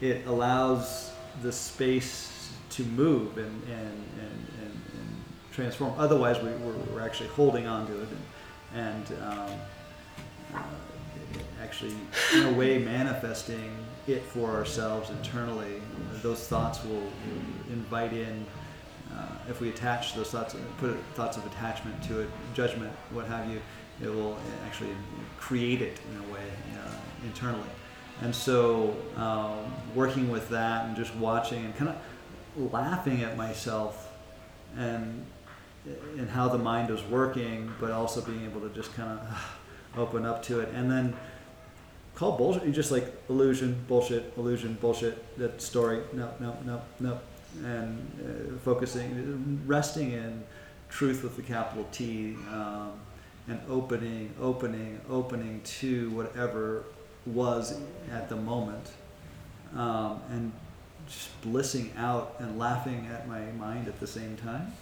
it 0.00 0.26
allows 0.26 1.12
the 1.42 1.52
space 1.52 2.52
to 2.70 2.84
move 2.84 3.38
and, 3.38 3.62
and, 3.64 3.70
and, 3.70 4.46
and, 4.62 4.72
and 4.72 5.24
transform. 5.52 5.94
Otherwise, 5.98 6.42
we, 6.42 6.50
we're, 6.50 6.72
we're 6.92 7.02
actually 7.02 7.28
holding 7.30 7.66
on 7.66 7.86
to 7.86 8.02
it 8.02 8.08
and, 8.74 9.06
and 9.08 9.22
um, 9.22 9.50
uh, 10.54 10.62
actually, 11.62 11.94
in 12.34 12.42
a 12.46 12.52
way, 12.52 12.78
manifesting 12.78 13.76
it 14.06 14.22
for 14.22 14.50
ourselves 14.50 15.10
internally. 15.10 15.82
Those 16.22 16.46
thoughts 16.46 16.84
will 16.84 17.06
invite 17.70 18.12
in 18.12 18.46
uh, 19.16 19.26
if 19.48 19.60
we 19.60 19.68
attach 19.68 20.14
those 20.14 20.30
thoughts, 20.30 20.54
put 20.78 20.96
thoughts 21.14 21.36
of 21.36 21.46
attachment 21.46 22.02
to 22.04 22.20
it, 22.20 22.28
judgment, 22.54 22.92
what 23.12 23.26
have 23.26 23.50
you, 23.50 23.60
it 24.02 24.08
will 24.08 24.36
actually 24.66 24.90
create 25.38 25.80
it 25.80 25.98
in 26.10 26.28
a 26.28 26.32
way 26.32 26.44
uh, 26.74 26.90
internally. 27.24 27.68
And 28.22 28.34
so, 28.34 28.96
um, 29.16 29.72
working 29.94 30.30
with 30.30 30.48
that 30.50 30.86
and 30.86 30.96
just 30.96 31.14
watching 31.16 31.64
and 31.64 31.76
kind 31.76 31.90
of 31.90 32.72
laughing 32.72 33.22
at 33.22 33.36
myself 33.36 34.12
and 34.76 35.24
and 36.18 36.28
how 36.28 36.48
the 36.48 36.58
mind 36.58 36.90
is 36.90 37.02
working, 37.04 37.72
but 37.80 37.92
also 37.92 38.20
being 38.20 38.44
able 38.44 38.60
to 38.60 38.68
just 38.70 38.92
kind 38.94 39.18
of 39.18 39.58
open 39.96 40.26
up 40.26 40.42
to 40.42 40.60
it, 40.60 40.68
and 40.74 40.90
then 40.90 41.14
call 42.14 42.36
bullshit. 42.36 42.64
You 42.64 42.72
just 42.72 42.90
like 42.90 43.14
illusion, 43.28 43.84
bullshit, 43.86 44.32
illusion, 44.36 44.76
bullshit. 44.80 45.38
That 45.38 45.62
story. 45.62 46.02
No, 46.12 46.30
no, 46.40 46.56
no, 46.64 46.82
no. 46.98 47.20
And 47.64 47.98
uh, 48.20 48.58
focusing, 48.58 49.60
resting 49.66 50.12
in 50.12 50.44
truth 50.88 51.22
with 51.22 51.36
the 51.36 51.42
capital 51.42 51.86
T, 51.92 52.36
um, 52.50 52.92
and 53.48 53.60
opening, 53.68 54.34
opening, 54.40 55.00
opening 55.08 55.60
to 55.64 56.10
whatever 56.10 56.84
was 57.24 57.80
at 58.12 58.28
the 58.28 58.36
moment, 58.36 58.90
um, 59.74 60.20
and 60.30 60.52
just 61.06 61.40
blissing 61.42 61.92
out 61.96 62.34
and 62.38 62.58
laughing 62.58 63.08
at 63.12 63.28
my 63.28 63.40
mind 63.52 63.88
at 63.88 63.98
the 64.00 64.06
same 64.06 64.36
time. 64.36 64.72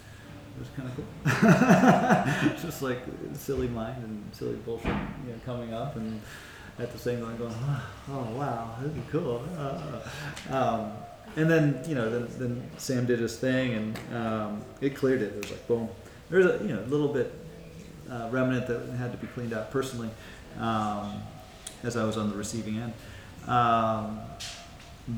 It 0.57 0.61
was 0.61 0.69
kind 0.77 0.89
of 0.89 2.55
cool. 2.55 2.63
just 2.63 2.81
like 2.81 3.01
silly 3.35 3.69
mind 3.69 4.03
and 4.03 4.23
silly 4.33 4.55
bullshit, 4.57 4.87
you 4.87 5.33
know, 5.33 5.41
coming 5.45 5.75
up 5.75 5.97
and 5.97 6.21
at 6.79 6.93
the 6.93 6.99
same 6.99 7.21
time 7.21 7.37
going, 7.37 7.55
oh, 8.11 8.29
wow, 8.37 8.77
this 8.81 8.93
is 8.93 9.11
cool. 9.11 9.43
Uh, 9.59 10.01
um, 10.51 10.93
and 11.37 11.51
then 11.51 11.83
you 11.87 11.95
know, 11.95 12.11
then, 12.11 12.29
then 12.39 12.71
Sam 12.79 13.07
did 13.07 13.19
his 13.19 13.37
thing 13.37 13.75
and 13.75 14.17
um, 14.17 14.63
it 14.81 14.95
cleared 14.97 15.23
it. 15.23 15.33
It 15.35 15.43
was 15.43 15.51
like 15.51 15.67
boom. 15.67 15.89
There's 16.31 16.47
a 16.47 16.65
you 16.65 16.75
know 16.75 16.81
a 16.81 16.87
little 16.87 17.09
bit 17.09 17.33
uh, 18.11 18.29
remnant 18.31 18.67
that 18.67 18.89
had 18.97 19.13
to 19.13 19.19
be 19.19 19.27
cleaned 19.29 19.53
out 19.53 19.71
personally 19.71 20.11
um, 20.59 21.23
as 21.83 21.97
I 21.97 22.05
was 22.05 22.17
on 22.17 22.31
the 22.31 22.37
receiving 22.37 22.79
end. 22.79 22.93
Um, 23.49 24.21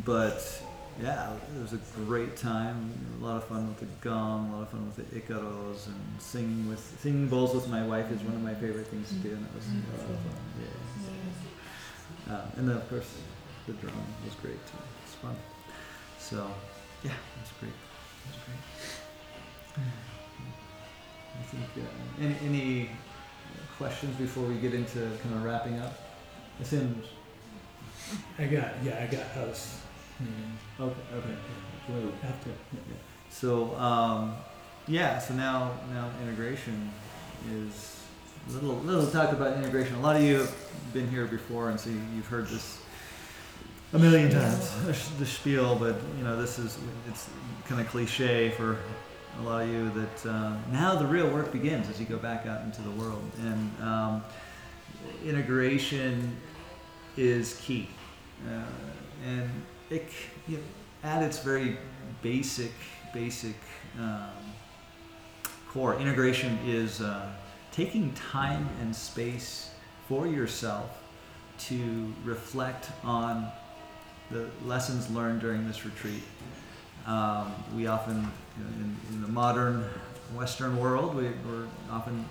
but 0.05 0.63
yeah, 1.03 1.33
it 1.35 1.63
was 1.63 1.75
a 1.75 1.81
great 2.05 2.37
time. 2.37 2.91
A 3.21 3.25
lot 3.25 3.37
of 3.37 3.45
fun 3.45 3.69
with 3.69 3.81
the 3.81 3.87
gong, 4.01 4.51
a 4.51 4.57
lot 4.57 4.63
of 4.63 4.71
fun 4.71 4.87
with 4.87 4.97
the 4.97 5.21
icaros, 5.21 5.87
and 5.87 6.21
singing 6.21 6.69
with 6.69 6.81
singing 7.01 7.29
bowls 7.29 7.55
with 7.55 7.69
my 7.69 7.87
wife 7.87 8.11
is 8.11 8.21
one 8.23 8.35
of 8.35 8.43
my 8.43 8.55
favorite 8.55 8.87
things 8.87 9.09
to 9.09 9.15
do, 9.17 9.31
and 9.31 9.45
it 9.45 9.55
was 9.55 9.67
a 9.67 10.03
lot 10.03 10.11
of 10.11 10.21
fun. 10.21 10.37
Yeah. 10.61 12.35
Uh, 12.35 12.45
and 12.57 12.69
then 12.69 12.77
of 12.77 12.89
course 12.89 13.15
the 13.67 13.73
drum 13.75 13.95
was 14.25 14.35
great 14.37 14.65
too. 14.67 14.79
It's 15.05 15.15
fun. 15.15 15.37
So 16.29 16.45
yeah, 17.05 17.13
that's 17.37 17.53
great. 17.61 17.71
Was 18.27 18.37
great. 18.47 19.85
I 21.39 21.43
think 21.45 21.87
uh, 21.87 22.25
any 22.25 22.37
any 22.49 22.91
questions 23.79 24.17
before 24.17 24.43
we 24.43 24.57
get 24.57 24.75
into 24.75 24.99
kind 25.23 25.37
of 25.37 25.45
wrapping 25.45 25.79
up? 25.79 25.97
Assume. 26.61 27.01
I 28.41 28.47
got 28.47 28.73
yeah, 28.83 29.07
I 29.09 29.15
got 29.15 29.25
house. 29.29 29.79
Mm, 30.21 30.57
Okay. 30.81 31.01
Okay. 31.15 31.35
Well, 31.89 32.13
after 32.25 32.51
So 33.31 33.77
um, 33.77 34.35
yeah, 34.89 35.21
so 35.21 35.35
now 35.35 35.79
now 35.93 36.11
integration 36.25 36.91
is 37.53 38.01
little 38.49 38.75
little 38.79 39.07
talk 39.13 39.31
about 39.31 39.59
integration. 39.59 39.95
A 39.95 40.01
lot 40.01 40.17
of 40.17 40.23
you 40.23 40.39
have 40.41 40.55
been 40.93 41.09
here 41.09 41.27
before, 41.27 41.71
and 41.71 41.79
so 41.79 41.91
you've 41.91 42.27
heard 42.27 42.49
this 42.49 42.81
a 43.93 43.99
million 43.99 44.31
times, 44.31 44.73
the 45.19 45.27
spiel. 45.27 45.77
But 45.77 45.97
you 46.19 46.25
know, 46.25 46.41
this 46.41 46.59
is 46.59 46.79
it's 47.09 47.29
kind 47.67 47.81
of 47.81 47.89
cliche 47.89 48.51
for 48.51 48.79
a 49.39 49.43
lot 49.43 49.63
of 49.63 49.69
you 49.69 49.91
that 49.91 50.27
uh, 50.27 50.57
now 50.73 50.97
the 50.97 51.07
real 51.07 51.29
work 51.31 51.53
begins 51.53 51.89
as 51.89 52.01
you 52.01 52.07
go 52.07 52.17
back 52.17 52.47
out 52.47 52.63
into 52.63 52.83
the 52.83 52.91
world, 52.91 53.23
and 53.41 53.83
um, 53.83 54.25
integration 55.25 56.37
is 57.17 57.61
key, 57.63 57.89
uh, 58.49 58.63
and 59.27 59.51
it 59.91 60.09
you 60.49 60.57
know, 60.57 60.63
at 61.05 61.23
its 61.23 61.39
very 61.39 61.79
basic 62.23 62.73
basic 63.13 63.57
um, 63.99 64.29
core, 65.69 65.99
integration 65.99 66.59
is 66.67 67.01
uh, 67.01 67.31
taking 67.73 68.13
time 68.15 68.69
and 68.81 68.95
space 68.95 69.71
for 70.09 70.27
yourself 70.27 71.03
to 71.59 72.13
reflect 72.25 72.91
on 73.05 73.51
the 74.31 74.49
lessons 74.65 75.11
learned 75.11 75.41
during 75.41 75.67
this 75.67 75.85
retreat. 75.85 76.23
Um, 77.07 77.55
we 77.75 77.87
often, 77.87 78.29
in, 78.59 78.97
in 79.11 79.23
the 79.23 79.29
modern 79.29 79.85
Western 80.35 80.79
world, 80.79 81.15
we, 81.15 81.31
we're 81.47 81.67
often 81.91 82.29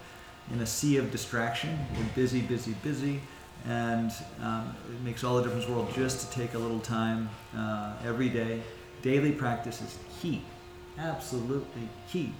in 0.53 0.59
a 0.61 0.65
sea 0.65 0.97
of 0.97 1.11
distraction. 1.11 1.77
We're 1.97 2.03
busy, 2.15 2.41
busy, 2.41 2.75
busy, 2.83 3.21
and 3.67 4.11
um, 4.41 4.75
it 4.93 5.01
makes 5.01 5.23
all 5.23 5.37
the 5.37 5.43
difference 5.43 5.65
in 5.65 5.71
the 5.71 5.77
world 5.77 5.93
just 5.93 6.29
to 6.29 6.39
take 6.39 6.53
a 6.53 6.59
little 6.59 6.79
time 6.79 7.29
uh, 7.55 7.93
every 8.05 8.29
day. 8.29 8.61
Daily 9.01 9.31
practice 9.31 9.81
is 9.81 9.97
key, 10.19 10.41
absolutely 10.97 11.87
key. 12.11 12.33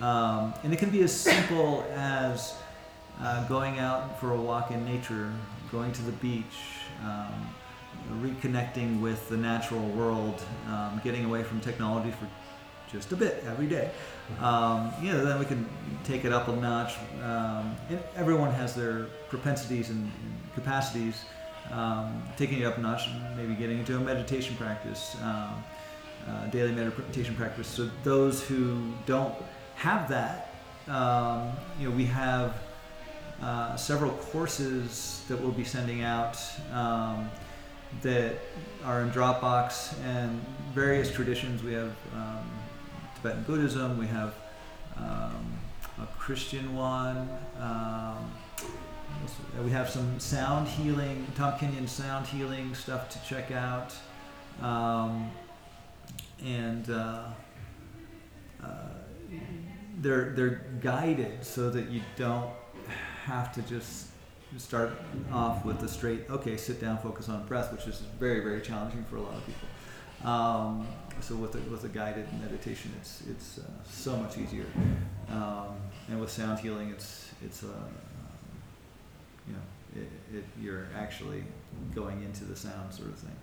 Um, 0.00 0.54
and 0.64 0.72
it 0.72 0.78
can 0.78 0.90
be 0.90 1.02
as 1.02 1.12
simple 1.12 1.84
as 1.94 2.54
uh, 3.20 3.46
going 3.48 3.78
out 3.78 4.18
for 4.18 4.32
a 4.32 4.40
walk 4.40 4.70
in 4.70 4.84
nature, 4.84 5.30
going 5.70 5.92
to 5.92 6.02
the 6.02 6.12
beach, 6.12 6.44
um, 7.04 7.48
reconnecting 8.22 9.00
with 9.00 9.28
the 9.28 9.36
natural 9.36 9.86
world, 9.90 10.42
um, 10.68 11.00
getting 11.04 11.24
away 11.24 11.42
from 11.42 11.60
technology 11.60 12.10
for 12.10 12.28
just 12.90 13.12
a 13.12 13.16
bit 13.16 13.44
every 13.46 13.66
day. 13.66 13.90
Um, 14.40 14.92
you 15.00 15.12
know, 15.12 15.24
then 15.24 15.38
we 15.38 15.44
can 15.44 15.68
take 16.04 16.24
it 16.24 16.32
up 16.32 16.48
a 16.48 16.56
notch. 16.56 16.94
Um, 17.22 17.76
everyone 18.16 18.52
has 18.52 18.74
their 18.74 19.06
propensities 19.28 19.90
and, 19.90 20.04
and 20.04 20.54
capacities. 20.54 21.24
Um, 21.72 22.24
taking 22.36 22.60
it 22.60 22.64
up 22.64 22.78
a 22.78 22.80
notch, 22.80 23.06
and 23.06 23.36
maybe 23.36 23.54
getting 23.54 23.78
into 23.78 23.96
a 23.96 24.00
meditation 24.00 24.56
practice, 24.56 25.16
um, 25.22 25.62
uh, 26.28 26.46
daily 26.46 26.72
meditation 26.72 27.36
practice. 27.36 27.68
So 27.68 27.88
those 28.02 28.42
who 28.42 28.92
don't 29.06 29.34
have 29.76 30.08
that, 30.08 30.52
um, 30.88 31.52
you 31.78 31.88
know, 31.88 31.94
we 31.94 32.06
have 32.06 32.56
uh, 33.40 33.76
several 33.76 34.10
courses 34.10 35.22
that 35.28 35.40
we'll 35.40 35.52
be 35.52 35.64
sending 35.64 36.02
out 36.02 36.36
um, 36.72 37.30
that 38.02 38.36
are 38.84 39.02
in 39.02 39.10
Dropbox 39.10 39.98
and 40.04 40.40
various 40.74 41.12
traditions. 41.12 41.62
We 41.62 41.72
have 41.72 41.94
um, 42.14 42.50
Tibetan 43.16 43.42
Buddhism, 43.44 43.98
we 43.98 44.06
have 44.06 44.34
um, 44.96 45.52
a 46.00 46.06
Christian 46.18 46.74
one. 46.74 47.28
Um, 47.58 48.30
we 49.64 49.70
have 49.70 49.90
some 49.90 50.18
sound 50.18 50.68
healing, 50.68 51.26
Tom 51.34 51.58
Kenyon 51.58 51.86
sound 51.86 52.26
healing 52.26 52.74
stuff 52.74 53.08
to 53.10 53.22
check 53.28 53.50
out. 53.50 53.94
Um, 54.62 55.30
and 56.44 56.88
uh, 56.90 57.24
uh, 58.62 58.66
they're 59.98 60.30
they're 60.30 60.62
guided 60.80 61.44
so 61.44 61.70
that 61.70 61.88
you 61.90 62.00
don't 62.16 62.50
have 63.24 63.52
to 63.54 63.62
just 63.62 64.09
start 64.58 64.92
off 65.32 65.64
with 65.64 65.78
the 65.80 65.88
straight 65.88 66.28
okay 66.30 66.56
sit 66.56 66.80
down 66.80 66.98
focus 66.98 67.28
on 67.28 67.46
breath 67.46 67.72
which 67.72 67.86
is 67.86 68.02
very 68.18 68.40
very 68.40 68.60
challenging 68.60 69.04
for 69.04 69.16
a 69.16 69.20
lot 69.20 69.34
of 69.34 69.46
people 69.46 69.68
um, 70.28 70.86
so 71.20 71.34
with 71.36 71.54
a, 71.54 71.58
with 71.70 71.84
a 71.84 71.88
guided 71.88 72.26
meditation 72.40 72.92
it's 73.00 73.22
it's 73.30 73.58
uh, 73.58 73.62
so 73.88 74.16
much 74.16 74.38
easier 74.38 74.66
um, 75.30 75.76
and 76.08 76.20
with 76.20 76.30
sound 76.30 76.58
healing 76.58 76.90
it's 76.90 77.30
it's 77.44 77.62
uh, 77.62 77.66
you 79.46 79.54
know 79.54 80.02
it, 80.02 80.36
it, 80.36 80.44
you're 80.60 80.86
actually 80.96 81.42
going 81.94 82.22
into 82.22 82.44
the 82.44 82.56
sound 82.56 82.92
sort 82.92 83.08
of 83.08 83.16
thing 83.16 83.36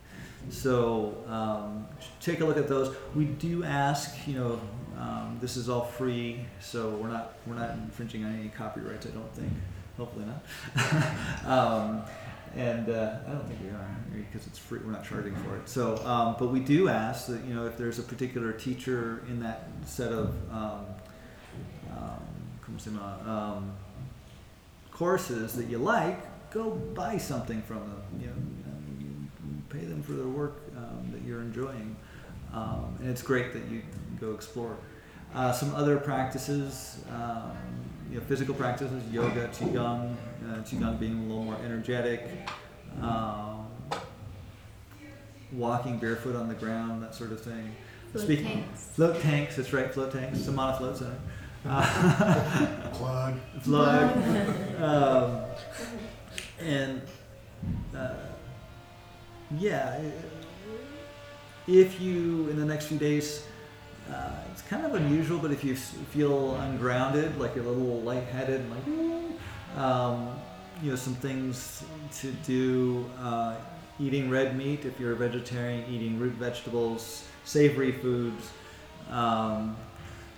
so 0.49 1.17
um, 1.27 1.87
take 2.21 2.39
a 2.39 2.45
look 2.45 2.57
at 2.57 2.67
those. 2.67 2.95
We 3.15 3.25
do 3.25 3.63
ask, 3.63 4.15
you 4.27 4.35
know, 4.35 4.59
um, 4.97 5.37
this 5.41 5.57
is 5.57 5.69
all 5.69 5.83
free, 5.83 6.45
so 6.59 6.89
we're 6.91 7.09
not 7.09 7.33
we're 7.45 7.55
not 7.55 7.71
infringing 7.71 8.23
on 8.23 8.33
any 8.39 8.49
copyrights. 8.49 9.05
I 9.05 9.09
don't 9.09 9.33
think. 9.33 9.51
Hopefully 9.97 10.25
not. 10.25 11.45
um, 11.45 12.03
and 12.55 12.89
uh, 12.89 13.15
I 13.27 13.31
don't 13.31 13.47
think 13.47 13.59
we 13.61 13.69
are 13.69 13.97
because 14.13 14.47
it's 14.47 14.57
free. 14.57 14.79
We're 14.83 14.91
not 14.91 15.05
charging 15.05 15.35
for 15.35 15.55
it. 15.57 15.67
So, 15.67 15.97
um, 16.05 16.35
but 16.39 16.49
we 16.49 16.59
do 16.59 16.89
ask 16.89 17.27
that 17.27 17.43
you 17.45 17.53
know 17.53 17.65
if 17.65 17.77
there's 17.77 17.99
a 17.99 18.03
particular 18.03 18.51
teacher 18.51 19.23
in 19.27 19.39
that 19.41 19.69
set 19.85 20.11
of 20.11 20.35
um, 20.51 20.85
um, 21.91 23.27
um, 23.27 23.71
courses 24.91 25.53
that 25.53 25.67
you 25.67 25.77
like, 25.77 26.49
go 26.51 26.71
buy 26.71 27.17
something 27.17 27.61
from 27.61 27.79
them. 27.79 28.01
You 28.19 28.27
know, 28.27 28.33
you, 28.99 29.07
pay 29.69 29.85
them 29.85 30.01
for 30.01 30.13
their 30.13 30.27
work 30.27 30.61
um, 30.77 31.11
that 31.11 31.21
you're 31.23 31.41
enjoying, 31.41 31.95
um, 32.53 32.95
and 32.99 33.09
it's 33.09 33.21
great 33.21 33.53
that 33.53 33.65
you 33.69 33.81
go 34.19 34.31
explore. 34.31 34.77
Uh, 35.35 35.51
some 35.51 35.75
other 35.75 35.97
practices, 35.97 37.03
you 38.09 38.17
know, 38.17 38.21
physical 38.25 38.53
practices, 38.53 39.03
yoga, 39.11 39.47
qigong, 39.49 40.15
uh, 40.49 40.55
qigong 40.63 40.99
being 40.99 41.17
a 41.17 41.21
little 41.23 41.43
more 41.43 41.57
energetic, 41.63 42.29
um, 43.01 43.67
walking 45.51 45.97
barefoot 45.97 46.35
on 46.35 46.47
the 46.47 46.53
ground, 46.53 47.03
that 47.03 47.13
sort 47.15 47.31
of 47.31 47.41
thing. 47.41 47.75
Float 48.11 48.23
Speak- 48.23 48.43
tanks. 48.43 48.83
Float 48.95 49.21
tanks, 49.21 49.55
that's 49.57 49.73
right, 49.73 49.93
float 49.93 50.11
tanks. 50.11 50.39
Samana 50.39 50.77
Float 50.77 50.97
Center. 50.97 51.17
Uh, 51.65 52.89
Plug. 52.93 53.35
Plug. 53.63 54.17
um, 54.81 55.41
and 56.59 57.01
uh, 57.95 58.13
yeah, 59.57 59.99
if 61.67 61.99
you 61.99 62.47
in 62.49 62.57
the 62.57 62.65
next 62.65 62.85
few 62.85 62.97
days, 62.97 63.43
uh, 64.11 64.31
it's 64.51 64.61
kind 64.63 64.85
of 64.85 64.95
unusual, 64.95 65.39
but 65.39 65.51
if 65.51 65.63
you 65.63 65.75
feel 65.75 66.55
ungrounded, 66.55 67.37
like 67.39 67.55
you're 67.55 67.65
a 67.65 67.69
little 67.69 68.01
lightheaded, 68.01 68.61
and 68.61 68.71
like, 68.71 69.83
um, 69.83 70.35
you 70.81 70.91
know, 70.91 70.95
some 70.95 71.15
things 71.15 71.83
to 72.19 72.31
do. 72.45 73.05
Uh, 73.19 73.55
eating 73.99 74.29
red 74.29 74.57
meat 74.57 74.85
if 74.85 74.99
you're 74.99 75.13
a 75.13 75.15
vegetarian, 75.15 75.83
eating 75.89 76.19
root 76.19 76.33
vegetables, 76.33 77.27
savory 77.45 77.91
foods, 77.91 78.51
um, 79.09 79.75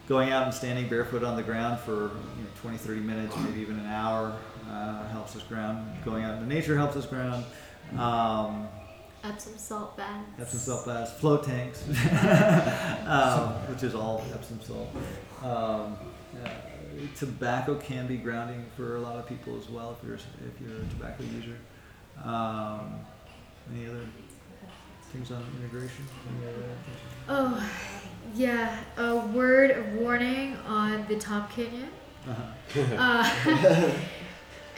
going 0.08 0.32
out 0.32 0.44
and 0.44 0.54
standing 0.54 0.88
barefoot 0.88 1.24
on 1.24 1.36
the 1.36 1.44
ground 1.44 1.80
for 1.80 1.92
you 1.94 2.44
know, 2.44 2.50
20, 2.62 2.78
30 2.78 3.00
minutes, 3.02 3.36
maybe 3.38 3.62
even 3.62 3.80
an 3.80 3.86
hour 3.88 4.36
uh, 4.70 5.08
helps 5.10 5.36
us 5.36 5.44
ground. 5.44 5.86
Going 6.06 6.24
out 6.24 6.36
into 6.36 6.48
nature 6.48 6.78
helps 6.78 6.96
us 6.96 7.06
ground. 7.06 7.44
Um, 7.98 8.68
Epsom 9.24 9.58
salt 9.58 9.98
baths. 9.98 10.30
Epsom 10.40 10.60
salt 10.60 10.86
baths, 10.86 11.12
float 11.14 11.44
tanks, 11.44 11.84
um, 13.06 13.54
which 13.68 13.84
is 13.84 13.94
all 13.94 14.24
Epsom 14.34 14.60
salt. 14.62 14.90
Um, 15.44 15.98
uh, 16.44 16.50
tobacco 17.18 17.76
can 17.76 18.08
be 18.08 18.18
grounding 18.18 18.66
for 18.76 18.96
a 18.96 19.00
lot 19.00 19.18
of 19.18 19.28
people 19.28 19.58
as 19.58 19.70
well 19.70 19.98
if 20.00 20.08
you're 20.08 20.16
if 20.16 20.62
you're 20.62 20.78
a 20.78 20.86
tobacco 20.90 21.24
user. 21.24 21.58
Um, 22.24 23.00
any 23.74 23.88
other 23.88 24.06
things 25.12 25.32
on 25.32 25.44
integration? 25.60 26.06
Any 26.28 26.48
other? 26.48 26.66
Oh, 27.30 27.72
yeah. 28.36 28.80
A 28.98 29.18
word 29.28 29.72
of 29.72 29.94
warning 29.96 30.58
on 30.68 31.06
the 31.08 31.18
Tom 31.18 31.48
Kenyon. 31.50 31.90
Uh-huh. 32.28 32.96
Uh, 32.96 33.92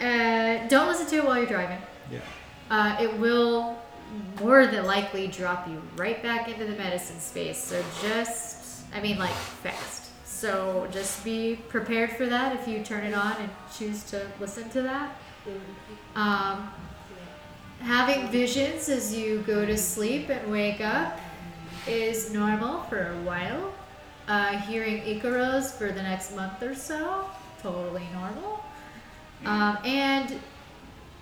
uh, 0.04 0.68
don't 0.68 0.88
listen 0.88 1.06
to 1.08 1.16
it 1.16 1.24
while 1.24 1.38
you're 1.38 1.46
driving. 1.46 1.78
Yeah. 2.10 2.20
Uh, 2.70 2.96
it 3.00 3.18
will 3.18 3.81
more 4.40 4.66
than 4.66 4.84
likely 4.84 5.26
drop 5.28 5.68
you 5.68 5.80
right 5.96 6.22
back 6.22 6.48
into 6.48 6.64
the 6.64 6.76
medicine 6.76 7.20
space. 7.20 7.62
So 7.62 7.82
just, 8.02 8.84
I 8.94 9.00
mean, 9.00 9.18
like 9.18 9.30
fast. 9.30 10.10
So 10.26 10.88
just 10.90 11.24
be 11.24 11.56
prepared 11.68 12.10
for 12.12 12.26
that 12.26 12.58
if 12.58 12.66
you 12.66 12.82
turn 12.82 13.04
it 13.04 13.14
on 13.14 13.36
and 13.36 13.50
choose 13.76 14.02
to 14.04 14.26
listen 14.40 14.68
to 14.70 14.82
that. 14.82 15.16
Um, 16.14 16.70
having 17.80 18.28
visions 18.28 18.88
as 18.88 19.14
you 19.16 19.40
go 19.46 19.64
to 19.64 19.76
sleep 19.76 20.28
and 20.28 20.50
wake 20.50 20.80
up 20.80 21.18
is 21.86 22.32
normal 22.32 22.82
for 22.84 23.12
a 23.12 23.20
while. 23.22 23.72
Uh, 24.28 24.58
hearing 24.58 25.02
Icaros 25.02 25.72
for 25.72 25.90
the 25.90 26.02
next 26.02 26.34
month 26.36 26.62
or 26.62 26.74
so, 26.74 27.28
totally 27.60 28.06
normal. 28.12 28.64
Um, 29.44 29.78
and 29.84 30.38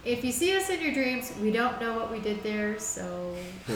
if 0.05 0.25
you 0.25 0.33
see 0.33 0.57
us 0.57 0.71
in 0.71 0.81
your 0.81 0.93
dreams, 0.93 1.33
we 1.43 1.51
don't 1.51 1.81
know 1.81 1.95
what 1.95 2.11
we 2.11 2.21
did 2.21 2.43
there, 2.43 2.79
so 2.79 3.35
uh, 3.69 3.73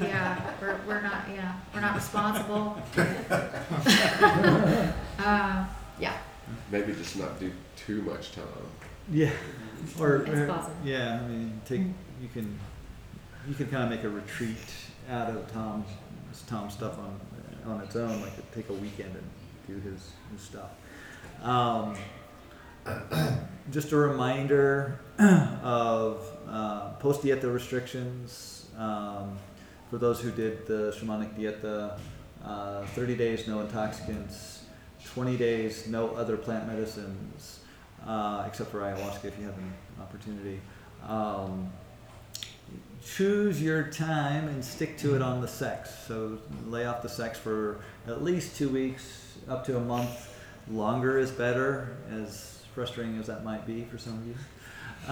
yeah, 0.00 0.52
we're, 0.60 0.76
we're 0.86 1.00
not, 1.00 1.24
yeah 1.34 1.54
we're 1.74 1.80
not 1.80 1.94
responsible. 1.94 2.76
uh, 5.18 5.66
yeah, 5.98 6.16
Maybe 6.70 6.92
just 6.92 7.16
not 7.18 7.38
do 7.38 7.50
too 7.76 8.02
much 8.02 8.32
time. 8.32 8.44
Yeah. 9.10 9.30
Or, 9.98 10.16
It's 10.22 10.30
or- 10.40 10.46
possible. 10.46 10.76
yeah, 10.84 11.20
I 11.22 11.28
mean, 11.28 11.60
take 11.64 11.80
you 12.20 12.28
can 12.32 12.58
you 13.48 13.54
can 13.54 13.66
kind 13.68 13.84
of 13.84 13.90
make 13.90 14.04
a 14.04 14.08
retreat 14.08 14.56
out 15.10 15.30
of 15.30 15.50
Tom's 15.52 15.86
Tom's 16.46 16.74
stuff 16.74 16.98
on 16.98 17.20
on 17.72 17.80
its 17.82 17.94
own, 17.96 18.20
like 18.22 18.32
take 18.52 18.68
a 18.70 18.72
weekend 18.74 19.14
and 19.14 19.24
do 19.66 19.74
his, 19.88 20.10
his 20.32 20.40
stuff. 20.40 20.70
Um, 21.42 21.94
just 23.70 23.92
a 23.92 23.96
reminder 23.96 24.98
of 25.62 26.26
uh, 26.48 26.90
post 26.94 27.22
dieta 27.22 27.52
restrictions 27.52 28.66
um, 28.78 29.38
for 29.90 29.98
those 29.98 30.20
who 30.20 30.30
did 30.30 30.66
the 30.66 30.94
shamanic 30.98 31.36
dieta. 31.38 31.98
Uh, 32.44 32.84
30 32.86 33.14
days 33.14 33.46
no 33.46 33.60
intoxicants, 33.60 34.64
20 35.14 35.36
days 35.36 35.86
no 35.86 36.08
other 36.10 36.36
plant 36.36 36.66
medicines, 36.66 37.60
uh, 38.04 38.44
except 38.48 38.70
for 38.70 38.80
ayahuasca 38.80 39.26
if 39.26 39.38
you 39.38 39.44
have 39.44 39.56
an 39.56 39.72
opportunity. 40.00 40.60
Um, 41.06 41.70
choose 43.04 43.62
your 43.62 43.84
time 43.84 44.48
and 44.48 44.64
stick 44.64 44.98
to 44.98 45.14
it 45.14 45.22
on 45.22 45.40
the 45.40 45.48
sex. 45.48 45.94
So 46.08 46.38
lay 46.66 46.84
off 46.84 47.02
the 47.02 47.08
sex 47.08 47.38
for 47.38 47.80
at 48.08 48.24
least 48.24 48.56
two 48.56 48.68
weeks, 48.68 49.36
up 49.48 49.64
to 49.66 49.76
a 49.76 49.80
month. 49.80 50.28
Longer 50.68 51.18
is 51.18 51.30
better, 51.30 51.96
as 52.10 52.51
frustrating 52.74 53.18
as 53.18 53.26
that 53.26 53.44
might 53.44 53.66
be 53.66 53.84
for 53.84 53.98
some 53.98 54.14
of 54.14 54.26
you. 54.26 54.34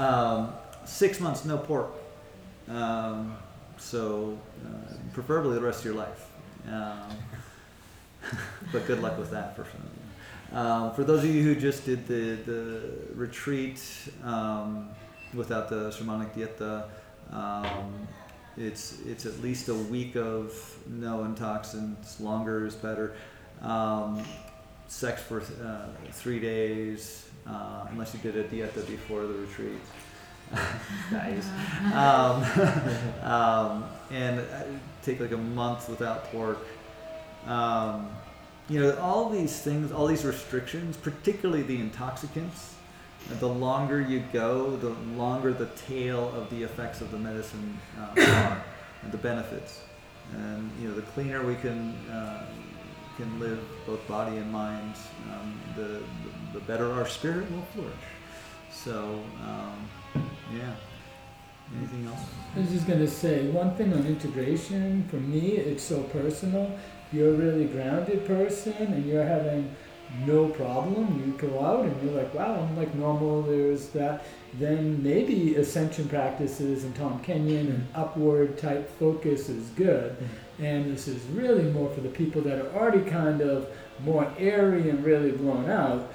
Um, 0.02 0.52
six 0.84 1.20
months, 1.20 1.44
no 1.44 1.58
pork. 1.58 1.92
Um, 2.68 3.36
so 3.76 4.38
uh, 4.64 4.94
preferably 5.12 5.54
the 5.54 5.60
rest 5.60 5.80
of 5.80 5.86
your 5.86 5.94
life. 5.94 6.30
Um, 6.68 7.16
but 8.72 8.86
good 8.86 9.00
luck 9.02 9.18
with 9.18 9.30
that 9.30 9.56
for 9.56 9.64
some 9.64 9.80
of 9.80 9.88
you. 10.52 10.58
Um, 10.58 10.94
for 10.94 11.04
those 11.04 11.22
of 11.24 11.30
you 11.30 11.42
who 11.42 11.54
just 11.54 11.84
did 11.84 12.06
the, 12.06 12.34
the 12.44 12.80
retreat 13.14 13.80
um, 14.24 14.88
without 15.32 15.68
the 15.68 15.90
shamanic 15.90 16.34
dieta, 16.34 16.88
um, 17.32 18.08
it's 18.56 18.98
it's 19.06 19.26
at 19.26 19.40
least 19.40 19.68
a 19.68 19.74
week 19.74 20.16
of 20.16 20.52
no 20.88 21.24
intoxicants. 21.24 22.20
Longer 22.20 22.66
is 22.66 22.74
better. 22.74 23.14
Sex 24.90 25.22
for 25.22 25.40
uh, 25.40 25.86
three 26.10 26.40
days, 26.40 27.29
uh, 27.46 27.86
unless 27.90 28.14
you 28.14 28.20
did 28.20 28.36
a 28.36 28.44
dieta 28.44 28.86
before 28.86 29.22
the 29.22 29.34
retreat. 29.34 29.80
nice. 31.12 31.48
Um, 31.92 32.44
um, 33.22 33.84
and 34.10 34.40
uh, 34.40 34.62
take 35.02 35.20
like 35.20 35.32
a 35.32 35.36
month 35.36 35.88
without 35.88 36.24
pork. 36.32 36.58
Um, 37.46 38.08
you 38.68 38.80
know, 38.80 38.96
all 38.98 39.28
these 39.28 39.60
things, 39.60 39.92
all 39.92 40.06
these 40.06 40.24
restrictions, 40.24 40.96
particularly 40.96 41.62
the 41.62 41.80
intoxicants, 41.80 42.74
the 43.38 43.48
longer 43.48 44.00
you 44.00 44.22
go, 44.32 44.76
the 44.76 44.90
longer 45.16 45.52
the 45.52 45.66
tail 45.86 46.32
of 46.34 46.50
the 46.50 46.62
effects 46.62 47.00
of 47.00 47.10
the 47.10 47.18
medicine 47.18 47.78
uh, 47.98 48.20
are, 48.20 48.64
and 49.02 49.12
the 49.12 49.18
benefits. 49.18 49.80
And 50.32 50.70
you 50.80 50.88
know, 50.88 50.94
the 50.94 51.02
cleaner 51.02 51.44
we 51.44 51.56
can 51.56 51.94
uh, 52.08 52.46
can 53.20 53.38
live, 53.38 53.60
both 53.86 54.06
body 54.08 54.36
and 54.38 54.50
mind, 54.50 54.94
um, 55.30 55.60
the, 55.76 55.82
the 55.82 56.29
better 56.58 56.90
our 56.92 57.06
spirit 57.06 57.48
will 57.52 57.62
flourish. 57.72 57.94
So, 58.72 59.22
um, 59.46 59.88
yeah. 60.52 60.74
Anything 61.78 62.06
else? 62.08 62.20
I 62.56 62.60
was 62.60 62.70
just 62.70 62.88
gonna 62.88 63.06
say 63.06 63.46
one 63.50 63.76
thing 63.76 63.92
on 63.92 64.04
integration. 64.04 65.06
For 65.08 65.16
me, 65.16 65.52
it's 65.52 65.84
so 65.84 66.02
personal. 66.04 66.76
You're 67.12 67.34
a 67.34 67.36
really 67.36 67.66
grounded 67.66 68.26
person, 68.26 68.72
and 68.72 69.06
you're 69.06 69.24
having 69.24 69.74
no 70.26 70.48
problem. 70.48 71.22
You 71.24 71.48
go 71.48 71.64
out 71.64 71.84
and 71.84 72.02
you're 72.02 72.20
like, 72.20 72.34
wow, 72.34 72.66
I'm 72.68 72.76
like 72.76 72.94
normal. 72.94 73.42
There's 73.42 73.88
that. 73.90 74.24
Then 74.54 75.02
maybe 75.02 75.54
ascension 75.56 76.08
practices 76.08 76.84
and 76.84 76.94
Tom 76.96 77.20
Kenyon 77.20 77.68
and 77.68 77.88
upward 77.94 78.58
type 78.58 78.90
focus 78.98 79.48
is 79.48 79.68
good. 79.70 80.16
And 80.58 80.92
this 80.92 81.08
is 81.08 81.22
really 81.26 81.64
more 81.70 81.88
for 81.94 82.00
the 82.00 82.08
people 82.08 82.42
that 82.42 82.58
are 82.58 82.72
already 82.74 83.08
kind 83.08 83.40
of 83.40 83.68
more 84.00 84.30
airy 84.38 84.90
and 84.90 85.04
really 85.04 85.30
blown 85.30 85.70
out. 85.70 86.10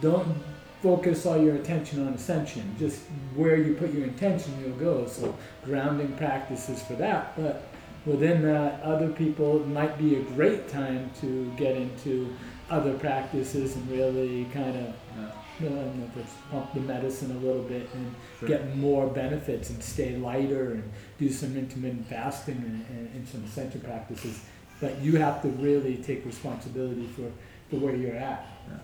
Don't 0.00 0.36
focus 0.82 1.26
all 1.26 1.40
your 1.40 1.56
attention 1.56 2.06
on 2.06 2.14
ascension. 2.14 2.74
Just 2.78 3.00
where 3.34 3.56
you 3.56 3.74
put 3.74 3.92
your 3.92 4.04
intention, 4.04 4.52
you'll 4.64 4.76
go. 4.76 5.06
So 5.06 5.36
grounding 5.64 6.16
practices 6.16 6.82
for 6.82 6.94
that. 6.94 7.36
But 7.36 7.68
within 8.06 8.42
that, 8.42 8.80
other 8.82 9.10
people 9.10 9.60
might 9.66 9.98
be 9.98 10.16
a 10.16 10.22
great 10.22 10.68
time 10.68 11.10
to 11.20 11.52
get 11.56 11.76
into 11.76 12.34
other 12.70 12.94
practices 12.98 13.76
and 13.76 13.90
really 13.90 14.46
kind 14.52 14.76
of 14.76 14.94
Yeah. 15.16 15.26
Uh, 15.26 15.32
don't 15.60 15.98
know 15.98 16.24
pump 16.50 16.72
the 16.72 16.80
medicine 16.80 17.30
a 17.32 17.38
little 17.46 17.62
bit 17.62 17.88
and 17.94 18.14
Sure. 18.38 18.48
get 18.48 18.76
more 18.76 19.06
benefits 19.08 19.68
and 19.68 19.82
stay 19.82 20.16
lighter 20.16 20.72
and 20.72 20.90
do 21.18 21.28
some 21.30 21.56
intermittent 21.56 22.06
fasting 22.06 22.56
and, 22.56 22.86
and, 22.88 23.14
and 23.14 23.28
some 23.28 23.44
ascension 23.44 23.80
practices. 23.82 24.40
But 24.80 25.00
you 25.02 25.16
have 25.16 25.42
to 25.42 25.48
really 25.48 25.96
take 25.96 26.24
responsibility 26.24 27.06
for, 27.08 27.30
for 27.68 27.76
where 27.76 27.94
you're 27.94 28.16
at. 28.16 28.46
Yeah. 28.68 28.78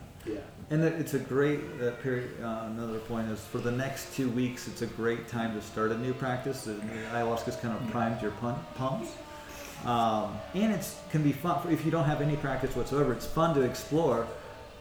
And 0.69 0.83
it's 0.83 1.15
a 1.15 1.21
great 1.21 1.61
uh, 1.81 1.93
period. 2.03 2.31
Uh, 2.43 2.65
another 2.67 2.99
point 2.99 3.31
is 3.31 3.41
for 3.41 3.59
the 3.59 3.71
next 3.71 4.15
two 4.17 4.29
weeks, 4.31 4.67
it's 4.67 4.83
a 4.83 4.87
great 4.87 5.29
time 5.29 5.55
to 5.55 5.63
start 5.63 5.93
a 5.93 5.99
new 5.99 6.13
practice. 6.13 6.65
The, 6.65 6.73
ayahuasca's 7.13 7.57
kind 7.57 7.77
of 7.77 7.89
primed 7.93 8.21
your 8.21 8.33
pun- 8.33 8.59
pumps, 8.75 9.11
um, 9.85 10.37
and 10.55 10.73
it's 10.73 10.99
can 11.11 11.23
be 11.23 11.33
fun 11.33 11.63
for, 11.63 11.71
if 11.71 11.85
you 11.85 11.93
don't 11.93 12.05
have 12.05 12.21
any 12.21 12.37
practice 12.37 12.75
whatsoever. 12.75 13.13
It's 13.13 13.27
fun 13.27 13.55
to 13.55 13.63
explore. 13.63 14.27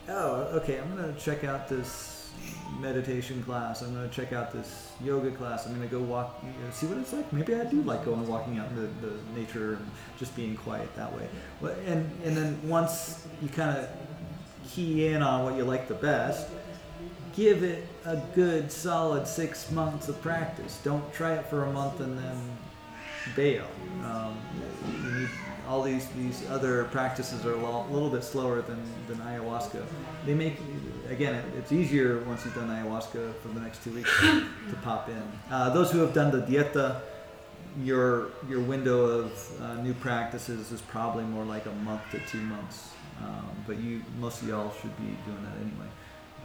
Oh, 0.09 0.49
okay. 0.59 0.79
I'm 0.79 0.95
gonna 0.95 1.13
check 1.19 1.43
out 1.43 1.67
this 1.67 2.31
meditation 2.79 3.43
class. 3.43 3.81
I'm 3.81 3.93
gonna 3.93 4.09
check 4.09 4.33
out 4.33 4.51
this 4.51 4.91
yoga 5.03 5.31
class. 5.31 5.67
I'm 5.67 5.73
gonna 5.75 5.85
go 5.85 5.99
walk, 5.99 6.43
you 6.43 6.49
know, 6.49 6.71
see 6.71 6.87
what 6.87 6.97
it's 6.97 7.13
like. 7.13 7.31
Maybe 7.31 7.53
I 7.53 7.63
do 7.63 7.81
like 7.83 8.05
going 8.05 8.25
walking 8.27 8.57
out 8.57 8.69
in 8.69 8.75
the, 8.75 9.07
the 9.07 9.39
nature 9.39 9.73
and 9.75 9.91
just 10.17 10.35
being 10.35 10.55
quiet 10.55 10.93
that 10.95 11.13
way. 11.13 11.27
And 11.85 12.09
and 12.23 12.35
then 12.35 12.59
once 12.67 13.25
you 13.41 13.49
kind 13.49 13.77
of 13.77 13.87
key 14.69 15.07
in 15.07 15.21
on 15.21 15.43
what 15.43 15.55
you 15.55 15.63
like 15.63 15.87
the 15.87 15.93
best, 15.95 16.47
give 17.35 17.63
it 17.63 17.87
a 18.05 18.17
good 18.33 18.71
solid 18.71 19.27
six 19.27 19.71
months 19.71 20.07
of 20.07 20.21
practice. 20.21 20.79
Don't 20.83 21.11
try 21.13 21.33
it 21.33 21.45
for 21.47 21.65
a 21.65 21.71
month 21.71 21.99
and 21.99 22.17
then 22.17 22.57
bail. 23.35 23.67
Um, 24.03 24.37
need 25.17 25.29
all 25.67 25.81
these 25.81 26.07
these 26.09 26.47
other 26.49 26.83
practices 26.85 27.45
are 27.45 27.53
a 27.53 27.57
lo- 27.57 27.87
little 27.89 28.09
bit 28.09 28.23
slower 28.23 28.61
than, 28.61 28.81
than 29.07 29.17
ayahuasca. 29.17 29.83
They 30.25 30.33
make 30.33 30.57
again 31.09 31.35
it, 31.35 31.45
it's 31.57 31.71
easier 31.71 32.19
once 32.25 32.45
you've 32.45 32.55
done 32.55 32.69
ayahuasca 32.69 33.35
for 33.41 33.47
the 33.49 33.59
next 33.59 33.83
two 33.83 33.91
weeks 33.91 34.11
to 34.21 34.75
pop 34.83 35.09
in. 35.09 35.23
Uh, 35.49 35.71
those 35.71 35.91
who 35.91 35.99
have 35.99 36.13
done 36.13 36.31
the 36.31 36.41
dieta, 36.41 37.01
your 37.83 38.29
your 38.47 38.59
window 38.61 39.05
of 39.05 39.61
uh, 39.61 39.81
new 39.81 39.93
practices 39.95 40.71
is 40.71 40.81
probably 40.81 41.23
more 41.23 41.43
like 41.43 41.65
a 41.65 41.71
month 41.71 42.01
to 42.11 42.19
two 42.19 42.41
months. 42.41 42.91
Um, 43.21 43.49
but 43.65 43.77
you 43.77 44.01
most 44.19 44.41
of 44.41 44.47
y'all 44.49 44.73
should 44.81 44.95
be 44.97 45.15
doing 45.25 45.43
that 45.43 45.57
anyway. 45.61 45.89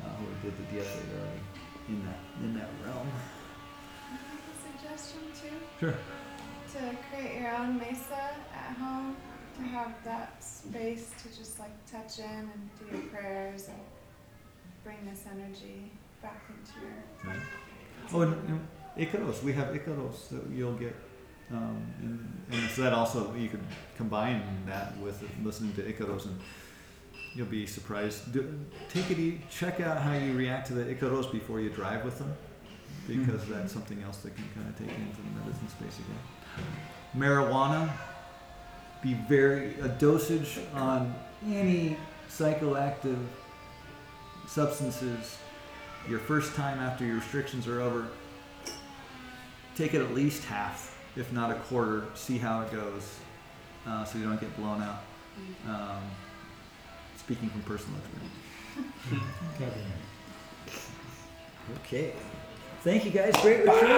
Uh, 0.02 0.08
who 0.16 0.48
did 0.48 0.56
the 0.56 0.74
you're 0.74 0.84
already 0.84 1.40
in 1.88 2.04
that 2.06 2.18
in 2.42 2.54
that 2.54 2.68
realm. 2.84 3.08
Suggestion 4.80 5.20
too 5.34 5.56
Sure. 5.78 5.94
to 6.72 6.96
create 7.10 7.40
your 7.40 7.54
own 7.56 7.78
mesa 7.78 8.30
at 8.54 8.76
home 8.76 9.16
to 9.56 9.62
have 9.62 9.92
that 10.04 10.42
space 10.42 11.10
to 11.22 11.36
just 11.36 11.58
like 11.58 11.72
touch 11.90 12.18
in 12.18 12.24
and 12.24 12.70
do 12.78 12.96
your 12.96 13.06
prayers 13.08 13.68
and 13.68 13.80
bring 14.84 14.96
this 15.04 15.24
energy 15.30 15.90
back 16.22 16.42
into 16.48 16.80
your 16.80 17.34
Right. 17.34 17.42
Oh, 18.12 18.20
and, 18.22 18.32
and 18.48 18.68
Icaros, 18.96 19.42
we 19.42 19.52
have 19.52 19.68
Icaros 19.68 20.28
that 20.30 20.50
you'll 20.50 20.74
get. 20.74 20.96
Um, 21.52 21.82
and, 22.00 22.42
and 22.52 22.70
so 22.70 22.82
that 22.82 22.92
also, 22.92 23.34
you 23.34 23.48
could 23.48 23.64
combine 23.96 24.42
that 24.66 24.96
with 24.98 25.22
listening 25.42 25.72
to 25.74 25.82
Icaros 25.82 26.26
and 26.26 26.40
you'll 27.34 27.46
be 27.46 27.66
surprised. 27.66 28.32
Do, 28.32 28.58
take 28.88 29.10
it, 29.10 29.50
check 29.50 29.80
out 29.80 29.98
how 29.98 30.14
you 30.14 30.36
react 30.36 30.68
to 30.68 30.74
the 30.74 30.84
Icaros 30.94 31.30
before 31.30 31.60
you 31.60 31.70
drive 31.70 32.04
with 32.04 32.18
them 32.18 32.32
because 33.06 33.44
that's 33.46 33.72
something 33.72 34.02
else 34.02 34.18
that 34.18 34.34
can 34.36 34.44
kind 34.54 34.68
of 34.68 34.78
take 34.78 34.88
you 34.88 35.04
into 35.04 35.16
the 35.16 35.40
medicine 35.40 35.68
space 35.68 35.98
again. 35.98 36.66
Marijuana, 37.16 37.90
be 39.02 39.14
very, 39.28 39.74
a 39.80 39.88
dosage 39.88 40.58
on 40.74 41.14
any 41.46 41.96
psychoactive 42.28 43.18
substances 44.46 45.38
your 46.08 46.18
first 46.18 46.54
time 46.54 46.78
after 46.78 47.04
your 47.04 47.16
restrictions 47.16 47.66
are 47.66 47.80
over, 47.80 48.08
take 49.76 49.94
it 49.94 50.00
at 50.00 50.14
least 50.14 50.44
half, 50.44 50.89
if 51.16 51.32
not 51.32 51.50
a 51.50 51.54
quarter. 51.54 52.04
See 52.14 52.38
how 52.38 52.62
it 52.62 52.72
goes, 52.72 53.18
uh, 53.86 54.04
so 54.04 54.18
you 54.18 54.24
don't 54.24 54.40
get 54.40 54.56
blown 54.56 54.82
out. 54.82 55.02
Um, 55.68 56.02
speaking 57.16 57.48
from 57.50 57.62
personal 57.62 57.98
experience. 57.98 59.24
Okay. 61.84 62.12
Thank 62.82 63.04
you 63.04 63.10
guys. 63.10 63.32
Great 63.42 63.60
retreat. 63.60 63.90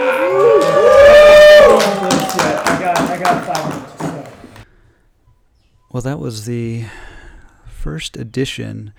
I 2.65 2.79
got, 2.81 2.99
I 2.99 3.19
got 3.19 3.47
five 3.47 3.69
minutes. 3.69 4.01
So. 4.01 4.27
Well, 5.91 6.03
that 6.03 6.19
was 6.19 6.45
the 6.47 6.87
first 7.67 8.17
edition 8.17 8.93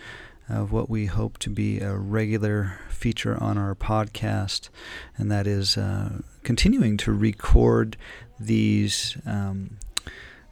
of 0.49 0.71
what 0.71 0.89
we 0.89 1.05
hope 1.05 1.37
to 1.39 1.49
be 1.49 1.79
a 1.79 1.95
regular 1.95 2.79
feature 2.89 3.41
on 3.41 3.57
our 3.57 3.75
podcast, 3.75 4.69
and 5.17 5.31
that 5.31 5.47
is 5.47 5.77
uh, 5.77 6.21
continuing 6.43 6.97
to 6.97 7.11
record 7.13 7.97
these 8.39 9.17
um, 9.25 9.77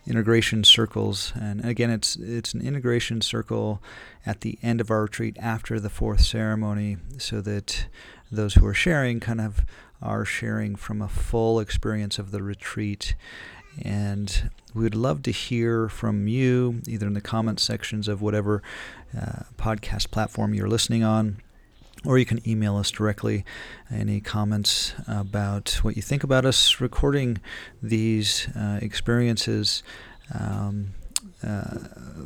integration 0.07 0.63
circles. 0.63 1.33
And 1.39 1.63
again, 1.65 1.89
it's 1.89 2.15
it's 2.15 2.53
an 2.53 2.61
integration 2.61 3.21
circle 3.21 3.81
at 4.25 4.41
the 4.41 4.57
end 4.63 4.81
of 4.81 4.89
our 4.89 5.03
retreat 5.03 5.37
after 5.39 5.79
the 5.79 5.89
fourth 5.89 6.21
ceremony, 6.21 6.97
so 7.17 7.41
that 7.41 7.87
those 8.31 8.55
who 8.55 8.65
are 8.65 8.73
sharing 8.73 9.19
kind 9.19 9.41
of 9.41 9.65
are 10.01 10.25
sharing 10.25 10.75
from 10.75 11.01
a 11.01 11.07
full 11.07 11.59
experience 11.59 12.17
of 12.17 12.31
the 12.31 12.41
retreat. 12.41 13.15
And 13.83 14.49
we 14.73 14.83
would 14.83 14.95
love 14.95 15.23
to 15.23 15.31
hear 15.31 15.89
from 15.89 16.27
you, 16.27 16.81
either 16.87 17.07
in 17.07 17.13
the 17.13 17.21
comment 17.21 17.59
sections 17.59 18.07
of 18.07 18.21
whatever 18.21 18.61
uh, 19.17 19.43
podcast 19.57 20.11
platform 20.11 20.53
you're 20.53 20.69
listening 20.69 21.03
on, 21.03 21.37
or 22.05 22.17
you 22.17 22.25
can 22.25 22.47
email 22.47 22.77
us 22.77 22.89
directly 22.89 23.45
any 23.91 24.19
comments 24.21 24.93
about 25.07 25.79
what 25.83 25.95
you 25.95 26.01
think 26.01 26.23
about 26.23 26.45
us 26.45 26.81
recording 26.81 27.39
these 27.81 28.47
uh, 28.55 28.79
experiences 28.81 29.83
um, 30.33 30.93
uh, 31.43 31.77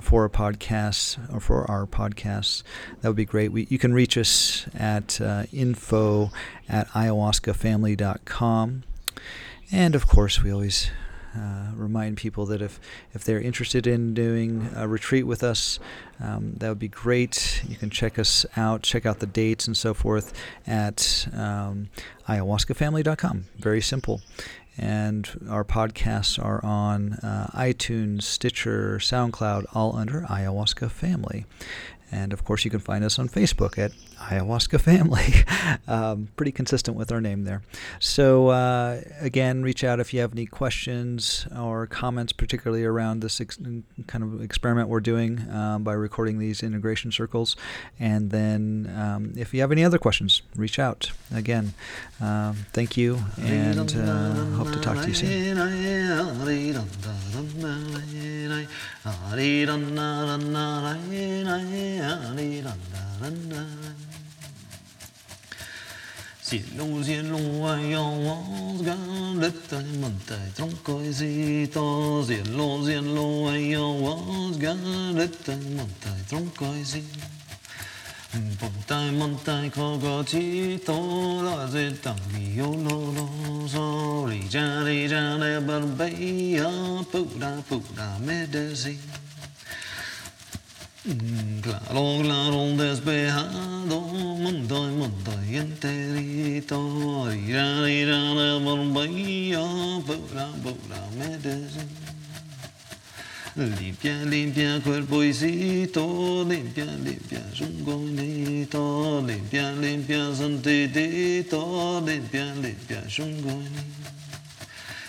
for 0.02 0.24
a 0.26 0.30
podcast 0.30 1.18
or 1.34 1.40
for 1.40 1.70
our 1.70 1.86
podcasts. 1.86 2.64
That 3.02 3.10
would 3.10 3.18
be 3.18 3.26
great. 3.26 3.52
We, 3.52 3.68
you 3.70 3.80
can 3.80 3.94
reach 3.94 4.18
us 4.18 4.68
at 4.74 5.20
uh, 5.20 5.44
info 5.52 6.32
at 6.70 6.88
ayahuascafamily.com. 6.90 8.84
And 9.72 9.96
of 9.96 10.08
course, 10.08 10.44
we 10.44 10.52
always 10.52 10.92
uh, 11.36 11.72
remind 11.76 12.18
people 12.18 12.46
that 12.48 12.62
if, 12.62 12.80
if 13.14 13.24
they're 13.24 13.42
interested 13.42 13.88
in 13.88 14.14
doing 14.14 14.70
a 14.76 14.88
retreat 14.88 15.28
with 15.28 15.44
us, 15.44 15.80
um, 16.20 16.54
that 16.58 16.70
would 16.70 16.80
be 16.80 16.88
great. 16.88 17.64
You 17.68 17.76
can 17.76 17.90
check 17.90 18.18
us 18.18 18.46
out, 18.56 18.84
check 18.84 19.06
out 19.06 19.20
the 19.20 19.26
dates 19.28 19.68
and 19.68 19.76
so 19.76 19.94
forth 19.94 20.34
at 20.66 21.28
um, 21.34 21.90
ayahuascafamily.com. 22.28 23.46
Very 23.58 23.82
simple. 23.82 24.22
And 24.78 25.48
our 25.50 25.64
podcasts 25.64 26.44
are 26.44 26.64
on 26.64 27.14
uh, 27.14 27.50
iTunes, 27.54 28.24
Stitcher, 28.24 28.98
SoundCloud, 28.98 29.66
all 29.74 29.96
under 29.96 30.22
Ayahuasca 30.22 30.92
Family. 30.92 31.46
And 32.12 32.34
of 32.34 32.44
course, 32.46 32.64
you 32.66 32.72
can 32.72 32.80
find 32.80 33.04
us 33.04 33.18
on 33.18 33.30
Facebook 33.30 33.78
at 33.78 33.92
Ayahuasca 34.18 34.80
Family. 34.80 35.46
um, 35.88 36.30
pretty 36.36 36.52
consistent 36.52 36.96
with 36.96 37.12
our 37.12 37.20
name 37.20 37.44
there. 37.44 37.62
So, 38.00 38.50
uh, 38.50 39.02
again, 39.20 39.64
reach 39.64 39.84
out 39.84 40.00
if 40.00 40.14
you 40.14 40.22
have 40.22 40.32
any 40.32 40.46
questions 40.46 41.48
or 41.58 41.88
comments, 41.88 42.32
particularly 42.34 42.84
around 42.84 43.22
this 43.22 43.42
ex- 43.42 43.60
kind 44.08 44.24
of 44.24 44.42
experiment 44.42 44.90
we're 44.90 45.00
doing 45.00 45.50
um, 45.52 45.84
by 45.84 45.94
recording 45.94 46.40
these 46.40 46.64
integration 46.64 47.12
circles. 47.12 47.56
And 48.00 48.30
then, 48.32 48.94
um, 48.96 49.34
if 49.36 49.54
you 49.54 49.62
have 49.62 49.72
any 49.72 49.84
other 49.84 49.98
questions, 49.98 50.42
reach 50.56 50.80
out. 50.80 51.12
Again, 51.34 51.74
um, 52.22 52.66
thank 52.72 52.98
you, 52.98 53.20
and 53.42 53.96
uh, 53.96 54.34
hope 54.56 54.72
to 54.72 54.80
talk 54.80 55.02
to 55.02 55.08
you 55.08 55.14
soon. 55.14 55.58
đi 59.36 59.66
đan 59.66 59.96
na 59.96 60.26
đan 60.28 60.54
na 60.54 60.82
đấy 60.84 61.44
đấy 61.46 62.00
đi 62.38 62.62
đan 62.62 62.78
na 62.94 63.06
đan 63.22 63.50
na 63.50 63.66
xin 66.44 66.62
lỗi 66.78 67.04
xin 67.08 67.26
lỗi 67.26 67.80
yêu 67.80 68.38
gã 68.86 68.96
đất 69.42 69.54
tay 69.70 69.84
mình 70.02 70.20
tay 70.28 70.52
trong 70.56 70.72
coi 70.84 71.14
gì 71.14 71.66
to 71.66 71.82
xin 72.28 72.46
lỗi 72.46 72.80
xin 72.88 73.16
lỗi 73.16 73.58
yêu 73.58 74.20
gã 74.60 74.74
đất 75.18 75.30
tay 75.46 75.58
mình 75.58 75.90
tay 76.06 76.20
trong 76.30 76.48
coi 76.58 76.84
gì 76.84 77.02
Cielo, 78.36 78.68
ayahuasca, 78.76 79.12
monte, 79.12 79.72
tronco 79.72 79.96
y 79.96 79.96
cito. 79.96 79.96
Cielo, 79.96 79.96
cielo, 79.96 79.96
ayahuasca, 79.96 79.96
monte, 79.96 79.96
tronco 79.96 79.96
y 79.96 79.96
cito. 79.96 79.96
Monte, 79.96 80.12
monte, 80.12 80.12
cogotito, 80.92 81.44
la 81.44 81.68
zeta, 81.68 82.16
mio, 82.34 82.68
lo, 82.76 83.12
lo, 83.14 83.68
so, 83.70 84.26
rija, 84.28 84.84
rija, 84.84 85.38
de 85.38 85.60
barbella, 85.60 86.70
pura, 87.12 87.64
pura 87.70 88.20
medicina. 88.20 89.20
Claro, 91.62 92.20
claro, 92.24 92.76
despejado, 92.76 94.02
mundo, 94.02 94.82
mundo 94.90 95.32
y 95.50 95.56
enterito, 95.58 97.32
ira, 97.32 97.90
ira 97.90 98.18
de 98.18 98.60
bombilla, 98.60 99.64
pura, 100.06 100.48
pura 100.62 101.00
medicina. 101.18 102.05
Limpia, 103.58 104.22
limpia 104.26 104.82
quel 104.82 105.06
poesito, 105.06 106.44
limpia, 106.44 106.84
limpia 106.84 107.42
sul 107.54 107.84
gognito, 107.84 109.22
limpia, 109.22 109.72
limpia 109.72 110.34
sentitito, 110.36 112.02
limpia, 112.04 112.52
limpia 112.52 113.02
sul 113.08 113.40
gognito. 113.40 114.12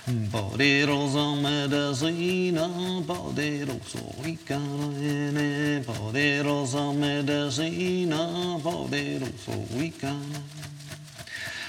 Un 0.04 0.28
po' 0.30 0.52
di 0.54 0.84
rosa 0.84 1.34
medesina, 1.34 2.66
un 2.66 3.04
po' 3.04 3.32
di 3.34 3.64
rosso 3.64 4.14
icarene, 4.22 5.78
un 5.78 5.84
po' 5.84 6.10
di 6.12 6.40
medesina, 6.92 8.26
un 8.26 8.60
icarene. 9.82 10.75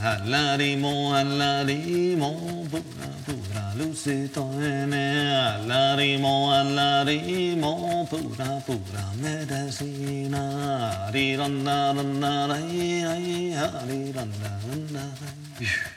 Alarimo, 0.00 1.14
alarimo, 1.14 2.64
pura, 2.70 3.08
pura 3.24 3.72
lucito 3.74 4.50
ene. 4.60 5.34
Alarimo, 5.34 6.52
alarimo, 6.52 8.06
pura, 8.08 8.62
pura 8.64 9.12
medicina. 9.16 11.06
Ariranda, 11.06 11.92
randa, 11.92 12.46
rai, 12.46 13.02
rai, 13.02 13.54
ariranda, 13.54 14.58
randa, 14.62 15.12
rai. 15.20 15.92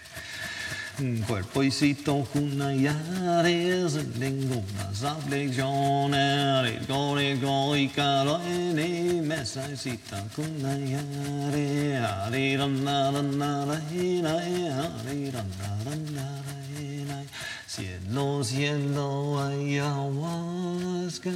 Cuerpo 1.27 1.61
y 1.61 1.69
cito 1.69 2.27
cunayares, 2.33 3.93
lengunas 4.17 5.03
aflicciones, 5.03 6.63
rigo, 6.63 7.15
rigo 7.15 7.75
y 7.77 7.87
caloene, 7.89 9.21
mesa 9.21 9.71
y 9.71 9.77
cita 9.77 10.23
cunayare, 10.35 11.97
ariranda, 11.97 13.11
randa, 13.11 13.65
rai, 13.65 14.21
rai, 14.23 14.69
ariranda, 14.69 15.77
randa, 15.85 16.41
rai, 16.47 17.05
rai. 17.05 17.27
Cielo, 17.67 18.43
cielo, 18.43 19.39
ayahuasca, 19.39 21.29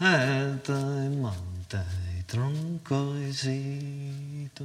alta 0.00 1.04
y 1.04 1.16
monte, 1.16 1.78
tronco 2.26 3.14
y 3.16 3.32
cito. 3.32 4.64